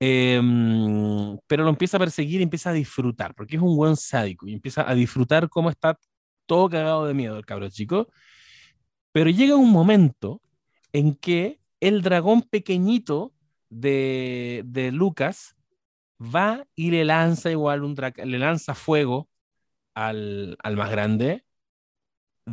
Em, 0.00 1.38
pero 1.46 1.64
lo 1.64 1.70
empieza 1.70 1.96
a 1.96 2.00
perseguir 2.00 2.40
y 2.40 2.44
empieza 2.44 2.70
a 2.70 2.72
disfrutar, 2.72 3.34
porque 3.34 3.56
es 3.56 3.62
un 3.62 3.76
buen 3.76 3.96
sádico 3.96 4.46
y 4.48 4.54
empieza 4.54 4.88
a 4.88 4.94
disfrutar 4.94 5.48
cómo 5.48 5.70
está 5.70 5.98
todo 6.48 6.68
cagado 6.68 7.06
de 7.06 7.14
miedo 7.14 7.36
el 7.38 7.46
cabro 7.46 7.68
chico. 7.68 8.08
Pero 9.12 9.30
llega 9.30 9.54
un 9.54 9.70
momento 9.70 10.42
en 10.92 11.14
que 11.14 11.60
el 11.80 12.02
dragón 12.02 12.42
pequeñito 12.42 13.32
de, 13.70 14.62
de 14.66 14.90
Lucas 14.90 15.54
va 16.20 16.66
y 16.74 16.90
le 16.90 17.04
lanza 17.04 17.50
igual 17.50 17.84
un 17.84 17.94
le 17.94 18.38
lanza 18.38 18.74
fuego 18.74 19.28
al, 19.94 20.56
al 20.62 20.76
más 20.76 20.90
grande, 20.90 21.44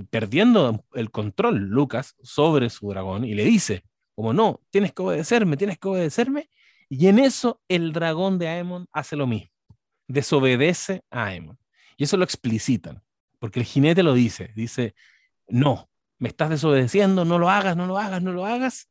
perdiendo 0.09 0.85
el 0.93 1.09
control 1.11 1.57
Lucas 1.57 2.15
sobre 2.21 2.69
su 2.69 2.89
dragón 2.89 3.23
y 3.23 3.33
le 3.33 3.45
dice, 3.45 3.83
como 4.15 4.33
no, 4.33 4.61
tienes 4.69 4.93
que 4.93 5.01
obedecerme, 5.01 5.57
tienes 5.57 5.79
que 5.79 5.87
obedecerme. 5.87 6.49
Y 6.89 7.07
en 7.07 7.19
eso 7.19 7.61
el 7.67 7.93
dragón 7.93 8.37
de 8.37 8.47
Aemon 8.47 8.87
hace 8.91 9.15
lo 9.15 9.25
mismo, 9.25 9.51
desobedece 10.07 11.03
a 11.09 11.25
Aemon. 11.25 11.57
Y 11.97 12.03
eso 12.03 12.17
lo 12.17 12.23
explicitan, 12.23 13.01
porque 13.45 13.59
el 13.59 13.65
jinete 13.67 14.01
lo 14.01 14.15
dice, 14.15 14.51
dice, 14.55 14.95
no, 15.47 15.87
me 16.17 16.29
estás 16.29 16.49
desobedeciendo, 16.49 17.25
no 17.25 17.37
lo 17.37 17.51
hagas, 17.51 17.77
no 17.77 17.85
lo 17.85 17.99
hagas, 17.99 18.19
no 18.23 18.31
lo 18.33 18.43
hagas. 18.47 18.89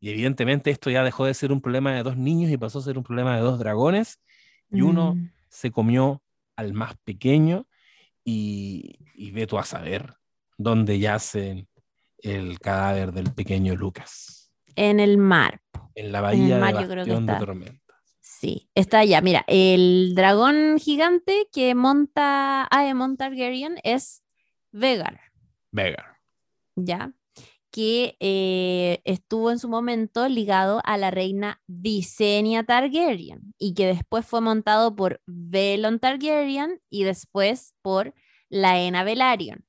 Y 0.00 0.10
evidentemente 0.10 0.70
esto 0.70 0.90
ya 0.90 1.02
dejó 1.02 1.24
de 1.24 1.32
ser 1.32 1.50
un 1.50 1.62
problema 1.62 1.94
de 1.94 2.02
dos 2.02 2.18
niños 2.18 2.50
y 2.50 2.58
pasó 2.58 2.80
a 2.80 2.82
ser 2.82 2.98
un 2.98 3.04
problema 3.04 3.34
de 3.36 3.40
dos 3.40 3.58
dragones. 3.58 4.20
Y 4.70 4.82
uno 4.82 5.14
Mm. 5.14 5.30
se 5.48 5.70
comió 5.70 6.22
al 6.56 6.74
más 6.74 6.94
pequeño 7.04 7.66
y, 8.22 8.98
y 9.14 9.30
ve 9.30 9.46
tú 9.46 9.56
a 9.58 9.64
saber 9.64 10.12
dónde 10.58 10.98
yace 10.98 11.66
el 12.18 12.58
cadáver 12.60 13.12
del 13.12 13.32
pequeño 13.32 13.74
Lucas. 13.76 14.50
En 14.74 15.00
el 15.00 15.16
mar. 15.16 15.62
En 15.94 16.12
la 16.12 16.20
bahía 16.20 16.58
mar 16.58 16.74
de 16.74 16.82
yo 16.82 16.88
creo 16.88 17.04
que 17.06 17.10
Bastión 17.12 17.24
de 17.24 17.32
está. 17.32 17.46
Tormenta. 17.46 17.85
Sí, 18.38 18.68
está 18.74 18.98
allá. 18.98 19.20
Mira, 19.22 19.44
el 19.46 20.12
dragón 20.14 20.78
gigante 20.78 21.48
que 21.52 21.74
monta 21.74 22.66
Aemon 22.70 23.16
Targaryen 23.16 23.76
es 23.82 24.22
Vegar, 24.72 25.20
Vegar. 25.70 26.18
¿ya? 26.74 27.14
Que 27.70 28.16
eh, 28.20 29.00
estuvo 29.04 29.50
en 29.50 29.58
su 29.58 29.70
momento 29.70 30.28
ligado 30.28 30.82
a 30.84 30.98
la 30.98 31.10
reina 31.10 31.62
Visenya 31.66 32.64
Targaryen 32.64 33.54
y 33.58 33.72
que 33.72 33.86
después 33.86 34.26
fue 34.26 34.42
montado 34.42 34.94
por 34.94 35.22
Velon 35.26 35.98
Targaryen 35.98 36.82
y 36.90 37.04
después 37.04 37.74
por 37.80 38.12
Laena 38.50 39.02
Velaryon. 39.02 39.64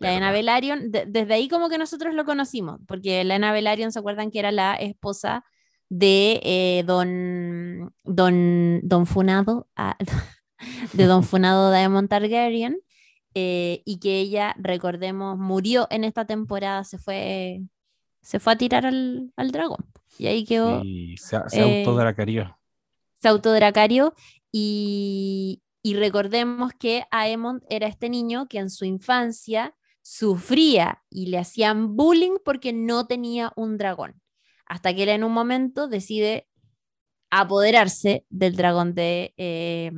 Laena. 0.00 0.32
Velaryon, 0.32 0.90
de- 0.90 1.06
desde 1.06 1.34
ahí 1.34 1.48
como 1.48 1.68
que 1.68 1.78
nosotros 1.78 2.12
lo 2.14 2.24
conocimos, 2.24 2.80
porque 2.88 3.22
Laena 3.22 3.52
Velaryon, 3.52 3.92
¿se 3.92 4.00
acuerdan 4.00 4.32
que 4.32 4.40
era 4.40 4.50
la 4.50 4.74
esposa 4.74 5.44
de 5.88 6.40
eh, 6.44 6.84
don, 6.86 7.94
don, 8.04 8.80
don 8.82 9.06
Funado, 9.06 9.68
ah, 9.76 9.96
de 10.92 11.04
don 11.04 11.24
Funado 11.24 11.70
Daemon 11.70 12.08
Targaryen, 12.08 12.80
eh, 13.34 13.82
y 13.84 13.98
que 13.98 14.20
ella, 14.20 14.54
recordemos, 14.58 15.38
murió 15.38 15.86
en 15.90 16.04
esta 16.04 16.24
temporada, 16.26 16.84
se 16.84 16.98
fue, 16.98 17.62
se 18.22 18.40
fue 18.40 18.52
a 18.54 18.56
tirar 18.58 18.86
al, 18.86 19.32
al 19.36 19.50
dragón. 19.50 19.84
Y 20.18 20.26
ahí 20.28 20.44
quedó, 20.44 20.80
Y 20.84 21.16
se, 21.18 21.38
se 21.48 21.60
eh, 21.60 21.80
autodracarió. 21.80 22.56
se 23.20 23.28
autodracario 23.28 24.14
y, 24.52 25.62
y 25.82 25.94
recordemos 25.94 26.72
que 26.78 27.04
Aemond 27.10 27.62
era 27.68 27.86
este 27.88 28.08
niño 28.08 28.46
que 28.48 28.58
en 28.58 28.70
su 28.70 28.84
infancia 28.84 29.74
sufría 30.02 31.02
y 31.10 31.26
le 31.26 31.38
hacían 31.38 31.96
bullying 31.96 32.36
porque 32.44 32.72
no 32.72 33.06
tenía 33.06 33.52
un 33.56 33.76
dragón. 33.78 34.20
Hasta 34.66 34.94
que 34.94 35.04
él 35.04 35.08
en 35.10 35.24
un 35.24 35.32
momento 35.32 35.88
decide 35.88 36.48
apoderarse 37.30 38.24
del 38.30 38.56
dragón 38.56 38.94
de, 38.94 39.34
eh, 39.36 39.90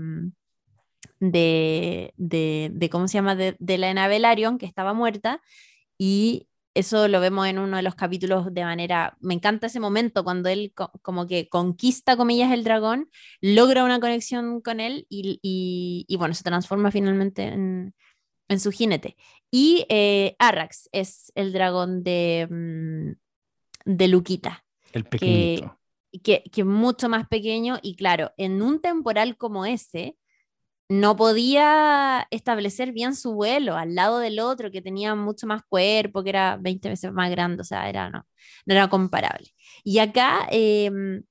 de, 1.21 2.13
de, 2.17 2.91
¿cómo 2.91 3.09
se 3.09 3.15
llama? 3.15 3.37
De, 3.37 3.57
de 3.59 3.79
la 3.79 4.09
Velaryon, 4.09 4.59
que 4.59 4.67
estaba 4.67 4.95
muerta, 4.95 5.43
y 5.99 6.49
eso 6.77 7.09
lo 7.09 7.21
vemos 7.21 7.47
en 7.47 7.59
uno 7.59 7.79
de 7.79 7.83
los 7.83 7.95
capítulos 7.95 8.53
de 8.53 8.63
manera, 8.63 9.17
me 9.21 9.33
encanta 9.33 9.67
ese 9.67 9.81
momento 9.81 10.25
cuando 10.25 10.51
él 10.51 10.75
como 11.01 11.27
que 11.27 11.49
conquista, 11.49 12.19
comillas, 12.19 12.53
el 12.53 12.65
dragón, 12.65 13.09
logra 13.41 13.83
una 13.83 13.99
conexión 13.99 14.61
con 14.61 14.81
él 14.81 15.07
y, 15.09 16.07
bueno, 16.19 16.35
se 16.35 16.45
transforma 16.45 16.91
finalmente 16.91 17.45
en, 17.45 17.95
su 18.61 18.71
jinete. 18.71 19.17
Y 19.51 19.87
eh, 19.89 20.37
Arrax 20.39 20.89
es 20.93 21.33
el 21.35 21.53
dragón 21.53 22.03
de, 22.03 22.47
mm, 22.51 23.26
de 23.87 24.09
Luquita. 24.09 24.65
El 24.93 25.05
pequeñito. 25.05 25.79
Que, 26.23 26.43
que, 26.51 26.61
es 26.61 26.67
mucho 26.67 27.09
más 27.09 27.27
pequeño 27.29 27.79
y 27.83 27.97
claro, 27.97 28.33
en 28.37 28.61
un 28.63 28.81
temporal 28.81 29.37
como 29.37 29.65
ese, 29.65 30.17
no 30.89 31.17
podía 31.17 32.27
establecer 32.31 32.93
bien 32.93 33.17
su 33.17 33.35
vuelo 33.35 33.77
al 33.77 33.95
lado 33.95 34.19
del 34.19 34.39
otro 34.39 34.71
que 34.71 34.83
tenía 34.83 35.15
mucho 35.15 35.47
más 35.47 35.63
cuerpo, 35.69 36.23
que 36.23 36.31
era 36.31 36.57
20 36.61 36.89
veces 36.89 37.13
más 37.13 37.31
grande, 37.31 37.63
o 37.63 37.65
sea, 37.65 37.89
era, 37.89 38.09
no, 38.09 38.27
no 38.67 38.75
era 38.75 38.89
comparable. 38.89 39.49
Y 39.83 39.99
acá 39.99 40.47
em, 40.51 41.25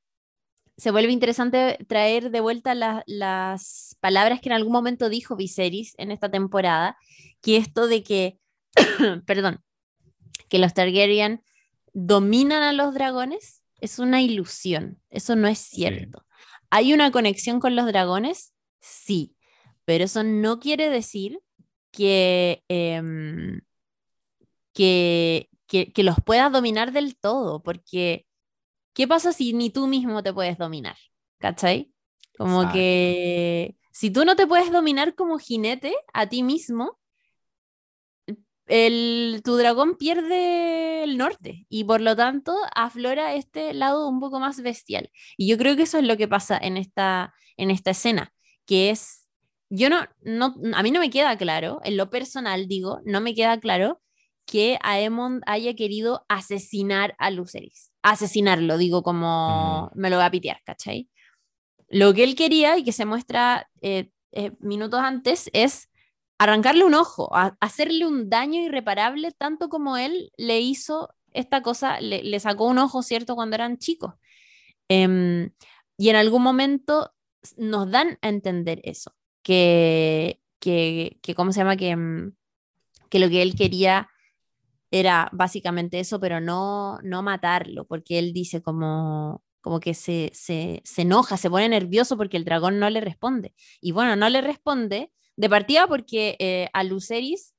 se 0.77 0.91
vuelve 0.91 1.11
interesante 1.13 1.77
traer 1.87 2.31
de 2.31 2.41
vuelta 2.41 2.75
las 3.05 3.97
palabras 4.01 4.41
que 4.41 4.49
en 4.49 4.55
algún 4.55 4.73
momento 4.73 5.09
dijo 5.09 5.35
Viserys 5.35 5.93
en 5.97 6.11
esta 6.11 6.29
temporada, 6.29 6.97
que 7.41 7.57
esto 7.57 7.87
de 7.87 8.03
que, 8.03 8.39
perdón, 9.25 9.63
que 10.49 10.59
los 10.59 10.73
Targaryen 10.73 11.41
dominan 11.95 12.61
a 12.61 12.73
los 12.73 12.93
dragones 12.93 13.63
es 13.79 13.99
una 13.99 14.21
ilusión, 14.21 15.01
eso 15.09 15.35
no 15.35 15.47
es 15.47 15.59
cierto. 15.59 16.25
¿Hay 16.69 16.93
una 16.93 17.09
conexión 17.11 17.59
con 17.59 17.75
los 17.75 17.85
dragones? 17.85 18.53
Sí, 18.81 19.35
pero 19.85 20.03
eso 20.03 20.23
no 20.23 20.59
quiere 20.59 20.89
decir 20.89 21.39
em, 21.97 23.61
que, 24.73 25.49
que, 25.67 25.93
que, 25.93 26.03
los 26.03 26.17
puedas 26.25 26.51
dominar 26.51 26.91
del 26.91 27.15
todo, 27.15 27.63
porque 27.63 28.27
¿qué 28.93 29.07
pasa 29.07 29.31
si 29.31 29.53
ni 29.53 29.69
tú 29.69 29.87
mismo 29.87 30.21
te 30.21 30.33
puedes 30.33 30.57
dominar? 30.57 30.97
¿Cachai? 31.37 31.93
Como 32.37 32.71
que 32.73 33.77
si 33.91 34.09
tú 34.09 34.25
no 34.25 34.35
te 34.35 34.47
puedes 34.47 34.69
dominar 34.69 35.15
como 35.15 35.37
jinete 35.37 35.95
a 36.11 36.27
ti 36.27 36.43
mismo, 36.43 36.99
el, 38.67 39.41
tu 39.43 39.57
dragón 39.57 39.97
pierde 39.97 41.03
el 41.03 41.17
norte 41.17 41.65
y 41.69 41.83
por 41.83 42.01
lo 42.01 42.15
tanto 42.15 42.55
aflora 42.75 43.33
este 43.35 43.73
lado 43.73 44.07
un 44.09 44.19
poco 44.19 44.39
más 44.39 44.61
bestial. 44.61 45.11
Y 45.37 45.47
yo 45.47 45.57
creo 45.57 45.75
que 45.75 45.83
eso 45.83 45.99
es 45.99 46.05
lo 46.05 46.17
que 46.17 46.27
pasa 46.27 46.57
en 46.57 46.77
esta, 46.77 47.33
en 47.57 47.71
esta 47.71 47.91
escena, 47.91 48.33
que 48.65 48.89
es 48.89 49.25
yo 49.69 49.89
no, 49.89 50.05
no, 50.21 50.55
a 50.75 50.83
mí 50.83 50.91
no 50.91 50.99
me 50.99 51.09
queda 51.09 51.37
claro, 51.37 51.81
en 51.83 51.97
lo 51.97 52.09
personal 52.09 52.67
digo, 52.67 52.99
no 53.05 53.19
me 53.21 53.33
queda 53.33 53.59
claro 53.59 54.01
que 54.45 54.77
Aemond 54.83 55.41
haya 55.47 55.73
querido 55.75 56.25
asesinar 56.29 57.15
a 57.17 57.31
Lucerys. 57.31 57.91
Asesinarlo, 58.03 58.77
digo 58.77 59.01
como 59.03 59.91
me 59.95 60.09
lo 60.09 60.17
voy 60.17 60.25
a 60.25 60.31
pitear, 60.31 60.61
¿cachai? 60.63 61.09
Lo 61.89 62.13
que 62.13 62.23
él 62.23 62.35
quería 62.35 62.77
y 62.77 62.83
que 62.83 62.91
se 62.91 63.05
muestra 63.05 63.69
eh, 63.81 64.11
eh, 64.31 64.51
minutos 64.59 64.99
antes 64.99 65.49
es 65.53 65.89
arrancarle 66.37 66.83
un 66.83 66.95
ojo, 66.95 67.31
hacerle 67.59 68.05
un 68.05 68.29
daño 68.29 68.61
irreparable, 68.61 69.31
tanto 69.31 69.69
como 69.69 69.97
él 69.97 70.31
le 70.37 70.59
hizo 70.61 71.09
esta 71.33 71.61
cosa, 71.61 71.99
le, 72.01 72.39
sacó 72.39 72.65
un 72.67 72.79
ojo, 72.79 73.03
¿cierto?, 73.03 73.35
cuando 73.35 73.55
eran 73.55 73.77
chicos. 73.77 74.13
Em, 74.89 75.51
y 75.97 76.09
en 76.09 76.15
algún 76.15 76.43
momento 76.43 77.13
nos 77.57 77.89
dan 77.89 78.17
a 78.21 78.29
entender 78.29 78.81
eso 78.83 79.13
que, 79.45 80.41
que, 80.59 81.19
que 81.21 81.35
¿cómo 81.35 81.51
se 81.51 81.59
llama? 81.59 81.77
Que, 81.77 81.95
mm, 81.95 82.33
que 83.09 83.19
lo 83.19 83.29
que 83.29 83.43
él 83.43 83.55
quería 83.55 84.09
era 84.91 85.29
básicamente 85.31 85.99
eso, 85.99 86.19
pero 86.19 86.41
no, 86.41 86.99
no 87.03 87.21
matarlo, 87.23 87.85
porque 87.85 88.19
él 88.19 88.33
dice 88.33 88.61
como, 88.63 89.43
como 89.61 89.79
que 89.79 89.93
se, 89.93 90.31
se, 90.33 90.81
se, 90.83 91.03
enoja, 91.03 91.37
se 91.37 91.49
pone 91.49 91.69
nervioso 91.69 92.17
porque 92.17 92.37
el 92.37 92.45
dragón 92.45 92.79
no 92.79 92.89
le 92.89 93.01
responde. 93.01 93.53
Y 93.81 93.91
bueno, 93.91 94.15
no 94.15 94.29
le 94.29 94.41
responde 94.41 95.11
de 95.37 95.49
partida 95.49 95.87
porque 95.87 96.35
eh, 96.39 96.69
a 96.73 96.83
Luceris, 96.83 97.53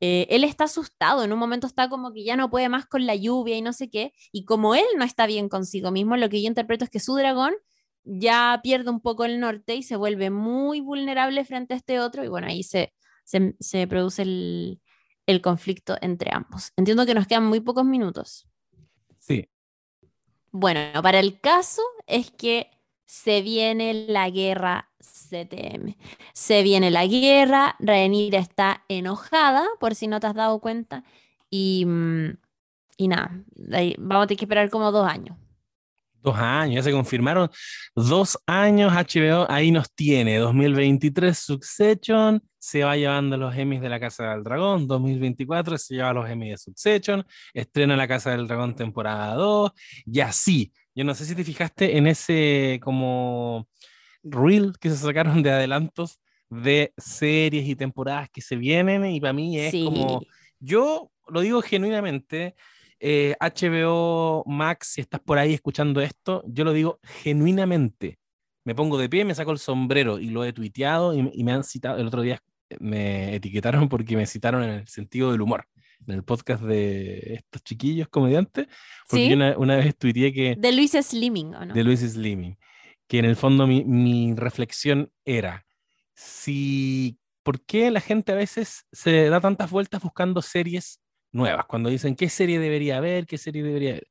eh, 0.00 0.26
él 0.30 0.44
está 0.44 0.64
asustado, 0.64 1.24
en 1.24 1.32
un 1.32 1.38
momento 1.38 1.66
está 1.66 1.88
como 1.88 2.12
que 2.12 2.22
ya 2.22 2.36
no 2.36 2.50
puede 2.50 2.68
más 2.68 2.86
con 2.86 3.06
la 3.06 3.16
lluvia 3.16 3.56
y 3.56 3.62
no 3.62 3.72
sé 3.72 3.90
qué, 3.90 4.12
y 4.30 4.44
como 4.44 4.74
él 4.74 4.84
no 4.96 5.04
está 5.04 5.26
bien 5.26 5.48
consigo 5.48 5.90
mismo, 5.90 6.16
lo 6.16 6.28
que 6.28 6.40
yo 6.40 6.48
interpreto 6.48 6.84
es 6.84 6.90
que 6.90 7.00
su 7.00 7.16
dragón 7.16 7.54
ya 8.04 8.60
pierde 8.62 8.90
un 8.90 9.00
poco 9.00 9.24
el 9.24 9.40
norte 9.40 9.74
y 9.74 9.82
se 9.82 9.96
vuelve 9.96 10.30
muy 10.30 10.80
vulnerable 10.80 11.44
frente 11.44 11.74
a 11.74 11.76
este 11.76 12.00
otro 12.00 12.24
y 12.24 12.28
bueno, 12.28 12.46
ahí 12.46 12.62
se, 12.62 12.94
se, 13.24 13.86
produce 13.86 14.22
el, 14.22 14.80
el, 15.26 15.42
conflicto 15.42 15.96
entre 16.00 16.30
ambos. 16.32 16.72
Entiendo 16.76 17.04
que 17.04 17.14
nos 17.14 17.26
quedan 17.26 17.46
muy 17.46 17.60
pocos 17.60 17.84
minutos. 17.84 18.48
Sí. 19.18 19.48
Bueno, 20.50 21.02
para 21.02 21.18
el 21.18 21.40
caso 21.40 21.82
es 22.06 22.30
que 22.30 22.70
se 23.08 23.40
viene 23.40 23.94
la 24.06 24.28
guerra 24.28 24.90
CTM. 25.00 25.96
Se 26.34 26.62
viene 26.62 26.90
la 26.90 27.06
guerra, 27.06 27.74
Rhaenyra 27.78 28.38
está 28.38 28.84
enojada, 28.86 29.66
por 29.80 29.94
si 29.94 30.06
no 30.08 30.20
te 30.20 30.26
has 30.26 30.34
dado 30.34 30.60
cuenta, 30.60 31.04
y, 31.48 31.86
mm, 31.86 32.36
y 32.98 33.08
nada, 33.08 33.30
vamos 33.98 34.24
a 34.24 34.26
tener 34.26 34.38
que 34.38 34.44
esperar 34.44 34.68
como 34.68 34.92
dos 34.92 35.08
años. 35.08 35.38
Dos 36.20 36.36
años, 36.36 36.74
ya 36.74 36.82
se 36.82 36.92
confirmaron. 36.92 37.48
Dos 37.94 38.38
años 38.46 38.92
HBO, 38.92 39.50
ahí 39.50 39.70
nos 39.70 39.90
tiene. 39.94 40.36
2023 40.36 41.38
Succession, 41.38 42.42
se 42.58 42.84
va 42.84 42.96
llevando 42.96 43.38
los 43.38 43.56
Emmys 43.56 43.80
de 43.80 43.88
la 43.88 44.00
Casa 44.00 44.32
del 44.32 44.42
Dragón. 44.42 44.86
2024 44.86 45.78
se 45.78 45.94
lleva 45.94 46.12
los 46.12 46.28
Emmys 46.28 46.50
de 46.50 46.58
Succession. 46.58 47.24
Estrena 47.54 47.96
la 47.96 48.06
Casa 48.06 48.32
del 48.32 48.46
Dragón 48.46 48.74
temporada 48.76 49.34
2. 49.34 49.72
Y 50.04 50.20
así. 50.20 50.72
Yo 50.98 51.04
no 51.04 51.14
sé 51.14 51.24
si 51.24 51.36
te 51.36 51.44
fijaste 51.44 51.96
en 51.96 52.08
ese 52.08 52.80
como 52.82 53.68
reel 54.24 54.72
que 54.80 54.90
se 54.90 54.96
sacaron 54.96 55.44
de 55.44 55.52
adelantos 55.52 56.18
de 56.50 56.92
series 56.96 57.68
y 57.68 57.76
temporadas 57.76 58.28
que 58.30 58.40
se 58.40 58.56
vienen. 58.56 59.06
Y 59.06 59.20
para 59.20 59.32
mí 59.32 59.60
es 59.60 59.72
como. 59.72 60.22
Yo 60.58 61.12
lo 61.28 61.40
digo 61.40 61.62
genuinamente 61.62 62.56
HBO 63.00 64.40
eh, 64.40 64.42
Max, 64.46 64.94
si 64.94 65.00
estás 65.00 65.20
por 65.20 65.38
ahí 65.38 65.54
escuchando 65.54 66.00
esto, 66.00 66.42
yo 66.48 66.64
lo 66.64 66.72
digo 66.72 66.98
genuinamente. 67.04 68.18
Me 68.64 68.74
pongo 68.74 68.98
de 68.98 69.08
pie, 69.08 69.24
me 69.24 69.36
saco 69.36 69.52
el 69.52 69.60
sombrero 69.60 70.18
y 70.18 70.30
lo 70.30 70.44
he 70.44 70.52
tuiteado 70.52 71.14
y, 71.14 71.44
me 71.44 71.52
han 71.52 71.62
citado, 71.62 71.98
el 71.98 72.08
otro 72.08 72.22
día 72.22 72.42
me 72.80 73.36
etiquetaron 73.36 73.88
porque 73.88 74.16
me 74.16 74.26
citaron 74.26 74.64
en 74.64 74.70
el 74.70 74.88
sentido 74.88 75.30
del 75.30 75.42
humor, 75.42 75.68
en 76.06 76.14
el 76.14 76.24
podcast 76.24 76.62
de 76.62 77.34
estos 77.34 77.62
chiquillos 77.62 78.08
comediantes, 78.08 78.66
porque 79.08 79.34
una, 79.34 79.76
vez 79.76 79.96
tuiteé 79.96 80.32
que... 80.32 80.56
De 80.56 80.72
Luis 80.72 80.92
Slimming, 80.92 81.54
¿o 81.54 81.66
no? 81.66 81.74
De 81.74 81.84
Luis 81.84 82.00
Slimming, 82.00 82.56
que 83.06 83.18
en 83.18 83.24
el 83.24 83.36
fondo 83.36 83.66
mi, 83.66 83.84
mi 83.84 84.34
reflexión 84.34 85.12
era, 85.24 85.66
si, 86.14 87.18
¿por 87.42 87.60
qué 87.64 87.90
la 87.90 88.00
gente 88.00 88.32
a 88.32 88.36
veces 88.36 88.86
se 88.92 89.28
da 89.28 89.40
tantas 89.40 89.70
vueltas 89.70 90.02
buscando 90.02 90.42
series 90.42 91.00
nuevas, 91.32 91.66
cuando 91.66 91.90
dicen 91.90 92.16
qué 92.16 92.28
serie 92.28 92.58
debería 92.58 92.98
haber, 92.98 93.26
qué 93.26 93.38
serie 93.38 93.62
debería 93.62 93.90
haber. 93.90 94.08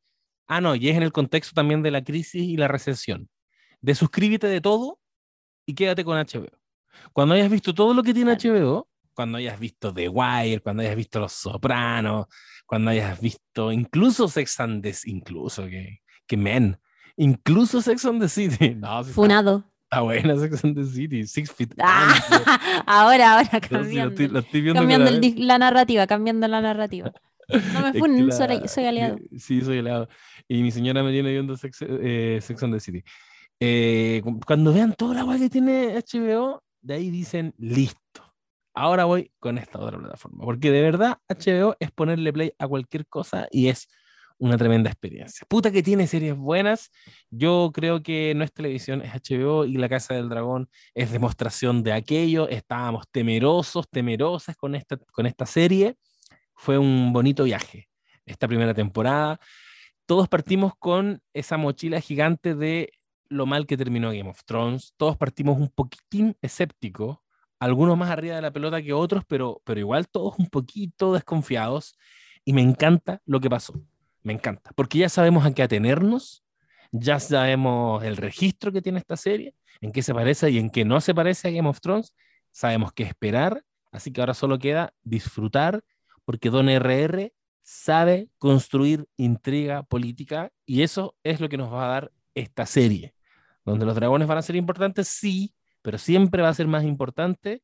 Ah, 0.48 0.62
no, 0.62 0.76
y 0.76 0.90
es 0.90 0.96
en 0.96 1.04
el 1.04 1.12
contexto 1.12 1.54
también 1.54 1.84
de 1.84 1.92
la 1.92 2.04
crisis 2.04 2.42
y 2.42 2.58
la 2.58 2.68
recesión. 2.68 3.30
De 3.82 3.96
suscríbete 3.96 4.48
de 4.48 4.62
todo 4.62 5.00
y 5.66 5.76
quédate 5.76 6.04
con 6.06 6.18
HBO. 6.18 6.50
Cuando 7.14 7.36
hayas 7.36 7.52
visto 7.52 7.74
todo 7.74 7.94
lo 7.94 8.02
que 8.04 8.14
tiene 8.14 8.34
HBO, 8.34 8.88
cuando 9.18 9.40
hayas 9.40 9.60
visto 9.60 9.92
The 9.92 10.10
Wire, 10.10 10.60
cuando 10.62 10.84
hayas 10.84 10.96
visto 10.96 11.20
Los 11.20 11.34
Sopranos, 11.34 12.28
cuando 12.68 12.92
hayas 12.92 13.20
visto 13.20 13.72
incluso 13.72 14.28
Sex 14.28 14.60
and 14.60 14.84
the 14.84 14.94
incluso 15.06 15.66
que, 15.66 16.02
que 16.28 16.38
Men, 16.38 16.80
incluso 17.16 17.82
Sex 17.82 18.06
and 18.06 18.22
the 18.22 18.30
City. 18.30 18.76
No, 18.80 19.04
Funado. 19.04 19.64
Está 19.86 20.02
buena 20.02 20.38
Sex 20.38 20.64
and 20.64 20.76
the 20.76 20.86
City, 20.86 21.26
Six 21.26 21.52
Feet. 21.52 21.74
Ah, 21.80 22.84
ahora, 22.86 23.40
ahora, 23.40 23.60
cambiando. 23.60 24.16
cambiando 24.76 25.12
la 25.38 25.58
narrativa, 25.58 26.06
cambiando 26.06 26.48
la 26.48 26.62
narrativa. 26.62 27.12
No 27.74 27.82
me 27.82 27.94
fue, 28.30 28.68
soy, 28.68 28.86
aliado. 28.86 29.18
Sí, 29.36 29.62
soy 29.62 29.80
aliado. 29.80 30.10
Y 30.48 30.62
mi 30.62 30.70
señora 30.70 31.02
me 31.02 31.12
viene 31.12 31.32
viendo 31.32 31.58
Sex, 31.58 31.80
eh, 31.82 32.38
Sex 32.40 32.62
and 32.62 32.76
the 32.76 32.80
City. 32.80 33.04
Eh, 33.60 34.22
cuando 34.46 34.74
vean 34.74 34.94
toda 34.94 35.16
la 35.16 35.22
agua 35.22 35.40
que 35.40 35.50
tiene 35.50 35.96
HBO, 35.96 36.62
de 36.84 36.94
ahí 36.94 37.10
dicen, 37.10 37.56
listo. 37.58 38.27
Ahora 38.78 39.06
voy 39.06 39.32
con 39.40 39.58
esta 39.58 39.80
otra 39.80 39.98
plataforma. 39.98 40.44
Porque 40.44 40.72
de 40.72 40.82
verdad, 40.82 41.18
HBO 41.28 41.76
es 41.80 41.92
ponerle 41.92 42.32
play 42.32 42.54
a 42.60 42.68
cualquier 42.68 43.08
cosa 43.08 43.48
y 43.50 43.70
es 43.70 43.88
una 44.38 44.56
tremenda 44.56 44.92
experiencia. 44.92 45.48
Puta 45.50 45.72
que 45.72 45.82
tiene 45.82 46.06
series 46.06 46.36
buenas. 46.38 46.92
Yo 47.32 47.72
creo 47.74 48.04
que 48.04 48.34
no 48.36 48.44
es 48.44 48.54
televisión, 48.54 49.02
es 49.02 49.12
HBO 49.14 49.66
y 49.66 49.78
La 49.78 49.90
Casa 49.90 50.14
del 50.14 50.30
Dragón 50.30 50.70
es 50.94 51.12
demostración 51.12 51.82
de 51.82 51.94
aquello. 51.94 52.48
Estábamos 52.50 53.06
temerosos, 53.12 53.90
temerosas 53.90 54.56
con 54.56 54.76
esta, 54.76 54.98
con 55.12 55.26
esta 55.26 55.48
serie. 55.48 55.96
Fue 56.54 56.78
un 56.78 57.14
bonito 57.14 57.46
viaje 57.46 57.90
esta 58.26 58.48
primera 58.48 58.76
temporada. 58.76 59.40
Todos 60.06 60.28
partimos 60.28 60.74
con 60.78 61.20
esa 61.34 61.58
mochila 61.58 62.00
gigante 62.00 62.54
de 62.54 62.92
lo 63.28 63.48
mal 63.48 63.66
que 63.66 63.76
terminó 63.76 64.10
Game 64.10 64.30
of 64.30 64.44
Thrones. 64.46 64.94
Todos 64.98 65.18
partimos 65.18 65.58
un 65.58 65.70
poquitín 65.70 66.38
escépticos, 66.42 67.18
algunos 67.60 67.98
más 67.98 68.10
arriba 68.10 68.36
de 68.36 68.42
la 68.42 68.52
pelota 68.52 68.82
que 68.82 68.94
otros, 68.94 69.24
pero, 69.28 69.62
pero 69.64 69.80
igual 69.80 70.08
todos 70.08 70.36
un 70.38 70.48
poquito 70.48 71.14
desconfiados. 71.14 71.98
y 72.46 72.54
me 72.54 72.62
encanta 72.62 73.22
lo 73.26 73.40
que 73.42 73.50
pasó. 73.50 73.74
Me 74.24 74.34
encanta, 74.34 74.72
porque 74.76 75.00
ya 75.00 75.10
sabemos 75.10 75.46
a 75.46 75.54
qué 75.54 75.64
atenernos, 75.64 76.44
ya 76.92 77.20
sabemos 77.20 78.04
el 78.04 78.18
registro 78.18 78.72
que 78.72 78.82
tiene 78.82 79.00
esta 79.00 79.18
serie, 79.18 79.56
en 79.82 79.92
qué 79.92 80.02
se 80.02 80.14
parece 80.14 80.50
y 80.52 80.58
en 80.58 80.70
qué 80.70 80.86
no 80.86 81.02
se 81.02 81.14
parece 81.16 81.48
a 81.48 81.52
Game 81.52 81.70
of 81.70 81.80
Thrones, 81.80 82.14
sabemos 82.52 82.92
qué 82.94 83.04
esperar, 83.04 83.64
así 83.92 84.12
que 84.12 84.22
ahora 84.22 84.34
solo 84.34 84.60
queda 84.60 84.94
disfrutar, 85.04 85.84
porque 86.26 86.50
Don 86.50 86.68
RR 86.70 87.32
sabe 87.64 88.30
construir 88.38 89.08
intriga 89.18 89.84
política 89.84 90.52
y 90.66 90.82
eso 90.82 91.16
es 91.24 91.40
lo 91.40 91.50
que 91.50 91.58
nos 91.58 91.72
va 91.72 91.86
a 91.86 91.92
dar 91.92 92.12
esta 92.34 92.66
serie, 92.66 93.14
donde 93.66 93.86
los 93.86 93.96
dragones 93.96 94.28
van 94.28 94.38
a 94.38 94.42
ser 94.42 94.56
importantes, 94.56 95.08
sí, 95.08 95.54
pero 95.82 95.98
siempre 95.98 96.42
va 96.42 96.50
a 96.50 96.54
ser 96.54 96.68
más 96.68 96.84
importante 96.84 97.64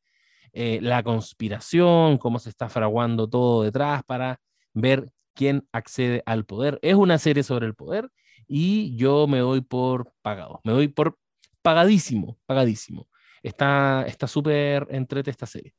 eh, 0.53 0.79
la 0.81 1.01
conspiración, 1.03 2.17
cómo 2.17 2.39
se 2.39 2.49
está 2.49 2.69
fraguando 2.69 3.27
todo 3.27 3.63
detrás 3.63 4.03
para 4.03 4.39
ver 4.73 5.11
quién 5.33 5.67
accede 5.71 6.23
al 6.25 6.45
poder. 6.45 6.79
Es 6.81 6.95
una 6.95 7.17
serie 7.17 7.43
sobre 7.43 7.65
el 7.65 7.75
poder 7.75 8.09
y 8.47 8.95
yo 8.95 9.27
me 9.27 9.39
doy 9.39 9.61
por 9.61 10.13
pagado, 10.21 10.61
me 10.63 10.73
doy 10.73 10.87
por 10.89 11.17
pagadísimo, 11.61 12.37
pagadísimo. 12.45 13.07
Está 13.41 14.05
súper 14.27 14.87
entrete 14.91 15.31
esta 15.31 15.45
serie. 15.45 15.73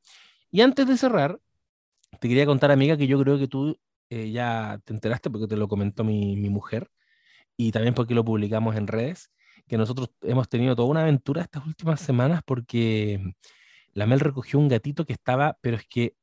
Y 0.51 0.61
antes 0.61 0.87
de 0.87 0.97
cerrar, 0.97 1.39
te 2.19 2.27
quería 2.27 2.45
contar, 2.45 2.71
amiga, 2.71 2.97
que 2.97 3.07
yo 3.07 3.19
creo 3.19 3.37
que 3.39 3.47
tú 3.47 3.79
eh, 4.09 4.31
ya 4.31 4.79
te 4.85 4.93
enteraste 4.93 5.29
porque 5.29 5.47
te 5.47 5.57
lo 5.57 5.67
comentó 5.67 6.03
mi, 6.03 6.35
mi 6.35 6.49
mujer 6.49 6.89
y 7.57 7.71
también 7.71 7.93
porque 7.93 8.13
lo 8.13 8.25
publicamos 8.25 8.75
en 8.75 8.87
redes, 8.87 9.31
que 9.67 9.77
nosotros 9.77 10.09
hemos 10.21 10.47
tenido 10.47 10.75
toda 10.75 10.87
una 10.87 11.01
aventura 11.01 11.41
estas 11.41 11.65
últimas 11.65 11.99
semanas 11.99 12.41
porque 12.45 13.33
la 13.93 14.05
Mel 14.05 14.19
recogió 14.19 14.59
un 14.59 14.67
gatito 14.67 15.05
que 15.05 15.13
estaba, 15.13 15.57
pero 15.61 15.77
es 15.77 15.85
que 15.87 16.15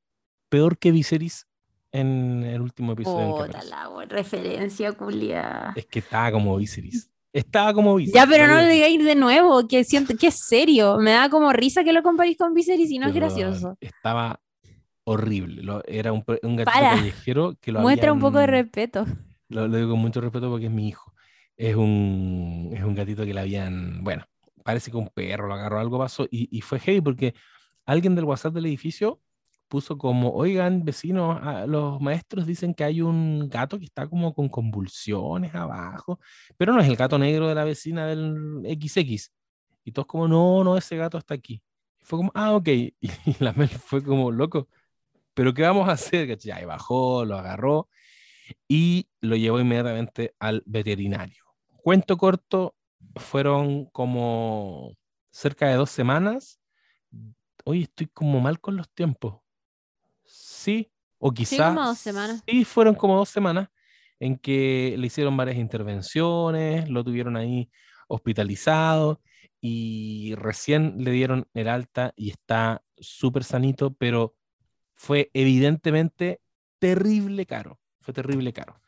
peor 0.48 0.78
que 0.78 0.92
Viserys 0.92 1.46
en 1.90 2.42
el 2.44 2.60
último 2.60 2.92
episodio. 2.92 3.34
Oh, 3.34 3.46
la 3.46 4.06
referencia, 4.08 4.92
culia. 4.92 5.72
Es 5.76 5.86
que 5.86 5.98
estaba 6.00 6.32
como 6.32 6.56
Viserys. 6.56 7.10
Estaba 7.32 7.72
como 7.72 7.96
Viserys. 7.96 8.14
Ya, 8.14 8.26
pero 8.26 8.46
no 8.46 8.60
lo 8.60 8.66
digáis 8.66 9.02
de 9.04 9.14
nuevo, 9.14 9.66
que 9.66 9.84
siento 9.84 10.14
que 10.16 10.28
es 10.28 10.38
serio. 10.38 10.98
Me 10.98 11.12
da 11.12 11.28
como 11.30 11.52
risa 11.52 11.84
que 11.84 11.92
lo 11.92 12.02
comparéis 12.02 12.36
con 12.36 12.54
Viserys 12.54 12.90
y 12.90 12.98
no 12.98 13.08
es 13.08 13.14
gracioso. 13.14 13.76
Estaba 13.80 14.40
horrible. 15.04 15.62
era 15.86 16.12
un, 16.12 16.24
un 16.42 16.56
gatito 16.56 16.78
callejero 16.78 17.56
que 17.60 17.72
lo 17.72 17.80
Muestra 17.80 18.12
un 18.12 18.20
poco 18.20 18.38
de 18.38 18.46
respeto. 18.46 19.06
Lo, 19.48 19.68
digo 19.68 19.90
con 19.90 19.98
mucho 19.98 20.20
respeto 20.20 20.50
porque 20.50 20.66
es 20.66 20.72
mi 20.72 20.88
hijo. 20.88 21.11
Es 21.56 21.76
un, 21.76 22.70
es 22.74 22.82
un 22.82 22.94
gatito 22.94 23.24
que 23.24 23.34
le 23.34 23.40
habían, 23.40 24.02
bueno, 24.02 24.24
parece 24.64 24.90
que 24.90 24.96
un 24.96 25.08
perro 25.08 25.46
lo 25.48 25.54
agarró, 25.54 25.78
algo 25.78 25.98
pasó 25.98 26.26
y, 26.30 26.48
y 26.56 26.60
fue 26.62 26.78
heavy 26.80 27.00
porque 27.00 27.34
alguien 27.84 28.14
del 28.14 28.24
WhatsApp 28.24 28.54
del 28.54 28.66
edificio 28.66 29.20
puso 29.72 29.96
como, 29.96 30.30
oigan, 30.34 30.84
vecinos, 30.84 31.38
ah, 31.40 31.64
los 31.66 31.98
maestros 31.98 32.46
dicen 32.46 32.74
que 32.74 32.84
hay 32.84 33.00
un 33.00 33.48
gato 33.48 33.78
que 33.78 33.86
está 33.86 34.06
como 34.06 34.34
con 34.34 34.50
convulsiones 34.50 35.54
abajo, 35.54 36.20
pero 36.58 36.74
no 36.74 36.80
es 36.80 36.88
el 36.88 36.96
gato 36.96 37.18
negro 37.18 37.48
de 37.48 37.54
la 37.54 37.64
vecina 37.64 38.06
del 38.06 38.60
XX. 38.66 39.32
Y 39.82 39.92
todos 39.92 40.06
como, 40.06 40.28
no, 40.28 40.62
no, 40.62 40.76
ese 40.76 40.98
gato 40.98 41.16
está 41.16 41.32
aquí. 41.32 41.62
Fue 42.02 42.18
como, 42.18 42.30
ah, 42.34 42.54
ok. 42.54 42.68
Y, 43.00 43.02
la 43.38 43.54
Mel 43.54 43.70
fue 43.70 44.04
como, 44.04 44.30
loco, 44.30 44.68
pero 45.32 45.54
¿qué 45.54 45.62
vamos 45.62 45.88
a 45.88 45.92
hacer? 45.92 46.38
Y 46.44 46.64
bajó, 46.66 47.24
lo 47.24 47.38
agarró 47.38 47.88
y 48.68 49.08
lo 49.22 49.36
llevó 49.36 49.58
inmediatamente 49.58 50.34
al 50.38 50.62
veterinario. 50.66 51.41
Cuento 51.82 52.16
corto, 52.16 52.76
fueron 53.16 53.86
como 53.86 54.94
cerca 55.32 55.66
de 55.66 55.74
dos 55.74 55.90
semanas. 55.90 56.60
Hoy 57.64 57.82
estoy 57.82 58.06
como 58.06 58.38
mal 58.38 58.60
con 58.60 58.76
los 58.76 58.88
tiempos. 58.90 59.40
Sí, 60.24 60.92
o 61.18 61.32
quizás. 61.32 61.50
Sí, 61.50 61.56
como 61.56 61.86
dos 61.86 61.98
semanas. 61.98 62.42
Sí, 62.46 62.64
fueron 62.64 62.94
como 62.94 63.16
dos 63.16 63.28
semanas 63.30 63.68
en 64.20 64.38
que 64.38 64.94
le 64.96 65.08
hicieron 65.08 65.36
varias 65.36 65.56
intervenciones, 65.56 66.88
lo 66.88 67.02
tuvieron 67.02 67.36
ahí 67.36 67.68
hospitalizado 68.06 69.20
y 69.60 70.36
recién 70.36 71.02
le 71.02 71.10
dieron 71.10 71.48
el 71.52 71.66
alta 71.66 72.12
y 72.14 72.30
está 72.30 72.84
súper 72.96 73.42
sanito, 73.42 73.92
pero 73.94 74.36
fue 74.94 75.32
evidentemente 75.34 76.40
terrible 76.78 77.44
caro, 77.44 77.80
fue 78.00 78.14
terrible 78.14 78.52
caro. 78.52 78.81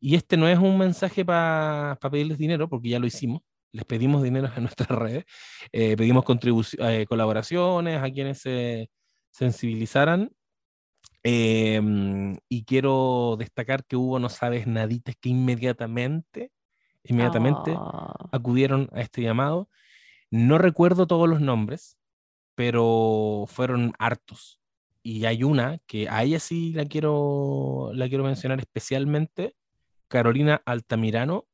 Y 0.00 0.14
este 0.14 0.36
no 0.36 0.48
es 0.48 0.58
un 0.58 0.78
mensaje 0.78 1.24
para 1.24 1.98
pedirles 2.10 2.38
dinero, 2.38 2.68
porque 2.68 2.88
ya 2.90 2.98
lo 2.98 3.06
hicimos, 3.06 3.42
les 3.72 3.84
pedimos 3.84 4.22
dinero 4.22 4.50
en 4.56 4.62
nuestras 4.64 4.88
redes, 4.90 5.24
eh, 5.72 5.96
pedimos 5.96 6.24
eh, 6.78 7.06
colaboraciones 7.08 8.02
a 8.02 8.10
quienes 8.10 8.40
se 8.40 8.90
sensibilizaran. 9.30 10.30
Em, 11.22 12.36
y 12.48 12.64
quiero 12.64 13.36
destacar 13.38 13.84
que 13.84 13.96
hubo 13.96 14.18
no 14.18 14.28
sabes 14.28 14.66
nadites 14.66 15.16
que 15.20 15.28
inmediatamente, 15.30 16.52
inmediatamente 17.04 17.72
Oh. 17.76 18.28
acudieron 18.32 18.88
a 18.92 19.00
este 19.00 19.22
llamado. 19.22 19.68
No 20.30 20.58
recuerdo 20.58 21.06
todos 21.06 21.28
los 21.28 21.40
nombres, 21.40 21.98
pero 22.54 23.44
fueron 23.48 23.92
hartos. 23.98 24.60
Y 25.02 25.24
hay 25.24 25.42
una 25.44 25.78
que 25.86 26.08
a 26.08 26.22
ella 26.24 26.40
sí 26.40 26.72
la 26.72 26.84
quiero, 26.86 27.90
la 27.94 28.08
quiero 28.08 28.24
mencionar 28.24 28.58
especialmente, 28.60 29.54
Carolina 30.08 30.62
Altamirano, 30.64 31.46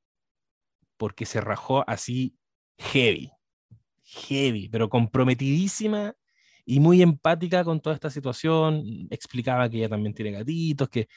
porque 0.96 1.26
se 1.26 1.40
rajó 1.40 1.88
así 1.88 2.36
heavy, 2.78 3.30
heavy, 4.04 4.68
pero 4.68 4.88
comprometidísima 4.88 6.14
y 6.64 6.80
muy 6.80 7.02
empática 7.02 7.64
con 7.64 7.80
toda 7.80 7.94
esta 7.94 8.10
situación. 8.10 8.84
Explicaba 9.10 9.68
que 9.68 9.78
ella 9.78 9.88
también 9.88 10.14
tiene 10.14 10.32
gatitos, 10.32 10.88
que, 10.88 11.08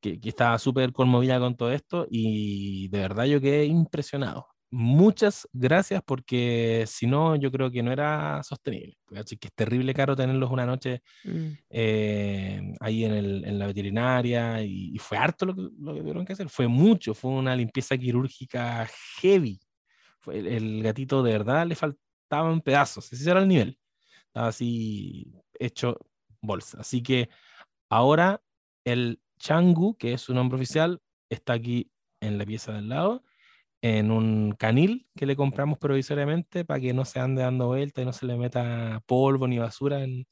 que, 0.00 0.20
que 0.20 0.28
estaba 0.30 0.58
súper 0.58 0.92
conmovida 0.92 1.38
con 1.40 1.56
todo 1.56 1.72
esto 1.72 2.06
y 2.10 2.88
de 2.88 2.98
verdad 3.00 3.26
yo 3.26 3.40
quedé 3.40 3.66
impresionado. 3.66 4.48
Muchas 4.70 5.48
gracias 5.52 6.02
porque 6.04 6.84
si 6.86 7.06
no, 7.06 7.36
yo 7.36 7.50
creo 7.50 7.70
que 7.70 7.82
no 7.82 7.90
era 7.90 8.42
sostenible. 8.42 8.98
Así 9.16 9.38
que 9.38 9.48
es 9.48 9.54
terrible 9.54 9.94
caro 9.94 10.14
tenerlos 10.14 10.50
una 10.50 10.66
noche 10.66 11.02
Mm. 11.24 11.46
eh, 11.70 12.74
ahí 12.80 13.04
en, 13.04 13.12
el, 13.12 13.44
en 13.46 13.58
la 13.58 13.66
veterinaria 13.66 14.62
y, 14.62 14.90
y 14.94 14.98
fue 14.98 15.16
harto 15.16 15.46
lo 15.46 15.54
que, 15.54 15.62
lo 15.78 15.94
que 15.94 16.00
tuvieron 16.00 16.26
que 16.26 16.34
hacer. 16.34 16.48
Fue 16.50 16.68
mucho, 16.68 17.14
fue 17.14 17.30
una 17.30 17.56
limpieza 17.56 17.96
quirúrgica 17.96 18.86
heavy. 19.20 19.58
Fue 20.20 20.38
el, 20.38 20.46
el 20.46 20.82
gatito 20.82 21.22
de 21.22 21.32
verdad 21.32 21.66
le 21.66 21.74
faltaban 21.74 22.60
pedazos, 22.60 23.10
ese 23.12 23.30
era 23.30 23.40
el 23.40 23.48
nivel. 23.48 23.78
Estaba 24.26 24.48
así 24.48 25.32
hecho 25.58 25.96
bolsa. 26.42 26.78
Así 26.80 27.02
que 27.02 27.30
ahora 27.88 28.42
el 28.84 29.20
Changu, 29.38 29.96
que 29.96 30.12
es 30.12 30.20
su 30.20 30.34
nombre 30.34 30.56
oficial, 30.56 31.00
está 31.30 31.54
aquí 31.54 31.90
en 32.20 32.36
la 32.36 32.44
pieza 32.44 32.72
del 32.72 32.88
lado, 32.88 33.22
en 33.82 34.10
un 34.10 34.52
canil 34.58 35.08
que 35.14 35.26
le 35.26 35.36
compramos 35.36 35.78
provisoriamente 35.78 36.64
para 36.64 36.80
que 36.80 36.92
no 36.92 37.04
se 37.04 37.20
ande 37.20 37.42
dando 37.42 37.68
vuelta 37.68 38.02
y 38.02 38.04
no 38.04 38.12
se 38.12 38.26
le 38.26 38.36
meta 38.36 39.02
polvo 39.06 39.46
ni 39.46 39.58
basura 39.58 40.02
en, 40.02 40.26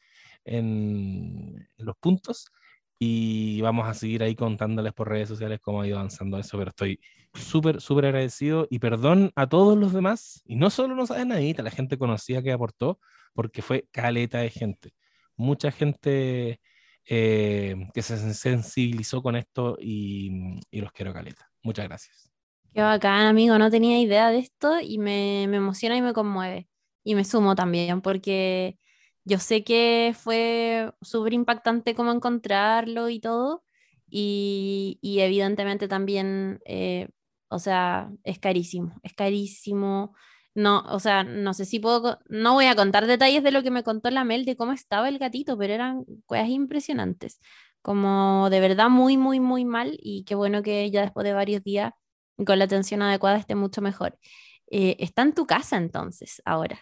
en, 0.45 1.69
en 1.79 1.87
los 1.87 1.97
puntos. 1.97 2.51
Y 2.99 3.61
vamos 3.61 3.87
a 3.87 3.95
seguir 3.95 4.23
ahí 4.23 4.35
contándoles 4.35 4.93
por 4.95 5.09
redes 5.11 5.29
sociales 5.29 5.61
cómo 5.61 5.83
ha 5.83 5.87
ido 5.87 5.99
avanzando 5.99 6.39
eso, 6.39 6.57
pero 6.57 6.71
estoy 6.71 6.99
súper, 7.35 7.81
súper 7.83 8.07
agradecido 8.07 8.67
y 8.71 8.79
perdón 8.79 9.33
a 9.37 9.47
todos 9.49 9.77
los 9.77 9.93
demás, 9.93 10.43
y 10.47 10.57
no 10.57 10.71
solo 10.71 10.95
no 10.95 11.07
sabes 11.07 11.27
nadita, 11.27 11.63
la 11.63 11.71
gente 11.71 11.99
conocida 11.99 12.43
que 12.43 12.53
aportó, 12.53 12.99
porque 13.35 13.61
fue 13.61 13.87
caleta 13.93 14.39
de 14.39 14.49
gente. 14.51 14.95
Mucha 15.37 15.71
gente 15.71 16.61
eh, 17.05 17.77
que 17.93 18.03
se 18.03 18.35
sensibilizó 18.35 19.23
con 19.23 19.37
esto 19.37 19.77
y, 19.79 20.59
y 20.71 20.81
los 20.81 20.91
quiero 20.93 21.13
caleta. 21.13 21.51
Muchas 21.63 21.87
gracias. 21.87 22.36
Qué 22.77 22.83
bacán, 22.83 23.27
amigo, 23.27 23.59
no 23.59 23.71
tenía 23.71 23.99
idea 24.01 24.29
de 24.31 24.39
esto 24.39 24.81
y 24.83 24.99
me, 24.99 25.47
me 25.49 25.57
emociona 25.57 25.97
y 25.97 26.03
me 26.03 26.13
conmueve. 26.13 26.69
Y 27.05 27.15
me 27.15 27.25
sumo 27.25 27.55
también 27.55 28.03
porque 28.03 28.79
yo 29.25 29.39
sé 29.39 29.65
que 29.65 30.15
fue 30.19 30.93
súper 31.01 31.33
impactante 31.33 31.95
cómo 31.95 32.13
encontrarlo 32.13 33.09
y 33.09 33.19
todo. 33.21 33.65
Y, 34.11 34.99
y 35.01 35.21
evidentemente 35.21 35.89
también, 35.89 36.61
eh, 36.67 37.09
o 37.49 37.59
sea, 37.59 38.11
es 38.25 38.39
carísimo, 38.39 38.95
es 39.03 39.15
carísimo. 39.15 40.15
No, 40.55 40.81
o 40.91 41.01
sea, 41.01 41.25
no 41.25 41.55
sé 41.55 41.65
si 41.65 41.81
puedo, 41.81 42.19
no 42.29 42.53
voy 42.55 42.67
a 42.67 42.77
contar 42.77 43.07
detalles 43.07 43.43
de 43.43 43.53
lo 43.53 43.63
que 43.63 43.71
me 43.71 43.85
contó 43.85 44.11
la 44.11 44.25
Mel 44.25 44.45
de 44.45 44.57
cómo 44.57 44.73
estaba 44.73 45.09
el 45.09 45.19
gatito, 45.19 45.57
pero 45.59 45.73
eran 45.75 46.05
cosas 46.27 46.49
impresionantes. 46.49 47.41
Como 47.83 48.49
de 48.51 48.61
verdad 48.61 48.91
muy, 48.91 49.17
muy, 49.17 49.41
muy 49.41 49.65
mal. 49.65 49.97
Y 50.03 50.25
qué 50.25 50.35
bueno 50.35 50.63
que 50.63 50.91
ya 50.91 51.01
después 51.03 51.25
de 51.25 51.33
varios 51.33 51.63
días 51.65 51.93
y 52.39 52.45
con 52.45 52.59
la 52.59 52.65
atención 52.67 53.03
adecuada 53.03 53.39
esté 53.39 53.55
mucho 53.55 53.83
mejor. 53.83 54.19
Eh, 54.71 54.97
está 54.99 55.23
en 55.23 55.33
tu 55.35 55.47
casa 55.47 55.77
entonces, 55.77 56.43
ahora. 56.45 56.79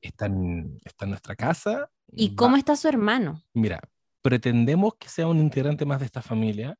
Está 0.00 0.26
en, 0.26 0.78
está 0.84 1.04
en 1.04 1.10
nuestra 1.10 1.36
casa. 1.36 1.90
¿Y 2.12 2.30
va- 2.30 2.36
cómo 2.36 2.56
está 2.56 2.76
su 2.76 2.88
hermano? 2.88 3.42
Mira, 3.54 3.80
pretendemos 4.22 4.94
que 4.98 5.08
sea 5.08 5.26
un 5.26 5.38
integrante 5.38 5.84
más 5.84 6.00
de 6.00 6.06
esta 6.06 6.22
familia, 6.22 6.76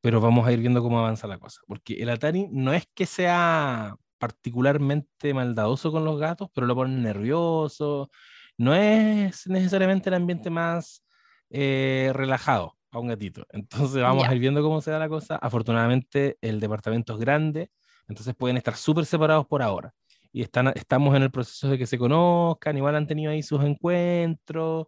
pero 0.00 0.20
vamos 0.20 0.46
a 0.46 0.52
ir 0.52 0.60
viendo 0.60 0.82
cómo 0.82 0.98
avanza 0.98 1.26
la 1.26 1.38
cosa. 1.38 1.60
Porque 1.66 1.94
el 1.94 2.08
Atari 2.10 2.48
no 2.50 2.72
es 2.72 2.84
que 2.94 3.06
sea 3.06 3.94
particularmente 4.18 5.34
maldadoso 5.34 5.92
con 5.92 6.04
los 6.04 6.18
gatos, 6.18 6.48
pero 6.54 6.66
lo 6.66 6.74
pone 6.74 6.96
nervioso. 7.00 8.10
No 8.56 8.74
es 8.74 9.46
necesariamente 9.46 10.08
el 10.08 10.14
ambiente 10.14 10.50
más 10.50 11.04
eh, 11.50 12.10
relajado. 12.14 12.77
A 12.90 12.98
un 12.98 13.08
gatito. 13.08 13.46
Entonces 13.50 14.02
vamos 14.02 14.24
Ya. 14.24 14.30
a 14.30 14.34
ir 14.34 14.40
viendo 14.40 14.62
cómo 14.62 14.80
se 14.80 14.90
da 14.90 14.98
la 14.98 15.08
cosa. 15.08 15.36
Afortunadamente 15.36 16.38
el 16.40 16.60
departamento 16.60 17.14
es 17.14 17.18
grande, 17.20 17.70
entonces 18.08 18.34
pueden 18.34 18.56
estar 18.56 18.76
súper 18.76 19.06
separados 19.06 19.46
por 19.46 19.62
ahora. 19.62 19.92
Y 20.32 20.42
están, 20.42 20.68
estamos 20.74 21.16
en 21.16 21.22
el 21.22 21.30
proceso 21.30 21.68
de 21.70 21.78
que 21.78 21.86
se 21.86 21.98
conozcan, 21.98 22.76
igual 22.76 22.96
han 22.96 23.06
tenido 23.06 23.32
ahí 23.32 23.42
sus 23.42 23.62
encuentros, 23.64 24.86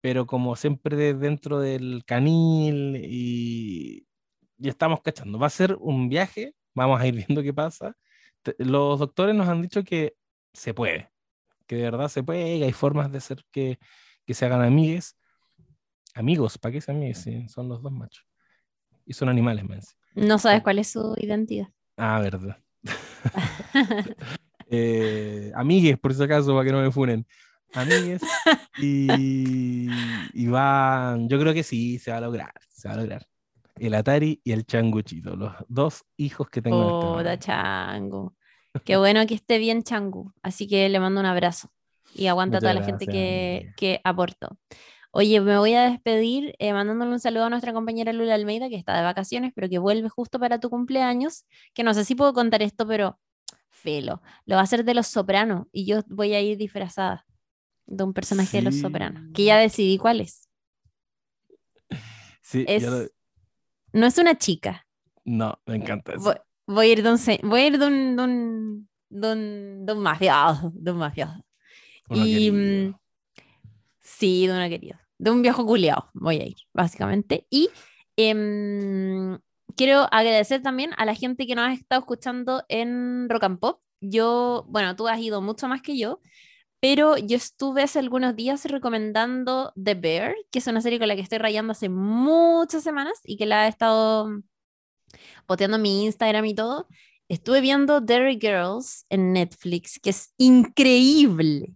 pero 0.00 0.26
como 0.26 0.56
siempre 0.56 0.96
de- 0.96 1.14
dentro 1.14 1.60
del 1.60 2.04
canil 2.06 2.96
y, 3.04 4.06
y 4.58 4.68
estamos 4.68 5.00
cachando. 5.02 5.38
Va 5.38 5.48
a 5.48 5.50
ser 5.50 5.76
un 5.80 6.08
viaje, 6.08 6.54
vamos 6.74 7.00
a 7.00 7.06
ir 7.06 7.14
viendo 7.16 7.42
qué 7.42 7.52
pasa. 7.54 7.94
Los 8.58 8.98
doctores 9.00 9.34
nos 9.34 9.48
han 9.48 9.60
dicho 9.62 9.84
que 9.84 10.14
se 10.52 10.72
puede, 10.74 11.10
que 11.66 11.76
de 11.76 11.82
verdad 11.82 12.08
se 12.08 12.22
puede, 12.22 12.56
y 12.56 12.62
hay 12.62 12.72
formas 12.72 13.12
de 13.12 13.18
hacer 13.18 13.42
que, 13.50 13.78
que 14.26 14.34
se 14.34 14.46
hagan 14.46 14.62
amigues. 14.62 15.17
Amigos, 16.18 16.58
¿para 16.58 16.72
qué 16.72 16.80
se 16.80 16.90
amigues? 16.90 17.18
Sí, 17.18 17.48
son 17.48 17.68
los 17.68 17.80
dos 17.80 17.92
machos. 17.92 18.26
Y 19.06 19.12
son 19.12 19.28
animales. 19.28 19.96
No 20.16 20.36
sabes 20.40 20.64
cuál 20.64 20.80
es 20.80 20.88
su 20.88 21.14
identidad. 21.16 21.68
Ah, 21.96 22.20
verdad. 22.20 22.58
Eh, 24.70 25.50
amigues, 25.54 25.98
por 25.98 26.12
si 26.12 26.22
acaso, 26.22 26.52
para 26.52 26.66
que 26.66 26.72
no 26.72 26.82
me 26.82 26.90
funen. 26.90 27.26
Amigues. 27.72 28.20
Y, 28.76 29.88
y 30.34 30.46
van, 30.46 31.26
yo 31.26 31.40
creo 31.40 31.54
que 31.54 31.62
sí, 31.62 31.98
se 31.98 32.10
va 32.10 32.18
a 32.18 32.20
lograr, 32.20 32.52
se 32.68 32.86
va 32.86 32.92
a 32.92 32.96
lograr. 32.98 33.26
El 33.76 33.94
Atari 33.94 34.42
y 34.44 34.52
el 34.52 34.66
Changuchito, 34.66 35.36
los 35.36 35.54
dos 35.68 36.04
hijos 36.18 36.50
que 36.50 36.60
tengo 36.60 37.18
en 37.18 37.26
este 37.26 37.46
changu. 37.46 38.36
Qué 38.84 38.98
bueno 38.98 39.26
que 39.26 39.36
esté 39.36 39.56
bien 39.56 39.82
changu. 39.82 40.34
Así 40.42 40.68
que 40.68 40.86
le 40.90 41.00
mando 41.00 41.20
un 41.20 41.26
abrazo. 41.26 41.70
Y 42.14 42.26
aguanta 42.26 42.58
a 42.58 42.60
toda 42.60 42.74
la 42.74 42.84
gente 42.84 43.06
que, 43.06 43.72
que 43.74 44.02
aportó. 44.04 44.58
Oye, 45.10 45.40
me 45.40 45.58
voy 45.58 45.74
a 45.74 45.84
despedir 45.90 46.54
eh, 46.58 46.72
mandándole 46.72 47.12
un 47.12 47.20
saludo 47.20 47.44
a 47.44 47.50
nuestra 47.50 47.72
compañera 47.72 48.12
Lula 48.12 48.34
Almeida, 48.34 48.68
que 48.68 48.76
está 48.76 48.96
de 48.96 49.02
vacaciones, 49.02 49.52
pero 49.54 49.68
que 49.68 49.78
vuelve 49.78 50.08
justo 50.08 50.38
para 50.38 50.60
tu 50.60 50.70
cumpleaños. 50.70 51.44
Que 51.74 51.82
no 51.82 51.94
sé 51.94 52.04
si 52.04 52.14
puedo 52.14 52.32
contar 52.34 52.62
esto, 52.62 52.86
pero 52.86 53.18
felo. 53.68 54.22
Lo 54.44 54.56
va 54.56 54.60
a 54.60 54.64
hacer 54.64 54.84
de 54.84 54.94
los 54.94 55.06
sopranos 55.06 55.66
y 55.72 55.86
yo 55.86 56.02
voy 56.08 56.34
a 56.34 56.40
ir 56.40 56.58
disfrazada 56.58 57.26
de 57.86 58.04
un 58.04 58.12
personaje 58.12 58.58
de 58.58 58.64
los 58.64 58.76
sopranos, 58.76 59.22
que 59.34 59.44
ya 59.44 59.56
decidí 59.58 59.96
cuál 59.98 60.20
es. 60.20 60.48
Sí, 62.42 62.64
Es, 62.68 62.82
lo- 62.82 63.08
no 63.92 64.06
es 64.06 64.18
una 64.18 64.36
chica. 64.36 64.86
no, 65.24 65.58
me 65.66 65.76
encanta 65.76 66.12
eso. 66.12 66.24
Voy, 66.24 66.34
voy 66.66 66.86
a 66.88 66.92
ir 66.92 67.02
de 67.02 67.10
un, 67.12 67.18
voy 67.48 67.60
a 67.60 67.66
ir 67.66 67.78
de 67.78 67.86
un, 67.86 68.16
de 68.16 68.22
un, 68.22 68.88
de 69.08 69.32
un, 69.32 69.86
de 69.86 69.92
un 70.92 71.00
de. 71.00 71.26
Uno 72.10 72.26
y 72.26 72.94
sí, 74.18 74.46
de 74.46 74.52
una 74.52 74.68
querida, 74.68 75.00
de 75.18 75.30
un 75.30 75.42
viejo 75.42 75.64
culiao, 75.64 76.10
voy 76.14 76.36
a 76.40 76.46
ir, 76.46 76.56
básicamente. 76.72 77.46
Y 77.50 77.70
em, 78.16 79.38
quiero 79.76 80.08
agradecer 80.10 80.62
también 80.62 80.90
a 80.96 81.04
la 81.04 81.14
gente 81.14 81.46
que 81.46 81.54
nos 81.54 81.68
ha 81.68 81.72
estado 81.72 82.00
escuchando 82.00 82.64
en 82.68 83.28
Rock 83.28 83.44
and 83.44 83.58
Pop. 83.60 83.80
Yo, 84.00 84.64
bueno, 84.68 84.96
tú 84.96 85.08
has 85.08 85.18
ido 85.20 85.40
mucho 85.40 85.68
más 85.68 85.82
que 85.82 85.98
yo, 85.98 86.20
pero 86.80 87.16
yo 87.16 87.36
estuve 87.36 87.82
hace 87.82 87.98
algunos 87.98 88.36
días 88.36 88.64
recomendando 88.64 89.72
The 89.82 89.94
Bear, 89.94 90.34
que 90.50 90.60
es 90.60 90.66
una 90.66 90.80
serie 90.80 90.98
con 90.98 91.08
la 91.08 91.16
que 91.16 91.22
estoy 91.22 91.38
rayando 91.38 91.72
hace 91.72 91.88
muchas 91.88 92.82
semanas 92.82 93.20
y 93.24 93.36
que 93.36 93.46
la 93.46 93.66
he 93.66 93.68
estado 93.68 94.42
posteando 95.46 95.76
en 95.76 95.82
mi 95.82 96.04
Instagram 96.04 96.44
y 96.44 96.54
todo. 96.54 96.88
Estuve 97.28 97.60
viendo 97.60 98.00
Derry 98.00 98.38
Girls 98.40 99.04
en 99.10 99.32
Netflix, 99.32 99.98
que 100.00 100.10
es 100.10 100.32
increíble. 100.38 101.74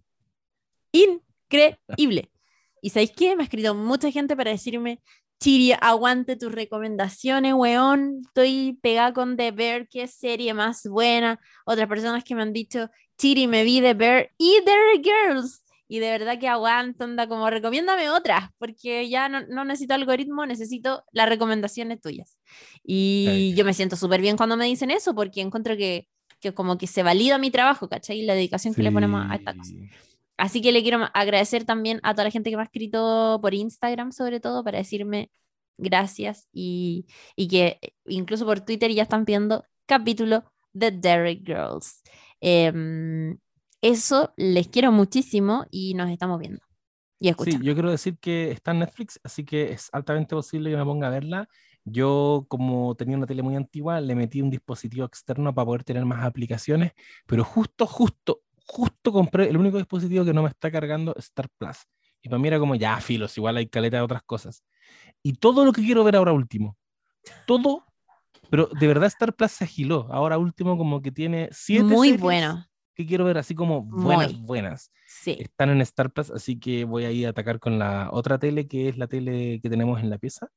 Increíble. 0.91 2.32
¿Y 2.83 2.89
sabéis 2.89 3.13
qué? 3.15 3.33
Me 3.37 3.43
ha 3.43 3.45
escrito 3.45 3.73
mucha 3.73 4.11
gente 4.11 4.35
para 4.35 4.51
decirme, 4.51 4.99
Chiri, 5.39 5.71
aguante 5.79 6.35
tus 6.35 6.51
recomendaciones, 6.51 7.53
weón. 7.53 8.19
Estoy 8.27 8.77
pegada 8.81 9.13
con 9.13 9.37
The 9.37 9.51
Bear, 9.51 9.87
qué 9.87 10.05
serie 10.05 10.53
más 10.53 10.83
buena. 10.83 11.39
Otras 11.65 11.87
personas 11.87 12.25
que 12.25 12.35
me 12.35 12.41
han 12.41 12.51
dicho, 12.51 12.89
Chiri, 13.17 13.47
me 13.47 13.63
vi 13.63 13.79
The 13.79 13.93
Bear 13.93 14.31
y 14.37 14.59
Derry 14.65 15.01
Girls. 15.01 15.63
Y 15.87 15.99
de 15.99 16.09
verdad 16.09 16.37
que 16.37 16.49
aguanto, 16.49 17.05
anda 17.05 17.25
como 17.25 17.49
recomiéndame 17.49 18.09
otras, 18.09 18.49
porque 18.57 19.07
ya 19.07 19.29
no, 19.29 19.47
no 19.47 19.63
necesito 19.63 19.93
algoritmo, 19.93 20.45
necesito 20.45 21.05
las 21.13 21.29
recomendaciones 21.29 22.01
tuyas. 22.01 22.37
Y 22.83 23.27
Ay. 23.29 23.53
yo 23.55 23.63
me 23.63 23.73
siento 23.73 23.95
súper 23.95 24.19
bien 24.19 24.35
cuando 24.35 24.57
me 24.57 24.65
dicen 24.65 24.91
eso, 24.91 25.15
porque 25.15 25.39
encuentro 25.39 25.77
que, 25.77 26.09
que 26.41 26.53
como 26.53 26.77
que 26.77 26.87
se 26.87 27.01
valida 27.01 27.37
mi 27.37 27.49
trabajo, 27.49 27.87
¿cachai? 27.87 28.19
Y 28.19 28.25
la 28.25 28.33
dedicación 28.33 28.73
que 28.73 28.83
le 28.83 28.91
ponemos 28.91 29.25
a 29.29 29.35
esta 29.35 29.55
cosa. 29.55 29.71
Sí. 30.37 30.57
Así 30.57 30.61
que 30.61 30.71
le 30.71 30.81
quiero 30.83 30.99
agradecer 31.13 31.65
también 31.65 31.99
a 32.03 32.13
toda 32.13 32.25
la 32.25 32.31
gente 32.31 32.49
que 32.49 32.55
me 32.57 32.63
ha 32.63 32.65
escrito 32.65 33.39
por 33.41 33.53
Instagram, 33.53 34.11
sobre 34.11 34.39
todo, 34.39 34.63
para 34.63 34.79
decirme 34.79 35.31
gracias 35.77 36.47
y, 36.51 37.05
y 37.35 37.47
que 37.47 37.79
incluso 38.05 38.45
por 38.45 38.61
Twitter 38.61 38.91
ya 38.91 39.03
están 39.03 39.25
pidiendo 39.25 39.63
capítulo 39.85 40.43
de 40.73 40.91
Derek 40.91 41.45
Girls. 41.45 42.01
Em, 42.41 43.37
eso 43.81 44.33
les 44.37 44.67
quiero 44.69 44.91
muchísimo 44.91 45.65
y 45.71 45.93
nos 45.93 46.09
estamos 46.09 46.39
viendo 46.39 46.61
y 47.19 47.29
Sí, 47.35 47.35
escuchando. 47.35 47.61
yo 47.61 47.73
quiero 47.73 47.91
decir 47.91 48.17
que 48.19 48.51
está 48.51 48.71
en 48.71 48.79
Netflix, 48.79 49.19
así 49.23 49.43
que 49.43 49.71
es 49.73 49.89
altamente 49.91 50.35
posible 50.35 50.69
que 50.69 50.77
me 50.77 50.85
ponga 50.85 51.07
a 51.07 51.09
verla. 51.09 51.49
Yo, 51.83 52.45
como 52.47 52.95
tenía 52.95 53.17
una 53.17 53.25
tele 53.25 53.41
muy 53.43 53.55
antigua, 53.55 53.99
le 53.99 54.15
metí 54.15 54.41
un 54.41 54.49
dispositivo 54.49 55.05
externo 55.05 55.53
para 55.53 55.65
poder 55.65 55.83
tener 55.83 56.05
más 56.05 56.23
aplicaciones, 56.23 56.93
pero 57.25 57.43
justo, 57.43 57.85
justo, 57.87 58.41
justo 58.65 59.11
compré 59.11 59.49
el 59.49 59.57
único 59.57 59.77
dispositivo 59.77 60.25
que 60.25 60.33
no 60.33 60.43
me 60.43 60.49
está 60.49 60.71
cargando 60.71 61.13
Star 61.17 61.49
Plus. 61.57 61.77
Y 62.21 62.29
para 62.29 62.39
mí 62.39 62.47
era 62.47 62.59
como, 62.59 62.75
ya, 62.75 62.99
filos, 63.01 63.37
igual 63.37 63.57
hay 63.57 63.67
caleta 63.67 63.97
de 63.97 64.03
otras 64.03 64.23
cosas. 64.23 64.63
Y 65.21 65.33
todo 65.33 65.65
lo 65.65 65.73
que 65.73 65.81
quiero 65.83 66.03
ver 66.03 66.15
ahora 66.15 66.31
último, 66.31 66.77
todo, 67.45 67.85
pero 68.49 68.67
de 68.67 68.87
verdad 68.87 69.07
Star 69.07 69.33
Plus 69.33 69.51
se 69.51 69.65
agiló. 69.65 70.07
Ahora 70.11 70.37
último 70.37 70.77
como 70.77 71.01
que 71.01 71.11
tiene 71.11 71.49
siete 71.51 71.83
Muy 71.83 72.09
series 72.09 72.21
bueno. 72.21 72.65
que 72.95 73.05
quiero 73.05 73.25
ver 73.25 73.37
así 73.37 73.55
como 73.55 73.81
buenas, 73.81 74.33
Muy. 74.33 74.41
buenas 74.41 74.91
Sí. 75.05 75.35
están 75.39 75.69
en 75.69 75.81
Star 75.81 76.11
Plus, 76.11 76.31
así 76.31 76.59
que 76.59 76.85
voy 76.85 77.05
a 77.05 77.11
ir 77.11 77.27
a 77.27 77.29
atacar 77.29 77.59
con 77.59 77.77
la 77.77 78.09
otra 78.11 78.37
tele, 78.37 78.67
que 78.67 78.89
es 78.89 78.97
la 78.97 79.07
tele 79.07 79.59
que 79.61 79.69
tenemos 79.69 80.01
en 80.01 80.09
la 80.09 80.17
pieza, 80.17 80.49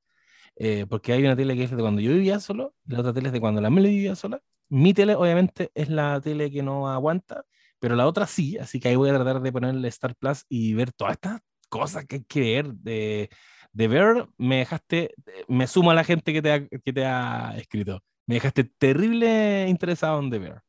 eh, 0.56 0.86
porque 0.88 1.12
hay 1.12 1.24
una 1.24 1.36
tele 1.36 1.54
que 1.56 1.64
es 1.64 1.70
de 1.70 1.76
cuando 1.76 2.00
yo 2.00 2.12
vivía 2.12 2.40
solo, 2.40 2.74
la 2.86 3.00
otra 3.00 3.12
tele 3.12 3.28
es 3.28 3.32
de 3.32 3.40
cuando 3.40 3.60
la 3.60 3.70
Meli 3.70 3.90
vivía 3.90 4.14
sola. 4.14 4.40
Mi 4.68 4.94
tele, 4.94 5.14
obviamente, 5.14 5.70
es 5.74 5.88
la 5.90 6.20
tele 6.20 6.50
que 6.50 6.62
no 6.62 6.88
aguanta, 6.88 7.44
pero 7.78 7.94
la 7.96 8.06
otra 8.06 8.26
sí, 8.26 8.56
así 8.58 8.80
que 8.80 8.88
ahí 8.88 8.96
voy 8.96 9.10
a 9.10 9.14
tratar 9.14 9.40
de 9.40 9.52
ponerle 9.52 9.88
Star 9.88 10.14
Plus 10.16 10.44
y 10.48 10.74
ver 10.74 10.92
todas 10.92 11.14
estas 11.14 11.40
cosas 11.68 12.04
que 12.06 12.16
hay 12.16 12.24
que 12.24 12.40
ver. 12.40 12.72
De, 12.74 13.28
de 13.72 13.88
ver, 13.88 14.26
me 14.38 14.58
dejaste, 14.58 15.12
me 15.48 15.66
sumo 15.66 15.90
a 15.90 15.94
la 15.94 16.04
gente 16.04 16.32
que 16.32 16.40
te 16.42 16.52
ha, 16.52 16.66
que 16.66 16.92
te 16.92 17.04
ha 17.04 17.54
escrito, 17.56 18.00
me 18.26 18.36
dejaste 18.36 18.64
terrible 18.64 19.66
interesado 19.68 20.20
en 20.20 20.30
The 20.30 20.38
Bear. 20.38 20.62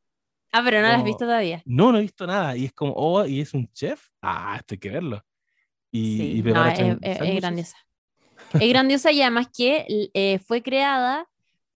Ah, 0.52 0.62
pero 0.64 0.78
no 0.80 0.84
la 0.84 0.90
has 0.90 0.94
como- 0.96 1.04
visto 1.04 1.24
todavía. 1.24 1.62
No, 1.66 1.92
no 1.92 1.98
he 1.98 2.02
visto 2.02 2.26
nada. 2.26 2.56
Y 2.56 2.64
es 2.66 2.72
como, 2.72 2.92
oh, 2.96 3.24
y 3.26 3.40
es 3.40 3.52
un 3.52 3.70
chef. 3.72 4.08
Ah, 4.22 4.56
esto 4.56 4.74
hay 4.74 4.78
que 4.78 4.88
verlo. 4.90 5.22
Y, 5.90 6.16
Sí, 6.16 6.38
y 6.38 6.42
no, 6.42 6.66
es, 6.66 6.78
es- 7.02 7.20
es 7.20 7.36
grandiosa. 7.36 7.76
Es 8.54 8.68
grandiosa 8.70 9.12
y 9.12 9.20
además 9.20 9.48
que 9.54 9.86
eh, 10.14 10.38
fue 10.38 10.62
creada 10.62 11.28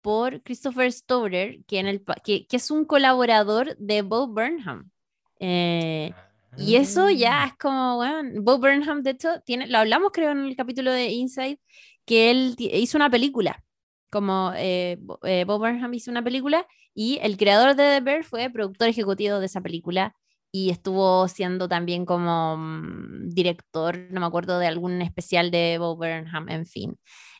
por 0.01 0.41
Christopher 0.41 0.91
Storer, 0.91 1.63
que, 1.65 1.79
en 1.79 1.87
el, 1.87 2.03
que, 2.23 2.47
que 2.47 2.55
es 2.57 2.71
un 2.71 2.85
colaborador 2.85 3.75
de 3.77 4.01
Bo 4.03 4.27
Burnham. 4.27 4.89
Eh, 5.41 6.13
y 6.57 6.76
eso 6.76 7.09
ya 7.09 7.43
Ah. 7.43 7.47
es 7.47 7.53
como, 7.57 7.95
bueno, 7.97 8.41
Bo 8.43 8.59
Burnham, 8.59 9.01
de 9.01 9.11
hecho, 9.11 9.41
tiene, 9.45 9.68
lo 9.68 9.80
hablamos 9.80 10.11
creo 10.13 10.31
en 10.31 10.45
el 10.45 10.55
capítulo 10.55 10.91
de 10.91 11.07
Inside, 11.09 11.59
que 12.05 12.30
él 12.31 12.55
hizo 12.59 12.97
una 12.97 13.09
película, 13.09 13.63
como 14.11 14.53
eh, 14.55 14.97
Bo 15.01 15.19
eh, 15.23 15.45
Bo 15.45 15.57
Burnham 15.59 15.93
hizo 15.93 16.11
una 16.11 16.23
película 16.23 16.68
y 16.93 17.19
el 17.23 17.38
creador 17.38 17.76
de 17.76 17.84
The 17.84 18.01
Bear 18.01 18.23
fue 18.23 18.49
productor 18.51 18.88
ejecutivo 18.89 19.39
de 19.39 19.45
esa 19.47 19.61
película 19.61 20.13
y 20.51 20.69
estuvo 20.69 21.27
siendo 21.27 21.68
también 21.69 22.05
como 22.05 22.57
mm, 22.57 23.30
director, 23.30 23.97
no 24.11 24.19
me 24.19 24.26
acuerdo, 24.27 24.59
de 24.59 24.68
algún 24.68 25.01
especial 25.01 25.49
de 25.51 25.77
Bo 25.80 25.95
Burnham, 25.95 26.49
en 26.49 26.65
fin. 26.65 26.99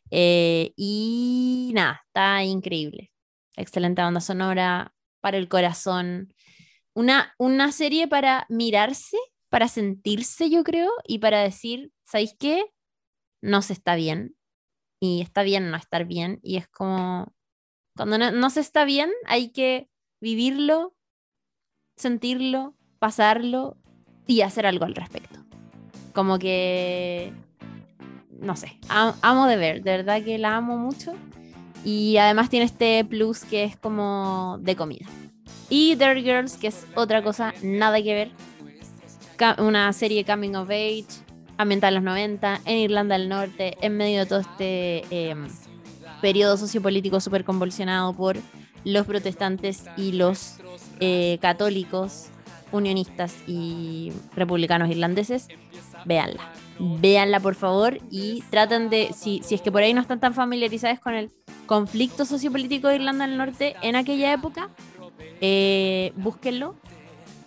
Eh, 0.10 0.73
y 0.76 1.72
nada, 1.76 2.02
está 2.07 2.44
increíble. 2.44 3.11
Excelente 3.57 4.02
banda 4.02 4.22
sonora 4.22 4.94
para 5.22 5.38
el 5.38 5.48
corazón. 5.49 6.34
Una, 6.93 7.34
una 7.38 7.72
serie 7.72 8.07
para 8.07 8.45
mirarse, 8.49 9.18
para 9.49 9.68
sentirse, 9.68 10.49
yo 10.49 10.63
creo, 10.63 10.91
y 11.07 11.19
para 11.19 11.41
decir, 11.41 11.91
¿sabéis 12.03 12.35
qué? 12.38 12.65
No 13.41 13.61
se 13.61 13.73
está 13.73 13.95
bien. 13.95 14.35
Y 14.99 15.22
está 15.22 15.43
bien 15.43 15.72
no 15.72 15.77
estar 15.77 16.05
bien. 16.05 16.39
Y 16.43 16.57
es 16.57 16.68
como, 16.68 17.34
cuando 17.95 18.18
no, 18.18 18.31
no 18.31 18.49
se 18.49 18.59
está 18.59 18.85
bien, 18.85 19.09
hay 19.26 19.49
que 19.51 19.89
vivirlo, 20.22 20.95
sentirlo, 21.97 22.76
pasarlo 22.99 23.77
y 24.27 24.41
hacer 24.41 24.65
algo 24.65 24.85
al 24.85 24.95
respecto. 24.95 25.39
Como 26.13 26.38
que, 26.39 27.34
no 28.30 28.55
sé, 28.55 28.80
am- 28.89 29.15
amo 29.22 29.47
de 29.47 29.55
ver, 29.55 29.81
de 29.81 29.91
verdad 29.97 30.23
que 30.23 30.38
la 30.38 30.57
amo 30.57 30.77
mucho. 30.77 31.13
Y 31.84 32.18
además 32.18 32.49
tiene 32.49 32.65
este 32.65 33.03
plus 33.05 33.43
que 33.43 33.63
es 33.63 33.76
como 33.76 34.57
de 34.61 34.76
comida. 34.76 35.07
Y 35.72 35.95
Dirty 35.95 36.22
Girls, 36.22 36.57
que 36.57 36.68
es 36.68 36.85
otra 36.95 37.23
cosa, 37.23 37.53
nada 37.64 38.03
que 38.03 38.14
ver. 38.14 38.31
Una 39.57 39.93
serie 39.93 40.26
coming 40.26 40.53
of 40.56 40.69
age, 40.69 41.06
ambientada 41.57 41.88
en 41.88 41.95
los 41.95 42.03
90, 42.03 42.60
en 42.65 42.77
Irlanda 42.77 43.18
del 43.18 43.30
Norte, 43.30 43.77
en 43.80 43.95
medio 43.95 44.19
de 44.19 44.26
todo 44.26 44.41
este 44.41 45.06
eh, 45.10 45.34
periodo 46.22 46.57
sociopolítico 46.57 47.22
súper 47.22 47.45
convulsionado 47.45 48.14
por 48.14 48.35
los 48.84 49.07
protestantes 49.07 49.85
y 49.95 50.11
los 50.11 50.57
eh, 50.99 51.38
católicos, 51.41 52.27
unionistas 52.73 53.34
y 53.48 54.11
republicanos 54.35 54.89
irlandeses, 54.89 55.48
véanla. 56.03 56.52
Véanla 56.80 57.39
por 57.39 57.56
favor 57.56 57.98
y 58.10 58.43
traten 58.49 58.89
de, 58.89 59.11
si, 59.15 59.39
si 59.41 59.56
es 59.56 59.61
que 59.61 59.72
por 59.72 59.84
ahí 59.84 59.93
no 59.93 60.02
están 60.02 60.19
tan 60.19 60.34
familiarizados 60.34 60.99
con 60.99 61.14
el 61.14 61.31
conflicto 61.65 62.26
sociopolítico 62.26 62.89
de 62.89 62.95
Irlanda 62.95 63.26
del 63.26 63.38
Norte 63.38 63.77
en 63.81 63.95
aquella 63.95 64.34
época, 64.34 64.69
eh, 65.41 66.13
búsquenlo, 66.15 66.76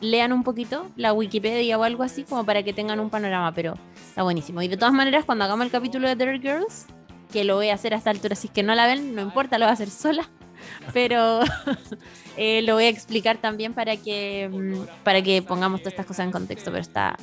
lean 0.00 0.32
un 0.32 0.42
poquito 0.42 0.90
la 0.96 1.12
Wikipedia 1.12 1.78
o 1.78 1.84
algo 1.84 2.02
así 2.02 2.24
como 2.24 2.44
para 2.44 2.62
que 2.62 2.72
tengan 2.72 3.00
un 3.00 3.08
panorama, 3.08 3.52
pero 3.52 3.74
está 3.94 4.22
buenísimo. 4.22 4.60
Y 4.62 4.68
de 4.68 4.76
todas 4.76 4.92
maneras, 4.92 5.24
cuando 5.24 5.44
hagamos 5.44 5.64
el 5.64 5.72
capítulo 5.72 6.08
de 6.08 6.16
Dirt 6.16 6.42
Girls, 6.42 6.86
que 7.32 7.44
lo 7.44 7.56
voy 7.56 7.70
a 7.70 7.74
hacer 7.74 7.94
a 7.94 7.96
esta 7.96 8.10
altura, 8.10 8.34
si 8.34 8.48
es 8.48 8.52
que 8.52 8.62
no 8.62 8.74
la 8.74 8.86
ven, 8.86 9.14
no 9.14 9.22
importa, 9.22 9.58
lo 9.58 9.64
voy 9.64 9.70
a 9.70 9.74
hacer 9.74 9.90
sola 9.90 10.28
pero 10.92 11.40
eh, 12.36 12.62
lo 12.62 12.74
voy 12.74 12.84
a 12.84 12.88
explicar 12.88 13.38
también 13.38 13.74
para 13.74 13.96
que, 13.96 14.48
mm, 14.52 15.02
para 15.02 15.22
que 15.22 15.42
pongamos 15.42 15.80
todas 15.80 15.92
estas 15.92 16.06
cosas 16.06 16.26
en 16.26 16.32
contexto, 16.32 16.70
pero 16.70 16.82
está 16.82 17.16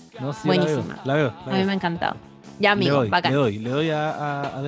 buenísima. 0.43 0.99
La 1.05 1.15
veo, 1.15 1.33
a 1.45 1.49
mí 1.49 1.63
me 1.63 1.71
ha 1.71 1.75
encantado. 1.75 2.15
Ya, 2.59 2.73
amigo, 2.73 2.91
le 2.91 2.97
doy, 2.97 3.09
bacán. 3.09 3.31
Le 3.31 3.37
doy, 3.37 3.59
le 3.59 3.69
doy 3.69 3.89
a, 3.89 4.11
a, 4.11 4.59
a 4.59 4.61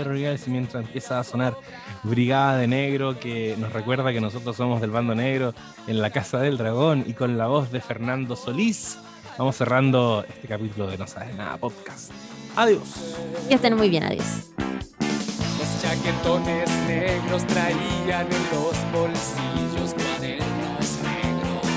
mientras 0.48 0.86
empieza 0.86 1.20
a 1.20 1.24
sonar 1.24 1.56
Brigada 2.04 2.58
de 2.58 2.68
Negro, 2.68 3.20
que 3.20 3.56
nos 3.58 3.74
recuerda 3.74 4.12
que 4.12 4.22
nosotros 4.22 4.56
somos 4.56 4.82
del 4.82 4.92
bando 4.92 5.16
negro 5.16 5.54
en 5.88 6.02
la 6.02 6.10
Casa 6.10 6.40
del 6.40 6.58
Dragón 6.58 7.04
y 7.08 7.14
con 7.14 7.38
la 7.38 7.48
voz 7.48 7.72
de 7.72 7.82
Fernando 7.82 8.36
Solís. 8.36 8.98
Vamos 9.38 9.56
cerrando 9.56 10.26
este 10.28 10.48
capítulo 10.48 10.88
de 10.88 10.98
No 10.98 11.08
Sabes 11.08 11.36
Nada 11.36 11.58
Podcast. 11.58 12.12
Adiós. 12.56 13.16
Que 13.48 13.56
estén 13.56 13.76
muy 13.76 13.90
bien, 13.90 14.04
adiós 14.04 14.54
chaquetones 15.84 16.70
negros 16.88 17.46
traían 17.48 18.26
en 18.26 18.44
los 18.52 18.92
bolsillos 18.94 19.94
cuadernos 19.94 21.00
negros 21.04 21.68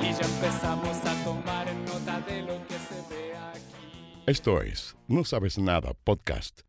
y 0.00 0.12
ya 0.12 0.28
empezamos 0.28 0.96
a 1.04 1.24
tomar 1.24 1.74
nota 1.74 2.20
de 2.20 2.42
lo 2.42 2.66
que 2.68 2.74
se 2.74 3.02
ve 3.10 3.36
aquí. 3.36 4.22
Esto 4.26 4.62
es 4.62 4.96
No 5.08 5.24
Sabes 5.24 5.58
Nada 5.58 5.92
Podcast. 6.04 6.60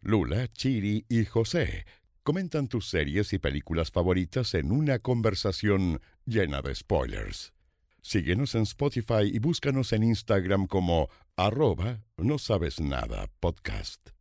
Lula, 0.00 0.48
Chiri 0.48 1.04
y 1.10 1.26
José 1.26 1.84
comentan 2.24 2.68
tus 2.68 2.88
series 2.88 3.34
y 3.34 3.38
películas 3.38 3.90
favoritas 3.90 4.54
en 4.54 4.72
una 4.72 4.98
conversación 4.98 6.00
llena 6.24 6.62
de 6.62 6.74
spoilers. 6.74 7.52
Síguenos 8.00 8.54
en 8.54 8.62
Spotify 8.62 9.30
y 9.30 9.38
búscanos 9.38 9.92
en 9.92 10.02
Instagram 10.02 10.66
como 10.66 11.08
arroba 11.36 12.02
no 12.16 12.38
sabes 12.38 12.80
nada 12.80 13.28
podcast. 13.40 14.13